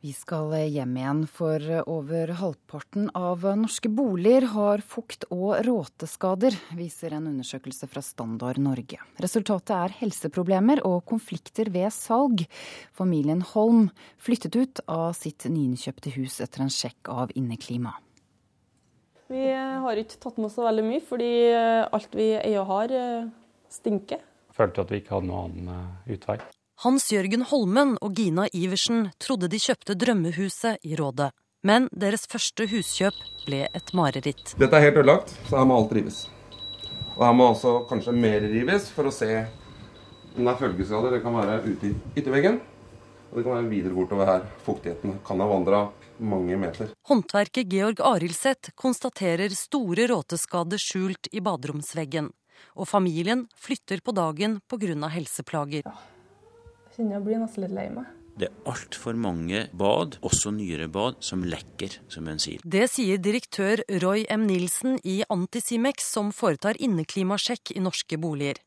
Vi 0.00 0.12
skal 0.14 0.52
hjem 0.70 0.92
igjen, 1.00 1.22
for 1.26 1.62
over 1.90 2.30
halvparten 2.38 3.08
av 3.18 3.42
norske 3.58 3.90
boliger 3.90 4.46
har 4.52 4.84
fukt- 4.86 5.26
og 5.34 5.56
råteskader, 5.66 6.54
viser 6.78 7.16
en 7.16 7.26
undersøkelse 7.32 7.88
fra 7.90 8.02
Standard 8.06 8.60
Norge. 8.62 9.00
Resultatet 9.18 9.74
er 9.74 9.96
helseproblemer 9.98 10.84
og 10.86 11.02
konflikter 11.10 11.72
ved 11.74 11.90
salg. 11.94 12.46
Familien 12.94 13.42
Holm 13.54 13.88
flyttet 14.22 14.54
ut 14.54 14.84
av 14.86 15.16
sitt 15.18 15.48
nyinnkjøpte 15.50 16.14
hus 16.14 16.38
etter 16.46 16.62
en 16.62 16.72
sjekk 16.72 17.10
av 17.10 17.34
inneklima. 17.34 17.96
Vi 19.28 19.50
har 19.50 19.98
ikke 19.98 20.22
tatt 20.22 20.38
med 20.38 20.46
oss 20.48 20.56
så 20.56 20.70
veldig 20.70 20.86
mye, 20.86 21.04
fordi 21.04 21.32
alt 21.90 22.14
vi 22.14 22.32
eier 22.38 22.62
og 22.62 22.70
har, 22.70 22.98
stinker 23.68 24.22
følte 24.58 24.82
at 24.82 24.92
vi 24.92 25.02
ikke 25.02 25.16
hadde 25.16 25.30
noen 25.30 25.52
annen 25.52 25.74
eh, 25.74 26.14
utvei. 26.16 26.38
Hans 26.78 27.08
Jørgen 27.10 27.42
Holmen 27.50 27.96
og 27.98 28.12
Gina 28.14 28.44
Iversen 28.54 29.08
trodde 29.18 29.48
de 29.50 29.58
kjøpte 29.58 29.96
drømmehuset 29.98 30.84
i 30.86 30.94
Rådet. 30.94 31.32
Men 31.66 31.88
deres 31.90 32.22
første 32.30 32.68
huskjøp 32.70 33.16
ble 33.48 33.64
et 33.74 33.88
mareritt. 33.98 34.52
Dette 34.62 34.78
er 34.78 34.84
helt 34.84 35.00
ødelagt, 35.00 35.32
så 35.48 35.56
her 35.58 35.64
må 35.66 35.74
alt 35.74 35.94
rives. 35.96 36.20
Og 37.16 37.24
her 37.26 37.32
må 37.34 37.48
også 37.50 37.72
kanskje 37.88 38.14
mer 38.14 38.46
rives 38.46 38.86
for 38.94 39.10
å 39.10 39.14
se 39.16 39.26
om 40.36 40.46
det 40.46 40.52
er 40.52 40.60
følgeskader. 40.60 41.16
Det 41.16 41.20
kan 41.24 41.34
være 41.34 41.56
ute 41.64 41.88
i 41.88 42.20
ytterveggen, 42.22 42.60
og 43.26 43.32
det 43.34 43.42
kan 43.48 43.56
være 43.56 43.72
videre 43.72 43.96
bortover 43.96 44.30
her. 44.30 44.44
Fuktigheten 44.68 45.16
kan 45.26 45.42
ha 45.42 45.48
vandra 45.50 45.80
mange 46.22 46.60
meter. 46.62 46.92
Håndverker 47.10 47.66
Georg 47.66 48.04
Arildseth 48.06 48.70
konstaterer 48.78 49.50
store 49.58 50.06
råteskader 50.12 50.78
skjult 50.78 51.26
i 51.34 51.42
baderomsveggen 51.42 52.30
og 52.78 52.86
familien 52.90 53.48
flytter 53.58 53.98
på 53.98 54.14
dagen 54.14 54.60
pga. 54.70 55.10
helseplager. 55.10 55.82
Ja. 55.84 55.96
Kjenner 56.98 57.14
jeg 57.20 57.26
blir 57.28 57.38
nesten 57.38 57.62
litt 57.62 57.74
lei 57.76 57.84
meg. 57.94 58.06
Det 58.38 58.48
er 58.48 58.70
altfor 58.70 59.14
mange 59.18 59.60
bad, 59.78 60.16
også 60.26 60.50
nyere 60.54 60.88
bad, 60.90 61.20
som 61.22 61.44
lekker, 61.46 61.94
som 62.10 62.26
en 62.30 62.42
sier. 62.42 62.62
Det 62.62 62.88
sier 62.90 63.22
direktør 63.22 63.84
Roy 64.02 64.24
M. 64.34 64.48
Nilsen 64.50 64.98
i 65.06 65.20
Antisimex, 65.30 66.06
som 66.10 66.32
foretar 66.34 66.78
inneklimasjekk 66.82 67.76
i 67.76 67.82
norske 67.86 68.18
boliger. 68.18 68.58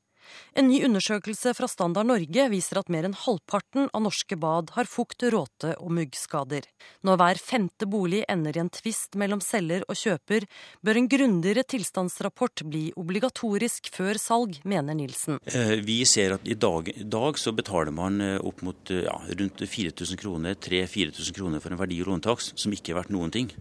En 0.53 0.67
ny 0.67 0.81
undersøkelse 0.83 1.53
fra 1.55 1.67
Standard 1.71 2.09
Norge 2.09 2.47
viser 2.51 2.81
at 2.81 2.89
mer 2.91 3.07
enn 3.07 3.15
halvparten 3.15 3.87
av 3.95 4.03
norske 4.03 4.35
bad 4.39 4.73
har 4.75 4.89
fukt, 4.89 5.23
råte 5.31 5.75
og 5.79 5.93
muggskader. 5.95 6.65
Når 7.07 7.19
hver 7.21 7.41
femte 7.41 7.87
bolig 7.89 8.23
ender 8.31 8.57
i 8.57 8.63
en 8.63 8.71
tvist 8.73 9.15
mellom 9.19 9.41
selger 9.43 9.85
og 9.87 9.99
kjøper, 9.99 10.47
bør 10.83 10.99
en 10.99 11.09
grundigere 11.11 11.63
tilstandsrapport 11.63 12.65
bli 12.67 12.83
obligatorisk 12.99 13.91
før 13.95 14.19
salg, 14.21 14.59
mener 14.67 14.97
Nilsen. 14.97 15.39
Eh, 15.45 15.77
vi 15.85 16.01
ser 16.09 16.35
at 16.37 16.47
i 16.47 16.57
dag, 16.59 16.91
i 16.91 17.07
dag 17.07 17.39
så 17.39 17.55
betaler 17.55 17.95
man 17.95 18.19
eh, 18.21 18.37
opp 18.39 18.63
mot 18.65 18.91
eh, 18.91 19.05
ja, 19.07 19.17
rundt 19.39 19.63
4000 19.63 20.19
kroner, 20.19 20.59
3000-4000 20.59 21.37
kroner 21.37 21.63
for 21.63 21.73
en 21.73 21.79
verdi- 21.79 22.01
og 22.03 22.11
lånetakst 22.11 22.59
som 22.59 22.75
ikke 22.75 22.93
er 22.93 23.01
verdt 23.01 23.15
noen 23.15 23.33
ting. 23.33 23.51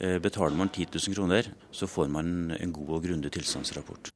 Betaler 0.00 0.56
man 0.56 0.70
10 0.72 0.86
000 0.94 1.12
kroner, 1.12 1.50
så 1.76 1.84
får 1.84 2.08
man 2.08 2.54
en 2.56 2.72
god 2.72 2.94
og 2.96 3.04
grundig 3.04 3.34
tilstandsrapport. 3.34 4.08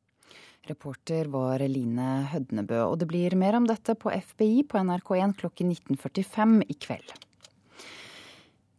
Reporter 0.68 1.28
var 1.32 1.60
Line 1.68 2.24
Hødnebø, 2.32 2.80
og 2.88 2.98
det 3.02 3.08
blir 3.10 3.36
mer 3.36 3.58
om 3.58 3.66
dette 3.68 3.96
på 4.00 4.12
FBI 4.12 4.64
på 4.70 4.80
NRK1 4.80 5.36
klokken 5.42 5.74
19.45 5.74 6.62
i 6.72 6.76
kveld. 6.80 7.12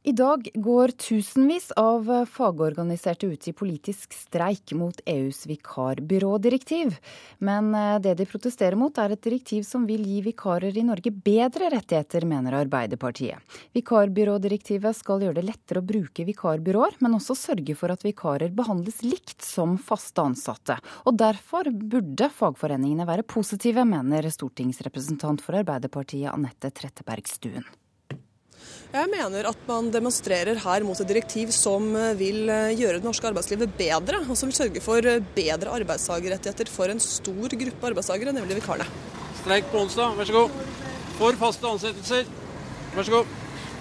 I 0.05 0.11
dag 0.11 0.49
går 0.53 0.87
tusenvis 0.87 1.71
av 1.71 2.25
fagorganiserte 2.29 3.25
ut 3.25 3.47
i 3.47 3.53
politisk 3.57 4.13
streik 4.13 4.73
mot 4.77 4.99
EUs 5.05 5.47
vikarbyrådirektiv. 5.49 6.97
Men 7.37 7.71
eh, 7.75 7.95
det 7.99 8.11
de 8.19 8.27
protesterer 8.29 8.77
mot 8.77 8.99
er 9.01 9.15
et 9.15 9.23
direktiv 9.25 9.63
som 9.65 9.87
vil 9.89 10.03
gi 10.05 10.19
vikarer 10.27 10.77
i 10.77 10.83
Norge 10.85 11.09
bedre 11.09 11.71
rettigheter, 11.73 12.27
mener 12.29 12.53
Arbeiderpartiet. 12.59 13.57
Vikarbyrådirektivet 13.73 14.99
skal 14.99 15.25
gjøre 15.25 15.39
det 15.39 15.47
lettere 15.47 15.81
å 15.81 15.87
bruke 15.89 16.27
vikarbyråer, 16.27 16.99
men 17.01 17.17
også 17.17 17.33
sørge 17.39 17.73
for 17.79 17.93
at 17.95 18.05
vikarer 18.05 18.53
behandles 18.53 19.01
likt 19.01 19.41
som 19.41 19.73
faste 19.81 20.21
ansatte. 20.21 20.75
Og 21.09 21.17
derfor 21.17 21.71
burde 21.73 22.29
fagforeningene 22.29 23.09
være 23.09 23.25
positive, 23.25 23.87
mener 23.89 24.29
stortingsrepresentant 24.29 25.41
for 25.41 25.57
Arbeiderpartiet 25.63 26.29
Anette 26.29 26.69
Trettebergstuen. 26.77 27.65
Jeg 28.93 29.09
mener 29.11 29.47
at 29.49 29.63
man 29.67 29.87
demonstrerer 29.91 30.59
her 30.61 30.83
mot 30.87 30.99
et 31.01 31.09
direktiv 31.09 31.51
som 31.55 31.87
eh, 31.97 32.13
vil 32.19 32.49
eh, 32.51 32.75
gjøre 32.77 33.01
det 33.01 33.07
norske 33.07 33.27
arbeidslivet 33.27 33.73
bedre, 33.79 34.21
og 34.23 34.37
som 34.37 34.51
vil 34.51 34.57
sørge 34.57 34.83
for 34.83 35.03
eh, 35.09 35.23
bedre 35.35 35.73
arbeidstakerrettigheter 35.79 36.69
for 36.71 36.93
en 36.93 37.01
stor 37.03 37.55
gruppe 37.59 37.89
arbeidstakere, 37.91 38.35
nemlig 38.35 38.59
vikarene. 38.61 38.87
Streik 39.41 39.67
på 39.71 39.81
onsdag, 39.83 40.15
vær 40.19 40.29
så 40.29 40.37
god. 40.37 40.61
For 41.19 41.39
faste 41.41 41.71
ansettelser, 41.73 42.29
vær 42.95 43.09
så 43.09 43.17
god. 43.17 43.33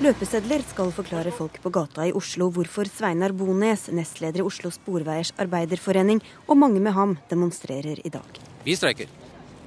Løpesedler 0.02 0.64
skal 0.66 0.90
forklare 0.90 1.30
folk 1.34 1.60
på 1.62 1.70
gata 1.70 2.08
i 2.08 2.14
Oslo 2.18 2.48
hvorfor 2.54 2.88
Sveinar 2.90 3.34
Bones, 3.38 3.86
nestleder 3.94 4.42
i 4.42 4.48
Oslo 4.48 4.72
Sporveiers 4.74 5.30
arbeiderforening, 5.38 6.24
og 6.48 6.58
mange 6.58 6.82
med 6.82 6.96
ham 6.98 7.14
demonstrerer 7.30 8.02
i 8.02 8.10
dag. 8.10 8.42
Vi 8.66 8.74
streiker. 8.74 9.23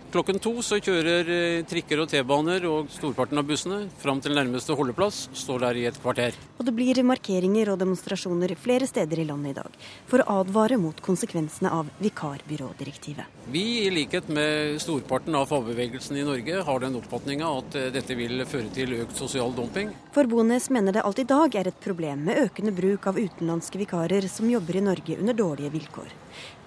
Klokken 0.07 0.37
to 0.39 0.53
så 0.63 0.77
kjører 0.79 1.27
eh, 1.27 1.65
trikker 1.67 1.99
og 1.99 2.07
T-baner 2.07 2.63
og 2.69 2.87
storparten 2.95 3.41
av 3.41 3.43
bussene 3.49 3.79
fram 3.99 4.21
til 4.23 4.37
nærmeste 4.37 4.71
holdeplass. 4.79 5.25
Står 5.35 5.65
der 5.65 5.79
i 5.81 5.83
et 5.89 5.97
kvarter. 5.99 6.35
Og 6.55 6.63
det 6.63 6.71
blir 6.77 7.01
markeringer 7.03 7.73
og 7.73 7.81
demonstrasjoner 7.81 8.53
flere 8.55 8.87
steder 8.87 9.19
i 9.19 9.25
landet 9.27 9.51
i 9.51 9.57
dag 9.57 9.73
for 10.07 10.23
å 10.23 10.37
advare 10.45 10.77
mot 10.79 11.01
konsekvensene 11.03 11.73
av 11.75 11.89
vikarbyrådirektivet. 11.99 13.35
Vi, 13.51 13.65
i 13.83 13.89
likhet 13.91 14.29
med 14.31 14.79
storparten 14.79 15.35
av 15.35 15.49
fagbevegelsen 15.51 16.21
i 16.21 16.23
Norge, 16.27 16.61
har 16.69 16.79
den 16.85 16.95
oppfatninga 17.01 17.49
at 17.59 17.75
eh, 17.75 17.89
dette 17.97 18.15
vil 18.15 18.45
føre 18.47 18.71
til 18.77 18.95
økt 19.01 19.19
sosial 19.19 19.51
dumping. 19.59 19.91
For 20.15 20.29
Bones 20.31 20.69
mener 20.71 20.95
det 20.95 21.03
alt 21.03 21.19
i 21.19 21.27
dag 21.27 21.59
er 21.59 21.67
et 21.67 21.83
problem 21.83 22.23
med 22.29 22.39
økende 22.45 22.71
bruk 22.79 23.09
av 23.11 23.19
utenlandske 23.19 23.83
vikarer 23.83 24.31
som 24.31 24.47
jobber 24.47 24.79
i 24.79 24.85
Norge 24.87 25.19
under 25.19 25.35
dårlige 25.35 25.75
vilkår. 25.75 26.15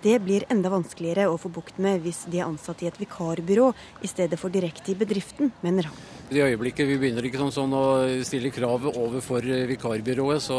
Det 0.00 0.14
blir 0.24 0.46
enda 0.48 0.70
vanskeligere 0.72 1.26
å 1.28 1.36
få 1.36 1.50
bukt 1.52 1.76
med 1.76 2.00
hvis 2.00 2.22
de 2.32 2.38
er 2.40 2.46
ansatt 2.48 2.80
i 2.80 2.88
et 2.88 2.96
vikarbyrå 2.96 3.66
i 4.00 4.08
stedet 4.08 4.38
for 4.40 4.48
direkte 4.48 4.94
i 4.94 4.96
bedriften, 4.96 5.52
mener 5.60 5.90
han. 5.90 5.98
I 6.30 6.36
det 6.36 6.44
øyeblikket 6.46 6.86
vi 6.86 6.94
begynner 7.02 7.26
ikke 7.26 7.40
sånn, 7.40 7.50
sånn 7.50 7.72
å 7.74 7.84
stille 8.22 8.52
krav 8.54 8.84
overfor 8.86 9.42
vikarbyrået, 9.66 10.38
så 10.44 10.56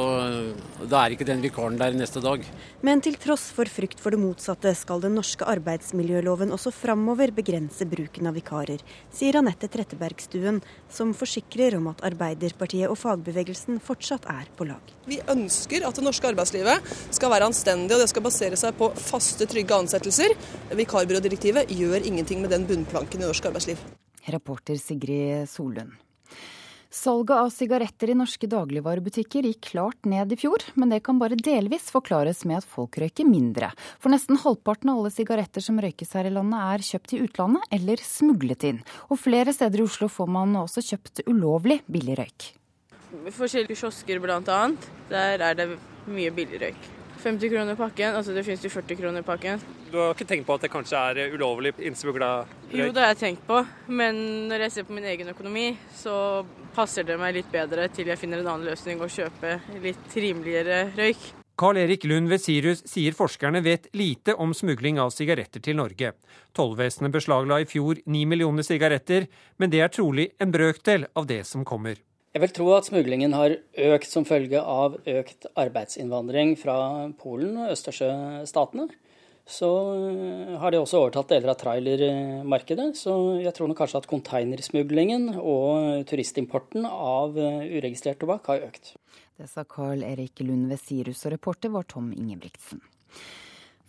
da 0.84 1.00
er 1.00 1.16
ikke 1.16 1.26
den 1.30 1.40
vikaren 1.42 1.78
der 1.80 1.96
neste 1.96 2.20
dag. 2.22 2.44
Men 2.84 3.00
til 3.02 3.16
tross 3.16 3.46
for 3.56 3.72
frykt 3.72 4.04
for 4.04 4.12
det 4.12 4.20
motsatte, 4.20 4.74
skal 4.76 5.00
den 5.02 5.16
norske 5.16 5.48
arbeidsmiljøloven 5.48 6.52
også 6.52 6.74
framover 6.76 7.32
begrense 7.34 7.88
bruken 7.88 8.28
av 8.28 8.36
vikarer, 8.36 8.84
sier 9.16 9.40
Anette 9.40 9.72
Trettebergstuen, 9.72 10.60
som 10.92 11.16
forsikrer 11.16 11.80
om 11.80 11.88
at 11.94 12.04
Arbeiderpartiet 12.12 12.92
og 12.92 13.00
fagbevegelsen 13.00 13.80
fortsatt 13.80 14.28
er 14.28 14.52
på 14.60 14.68
lag. 14.68 14.92
Vi 15.08 15.22
ønsker 15.32 15.88
at 15.88 15.96
det 15.96 16.04
norske 16.04 16.28
arbeidslivet 16.30 16.92
skal 17.16 17.32
være 17.32 17.48
anstendig, 17.48 17.96
og 17.96 18.04
det 18.04 18.12
skal 18.12 18.28
basere 18.28 18.60
seg 18.60 18.76
på 18.76 18.92
faste, 19.00 19.31
trygge 19.40 19.78
ansettelser. 19.78 20.36
Vikarbyrådirektivet 20.76 21.72
gjør 21.72 22.08
ingenting 22.08 22.42
med 22.44 22.52
den 22.54 22.68
bunnplanken 22.70 23.24
i 23.24 23.28
norsk 23.28 23.52
arbeidsliv. 23.52 23.82
Reporter 24.28 24.78
Sigrid 24.78 25.50
Solund. 25.50 25.98
Salget 26.94 27.38
av 27.38 27.50
sigaretter 27.50 28.10
i 28.12 28.16
norske 28.20 28.50
dagligvarebutikker 28.52 29.46
gikk 29.48 29.70
klart 29.70 30.10
ned 30.12 30.34
i 30.36 30.38
fjor, 30.42 30.60
men 30.76 30.92
det 30.92 31.00
kan 31.06 31.22
bare 31.22 31.38
delvis 31.40 31.88
forklares 31.88 32.44
med 32.44 32.60
at 32.60 32.68
folk 32.68 33.00
røyker 33.00 33.24
mindre. 33.24 33.70
For 34.04 34.12
nesten 34.12 34.36
halvparten 34.42 34.92
av 34.92 35.00
alle 35.00 35.14
sigaretter 35.16 35.64
som 35.64 35.80
røykes 35.80 36.12
her 36.20 36.28
i 36.28 36.34
landet 36.36 36.60
er 36.60 36.84
kjøpt 36.90 37.16
i 37.16 37.22
utlandet 37.24 37.78
eller 37.80 38.04
smuglet 38.04 38.68
inn. 38.68 38.84
Og 39.08 39.24
flere 39.24 39.56
steder 39.56 39.80
i 39.80 39.88
Oslo 39.88 40.12
får 40.12 40.34
man 40.36 40.60
også 40.66 40.84
kjøpt 40.92 41.24
ulovlig 41.32 41.80
billig 41.88 42.20
røyk. 42.20 42.52
Forskjellige 43.40 43.86
kiosker 43.86 44.20
bl.a. 44.20 44.64
Der 45.16 45.48
er 45.48 45.62
det 45.64 45.72
mye 46.12 46.36
billig 46.36 46.60
røyk. 46.60 46.92
50 47.22 47.52
kroner 47.54 47.78
pakken, 47.80 48.16
altså 48.18 48.34
det 48.36 48.44
finnes 48.48 48.64
jo 48.66 48.72
40 48.74 48.98
kroner 49.00 49.26
pakken. 49.26 49.62
Du 49.92 50.00
har 50.00 50.16
ikke 50.16 50.28
tenkt 50.30 50.48
på 50.48 50.56
at 50.58 50.66
det 50.66 50.72
kanskje 50.74 51.02
er 51.12 51.36
ulovlig 51.36 51.74
innsmugla 51.78 52.32
røyk? 52.44 52.78
Jo, 52.80 52.90
det 52.92 53.04
har 53.04 53.14
jeg 53.14 53.22
tenkt 53.22 53.46
på, 53.48 53.62
men 53.92 54.24
når 54.50 54.66
jeg 54.66 54.76
ser 54.76 54.88
på 54.88 54.98
min 54.98 55.10
egen 55.12 55.30
økonomi, 55.34 55.68
så 55.98 56.16
passer 56.76 57.06
det 57.08 57.20
meg 57.22 57.38
litt 57.38 57.52
bedre 57.54 57.88
til 57.94 58.10
jeg 58.12 58.20
finner 58.20 58.42
en 58.42 58.56
annen 58.56 58.72
løsning 58.72 59.04
og 59.04 59.14
kjøpe 59.14 59.60
litt 59.84 60.18
rimeligere 60.18 60.84
røyk. 60.98 61.32
Carl 61.62 61.78
Erik 61.78 62.08
Lund 62.10 62.32
ved 62.32 62.42
Sirius 62.42 62.80
sier 62.90 63.14
forskerne 63.14 63.62
vet 63.62 63.90
lite 63.94 64.34
om 64.34 64.54
smugling 64.58 64.98
av 65.04 65.12
sigaretter 65.14 65.62
til 65.62 65.78
Norge. 65.78 66.16
Tollvesenet 66.58 67.14
beslagla 67.14 67.60
i 67.62 67.68
fjor 67.70 68.02
ni 68.10 68.24
millioner 68.26 68.66
sigaretter, 68.66 69.28
men 69.62 69.70
det 69.70 69.84
er 69.86 69.94
trolig 69.94 70.32
en 70.42 70.56
brøkdel 70.56 71.06
av 71.14 71.30
det 71.30 71.44
som 71.46 71.68
kommer. 71.68 72.02
Jeg 72.32 72.46
vil 72.46 72.52
tro 72.56 72.70
at 72.78 72.88
smuglingen 72.88 73.34
har 73.36 73.58
økt 73.92 74.08
som 74.08 74.24
følge 74.24 74.60
av 74.64 74.94
økt 75.04 75.50
arbeidsinnvandring 75.60 76.54
fra 76.60 76.76
Polen 77.20 77.58
og 77.60 77.74
Østersjøstatene. 77.74 78.88
Så 79.52 79.68
eh, 79.98 80.54
har 80.62 80.72
de 80.72 80.80
også 80.80 81.02
overtatt 81.02 81.34
deler 81.34 81.52
av 81.52 81.58
trailermarkedet. 81.60 82.94
Så 82.96 83.18
jeg 83.42 83.52
tror 83.58 83.68
nok 83.68 83.82
kanskje 83.82 84.00
at 84.00 84.08
containersmuglingen 84.08 85.34
og 85.42 86.06
turistimporten 86.08 86.88
av 86.88 87.36
eh, 87.36 87.66
uregistrert 87.76 88.22
tobakk 88.24 88.48
har 88.54 88.64
økt. 88.70 88.94
Det 89.36 89.50
sa 89.52 89.66
Carl 89.68 90.06
Erik 90.08 90.40
Lund 90.46 90.72
ved 90.72 90.80
Sirus, 90.80 91.26
og 91.26 91.36
reporter 91.36 91.74
var 91.74 91.90
Tom 91.90 92.14
Ingebrigtsen. 92.16 92.80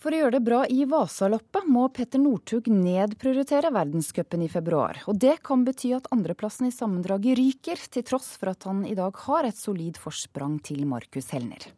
For 0.03 0.11
å 0.11 0.19
gjøre 0.19 0.35
det 0.35 0.43
bra 0.43 0.65
i 0.67 0.83
Vasaloppet 0.91 1.69
må 1.71 1.85
Petter 1.95 2.19
Northug 2.19 2.67
nedprioritere 2.75 3.69
verdenscupen 3.71 4.43
i 4.43 4.49
februar. 4.51 4.99
Og 5.07 5.15
det 5.23 5.37
kan 5.47 5.63
bety 5.63 5.93
at 5.95 6.09
andreplassen 6.11 6.67
i 6.67 6.75
sammendraget 6.75 7.39
ryker, 7.39 7.85
til 7.87 8.03
tross 8.09 8.33
for 8.35 8.51
at 8.51 8.67
han 8.67 8.81
i 8.83 8.97
dag 8.99 9.15
har 9.29 9.47
et 9.47 9.61
solid 9.61 10.01
forsprang 10.03 10.57
til 10.67 10.83
Markus 10.91 11.31
Helner. 11.31 11.69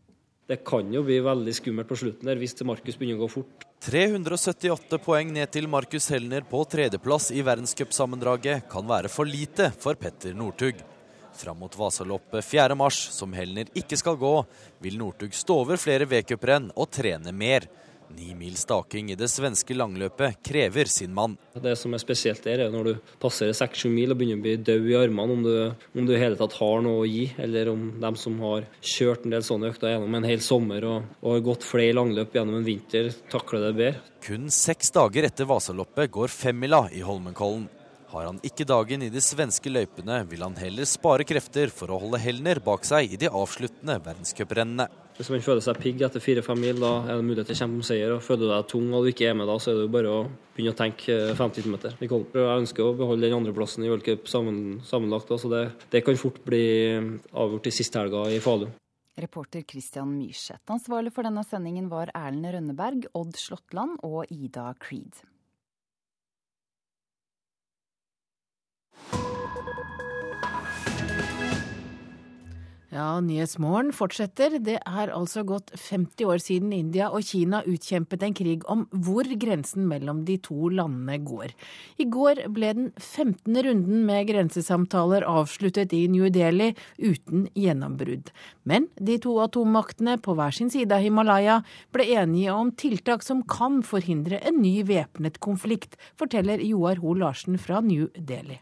Det 0.49 0.63
kan 0.65 0.89
jo 0.93 1.05
bli 1.05 1.21
veldig 1.25 1.57
skummelt 1.59 1.91
på 1.91 2.01
slutten 2.01 2.33
der 2.33 2.41
hvis 2.41 2.57
Markus 2.65 2.97
begynner 2.97 3.21
å 3.21 3.27
gå 3.27 3.31
fort. 3.37 3.69
378 3.85 5.03
poeng 5.05 5.37
ned 5.37 5.53
til 5.53 5.69
Markus 5.69 6.09
Helner 6.15 6.49
på 6.49 6.65
tredjeplass 6.65 7.29
i 7.37 7.45
verdenscupsammendraget 7.45 8.65
kan 8.73 8.89
være 8.89 9.13
for 9.13 9.29
lite 9.29 9.69
for 9.77 10.01
Petter 10.01 10.33
Northug. 10.33 10.81
Fram 11.37 11.61
mot 11.61 11.77
Vasaloppet 11.77 12.41
4.3, 12.41 12.91
som 13.13 13.33
Helner 13.37 13.69
ikke 13.77 14.01
skal 14.01 14.17
gå, 14.17 14.37
vil 14.81 14.97
Northug 14.97 15.35
stå 15.37 15.65
over 15.67 15.77
flere 15.77 16.09
V-cuprenn 16.09 16.73
og 16.73 16.89
trene 16.95 17.37
mer. 17.37 17.69
Ni 18.15 18.35
mil 18.35 18.57
staking 18.57 19.11
i 19.11 19.17
det 19.19 19.29
svenske 19.33 19.75
langløpet 19.75 20.39
krever 20.45 20.91
sin 20.91 21.15
mann. 21.15 21.37
Det 21.55 21.75
som 21.79 21.95
er 21.97 22.03
spesielt 22.03 22.45
der, 22.45 22.67
er 22.67 22.73
når 22.73 22.89
du 22.89 23.13
passerer 23.23 23.57
seks-sju 23.57 23.89
mil 23.93 24.15
og 24.15 24.21
begynner 24.21 24.43
å 24.43 24.45
bli 24.45 24.57
død 24.69 24.89
i 24.91 24.97
armene, 24.99 25.37
om 25.39 25.45
du, 25.47 25.53
om 25.99 26.09
du 26.09 26.15
hele 26.15 26.39
tatt 26.39 26.57
har 26.61 26.85
noe 26.85 27.03
å 27.03 27.09
gi, 27.09 27.27
eller 27.41 27.73
om 27.73 27.87
dem 28.03 28.19
som 28.21 28.37
har 28.45 28.69
kjørt 28.81 29.25
en 29.25 29.35
del 29.35 29.47
sånne 29.47 29.73
økter 29.73 29.95
gjennom 29.95 30.19
en 30.19 30.29
hel 30.29 30.43
sommer 30.45 30.89
og, 30.91 31.15
og 31.23 31.37
har 31.37 31.47
gått 31.49 31.67
flere 31.67 31.97
langløp 31.97 32.37
gjennom 32.37 32.61
en 32.61 32.67
vinter, 32.67 33.11
takler 33.33 33.69
det 33.69 33.73
bedre. 33.81 34.03
Kun 34.25 34.51
seks 34.53 34.93
dager 34.95 35.27
etter 35.27 35.49
Vasaloppet 35.49 36.13
går 36.13 36.33
femmila 36.33 36.87
i 36.95 37.03
Holmenkollen. 37.05 37.67
Har 38.15 38.29
han 38.29 38.37
ikke 38.47 38.67
dagen 38.69 39.03
i 39.03 39.11
de 39.11 39.19
svenske 39.25 39.71
løypene, 39.73 40.21
vil 40.31 40.45
han 40.47 40.55
heller 40.55 40.87
spare 40.87 41.27
krefter 41.27 41.73
for 41.75 41.91
å 41.91 41.99
holde 41.99 42.21
Helner 42.23 42.61
bak 42.63 42.87
seg 42.87 43.11
i 43.11 43.19
de 43.19 43.27
avsluttende 43.27 43.97
verdenscuprennene. 44.05 44.87
Hvis 45.15 45.29
man 45.31 45.43
føler 45.47 45.63
seg 45.63 45.79
pigg 45.79 46.01
etter 46.03 46.23
fire-fem 46.23 46.59
mil, 46.59 46.81
da 46.83 46.97
er 47.05 47.21
det 47.21 47.27
mulighet 47.27 47.47
til 47.47 47.55
å 47.55 47.59
kjempe 47.61 47.79
om 47.79 47.85
seier. 47.87 48.15
og 48.17 48.23
Føler 48.27 48.41
du 48.43 48.49
deg 48.51 48.71
tung 48.73 48.89
og 48.91 49.05
du 49.05 49.11
ikke 49.13 49.29
er 49.31 49.37
med 49.39 49.47
da, 49.47 49.55
så 49.63 49.71
er 49.71 49.77
det 49.79 49.85
jo 49.85 49.93
bare 49.95 50.11
å 50.11 50.23
begynne 50.57 50.73
å 50.75 50.79
tenke 50.81 51.19
50 51.39 51.67
km. 51.67 51.77
Jeg 52.03 52.63
ønsker 52.65 52.83
å 52.83 52.97
beholde 52.99 53.23
den 53.23 53.37
andreplassen 53.37 53.87
i 53.87 53.93
World 53.93 54.07
Cup 54.07 54.27
sammen, 54.31 54.81
sammenlagt, 54.87 55.31
så 55.39 55.51
det, 55.53 55.69
det, 55.93 56.03
kan 56.07 56.19
fort 56.19 56.41
bli 56.47 56.65
avgjort 57.31 57.71
i 57.71 57.75
siste 57.79 58.03
helga 58.03 58.25
i 58.35 58.41
Falun. 58.43 58.75
Reporter 59.23 59.63
Christian 59.63 60.11
Myrseth. 60.17 60.65
Ansvarlig 60.75 61.15
for 61.15 61.23
denne 61.23 61.47
sendingen 61.47 61.87
var 61.93 62.11
Erlend 62.19 62.51
Rønneberg, 62.57 63.07
Odd 63.15 63.39
Slåttland 63.39 64.03
og 64.03 64.27
Ida 64.35 64.73
Creed. 64.83 65.23
Ja, 72.95 73.19
Nyhetsmorgen 73.19 73.89
fortsetter. 73.91 74.53
Det 74.63 74.77
er 74.79 75.11
altså 75.11 75.43
gått 75.43 75.73
50 75.75 76.29
år 76.31 76.39
siden 76.39 76.71
India 76.77 77.09
og 77.11 77.25
Kina 77.27 77.65
utkjempet 77.67 78.23
en 78.23 78.35
krig 78.39 78.67
om 78.71 78.85
hvor 78.93 79.27
grensen 79.27 79.89
mellom 79.91 80.21
de 80.29 80.37
to 80.39 80.69
landene 80.71 81.17
går. 81.27 81.51
I 81.99 82.07
går 82.07 82.45
ble 82.55 82.69
den 82.79 82.93
15. 83.01 83.59
runden 83.67 84.05
med 84.07 84.29
grensesamtaler 84.29 85.27
avsluttet 85.27 85.91
i 85.99 86.05
New 86.13 86.29
Delhi 86.31 86.69
uten 87.03 87.49
gjennombrudd. 87.59 88.31
Men 88.63 88.87
de 88.95 89.17
to 89.25 89.41
atommaktene 89.43 90.15
på 90.23 90.37
hver 90.39 90.55
sin 90.55 90.71
side 90.71 90.95
av 90.95 91.03
Himalaya 91.03 91.65
ble 91.91 92.07
enige 92.15 92.55
om 92.55 92.71
tiltak 92.79 93.27
som 93.27 93.43
kan 93.43 93.83
forhindre 93.83 94.39
en 94.47 94.63
ny 94.63 94.85
væpnet 94.87 95.43
konflikt, 95.43 95.99
forteller 96.15 96.63
Joar 96.63 97.03
Ho 97.03 97.17
Larsen 97.19 97.59
fra 97.59 97.83
New 97.83 98.07
Delhi. 98.15 98.61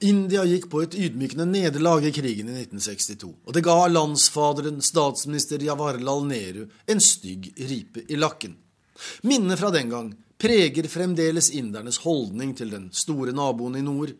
India 0.00 0.44
gikk 0.46 0.68
på 0.70 0.84
et 0.84 0.94
ydmykende 0.94 1.44
nederlag 1.48 2.04
i 2.06 2.12
krigen 2.14 2.52
i 2.52 2.60
1962, 2.60 3.32
og 3.48 3.54
det 3.54 3.64
ga 3.66 3.74
landsfaderen, 3.90 4.78
statsminister 4.84 5.62
Jawaharlal 5.66 6.22
Nehru, 6.28 6.68
en 6.86 7.00
stygg 7.02 7.48
ripe 7.66 8.04
i 8.06 8.18
lakken. 8.18 8.54
Minnet 9.26 9.58
fra 9.58 9.72
den 9.74 9.90
gang 9.90 10.12
preger 10.38 10.86
fremdeles 10.86 11.50
indernes 11.50 11.98
holdning 12.04 12.54
til 12.54 12.70
den 12.70 12.86
store 12.94 13.34
naboen 13.34 13.80
i 13.80 13.82
nord, 13.82 14.14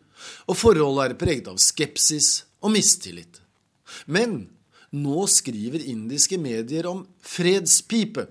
og 0.51 0.59
forholdet 0.59 1.05
er 1.05 1.19
preget 1.21 1.47
av 1.47 1.61
skepsis 1.63 2.27
og 2.59 2.75
mistillit. 2.75 3.39
Men 4.11 4.49
nå 4.99 5.23
skriver 5.31 5.87
indiske 5.87 6.35
medier 6.41 6.91
om 6.91 7.05
fredspipe. 7.23 8.27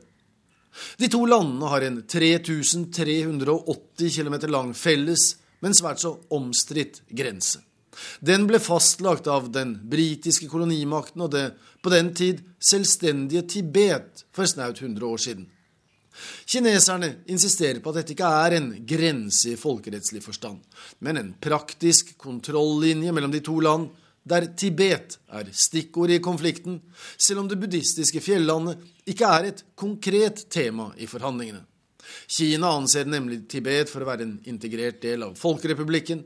De 1.01 1.09
to 1.09 1.25
landene 1.25 1.73
har 1.73 1.81
en 1.87 2.03
3380 2.05 4.21
km 4.21 4.37
lang 4.53 4.77
felles 4.77 5.31
men 5.61 5.77
svært 5.77 6.03
så 6.03 6.15
omstridt 6.35 7.03
grense. 7.09 7.63
Den 8.21 8.47
ble 8.47 8.61
fastlagt 8.63 9.27
av 9.27 9.49
den 9.51 9.75
britiske 9.91 10.49
kolonimakten 10.51 11.25
og 11.25 11.33
det 11.35 11.47
på 11.83 11.91
den 11.93 12.13
tid 12.15 12.43
selvstendige 12.63 13.47
Tibet 13.51 14.25
for 14.35 14.47
snaut 14.47 14.83
100 14.83 15.07
år 15.07 15.23
siden. 15.23 15.47
Kineserne 16.49 17.13
insisterer 17.31 17.79
på 17.83 17.93
at 17.93 18.01
dette 18.01 18.15
ikke 18.15 18.31
er 18.43 18.57
en 18.57 18.69
grense 18.89 19.53
i 19.53 19.59
folkerettslig 19.61 20.23
forstand, 20.25 20.59
men 21.05 21.21
en 21.21 21.33
praktisk 21.39 22.17
kontrollinje 22.19 23.13
mellom 23.15 23.35
de 23.35 23.43
to 23.45 23.59
land, 23.63 23.89
der 24.29 24.49
Tibet 24.59 25.17
er 25.33 25.53
stikkord 25.55 26.11
i 26.13 26.19
konflikten, 26.21 26.81
selv 27.17 27.45
om 27.45 27.49
det 27.49 27.61
buddhistiske 27.61 28.21
fjellandet 28.21 28.83
ikke 29.09 29.31
er 29.31 29.51
et 29.53 29.63
konkret 29.79 30.49
tema 30.53 30.91
i 30.99 31.07
forhandlingene. 31.09 31.63
Kina 32.27 32.73
anser 32.77 33.09
nemlig 33.09 33.45
Tibet 33.51 33.91
for 33.91 34.05
å 34.05 34.11
være 34.11 34.27
en 34.27 34.35
integrert 34.51 35.01
del 35.03 35.27
av 35.27 35.37
Folkerepublikken. 35.39 36.25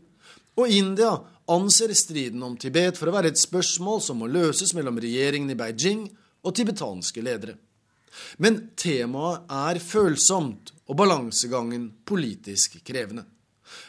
Og 0.60 0.68
India 0.68 1.14
anser 1.52 1.94
striden 1.96 2.42
om 2.44 2.56
Tibet 2.60 2.98
for 2.98 3.08
å 3.08 3.16
være 3.16 3.32
et 3.32 3.40
spørsmål 3.40 4.02
som 4.04 4.20
må 4.20 4.28
løses 4.30 4.74
mellom 4.76 5.00
regjeringen 5.00 5.52
i 5.54 5.58
Beijing 5.58 6.06
og 6.42 6.56
tibetanske 6.56 7.24
ledere. 7.24 7.56
Men 8.42 8.58
temaet 8.76 9.48
er 9.48 9.80
følsomt 9.80 10.74
og 10.90 10.98
balansegangen 11.00 11.88
politisk 12.04 12.82
krevende. 12.84 13.24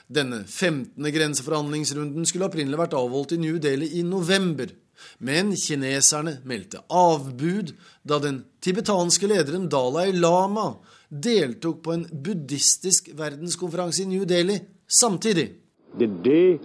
Denne 0.08 0.44
15. 0.48 0.96
grenseforhandlingsrunden 1.12 2.28
skulle 2.28 2.48
opprinnelig 2.48 2.80
vært 2.80 2.96
avholdt 2.96 3.36
i 3.36 3.42
New 3.42 3.60
Delhi 3.60 3.90
i 4.00 4.04
november. 4.08 4.72
Men 5.20 5.52
kineserne 5.60 6.38
meldte 6.48 6.84
avbud 6.88 7.74
da 8.08 8.20
den 8.24 8.44
tibetanske 8.64 9.28
lederen 9.28 9.68
Dalai 9.72 10.14
Lama 10.16 10.78
deltok 11.14 11.84
på 11.86 11.94
en 11.94 12.06
buddhistisk 12.10 13.12
verdenskonferanse 13.18 14.04
i 14.04 14.10
New 14.10 14.26
Delhi 14.26 14.60
samtidig. 14.88 15.52
The 16.00 16.10
day 16.26 16.60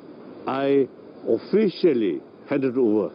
I 0.49 0.89
officially 1.29 2.21
handed 2.49 2.79
over 2.79 3.11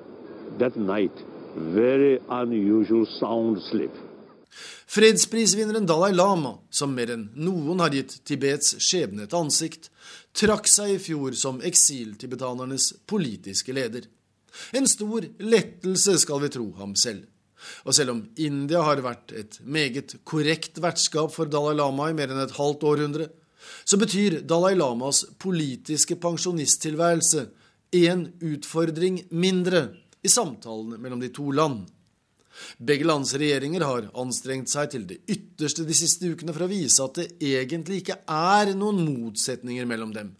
that 0.59 0.75
night, 0.75 1.25
very 1.55 2.19
unusual 2.29 3.07
sound 3.19 3.61
slip. 3.71 3.91
Fredsprisvinneren 4.87 5.85
Dalai 5.85 6.11
Lama, 6.13 6.59
som 6.69 6.93
mer 6.93 7.15
enn 7.15 7.29
noen 7.33 7.79
har 7.81 7.95
gitt 7.95 8.19
Tibets 8.29 8.75
skjebne 8.77 9.25
et 9.25 9.33
ansikt, 9.33 9.89
trakk 10.37 10.69
seg 10.69 10.93
i 10.93 10.99
fjor 11.01 11.33
som 11.37 11.63
eksiltibetanernes 11.65 12.91
politiske 13.09 13.73
leder. 13.73 14.05
En 14.77 14.85
stor 14.85 15.25
lettelse, 15.41 16.19
skal 16.21 16.43
vi 16.43 16.51
tro 16.53 16.67
ham 16.77 16.93
selv. 16.93 17.25
Og 17.87 17.95
selv 17.95 18.15
om 18.15 18.21
India 18.41 18.83
har 18.85 19.01
vært 19.03 19.33
et 19.37 19.59
meget 19.63 20.17
korrekt 20.27 20.81
vertskap 20.83 21.33
for 21.33 21.49
Dalai 21.49 21.75
Lama 21.77 22.09
i 22.09 22.17
mer 22.17 22.33
enn 22.33 22.43
et 22.43 22.57
halvt 22.57 22.85
århundre, 22.89 23.29
så 23.87 23.99
betyr 23.99 24.41
Dalai 24.47 24.75
Lamas 24.75 25.23
politiske 25.39 26.17
pensjonisttilværelse 26.19 27.47
én 27.95 28.27
utfordring 28.43 29.21
mindre 29.31 29.87
i 30.23 30.31
samtalene 30.31 30.99
mellom 30.99 31.21
de 31.21 31.31
to 31.33 31.51
land. 31.51 31.85
Begge 32.77 33.07
lands 33.07 33.33
regjeringer 33.39 33.85
har 33.85 34.11
anstrengt 34.19 34.69
seg 34.71 34.91
til 34.93 35.07
det 35.09 35.23
ytterste 35.31 35.85
de 35.87 35.95
siste 35.97 36.29
ukene 36.29 36.53
for 36.53 36.65
å 36.65 36.71
vise 36.71 37.01
at 37.03 37.17
det 37.17 37.27
egentlig 37.41 38.03
ikke 38.03 38.19
er 38.29 38.73
noen 38.77 39.01
motsetninger 39.07 39.87
mellom 39.89 40.13
dem. 40.15 40.33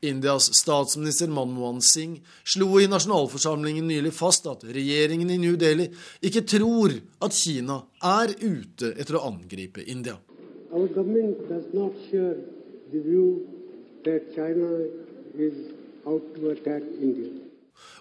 Indias 0.00 0.50
statsminister 0.54 1.28
Manmohan 1.32 1.80
Singh 1.84 2.20
slo 2.44 2.80
i 2.80 2.88
nasjonalforsamlingen 2.90 3.88
nylig 3.88 4.12
fast 4.16 4.46
at 4.50 4.64
regjeringen 4.64 5.30
i 5.30 5.38
New 5.40 5.56
Delhi 5.60 5.88
ikke 6.24 6.44
tror 6.48 6.94
at 7.24 7.36
Kina 7.36 7.80
er 8.04 8.34
ute 8.40 8.94
etter 8.96 9.18
å 9.18 9.24
angripe 9.28 9.84
India. 9.86 10.16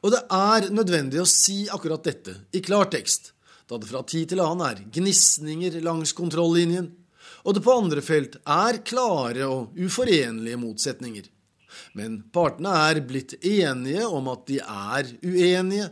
Og 0.04 0.12
det 0.14 0.22
er 0.34 0.70
nødvendig 0.74 1.20
å 1.22 1.30
si 1.30 1.64
akkurat 1.74 2.04
dette 2.06 2.38
i 2.56 2.62
klartekst 2.64 3.34
da 3.68 3.78
det 3.78 3.90
fra 3.90 4.04
tid 4.08 4.32
til 4.32 4.40
annen 4.40 4.64
er 4.64 4.84
gnisninger 4.96 5.82
langs 5.84 6.14
kontrollinjen, 6.16 6.88
og 7.44 7.56
det 7.56 7.64
på 7.66 7.74
andre 7.76 8.04
felt 8.04 8.38
er 8.48 8.80
klare 8.88 9.48
og 9.48 9.76
uforenlige 9.76 10.60
motsetninger. 10.62 11.26
Men 11.98 12.20
partene 12.34 12.74
er 12.88 13.02
blitt 13.06 13.38
enige 13.42 14.08
om 14.08 14.30
at 14.32 14.46
de 14.50 14.60
er 14.62 15.10
uenige, 15.24 15.90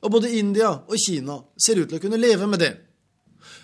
og 0.00 0.14
både 0.16 0.32
India 0.38 0.70
og 0.72 0.96
Kina 1.00 1.36
ser 1.60 1.82
ut 1.82 1.90
til 1.90 1.98
å 1.98 2.02
kunne 2.02 2.20
leve 2.20 2.48
med 2.48 2.62
det. 2.62 2.72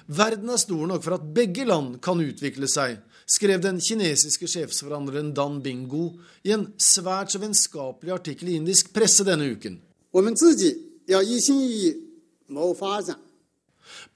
Verden 0.06 0.52
er 0.52 0.60
stor 0.60 0.86
nok 0.86 1.02
for 1.04 1.16
at 1.16 1.28
begge 1.34 1.64
land 1.66 1.98
kan 2.04 2.20
utvikle 2.22 2.68
seg, 2.70 3.00
skrev 3.26 3.62
den 3.64 3.80
kinesiske 3.82 4.46
sjefsforhandleren 4.50 5.32
Dan 5.34 5.58
Bingo 5.64 6.12
i 6.46 6.52
en 6.54 6.68
svært 6.78 7.34
så 7.34 7.40
vennskapelig 7.42 8.14
artikkel 8.14 8.52
i 8.52 8.58
indisk 8.60 8.92
presse 8.94 9.26
denne 9.26 9.48
uken. 9.50 9.80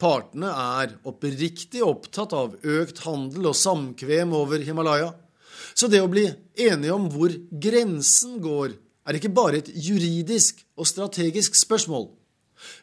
Partene 0.00 0.50
er 0.50 0.94
oppriktig 1.08 1.82
opptatt 1.84 2.32
av 2.36 2.54
økt 2.62 3.02
handel 3.04 3.50
og 3.50 3.58
samkvem 3.58 4.32
over 4.36 4.62
Himalaya. 4.64 5.10
Så 5.74 5.88
det 5.90 6.00
å 6.02 6.10
bli 6.10 6.26
enige 6.58 6.94
om 6.94 7.08
hvor 7.12 7.34
grensen 7.50 8.38
går, 8.42 8.74
er 9.08 9.16
ikke 9.16 9.32
bare 9.34 9.60
et 9.60 9.70
juridisk 9.74 10.62
og 10.78 10.88
strategisk 10.88 11.56
spørsmål. 11.58 12.10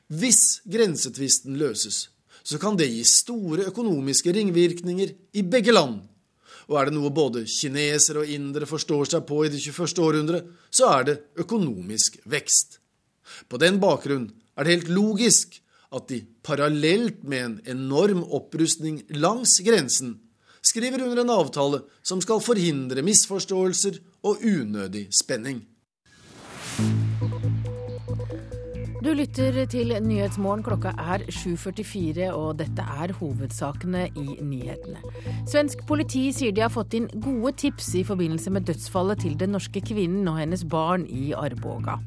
Hvis 0.08 0.62
grensetvisten 0.68 1.58
løses, 1.60 2.08
så 2.48 2.60
kan 2.62 2.78
det 2.80 2.90
gi 2.90 3.04
store 3.08 3.68
økonomiske 3.72 4.32
ringvirkninger 4.34 5.14
i 5.38 5.44
begge 5.44 5.76
land. 5.76 5.99
Og 6.68 6.80
er 6.80 6.90
det 6.90 6.98
noe 6.98 7.14
både 7.16 7.45
kinesere 7.48 8.24
og 8.24 8.32
indere 8.32 8.68
forstår 8.68 9.12
seg 9.14 9.24
på 9.28 9.44
i 9.45 9.52
det 9.52 9.62
21. 9.62 10.02
århundre, 10.04 10.41
så 10.72 10.90
er 10.98 11.08
det 11.08 11.18
økonomisk 11.44 12.20
vekst. 12.28 12.80
På 13.48 13.60
den 13.62 13.80
bakgrunn 13.84 14.30
er 14.58 14.66
det 14.66 14.78
helt 14.78 14.91
logisk 14.91 15.60
at 15.95 16.10
de 16.12 16.22
parallelt 16.44 17.22
med 17.24 17.44
en 17.44 17.58
enorm 17.78 18.24
opprustning 18.36 19.02
langs 19.16 19.60
grensen 19.64 20.18
skriver 20.68 21.06
under 21.07 21.23
en 21.23 21.34
avtale 21.34 21.81
som 22.06 22.22
skal 22.23 22.44
forhindre 22.44 23.06
misforståelser 23.06 24.02
og 24.27 24.44
unødig 24.44 25.07
spenning. 25.15 25.64
Du 29.07 29.14
lytter 29.14 29.56
til 29.72 29.94
Nyhetsmorgen. 30.03 30.64
Klokka 30.65 30.91
er 30.99 31.22
7.44, 31.31 32.31
og 32.35 32.57
dette 32.60 32.84
er 32.84 33.14
hovedsakene 33.15 34.07
i 34.19 34.26
nyhetene. 34.44 34.99
Svensk 35.48 35.85
politi 35.88 36.26
sier 36.35 36.52
de 36.52 36.65
har 36.65 36.73
fått 36.73 36.98
inn 36.98 37.06
gode 37.23 37.53
tips 37.61 37.94
i 37.95 38.03
forbindelse 38.03 38.52
med 38.52 38.68
dødsfallet 38.68 39.22
til 39.23 39.38
den 39.39 39.56
norske 39.56 39.80
kvinnen 39.85 40.27
og 40.27 40.41
hennes 40.41 40.65
barn 40.68 41.06
i 41.07 41.30
Arboga. 41.38 42.02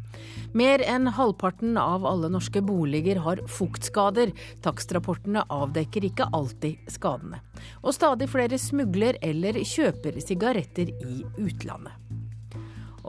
Mer 0.53 0.83
enn 0.83 1.07
halvparten 1.15 1.77
av 1.79 2.07
alle 2.07 2.31
norske 2.33 2.63
boliger 2.67 3.21
har 3.23 3.43
fuktskader. 3.47 4.33
Takstrapportene 4.65 5.45
avdekker 5.47 6.09
ikke 6.09 6.27
alltid 6.35 6.91
skadene. 6.91 7.39
Og 7.85 7.95
stadig 7.95 8.27
flere 8.33 8.59
smugler 8.59 9.21
eller 9.23 9.61
kjøper 9.63 10.19
sigaretter 10.25 10.91
i 10.91 11.21
utlandet. 11.39 11.95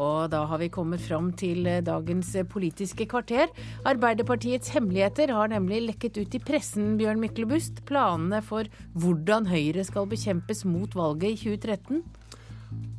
Og 0.02 0.30
da 0.32 0.46
har 0.48 0.62
vi 0.62 0.70
kommet 0.72 1.02
fram 1.04 1.32
til 1.38 1.66
dagens 1.86 2.32
politiske 2.50 3.06
kvarter. 3.12 3.50
Arbeiderpartiets 3.90 4.72
hemmeligheter 4.76 5.34
har 5.36 5.52
nemlig 5.52 5.82
lekket 5.90 6.22
ut 6.22 6.38
i 6.38 6.42
pressen, 6.46 6.96
Bjørn 7.02 7.20
Myklebust. 7.22 7.84
Planene 7.90 8.40
for 8.46 8.70
hvordan 8.94 9.50
Høyre 9.52 9.84
skal 9.88 10.08
bekjempes 10.10 10.64
mot 10.70 10.96
valget 10.96 11.34
i 11.34 11.40
2013? 11.58 12.06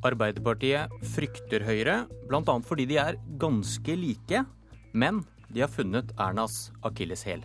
Arbeiderpartiet 0.02 0.92
frykter 1.14 1.62
Høyre, 1.66 1.96
bl.a. 2.28 2.56
fordi 2.66 2.88
de 2.90 2.98
er 2.98 3.18
ganske 3.38 3.94
like, 3.98 4.44
men 4.92 5.22
de 5.52 5.62
har 5.62 5.70
funnet 5.70 6.10
Ernas 6.18 6.72
akilleshæl. 6.82 7.44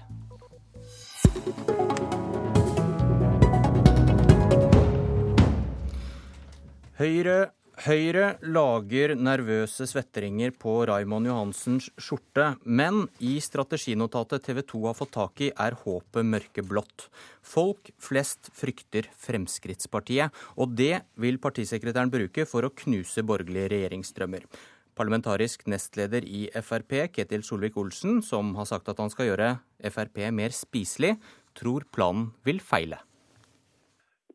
Høyre 6.98 7.52
Høyre 7.86 8.40
lager 8.42 9.12
nervøse 9.14 9.86
svetteringer 9.86 10.50
på 10.58 10.72
Raimond 10.90 11.28
Johansens 11.30 11.92
skjorte, 12.02 12.56
men 12.66 13.04
i 13.22 13.36
strateginotatet 13.38 14.48
TV 14.48 14.64
2 14.66 14.80
har 14.88 14.96
fått 14.98 15.12
tak 15.14 15.44
i, 15.46 15.52
er 15.54 15.78
håpet 15.84 16.26
mørkeblått. 16.26 17.06
Folk 17.46 17.92
flest 18.02 18.50
frykter 18.58 19.06
Fremskrittspartiet, 19.22 20.34
og 20.58 20.74
det 20.80 21.04
vil 21.22 21.38
partisekretæren 21.38 22.10
bruke 22.10 22.48
for 22.50 22.66
å 22.66 22.74
knuse 22.82 23.22
borgerlige 23.22 23.70
regjeringsdrømmer. 23.76 24.50
Parlamentarisk 24.98 25.68
nestleder 25.70 26.26
i 26.26 26.48
Frp, 26.58 27.04
Ketil 27.14 27.46
Solvik-Olsen, 27.46 28.24
som 28.26 28.56
har 28.58 28.66
sagt 28.66 28.90
at 28.90 28.98
han 28.98 29.14
skal 29.14 29.30
gjøre 29.30 29.52
Frp 29.94 30.24
mer 30.34 30.50
spiselig, 30.50 31.14
tror 31.54 31.86
planen 31.94 32.32
vil 32.42 32.58
feile. 32.58 33.04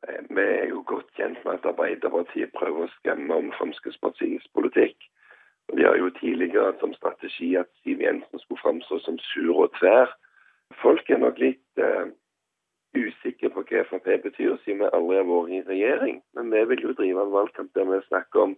Vi 0.07 0.47
er 0.47 0.71
jo 0.71 0.82
kjent 1.17 1.45
med 1.45 1.59
at 1.59 1.69
Arbeiderpartiet 1.73 2.53
prøver 2.57 2.87
å 2.87 2.95
skremme 2.99 3.35
om 3.35 3.53
Fremskrittspartiets 3.59 4.49
politikk. 4.57 4.97
Og 5.69 5.77
De 5.79 5.85
har 5.87 5.97
jo 5.97 6.11
tidligere 6.19 6.71
hatt 6.71 6.81
som 6.81 6.95
strategi 6.95 7.55
at 7.57 7.71
Siv 7.83 8.01
Jensen 8.03 8.43
skulle 8.43 8.63
framstå 8.63 8.99
som 9.05 9.19
sur 9.33 9.63
og 9.65 9.71
tver. 9.79 10.11
Folk 10.83 11.11
er 11.11 11.21
nok 11.23 11.39
litt 11.39 11.83
uh, 11.83 12.09
usikre 12.97 13.51
på 13.53 13.65
hva 13.69 13.85
Frp 13.89 14.09
betyr, 14.25 14.57
siden 14.65 14.83
vi 14.83 14.91
aldri 14.93 15.21
har 15.21 15.29
vært 15.29 15.55
i 15.57 15.63
regjering. 15.69 16.21
Men 16.37 16.53
vi 16.53 16.65
vil 16.73 16.87
jo 16.89 16.97
drive 16.99 17.25
en 17.25 17.37
valgkamp 17.37 17.73
der 17.77 17.89
vi 17.89 18.01
snakker 18.09 18.47
om 18.47 18.57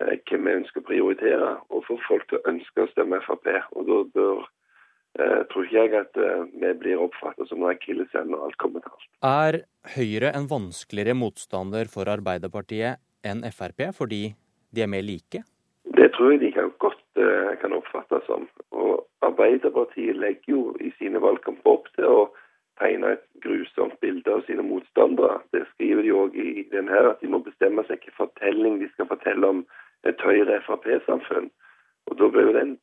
uh, 0.00 0.16
hvem 0.28 0.48
vi 0.48 0.58
ønsker 0.62 0.82
å 0.82 0.88
prioritere, 0.90 1.52
og 1.70 1.86
få 1.88 2.00
folk 2.08 2.28
til 2.28 2.40
å 2.40 2.48
ønske 2.54 2.84
å 2.84 2.90
stemme 2.92 3.22
Frp. 3.28 3.48
Og 3.76 3.88
da 3.88 4.02
bør 4.16 4.44
Uh, 5.20 5.42
tror 5.52 5.66
ikke 5.66 5.76
jeg 5.76 5.92
at 5.98 6.16
eh, 6.16 6.44
vi 6.56 6.68
blir 6.80 7.00
oppfattet 7.04 7.50
som 7.50 7.60
en 7.60 7.74
akilleshæl 7.74 8.30
når 8.32 8.46
alt 8.46 8.56
kommer 8.62 8.80
til 8.80 8.94
alt. 8.94 9.08
Er 9.28 9.58
Høyre 9.92 10.30
en 10.38 10.46
vanskeligere 10.48 11.18
motstander 11.18 11.90
for 11.92 12.08
Arbeiderpartiet 12.08 13.02
enn 13.28 13.44
Frp, 13.52 13.90
fordi 13.98 14.22
de 14.72 14.84
er 14.84 14.88
mer 14.88 15.04
like? 15.04 15.42
Det 15.98 16.08
tror 16.14 16.32
jeg 16.32 16.40
de 16.40 16.52
kan 16.56 16.72
godt 16.80 17.20
eh, 17.20 17.52
kan 17.60 17.76
oppfattes 17.76 18.24
som. 18.24 18.48
Og 18.72 19.04
Arbeiderpartiet 19.20 20.16
legger 20.16 20.54
jo 20.54 20.62
i 20.80 20.88
sine 20.96 21.20
valgkamper 21.20 21.74
opp 21.76 21.92
til 21.98 22.08
å 22.08 22.22
tegne 22.80 23.12
et 23.18 23.24
grusomt 23.44 23.98
bilde 24.00 24.32
av 24.32 24.46
sine 24.48 24.64
motstandere. 24.64 25.42
Det 25.52 25.66
skriver 25.74 26.06
de 26.06 26.14
òg 26.16 26.40
i 26.40 26.64
den 26.72 26.88
her, 26.88 27.10
at 27.12 27.20
de 27.20 27.28
må 27.28 27.42
bestemme 27.44 27.84
seg 27.84 28.00
hvilken 28.00 28.16
fortelling 28.16 28.80
de 28.80 28.88
skal 28.94 29.12
fortelle 29.12 29.56
om 29.56 29.66
et 30.08 30.24
Høyre-Frp-samfunn. 30.24 31.52
Og 32.10 32.18
Da 32.18 32.28
blir 32.28 32.48
jo 32.48 32.54
den 32.56 32.76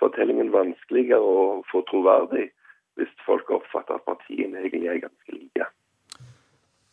fortellingen 0.00 0.52
vanskeligere 0.52 1.20
å 1.22 1.62
få 1.70 1.84
troverdig 1.90 2.48
hvis 2.98 3.10
folk 3.26 3.50
oppfatter 3.50 3.98
at 3.98 4.06
partiene 4.06 4.62
egentlig 4.62 4.90
er 4.90 5.02
ganske 5.02 5.34
like. 5.34 5.66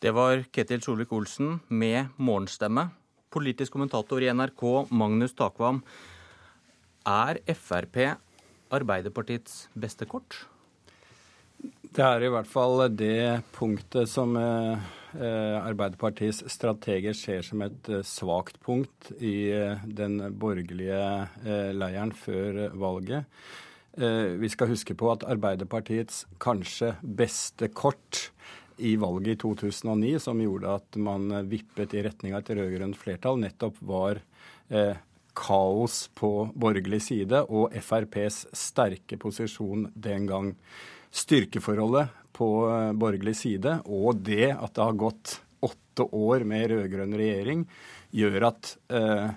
Det 0.02 0.14
var 0.18 0.42
Ketil 0.50 0.82
Solvik-Olsen 0.82 1.60
med 1.70 2.16
morgenstemme. 2.18 2.88
Politisk 3.32 3.76
kommentator 3.78 4.24
i 4.24 4.32
NRK, 4.34 4.64
Magnus 4.90 5.36
Takvam. 5.38 5.84
Er 7.06 7.38
Frp 7.54 8.18
Arbeiderpartiets 8.72 9.68
beste 9.78 10.08
kort? 10.10 10.46
Det 11.92 12.04
er 12.08 12.24
i 12.24 12.30
hvert 12.32 12.48
fall 12.48 12.86
det 12.96 13.42
punktet 13.52 14.08
som 14.08 14.38
eh, 14.40 14.84
Arbeiderpartiets 15.60 16.46
strateger 16.48 17.12
ser 17.18 17.44
som 17.44 17.60
et 17.66 17.90
eh, 17.92 18.06
svakt 18.08 18.62
punkt 18.64 19.10
i 19.20 19.52
eh, 19.52 19.82
den 19.84 20.16
borgerlige 20.40 21.02
leiren 21.76 22.14
før 22.16 22.70
valget. 22.80 23.28
Vi 23.92 24.48
skal 24.48 24.70
huske 24.72 24.96
på 24.96 25.10
at 25.12 25.26
Arbeiderpartiets 25.28 26.22
kanskje 26.40 26.94
beste 27.04 27.68
kort 27.76 28.30
i 28.80 28.94
valget 28.96 29.34
i 29.34 29.40
2009, 29.42 30.14
som 30.24 30.40
gjorde 30.40 30.78
at 30.80 30.96
man 30.96 31.28
vippet 31.52 31.98
i 32.00 32.06
retning 32.06 32.32
av 32.32 32.46
et 32.46 32.54
rød-grønt 32.56 32.96
flertall, 32.96 33.42
nettopp 33.44 33.84
var 33.84 34.22
kaos 35.36 36.06
på 36.16 36.32
borgerlig 36.56 37.02
side 37.04 37.44
og 37.52 37.76
FrPs 37.84 38.46
sterke 38.56 39.20
posisjon 39.20 39.90
den 39.92 40.32
gang 40.32 40.56
styrkeforholdet 41.12 42.18
på 42.36 42.50
eh, 42.72 42.92
borgerlig 42.98 43.36
side 43.38 43.80
og 43.86 44.22
det 44.26 44.52
at 44.56 44.76
det 44.76 44.86
har 44.86 45.00
gått 45.00 45.40
åtte 45.62 46.08
år 46.16 46.46
med 46.48 46.72
rød-grønn 46.72 47.16
regjering, 47.20 47.66
gjør 48.16 48.48
at 48.50 48.76
eh, 48.96 49.28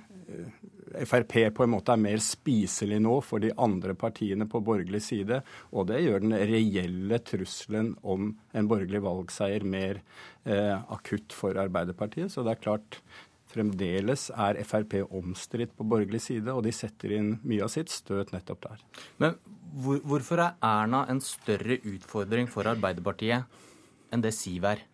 Frp 1.05 1.33
på 1.57 1.65
en 1.65 1.73
måte 1.73 1.95
er 1.95 2.01
mer 2.01 2.21
spiselig 2.23 3.01
nå 3.03 3.17
for 3.27 3.43
de 3.43 3.51
andre 3.61 3.97
partiene 3.99 4.47
på 4.51 4.61
borgerlig 4.65 5.01
side. 5.03 5.41
Og 5.75 5.89
det 5.91 6.05
gjør 6.05 6.23
den 6.23 6.37
reelle 6.39 7.19
trusselen 7.27 7.95
om 8.03 8.31
en 8.55 8.69
borgerlig 8.71 9.03
valgseier 9.03 9.67
mer 9.67 10.01
eh, 10.47 10.77
akutt 10.95 11.35
for 11.35 11.59
Arbeiderpartiet. 11.59 12.31
Så 12.31 12.47
det 12.47 12.55
er 12.55 12.63
klart 12.63 13.01
Fremdeles 13.55 14.29
er 14.35 14.59
Frp 14.67 14.99
omstridt 15.07 15.75
på 15.79 15.87
borgerlig 15.89 16.23
side, 16.25 16.51
og 16.53 16.65
de 16.67 16.73
setter 16.75 17.15
inn 17.19 17.37
mye 17.47 17.65
av 17.67 17.73
sitt 17.73 17.93
støt 17.93 18.33
nettopp 18.35 18.65
der. 18.67 18.83
Men 19.23 19.39
hvor, 19.75 20.01
hvorfor 20.07 20.43
er 20.43 20.59
Erna 20.65 21.05
en 21.11 21.23
større 21.25 21.79
utfordring 21.83 22.51
for 22.51 22.67
Arbeiderpartiet 22.71 23.47
enn 24.15 24.25
det 24.25 24.35
Siv 24.37 24.67
er? 24.71 24.85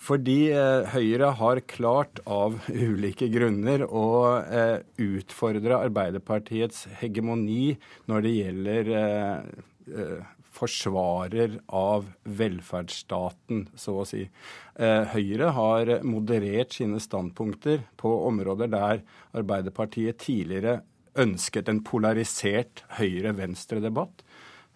Fordi 0.00 0.48
eh, 0.56 0.88
Høyre 0.94 1.34
har 1.36 1.60
klart 1.68 2.22
av 2.24 2.56
ulike 2.72 3.28
grunner 3.32 3.84
å 3.84 4.06
eh, 4.40 4.78
utfordre 5.04 5.76
Arbeiderpartiets 5.76 6.86
hegemoni 7.02 7.74
når 8.08 8.24
det 8.24 8.32
gjelder 8.38 8.92
eh, 8.96 10.30
forsvarer 10.60 11.58
av 11.66 12.10
velferdsstaten, 12.24 13.66
så 13.78 13.96
å 14.02 14.06
si. 14.08 14.26
Eh, 14.76 15.14
Høyre 15.14 15.50
har 15.56 15.94
moderert 16.06 16.76
sine 16.76 17.00
standpunkter 17.02 17.82
på 18.00 18.12
områder 18.28 18.70
der 18.72 19.02
Arbeiderpartiet 19.36 20.20
tidligere 20.26 20.80
ønsket 21.20 21.68
en 21.68 21.82
polarisert 21.86 22.84
høyre-venstre-debatt. 23.00 24.22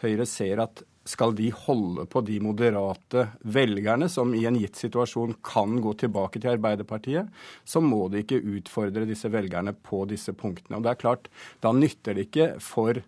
Høyre 0.02 0.26
ser 0.28 0.64
at 0.64 0.82
skal 1.04 1.34
de 1.36 1.50
holde 1.52 2.06
på 2.08 2.22
de 2.24 2.38
moderate 2.40 3.26
velgerne 3.54 4.08
som 4.08 4.32
i 4.36 4.46
en 4.48 4.56
gitt 4.56 4.78
situasjon 4.80 5.36
kan 5.44 5.76
gå 5.84 5.92
tilbake 6.00 6.40
til 6.40 6.54
Arbeiderpartiet, 6.54 7.28
så 7.64 7.82
må 7.84 8.06
de 8.08 8.22
ikke 8.24 8.40
utfordre 8.40 9.04
disse 9.08 9.28
velgerne 9.32 9.74
på 9.84 10.04
disse 10.08 10.32
punktene. 10.32 10.78
Og 10.78 10.86
det 10.86 10.94
er 10.94 11.02
klart, 11.02 11.28
Da 11.60 11.72
nytter 11.72 12.14
det 12.14 12.28
ikke 12.28 12.48
for 12.60 13.02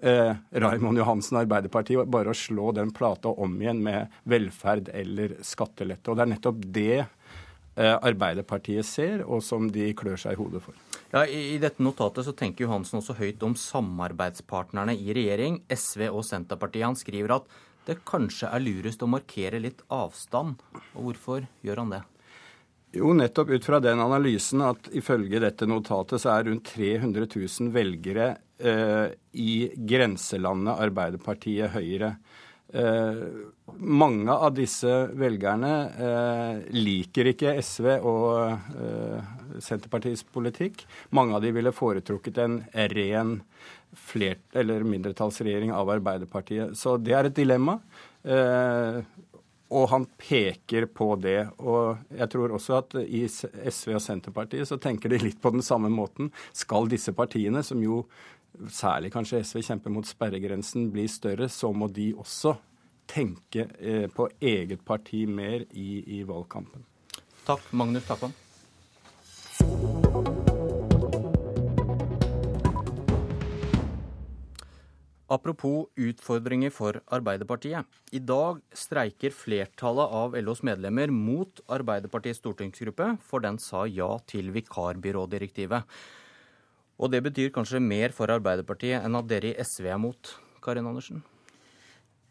eh, 0.00 0.32
Raymond 0.64 1.00
Johansen 1.00 1.36
og 1.36 1.44
Arbeiderpartiet 1.44 2.10
bare 2.10 2.32
å 2.32 2.36
slå 2.36 2.72
den 2.76 2.92
plata 2.94 3.32
om 3.32 3.56
igjen 3.60 3.82
med 3.84 4.18
velferd 4.28 4.90
eller 4.94 5.38
skattelette. 5.46 6.10
Og 6.10 6.18
det 6.18 6.24
er 6.24 6.32
nettopp 6.34 6.60
det 6.78 6.98
eh, 6.98 7.94
Arbeiderpartiet 7.94 8.86
ser, 8.86 9.24
og 9.26 9.42
som 9.44 9.70
de 9.72 9.90
klør 9.98 10.20
seg 10.20 10.36
i 10.36 10.40
hodet 10.40 10.64
for. 10.64 10.76
Ja, 11.14 11.24
I 11.24 11.56
dette 11.62 11.84
notatet 11.84 12.26
så 12.26 12.34
tenker 12.36 12.66
Johansen 12.66 13.00
også 13.00 13.16
høyt 13.16 13.42
om 13.46 13.56
samarbeidspartnerne 13.56 14.96
i 14.98 15.14
regjering, 15.16 15.62
SV 15.72 16.10
og 16.10 16.22
Senterpartiet. 16.28 16.84
Han 16.84 16.98
skriver 16.98 17.38
at 17.38 17.58
det 17.88 18.02
kanskje 18.08 18.50
er 18.52 18.60
lurest 18.60 19.02
å 19.02 19.08
markere 19.08 19.62
litt 19.64 19.80
avstand. 19.88 20.60
Og 20.92 21.08
hvorfor 21.08 21.46
gjør 21.64 21.84
han 21.84 21.94
det? 21.96 22.02
Jo, 22.96 23.12
nettopp 23.12 23.50
ut 23.52 23.64
fra 23.64 23.80
den 23.84 24.00
analysen 24.00 24.62
at 24.64 24.88
ifølge 24.96 25.40
dette 25.42 25.66
notatet 25.68 26.22
så 26.22 26.32
er 26.32 26.46
rundt 26.48 26.70
300 26.72 27.26
000 27.28 27.72
velgere 27.74 28.28
i 28.58 29.52
grenselandet 29.88 30.80
Arbeiderpartiet 30.88 31.70
Høyre. 31.76 32.16
Eh, 32.72 33.20
mange 33.80 34.32
av 34.32 34.52
disse 34.52 34.90
velgerne 35.16 35.70
eh, 35.88 36.58
liker 36.76 37.30
ikke 37.30 37.54
SV 37.64 37.86
og 37.96 38.50
eh, 38.52 39.30
Senterpartiets 39.64 40.26
politikk. 40.28 40.84
Mange 41.16 41.38
av 41.38 41.44
de 41.44 41.54
ville 41.56 41.72
foretrukket 41.72 42.42
en 42.44 42.58
ren 42.92 43.38
flert, 43.96 44.44
eller 44.52 44.84
mindretallsregjering 44.84 45.72
av 45.72 45.94
Arbeiderpartiet. 45.96 46.76
Så 46.76 46.98
det 47.00 47.16
er 47.16 47.30
et 47.30 47.38
dilemma. 47.38 47.78
Eh, 48.28 49.00
og 49.68 49.84
han 49.92 50.04
peker 50.20 50.86
på 50.92 51.10
det. 51.20 51.40
Og 51.60 51.98
jeg 52.16 52.32
tror 52.32 52.54
også 52.56 52.78
at 52.82 52.96
i 53.04 53.24
SV 53.28 53.96
og 53.96 54.04
Senterpartiet 54.04 54.68
så 54.68 54.78
tenker 54.80 55.12
de 55.12 55.20
litt 55.20 55.40
på 55.40 55.52
den 55.56 55.64
samme 55.64 55.90
måten. 55.92 56.30
Skal 56.56 56.88
disse 56.92 57.12
partiene, 57.16 57.64
som 57.64 57.80
jo 57.84 58.02
særlig 58.72 59.12
kanskje 59.14 59.42
SV 59.44 59.62
kjemper 59.70 59.94
mot 59.94 60.08
sperregrensen, 60.08 60.90
blir 60.92 61.08
større, 61.10 61.48
så 61.48 61.72
må 61.72 61.88
de 61.92 62.10
også 62.18 62.56
tenke 63.08 63.68
eh, 63.78 64.06
på 64.12 64.28
eget 64.40 64.84
parti 64.84 65.24
mer 65.26 65.64
i, 65.72 66.18
i 66.18 66.22
valgkampen. 66.28 66.84
Takk, 67.48 67.64
Magnus 67.72 68.04
Takvam. 68.04 68.34
Apropos 75.28 75.90
utfordringer 76.00 76.72
for 76.72 76.96
Arbeiderpartiet. 77.12 77.84
I 78.16 78.20
dag 78.24 78.62
streiker 78.72 79.34
flertallet 79.36 80.14
av 80.20 80.36
LOs 80.40 80.62
medlemmer 80.64 81.12
mot 81.12 81.60
Arbeiderpartiets 81.68 82.40
stortingsgruppe, 82.40 83.10
for 83.20 83.44
den 83.44 83.60
sa 83.60 83.84
ja 83.84 84.08
til 84.24 84.48
vikarbyrådirektivet. 84.54 85.84
Og 86.98 87.10
det 87.12 87.22
betyr 87.28 87.52
kanskje 87.54 87.80
mer 87.82 88.14
for 88.14 88.30
Arbeiderpartiet 88.34 89.04
enn 89.04 89.18
at 89.18 89.26
dere 89.30 89.52
i 89.52 89.58
SV 89.62 89.90
er 89.94 90.00
mot, 90.02 90.32
Karin 90.64 90.88
Andersen? 90.90 91.22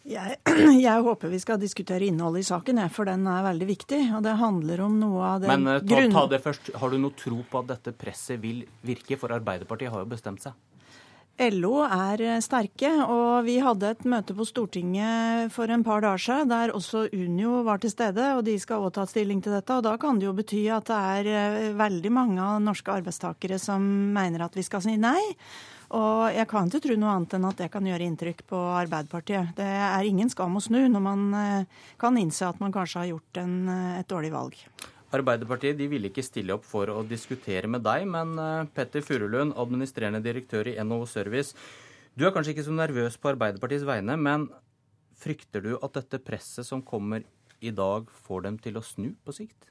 Jeg, 0.08 0.38
jeg, 0.88 1.04
håper 1.04 1.32
vi 1.32 1.40
skal 1.44 1.60
diskutere 1.60 2.08
innholdet 2.08 2.46
i 2.46 2.48
saken, 2.48 2.80
for 2.94 3.10
den 3.10 3.28
er 3.28 3.44
veldig 3.48 3.68
viktig. 3.68 4.02
Og 4.16 4.24
det 4.24 4.38
handler 4.40 4.86
om 4.86 4.96
noe 5.02 5.34
av 5.34 5.44
det 5.44 5.52
Men 5.52 5.68
eh, 5.72 5.82
ta, 5.84 6.04
ta 6.14 6.26
det 6.32 6.40
først. 6.44 6.72
Har 6.80 6.94
du 6.94 7.00
noe 7.02 7.16
tro 7.18 7.42
på 7.48 7.64
at 7.64 7.74
dette 7.74 7.96
presset 7.96 8.40
vil 8.44 8.64
virke? 8.88 9.20
For 9.20 9.36
Arbeiderpartiet 9.36 9.92
har 9.92 10.04
jo 10.04 10.12
bestemt 10.12 10.44
seg. 10.44 10.56
LO 11.38 11.84
er 11.86 12.22
eh, 12.26 12.40
sterke, 12.42 12.90
og 13.06 13.46
vi 13.46 13.60
hadde 13.62 13.92
et 13.94 14.06
møte 14.10 14.34
på 14.34 14.46
Stortinget 14.48 15.54
for 15.54 15.70
en 15.70 15.84
par 15.86 16.02
dager 16.02 16.24
siden 16.24 16.50
der 16.50 16.74
også 16.74 17.04
Unio 17.14 17.60
var 17.68 17.78
til 17.84 17.94
stede, 17.94 18.32
og 18.34 18.42
de 18.48 18.56
skal 18.58 18.82
også 18.82 18.96
ta 18.96 19.06
stilling 19.12 19.44
til 19.46 19.54
dette. 19.54 19.76
og 19.76 19.86
Da 19.86 19.94
kan 20.02 20.18
det 20.18 20.26
jo 20.26 20.34
bety 20.34 20.66
at 20.74 20.90
det 20.90 20.98
er 20.98 21.30
eh, 21.30 21.70
veldig 21.78 22.14
mange 22.14 22.42
av 22.42 22.58
norske 22.66 22.90
arbeidstakere 22.90 23.62
som 23.62 23.86
mener 24.18 24.48
at 24.48 24.58
vi 24.58 24.66
skal 24.66 24.82
si 24.82 24.98
nei. 24.98 25.22
Og 25.94 26.34
jeg 26.34 26.50
kan 26.50 26.68
ikke 26.68 26.84
tro 26.84 26.98
noe 27.00 27.14
annet 27.14 27.38
enn 27.38 27.48
at 27.48 27.62
det 27.62 27.70
kan 27.72 27.86
gjøre 27.86 28.10
inntrykk 28.10 28.42
på 28.50 28.58
Arbeiderpartiet. 28.82 29.54
Det 29.56 29.70
er 29.86 30.10
ingen 30.10 30.34
skam 30.34 30.58
å 30.58 30.64
snu 30.64 30.82
når 30.90 31.06
man 31.06 31.28
eh, 31.38 31.82
kan 32.02 32.18
innse 32.18 32.50
at 32.50 32.58
man 32.64 32.74
kanskje 32.74 33.04
har 33.04 33.12
gjort 33.14 33.46
en, 33.46 33.58
et 34.02 34.10
dårlig 34.10 34.34
valg. 34.34 34.58
Arbeiderpartiet 35.16 35.78
de 35.80 35.88
ville 35.88 36.10
ikke 36.12 36.26
stille 36.26 36.56
opp 36.58 36.66
for 36.68 36.92
å 36.92 37.04
diskutere 37.08 37.70
med 37.72 37.86
deg, 37.86 38.04
men 38.12 38.34
eh, 38.42 38.68
Petter 38.76 39.06
Furulund, 39.06 39.56
administrerende 39.56 40.24
direktør 40.24 40.68
i 40.68 40.76
NHO 40.84 41.06
Service, 41.08 41.56
du 42.18 42.26
er 42.26 42.34
kanskje 42.36 42.56
ikke 42.56 42.66
så 42.68 42.76
nervøs 42.76 43.16
på 43.22 43.32
Arbeiderpartiets 43.32 43.88
vegne, 43.88 44.18
men 44.20 44.50
frykter 45.18 45.64
du 45.64 45.76
at 45.78 45.96
dette 45.96 46.20
presset 46.24 46.68
som 46.68 46.84
kommer 46.84 47.24
i 47.64 47.72
dag, 47.74 48.10
får 48.28 48.46
dem 48.50 48.60
til 48.62 48.78
å 48.78 48.86
snu 48.86 49.12
på 49.26 49.36
sikt? 49.38 49.68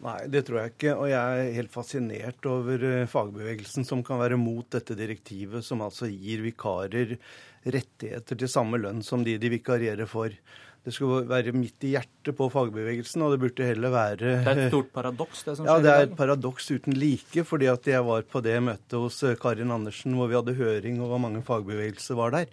Nei, 0.00 0.16
det 0.32 0.46
tror 0.48 0.62
jeg 0.62 0.72
ikke. 0.72 0.94
Og 0.96 1.10
jeg 1.10 1.40
er 1.40 1.56
helt 1.58 1.72
fascinert 1.74 2.46
over 2.48 2.84
eh, 2.88 3.08
fagbevegelsen 3.10 3.84
som 3.84 4.04
kan 4.06 4.20
være 4.22 4.38
mot 4.40 4.64
dette 4.72 4.96
direktivet, 4.96 5.64
som 5.66 5.82
altså 5.84 6.08
gir 6.08 6.40
vikarer 6.46 7.18
rettigheter 7.66 8.38
til 8.40 8.48
samme 8.48 8.80
lønn 8.80 9.02
som 9.04 9.26
de 9.26 9.36
de 9.40 9.50
vikarierer 9.52 10.08
for 10.08 10.32
det 10.80 10.94
skulle 10.96 11.26
være 11.28 11.52
midt 11.52 11.84
i 11.84 11.92
hjertet 11.92 12.32
på 12.36 12.46
fagbevegelsen, 12.52 13.20
og 13.24 13.34
det 13.34 13.40
burde 13.42 13.66
heller 13.68 13.92
være 13.92 14.16
Det 14.20 14.48
er 14.48 14.60
et 14.62 14.70
stort 14.72 14.88
paradoks, 14.94 15.42
det 15.44 15.56
som 15.58 15.66
skjer? 15.66 15.74
Ja, 15.74 15.82
det 15.84 15.90
er 15.92 16.06
et 16.06 16.14
paradoks 16.16 16.70
uten 16.72 16.96
like. 16.96 17.44
fordi 17.44 17.68
at 17.68 17.86
jeg 17.86 18.06
var 18.06 18.24
på 18.24 18.40
det 18.40 18.56
møtet 18.64 18.96
hos 18.96 19.20
eh, 19.22 19.36
Karin 19.40 19.74
Andersen 19.74 20.16
hvor 20.16 20.30
vi 20.30 20.38
hadde 20.38 20.56
høring, 20.56 21.02
og 21.02 21.12
hvor 21.12 21.20
mange 21.20 21.44
fagbevegelser 21.44 22.16
var 22.16 22.32
der. 22.32 22.48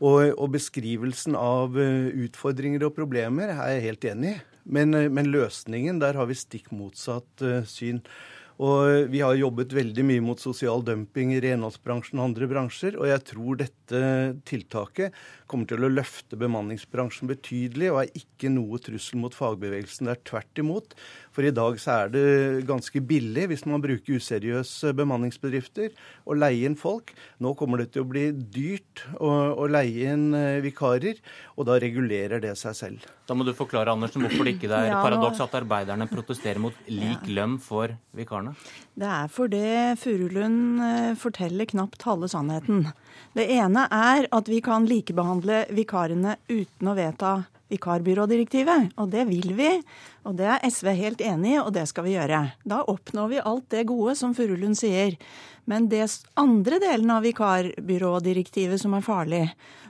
Og, 0.00 0.32
og 0.34 0.50
beskrivelsen 0.56 1.38
av 1.38 1.78
eh, 1.78 2.10
utfordringer 2.26 2.88
og 2.88 2.96
problemer 2.98 3.54
er 3.54 3.76
jeg 3.76 3.86
helt 3.86 4.08
enig 4.16 4.34
i. 4.34 4.40
Men, 4.66 4.94
eh, 4.98 5.06
men 5.06 5.30
løsningen, 5.30 6.02
der 6.02 6.18
har 6.18 6.26
vi 6.26 6.38
stikk 6.38 6.72
motsatt 6.74 7.46
syn. 7.70 8.02
Og 8.60 9.08
vi 9.08 9.22
har 9.24 9.38
jobbet 9.40 9.72
veldig 9.72 10.02
mye 10.04 10.22
mot 10.24 10.40
sosial 10.40 10.82
dumping 10.84 11.30
i 11.32 11.40
renholdsbransjen 11.40 12.20
og 12.20 12.26
andre 12.26 12.48
bransjer. 12.50 12.98
Og 13.00 13.08
jeg 13.08 13.22
tror 13.30 13.60
dette 13.62 14.00
tiltaket 14.48 15.16
kommer 15.48 15.70
til 15.70 15.86
å 15.86 15.92
løfte 15.92 16.36
bemanningsbransjen 16.40 17.30
betydelig 17.30 17.88
og 17.94 18.02
er 18.02 18.20
ikke 18.20 18.52
noe 18.52 18.82
trussel 18.84 19.22
mot 19.22 19.36
fagbevegelsen. 19.36 20.10
Det 20.10 20.12
er 20.18 20.24
tvert 20.28 20.60
imot. 20.60 20.92
For 21.34 21.46
i 21.46 21.52
dag 21.54 21.78
så 21.78 21.94
er 21.94 22.12
det 22.12 22.24
ganske 22.68 23.02
billig, 23.06 23.46
hvis 23.52 23.62
man 23.70 23.82
bruker 23.82 24.18
useriøse 24.18 24.90
bemanningsbedrifter, 24.98 25.92
å 26.26 26.34
leie 26.34 26.66
inn 26.66 26.76
folk. 26.78 27.12
Nå 27.42 27.54
kommer 27.58 27.82
det 27.82 27.92
til 27.94 28.02
å 28.04 28.10
bli 28.10 28.26
dyrt 28.34 29.04
å, 29.16 29.30
å 29.62 29.68
leie 29.70 30.10
inn 30.14 30.34
eh, 30.34 30.58
vikarer, 30.64 31.20
og 31.54 31.68
da 31.70 31.78
regulerer 31.82 32.42
det 32.42 32.56
seg 32.58 32.76
selv. 32.78 33.06
Da 33.30 33.36
må 33.38 33.46
du 33.46 33.52
forklare 33.54 33.94
Andersen, 33.94 34.24
hvorfor 34.26 34.48
det 34.48 34.56
ikke 34.56 34.72
er 34.74 34.90
ja, 34.90 34.98
paradoks 35.04 35.42
at 35.44 35.54
arbeiderne 35.60 36.08
protesterer 36.10 36.58
mot 36.62 36.76
lik 36.90 37.30
lønn 37.30 37.60
for 37.62 37.94
vikarene? 38.16 38.56
Det 38.98 39.06
er 39.06 39.30
fordi 39.30 39.64
Furulund 40.02 40.82
eh, 40.82 41.12
forteller 41.20 41.70
knapt 41.70 42.08
halve 42.08 42.30
sannheten. 42.32 42.88
Det 43.36 43.46
ene 43.54 43.86
er 43.94 44.26
at 44.34 44.50
vi 44.50 44.60
kan 44.64 44.88
likebehandle 44.90 45.64
vikarene 45.76 46.36
uten 46.50 46.90
å 46.90 46.96
vedta 46.98 47.34
vikarbyrådirektivet. 47.70 48.96
Og 48.98 49.10
det 49.12 49.26
vil 49.30 49.54
vi, 49.58 49.70
og 50.26 50.36
det 50.40 50.48
er 50.50 50.66
SV 50.66 50.92
helt 50.98 51.22
enig 51.24 51.54
i, 51.54 51.60
og 51.62 51.72
det 51.76 51.86
skal 51.90 52.06
vi 52.08 52.16
gjøre. 52.16 52.42
Da 52.66 52.82
oppnår 52.90 53.30
vi 53.30 53.44
alt 53.52 53.70
det 53.72 53.86
gode 53.90 54.16
som 54.18 54.34
Furulund 54.36 54.78
sier. 54.78 55.16
Men 55.70 55.86
det 55.92 56.08
andre 56.40 56.80
delen 56.82 57.12
av 57.14 57.22
vikarbyrådirektivet 57.22 58.80
som 58.82 58.96
er 58.96 59.06
farlig, 59.06 59.44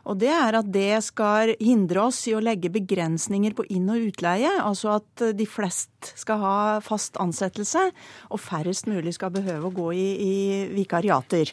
og 0.08 0.16
det 0.20 0.30
er 0.32 0.56
at 0.56 0.68
det 0.72 1.02
skal 1.04 1.52
hindre 1.60 2.06
oss 2.08 2.22
i 2.28 2.34
å 2.36 2.40
legge 2.42 2.72
begrensninger 2.72 3.52
på 3.56 3.66
inn- 3.72 3.90
og 3.92 4.08
utleie. 4.10 4.50
Altså 4.64 4.94
at 4.96 5.24
de 5.36 5.46
flest 5.48 6.12
skal 6.18 6.40
ha 6.40 6.56
fast 6.84 7.20
ansettelse, 7.20 7.90
og 8.32 8.40
færrest 8.40 8.88
mulig 8.90 9.14
skal 9.16 9.32
behøve 9.34 9.68
å 9.68 9.76
gå 9.76 9.90
i, 9.92 10.08
i 10.24 10.34
vikariater. 10.72 11.52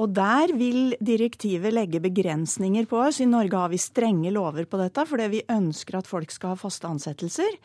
Og 0.00 0.12
der 0.16 0.54
vil 0.56 0.94
direktivet 1.04 1.74
legge 1.76 2.00
begrensninger 2.00 2.86
på 2.88 3.02
oss. 3.04 3.20
I 3.20 3.28
Norge 3.28 3.58
har 3.60 3.72
vi 3.72 3.80
strenge 3.80 4.32
lover 4.32 4.64
på 4.64 4.80
dette 4.80 5.04
fordi 5.08 5.32
vi 5.34 5.48
ønsker 5.52 6.00
at 6.00 6.08
folk 6.08 6.32
skal 6.32 6.54
ha 6.54 6.60
faste 6.60 6.88
ansettelser. 6.88 7.58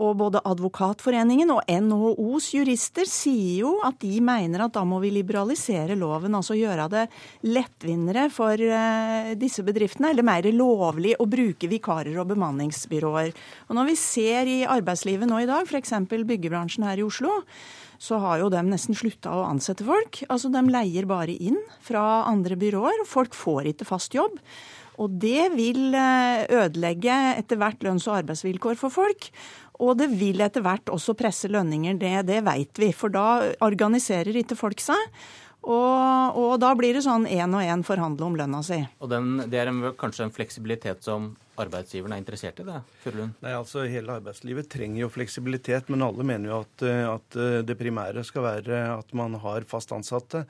Og 0.00 0.14
både 0.16 0.40
Advokatforeningen 0.48 1.50
og 1.52 1.66
NHOs 1.68 2.46
jurister 2.54 3.08
sier 3.08 3.66
jo 3.66 3.72
at 3.84 3.98
de 4.00 4.14
mener 4.24 4.62
at 4.64 4.72
da 4.72 4.84
må 4.88 5.00
vi 5.02 5.10
liberalisere 5.12 5.96
loven, 5.98 6.38
altså 6.38 6.56
gjøre 6.56 6.86
det 6.92 7.02
lettvinnere 7.44 8.28
for 8.32 8.56
uh, 8.56 9.34
disse 9.36 9.64
bedriftene, 9.66 10.14
eller 10.14 10.24
mer 10.24 10.48
lovlig 10.54 11.18
å 11.20 11.28
bruke 11.28 11.68
vikarer 11.68 12.16
og 12.22 12.30
bemanningsbyråer. 12.32 13.34
Og 13.68 13.76
når 13.76 13.90
vi 13.90 13.98
ser 14.00 14.48
i 14.48 14.58
arbeidslivet 14.64 15.28
nå 15.28 15.42
i 15.42 15.50
dag, 15.50 15.68
f.eks. 15.68 15.92
byggebransjen 16.08 16.88
her 16.88 17.02
i 17.02 17.04
Oslo, 17.04 17.42
så 18.00 18.16
har 18.22 18.40
jo 18.40 18.48
de 18.52 18.62
nesten 18.64 18.96
slutta 18.96 19.32
å 19.36 19.46
ansette 19.50 19.84
folk. 19.84 20.22
Altså 20.32 20.48
De 20.52 20.62
leier 20.72 21.08
bare 21.08 21.34
inn 21.36 21.58
fra 21.84 22.24
andre 22.30 22.56
byråer, 22.56 23.02
og 23.02 23.08
folk 23.08 23.36
får 23.36 23.74
ikke 23.74 23.88
fast 23.88 24.16
jobb. 24.16 24.38
Og 25.00 25.12
det 25.20 25.50
vil 25.52 25.92
eh, 25.96 26.46
ødelegge 26.48 27.16
etter 27.36 27.60
hvert 27.60 27.84
lønns- 27.84 28.08
og 28.08 28.22
arbeidsvilkår 28.22 28.80
for 28.80 28.92
folk. 28.92 29.28
Og 29.80 29.94
det 30.00 30.10
vil 30.12 30.40
etter 30.44 30.64
hvert 30.64 30.92
også 30.92 31.16
presse 31.16 31.48
lønninger, 31.48 32.00
det, 32.00 32.14
det 32.28 32.40
veit 32.44 32.80
vi. 32.80 32.90
For 32.96 33.12
da 33.12 33.52
organiserer 33.64 34.36
ikke 34.36 34.58
folk 34.58 34.80
seg. 34.84 35.20
Og, 35.60 36.36
og 36.40 36.54
da 36.60 36.72
blir 36.76 36.96
det 36.96 37.04
sånn 37.04 37.26
én 37.28 37.52
og 37.52 37.64
én 37.64 37.84
forhandle 37.84 38.28
om 38.28 38.36
lønna 38.36 38.62
si. 38.64 38.80
Og 39.00 39.12
den, 39.12 39.42
Det 39.52 39.60
er 39.60 39.68
en, 39.72 39.82
kanskje 40.00 40.24
en 40.24 40.32
fleksibilitet 40.32 41.04
som 41.04 41.34
arbeidsgiverne 41.58 42.16
er 42.16 42.22
interessert 42.22 42.60
i? 42.62 42.66
det, 42.66 42.80
Furlund? 43.02 43.36
Nei, 43.42 43.54
altså 43.56 43.84
Hele 43.90 44.18
arbeidslivet 44.20 44.68
trenger 44.72 45.04
jo 45.04 45.10
fleksibilitet, 45.12 45.90
men 45.92 46.04
alle 46.06 46.26
mener 46.26 46.52
jo 46.52 46.60
at, 46.64 46.84
eh, 46.86 47.06
at 47.08 47.40
eh, 47.40 47.56
det 47.66 47.78
primære 47.80 48.24
skal 48.26 48.46
være 48.46 48.82
at 48.94 49.16
man 49.16 49.34
har 49.42 49.66
fast 49.70 49.92
ansatte. 49.96 50.44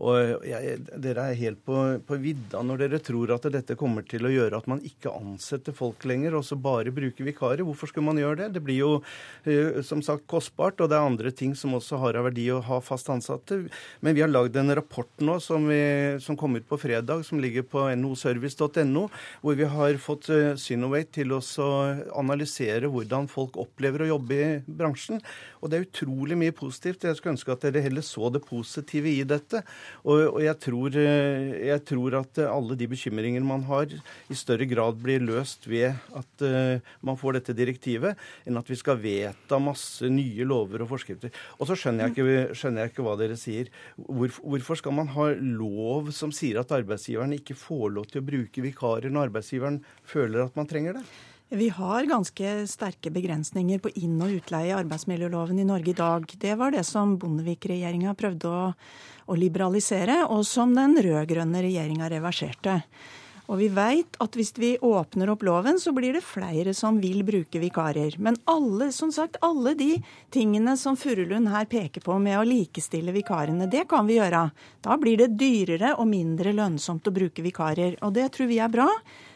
Og 0.00 0.46
jeg, 0.48 0.78
Dere 1.02 1.26
er 1.28 1.38
helt 1.38 1.60
på, 1.66 1.76
på, 2.06 2.18
vidda 2.20 2.62
når 2.64 2.84
dere 2.84 3.00
tror 3.04 3.34
at 3.34 3.48
dette 3.52 3.76
kommer 3.78 4.04
til 4.08 4.24
å 4.24 4.32
gjøre 4.32 4.60
at 4.60 4.68
man 4.70 4.80
ikke 4.86 5.12
ansetter 5.12 5.76
folk 5.76 6.06
lenger, 6.08 6.38
og 6.38 6.46
så 6.46 6.56
bare 6.56 6.92
bruker 6.94 7.26
vikarer. 7.26 7.62
Hvorfor 7.66 7.90
skulle 7.90 8.08
man 8.08 8.20
gjøre 8.20 8.38
det? 8.42 8.48
Det 8.56 8.62
blir 8.64 8.80
jo 8.80 8.90
uh, 9.00 9.80
som 9.86 10.00
sagt 10.04 10.24
kostbart, 10.30 10.80
og 10.80 10.90
det 10.90 10.96
er 10.96 11.08
andre 11.10 11.32
ting 11.36 11.52
som 11.58 11.76
også 11.76 12.00
har 12.00 12.16
av 12.16 12.30
verdi 12.30 12.46
å 12.52 12.62
ha 12.64 12.80
fast 12.84 13.10
ansatte. 13.12 13.60
Men 14.00 14.16
vi 14.16 14.24
har 14.24 14.32
lagd 14.32 14.56
en 14.56 14.74
rapport 14.78 15.24
nå 15.24 15.36
som, 15.44 15.68
vi, 15.68 15.82
som, 16.24 16.38
kom 16.40 16.56
ut 16.56 16.68
på 16.68 16.80
fredag, 16.80 17.26
som 17.28 17.42
ligger 17.42 17.66
på 17.68 17.84
noservice.no, 18.00 19.06
hvor 19.44 19.60
vi 19.60 19.68
har 19.68 20.00
fått 20.00 20.30
uh, 20.32 20.56
Synovate 20.60 21.20
til 21.20 21.36
å 21.36 21.40
analysere 22.16 22.88
hvordan 22.90 23.28
folk 23.30 23.58
opplever 23.60 24.06
å 24.06 24.12
jobbe 24.14 24.40
i 24.40 24.50
bransjen. 24.64 25.20
Og 25.60 25.68
det 25.68 25.76
er 25.76 25.86
utrolig 25.88 26.38
mye 26.40 26.56
positivt. 26.56 27.04
Jeg 27.04 27.18
skulle 27.18 27.36
ønske 27.36 27.52
at 27.52 27.68
dere 27.68 27.84
heller 27.84 28.04
så 28.06 28.32
det 28.32 28.42
positive 28.46 29.10
i 29.12 29.24
dette. 29.28 29.60
Og, 30.04 30.22
og 30.36 30.40
jeg, 30.44 30.56
tror, 30.62 30.96
eh, 30.98 31.50
jeg, 31.68 31.82
tror, 31.88 32.16
at 32.20 32.40
alle 32.46 32.76
de 32.78 32.88
bekymringer 32.90 33.44
man 33.46 33.64
har, 33.68 33.92
i 34.30 34.38
større 34.38 34.68
grad 34.70 35.00
blir 35.02 35.22
løst 35.24 35.66
ved 35.70 35.96
at 36.16 36.44
uh, 36.46 36.92
man 37.06 37.18
får 37.20 37.38
dette 37.38 37.56
direktivet, 37.56 38.18
enn 38.48 38.60
at 38.60 38.70
vi 38.70 38.78
skal 38.78 39.00
vedta 39.00 39.60
masse 39.62 40.08
nye 40.10 40.46
lover 40.48 40.84
og 40.84 40.92
forskrifter. 40.94 41.34
Og 41.58 41.68
så 41.68 41.76
skjønner 41.78 42.08
jeg 42.08 42.16
ikke, 42.16 42.58
skjønner 42.58 42.84
jeg 42.84 42.94
ikke 42.94 43.06
hva 43.06 43.16
dere 43.20 43.38
sier. 43.40 43.72
Hvor, 44.06 44.32
hvorfor 44.40 44.80
skal 44.80 44.96
man 44.96 45.12
ha 45.16 45.30
lov 45.36 46.12
som 46.16 46.34
sier 46.34 46.62
at 46.62 46.72
arbeidsgiveren 46.74 47.36
ikke 47.36 47.58
får 47.58 47.90
lov 47.96 48.10
til 48.10 48.22
å 48.22 48.28
bruke 48.30 48.64
vikarer 48.64 49.12
når 49.12 49.30
arbeidsgiveren 49.30 49.82
føler 50.06 50.46
at 50.46 50.56
man 50.58 50.70
trenger 50.70 51.00
det? 51.00 51.04
Vi 51.52 51.68
har 51.68 52.04
ganske 52.06 52.66
sterke 52.70 53.10
begrensninger 53.10 53.80
på 53.82 53.90
inn- 53.98 54.20
og 54.22 54.36
utleie 54.36 54.68
i 54.70 54.76
arbeidsmiljøloven 54.76 55.58
i 55.58 55.64
Norge 55.66 55.90
i 55.90 55.98
dag. 55.98 56.22
Det 56.38 56.52
var 56.54 56.70
det 56.70 56.84
som 56.86 57.16
Bondevik-regjeringa 57.18 58.12
prøvde 58.14 58.46
å, 58.46 58.68
å, 59.26 59.34
liberalisere, 59.34 60.20
og 60.30 60.44
som 60.46 60.70
den 60.78 60.94
rød-grønne 61.02 61.64
regjeringa 61.64 62.06
reverserte. 62.12 62.76
Og 63.50 63.58
vi 63.58 63.66
veit 63.74 64.14
at 64.22 64.38
hvis 64.38 64.54
vi 64.62 64.76
åpner 64.78 65.32
opp 65.32 65.42
loven, 65.42 65.80
så 65.82 65.90
blir 65.90 66.14
det 66.14 66.22
flere 66.22 66.70
som 66.70 67.00
vil 67.02 67.24
bruke 67.26 67.58
vikarer. 67.58 68.14
Men 68.22 68.38
alle, 68.46 68.92
som 68.94 69.10
sagt, 69.10 69.40
alle 69.42 69.72
de 69.74 69.96
tingene 70.30 70.76
som 70.78 70.94
Furulund 70.94 71.50
her 71.50 71.66
peker 71.66 72.04
på 72.04 72.20
med 72.22 72.38
å 72.38 72.46
likestille 72.46 73.10
vikarene, 73.16 73.66
det 73.66 73.88
kan 73.90 74.06
vi 74.06 74.20
gjøre. 74.20 74.44
Da 74.86 74.94
blir 75.02 75.18
det 75.18 75.32
dyrere 75.34 75.96
og 75.96 76.06
mindre 76.14 76.54
lønnsomt 76.54 77.10
å 77.10 77.16
bruke 77.16 77.42
vikarer. 77.42 77.98
Og 78.06 78.14
det 78.14 78.28
tror 78.38 78.52
vi 78.54 78.62
er 78.62 78.70
bra. 78.70 78.86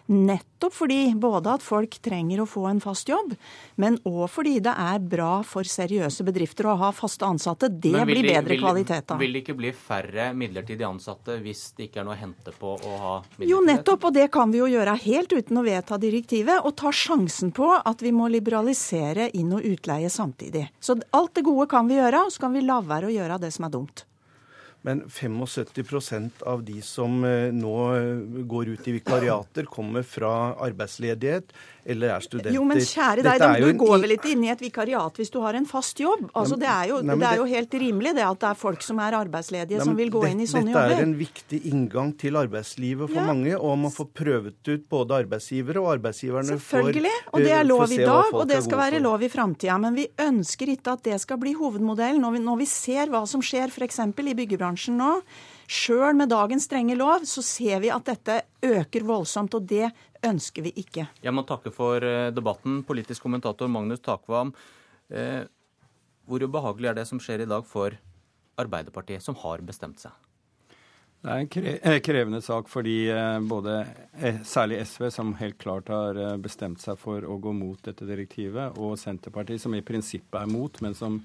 Nettopp 0.07 0.75
fordi 0.77 1.15
både 1.17 1.55
at 1.57 1.63
folk 1.65 1.97
trenger 2.05 2.43
å 2.43 2.47
få 2.49 2.67
en 2.69 2.81
fast 2.85 3.09
jobb, 3.09 3.33
men 3.81 3.97
òg 4.05 4.27
fordi 4.29 4.59
det 4.65 4.75
er 4.77 5.01
bra 5.01 5.39
for 5.49 5.65
seriøse 5.65 6.27
bedrifter 6.27 6.69
å 6.69 6.75
ha 6.83 6.91
faste 6.93 7.25
ansatte. 7.25 7.71
Det 7.73 8.05
blir 8.05 8.21
bedre 8.27 8.53
vil, 8.53 8.61
kvalitet 8.61 9.15
av. 9.15 9.23
Vil 9.23 9.33
det 9.33 9.45
ikke 9.47 9.57
bli 9.57 9.73
færre 9.73 10.29
midlertidig 10.37 10.85
ansatte 10.85 11.39
hvis 11.41 11.71
det 11.79 11.89
ikke 11.89 12.03
er 12.03 12.09
noe 12.11 12.19
å 12.19 12.21
hente 12.21 12.53
på 12.53 12.77
å 12.77 12.95
ha 13.01 13.15
midlertidighet? 13.23 13.51
Jo, 13.55 13.65
nettopp, 13.65 14.09
og 14.11 14.17
det 14.21 14.29
kan 14.35 14.53
vi 14.53 14.61
jo 14.61 14.71
gjøre 14.75 14.99
helt 15.07 15.33
uten 15.33 15.61
å 15.63 15.67
vedta 15.67 16.01
direktivet, 16.01 16.61
og 16.61 16.77
ta 16.77 16.93
sjansen 16.93 17.55
på 17.57 17.73
at 17.81 18.05
vi 18.05 18.13
må 18.13 18.29
liberalisere 18.29 19.31
inn- 19.33 19.57
og 19.57 19.65
utleie 19.65 20.13
samtidig. 20.13 20.69
Så 20.85 21.01
alt 21.17 21.33
det 21.39 21.49
gode 21.49 21.71
kan 21.73 21.89
vi 21.89 21.97
gjøre, 21.97 22.27
og 22.27 22.35
så 22.35 22.45
kan 22.45 22.53
vi 22.53 22.67
la 22.67 22.83
være 22.85 23.09
å 23.09 23.17
gjøre 23.17 23.41
det 23.41 23.57
som 23.57 23.65
er 23.65 23.73
dumt. 23.73 24.05
Men 24.85 25.03
75% 25.09 26.43
av 26.43 26.65
de 26.65 26.83
som 26.85 27.23
eh, 27.25 27.49
nå 27.57 27.77
eh, 27.97 28.19
går 28.45 28.69
ut 28.75 28.89
i 28.89 28.93
vikariater, 28.99 29.65
kommer 29.65 30.05
fra 30.05 30.33
arbeidsledighet 30.61 31.55
eller 31.85 32.15
er 32.15 32.25
studenter. 32.25 32.55
Jo, 32.57 32.65
men 32.69 32.81
kjære 32.81 33.25
deg, 33.27 33.43
du 33.61 33.69
en... 33.69 33.79
går 33.81 33.95
vel 34.05 34.15
ikke 34.17 34.31
inn 34.33 34.45
i 34.47 34.51
et 34.53 34.63
vikariat 34.63 35.21
hvis 35.21 35.33
du 35.35 35.39
har 35.45 35.57
en 35.59 35.67
fast 35.69 36.01
jobb? 36.01 36.27
Altså, 36.33 36.57
det, 36.61 36.69
er 36.71 36.91
jo, 36.91 37.01
Nei, 37.05 37.17
det 37.21 37.29
er 37.29 37.41
jo 37.43 37.47
helt 37.51 37.77
rimelig 37.85 38.15
det 38.17 38.25
at 38.25 38.41
det 38.41 38.51
er 38.51 38.59
folk 38.61 38.85
som 38.87 39.01
er 39.05 39.17
arbeidsledige 39.19 39.81
Nei, 39.81 39.87
som 39.91 39.99
vil 39.99 40.13
gå 40.15 40.25
det, 40.25 40.33
inn 40.35 40.45
i 40.45 40.49
sånne 40.51 40.73
dette 40.73 40.81
jobber. 40.81 40.95
Dette 40.95 41.03
er 41.03 41.09
en 41.09 41.17
viktig 41.21 41.61
inngang 41.71 42.13
til 42.21 42.41
arbeidslivet 42.41 43.13
for 43.13 43.21
ja. 43.21 43.27
mange, 43.29 43.57
og 43.59 43.77
man 43.85 43.95
får 43.95 44.11
prøvet 44.23 44.71
ut 44.73 44.87
både 44.97 45.19
arbeidsgivere 45.25 45.83
og 45.83 45.91
arbeidsgiverne. 45.99 46.55
Selvfølgelig, 46.55 47.17
og 47.33 47.45
det 47.45 47.57
er 47.59 47.67
lov 47.69 47.85
i 47.89 48.01
dag, 48.03 48.31
og 48.33 48.47
det 48.51 48.63
skal 48.65 48.83
være 48.85 49.03
lov 49.05 49.25
i 49.27 49.33
framtida. 49.33 49.81
Men 49.83 49.99
vi 49.99 50.09
ønsker 50.25 50.73
ikke 50.75 50.97
at 50.99 51.05
det 51.11 51.21
skal 51.23 51.41
bli 51.43 51.57
hovedmodellen. 51.59 52.23
Når 52.25 52.39
vi, 52.39 52.45
når 52.47 52.63
vi 52.63 52.71
ser 52.71 53.13
hva 53.13 53.25
som 53.29 53.45
skjer 53.45 53.73
f.eks. 53.75 54.01
i 54.01 54.39
byggebransjen 54.41 54.97
nå. 55.01 55.19
Sjøl 55.71 56.17
med 56.19 56.29
dagens 56.33 56.67
strenge 56.69 56.97
lov 56.99 57.25
så 57.29 57.43
ser 57.45 57.81
vi 57.85 57.93
at 57.93 58.05
dette 58.09 58.41
øker 58.65 59.07
voldsomt, 59.07 59.55
og 59.57 59.69
det 59.69 59.89
ønsker 60.25 60.67
vi 60.67 60.75
ikke. 60.85 61.07
Jeg 61.25 61.35
må 61.37 61.45
takke 61.49 61.73
for 61.75 62.05
eh, 62.05 62.33
debatten, 62.35 62.83
politisk 62.87 63.25
kommentator 63.25 63.71
Magnus 63.71 64.03
Takvam. 64.05 64.53
Eh, 65.09 65.45
hvor 66.29 66.45
ubehagelig 66.45 66.91
er 66.91 67.01
det 67.01 67.09
som 67.09 67.21
skjer 67.21 67.45
i 67.45 67.49
dag 67.49 67.65
for 67.69 67.97
Arbeiderpartiet, 68.61 69.25
som 69.25 69.37
har 69.41 69.65
bestemt 69.67 70.05
seg? 70.05 70.13
Det 71.25 71.33
er 71.33 71.41
en 71.41 71.67
eh, 71.73 71.99
krevende 72.05 72.43
sak 72.45 72.69
fordi 72.69 73.09
både 73.49 73.79
særlig 74.45 74.83
SV, 74.85 75.09
som 75.13 75.35
helt 75.41 75.57
klart 75.61 75.89
har 75.93 76.21
bestemt 76.41 76.85
seg 76.85 77.01
for 77.01 77.25
å 77.25 77.39
gå 77.41 77.53
mot 77.57 77.81
dette 77.85 78.09
direktivet, 78.09 78.77
og 78.77 78.99
Senterpartiet, 79.01 79.63
som 79.65 79.77
i 79.77 79.85
prinsippet 79.85 80.43
er 80.43 80.53
mot, 80.53 80.81
men 80.85 80.97
som 80.97 81.23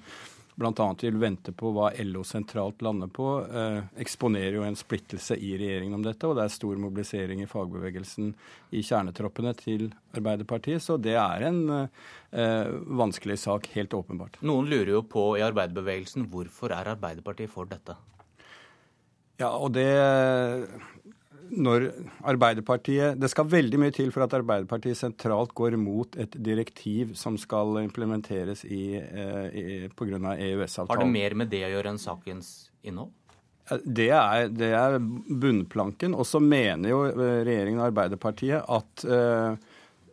bl.a. 0.60 0.88
vil 1.00 1.20
vente 1.22 1.54
på 1.56 1.72
hva 1.72 1.90
LO 2.04 2.26
sentralt 2.28 2.84
lander 2.84 3.08
på, 3.16 3.28
eh, 3.48 3.80
eksponerer 4.04 4.58
jo 4.58 4.66
en 4.68 4.76
splittelse 4.76 5.38
i 5.40 5.54
regjeringen 5.60 5.96
om 5.96 6.04
dette. 6.04 6.28
Og 6.28 6.36
det 6.36 6.46
er 6.46 6.54
stor 6.54 6.82
mobilisering 6.84 7.44
i 7.44 7.48
fagbevegelsen 7.50 8.34
i 8.76 8.84
kjernetroppene 8.84 9.56
til 9.60 9.88
Arbeiderpartiet. 10.18 10.84
Så 10.84 11.00
det 11.00 11.16
er 11.16 11.48
en 11.48 11.62
eh, 11.72 12.76
vanskelig 13.00 13.40
sak, 13.46 13.72
helt 13.78 13.96
åpenbart. 13.96 14.42
Noen 14.44 14.68
lurer 14.72 14.98
jo 14.98 15.04
på 15.08 15.32
i 15.40 15.46
arbeiderbevegelsen 15.48 16.28
hvorfor 16.34 16.76
er 16.76 16.92
Arbeiderpartiet 16.98 17.54
for 17.54 17.70
dette? 17.70 17.96
Ja, 19.40 19.54
og 19.56 19.72
det 19.72 19.88
når 21.50 21.86
Arbeiderpartiet 22.30 23.20
Det 23.20 23.30
skal 23.32 23.48
veldig 23.50 23.80
mye 23.82 23.94
til 23.96 24.12
for 24.14 24.26
at 24.26 24.36
Arbeiderpartiet 24.38 24.98
sentralt 25.00 25.54
går 25.58 25.78
mot 25.82 26.18
et 26.20 26.36
direktiv 26.46 27.16
som 27.20 27.38
skal 27.42 27.82
implementeres 27.84 28.66
i, 28.66 28.84
eh, 29.00 29.48
i, 29.54 29.64
pga. 29.94 30.36
EØS-avtalen. 30.36 30.92
Har 30.92 31.04
det 31.04 31.12
mer 31.14 31.38
med 31.42 31.52
det 31.52 31.64
å 31.68 31.72
gjøre 31.74 31.94
enn 31.94 32.02
sakens 32.02 32.70
innhold? 32.84 33.14
Det 33.86 34.10
er, 34.10 34.48
det 34.50 34.72
er 34.74 34.98
bunnplanken. 35.00 36.16
Og 36.18 36.26
så 36.26 36.42
mener 36.42 36.90
jo 36.90 37.04
eh, 37.10 37.42
regjeringen 37.46 37.82
og 37.82 37.90
Arbeiderpartiet 37.92 38.66
at 38.66 39.06
uh, 39.06 39.54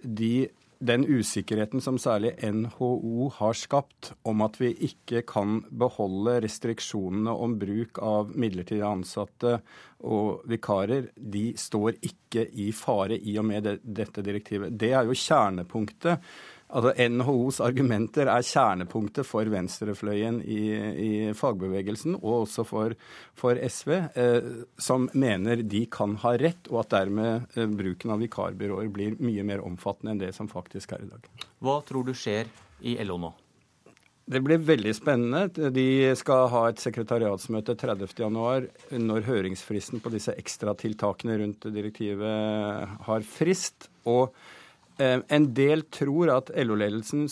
de 0.02 0.34
den 0.78 1.06
usikkerheten 1.08 1.80
som 1.80 1.98
særlig 2.00 2.34
NHO 2.42 3.30
har 3.38 3.56
skapt 3.56 4.12
om 4.28 4.42
at 4.44 4.58
vi 4.60 4.72
ikke 4.88 5.22
kan 5.28 5.62
beholde 5.70 6.38
restriksjonene 6.44 7.32
om 7.32 7.56
bruk 7.60 8.00
av 8.04 8.34
midlertidig 8.36 8.84
ansatte 8.84 9.58
og 10.04 10.44
vikarer, 10.50 11.08
de 11.16 11.48
står 11.58 11.96
ikke 12.04 12.44
i 12.52 12.68
fare 12.76 13.16
i 13.16 13.38
og 13.40 13.48
med 13.48 13.70
dette 13.80 14.24
direktivet. 14.24 14.76
Det 14.76 14.92
er 14.92 15.08
jo 15.08 15.16
kjernepunktet 15.16 16.20
Altså 16.66 16.92
NHOs 16.98 17.60
argumenter 17.62 18.26
er 18.26 18.42
kjernepunktet 18.42 19.26
for 19.28 19.46
venstrefløyen 19.52 20.40
i, 20.42 20.62
i 20.74 21.10
fagbevegelsen, 21.38 22.16
og 22.18 22.42
også 22.42 22.64
for, 22.66 22.96
for 23.38 23.60
SV, 23.62 23.92
eh, 24.18 24.48
som 24.82 25.06
mener 25.14 25.62
de 25.62 25.84
kan 25.86 26.16
ha 26.24 26.34
rett, 26.42 26.66
og 26.72 26.82
at 26.82 26.92
dermed 26.96 27.54
eh, 27.54 27.70
bruken 27.70 28.16
av 28.16 28.22
vikarbyråer 28.24 28.90
blir 28.90 29.14
mye 29.22 29.46
mer 29.46 29.62
omfattende 29.62 30.16
enn 30.16 30.22
det 30.24 30.32
som 30.34 30.50
faktisk 30.50 30.96
er 30.96 31.06
i 31.06 31.10
dag. 31.14 31.30
Hva 31.62 31.78
tror 31.86 32.08
du 32.08 32.14
skjer 32.18 32.50
i 32.82 32.98
LO 33.06 33.20
nå? 33.22 33.32
Det 34.26 34.42
blir 34.42 34.58
veldig 34.58 34.90
spennende. 34.98 35.70
De 35.70 36.10
skal 36.18 36.48
ha 36.50 36.64
et 36.66 36.82
sekretariatsmøte 36.82 37.76
30.1, 37.78 38.66
når 38.98 39.26
høringsfristen 39.28 40.02
på 40.02 40.10
disse 40.10 40.34
ekstratiltakene 40.34 41.38
rundt 41.44 41.68
direktivet 41.70 42.96
har 43.06 43.26
frist. 43.36 43.86
og 44.02 44.34
en 44.98 45.46
del 45.54 45.82
tror 45.92 46.30
at 46.32 46.50
LO-ledelsen 46.56 47.26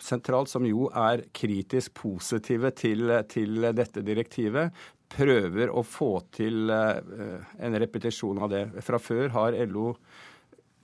sentralt, 0.00 0.50
som 0.50 0.66
jo 0.66 0.88
er 0.94 1.26
kritisk 1.34 1.94
positive 2.02 2.72
til, 2.78 3.12
til, 3.30 3.62
dette 3.74 4.04
direktivet, 4.06 4.74
prøver 5.12 5.72
å 5.72 5.82
få 5.84 6.12
til 6.32 6.72
eh, 6.72 7.48
en 7.60 7.78
repetisjon 7.80 8.40
av 8.42 8.52
det. 8.52 8.66
Fra 8.84 9.00
før 9.02 9.32
har 9.34 9.58
LO 9.68 9.92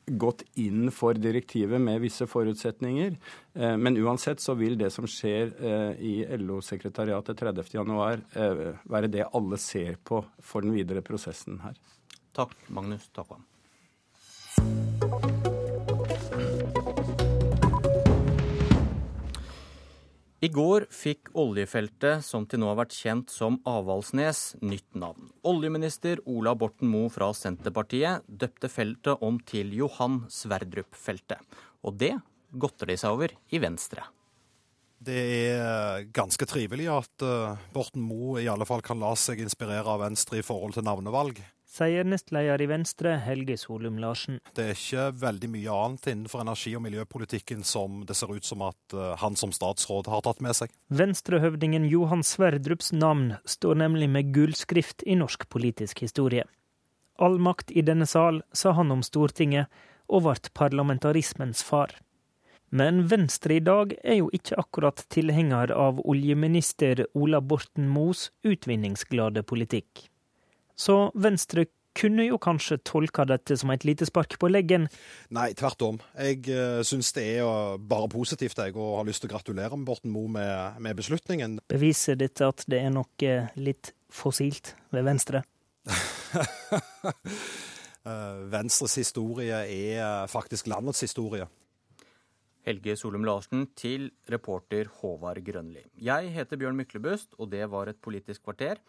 gått 0.09 0.43
inn 0.61 0.89
for 0.93 1.17
direktivet 1.21 1.81
med 1.81 2.01
visse 2.05 2.29
forutsetninger. 2.29 3.17
Eh, 3.57 3.77
men 3.81 3.99
uansett 4.01 4.45
så 4.45 4.57
vil 4.59 4.77
det 4.81 4.91
som 4.93 5.09
skjer 5.09 5.55
i 5.97 6.15
LO-sekretariatet 6.41 7.45
30.1 7.45 8.27
være 8.85 9.13
det 9.13 9.29
alle 9.33 9.61
ser 9.61 10.01
på 10.05 10.23
for 10.45 10.65
den 10.65 10.77
videre 10.77 11.05
prosessen 11.05 11.63
her. 11.65 11.79
Takk, 12.37 12.53
Magnus 12.69 13.09
Takvam. 13.17 13.47
I 20.39 20.49
går 20.55 20.85
fikk 20.95 21.33
oljefeltet, 21.35 22.23
som 22.23 22.45
til 22.47 22.61
nå 22.63 22.69
har 22.71 22.77
vært 22.79 22.95
kjent 22.95 23.33
som 23.35 23.57
Avaldsnes, 23.67 24.55
nytt 24.63 24.95
navn. 24.95 25.33
Oljeminister 25.43 26.23
Ola 26.31 26.53
Borten 26.55 26.87
Moe 26.93 27.11
fra 27.11 27.33
Senterpartiet 27.35 28.23
døpte 28.31 28.71
feltet 28.71 29.25
om 29.27 29.41
til 29.43 29.75
Johan 29.75 30.21
Sverdrup-feltet. 30.31 31.43
Og 31.83 31.99
det 31.99 32.15
godter 32.55 32.93
de 32.93 32.97
seg 33.03 33.19
over 33.19 33.35
i 33.51 33.61
Venstre. 33.61 34.07
Det 34.99 35.19
er 35.19 35.59
eh, 35.59 36.07
ganske 36.15 36.47
trivelig 36.51 36.87
at 36.91 37.27
eh, 37.27 37.69
Borten 37.75 38.07
Moe 38.07 38.39
i 38.43 38.49
alle 38.51 38.67
fall 38.67 38.83
kan 38.87 39.03
la 39.03 39.13
seg 39.19 39.43
inspirere 39.43 39.91
av 39.91 40.05
Venstre 40.07 40.39
i 40.39 40.47
forhold 40.47 40.79
til 40.79 40.87
navnevalg 40.87 41.43
sier 41.69 42.07
nestleder 42.09 42.63
i 42.65 42.69
Venstre, 42.71 43.17
Helge 43.23 43.59
Solum 43.61 43.99
Larsen. 44.01 44.41
Det 44.57 44.65
er 44.65 44.77
ikke 44.77 45.05
veldig 45.21 45.51
mye 45.53 45.75
annet 45.75 46.09
innenfor 46.13 46.43
energi- 46.43 46.75
og 46.79 46.85
miljøpolitikken 46.87 47.65
som 47.67 48.03
det 48.09 48.17
ser 48.19 48.33
ut 48.33 48.49
som 48.49 48.65
at 48.67 48.97
eh, 48.97 49.15
han 49.21 49.37
som 49.37 49.53
statsråd 49.55 50.09
har 50.09 50.25
tatt 50.27 50.43
med 50.45 50.57
seg. 50.57 50.73
Venstrehøvdingen 50.89 51.87
Johan 51.91 52.25
Sverdrups 52.25 52.93
navn 52.97 53.37
står 53.45 53.83
nemlig 53.85 54.09
med 54.13 54.33
gullskrift 54.35 55.05
i 55.07 55.19
norsk 55.21 55.49
politisk 55.53 56.03
historie. 56.07 56.49
All 57.19 57.39
makt 57.43 57.73
i 57.75 57.83
denne 57.83 58.07
sal, 58.07 58.43
sa 58.55 58.73
han 58.79 58.95
om 58.95 59.03
Stortinget, 59.03 59.67
og 60.09 60.25
ble 60.25 60.53
parlamentarismens 60.57 61.61
far. 61.67 61.91
Men 62.71 63.07
Venstre 63.09 63.57
i 63.57 63.65
dag 63.65 63.95
er 64.05 64.21
jo 64.21 64.29
ikke 64.33 64.59
akkurat 64.61 65.01
tilhenger 65.13 65.73
av 65.73 66.01
oljeminister 66.05 67.07
Ola 67.17 67.41
Borten 67.41 67.89
Moes 67.89 68.29
utvinningsglade 68.45 69.43
politikk. 69.49 70.08
Så 70.79 71.09
Venstre 71.19 71.67
kunne 71.99 72.29
jo 72.29 72.39
kanskje 72.39 72.79
tolka 72.87 73.25
dette 73.27 73.57
som 73.59 73.73
et 73.75 73.85
lite 73.87 74.07
spark 74.07 74.37
på 74.39 74.51
leggen? 74.51 74.87
Nei, 75.35 75.51
tvert 75.59 75.83
om. 75.83 76.01
Jeg 76.15 76.45
uh, 76.53 76.81
syns 76.87 77.11
det 77.17 77.25
er 77.41 77.79
bare 77.91 78.11
positivt, 78.13 78.59
jeg, 78.61 78.77
og 78.79 79.01
har 79.01 79.09
lyst 79.09 79.25
til 79.25 79.31
å 79.31 79.35
gratulere 79.35 79.79
med 79.79 79.89
Borten 79.89 80.15
Moe 80.15 80.31
med, 80.39 80.79
med, 80.85 80.99
beslutningen. 80.99 81.59
Beviser 81.71 82.19
dette 82.21 82.47
at 82.47 82.63
det 82.71 82.83
er 82.85 82.95
noe 82.95 83.35
litt 83.59 83.93
fossilt 84.15 84.77
ved 84.95 85.09
Venstre? 85.09 85.43
Venstres 88.55 88.95
historie 89.01 89.59
er 89.69 90.29
faktisk 90.31 90.71
landets 90.71 91.03
historie. 91.05 91.49
Helge 92.69 92.97
Solum 93.01 93.25
Larsen 93.25 93.67
til 93.79 94.11
reporter 94.29 94.91
Håvard 95.01 95.41
Grønli. 95.45 95.83
Jeg 96.05 96.33
heter 96.35 96.59
Bjørn 96.61 96.77
Myklebust, 96.77 97.33
og 97.41 97.49
det 97.53 97.65
var 97.73 97.89
et 97.89 98.01
Politisk 98.05 98.45
kvarter. 98.45 98.81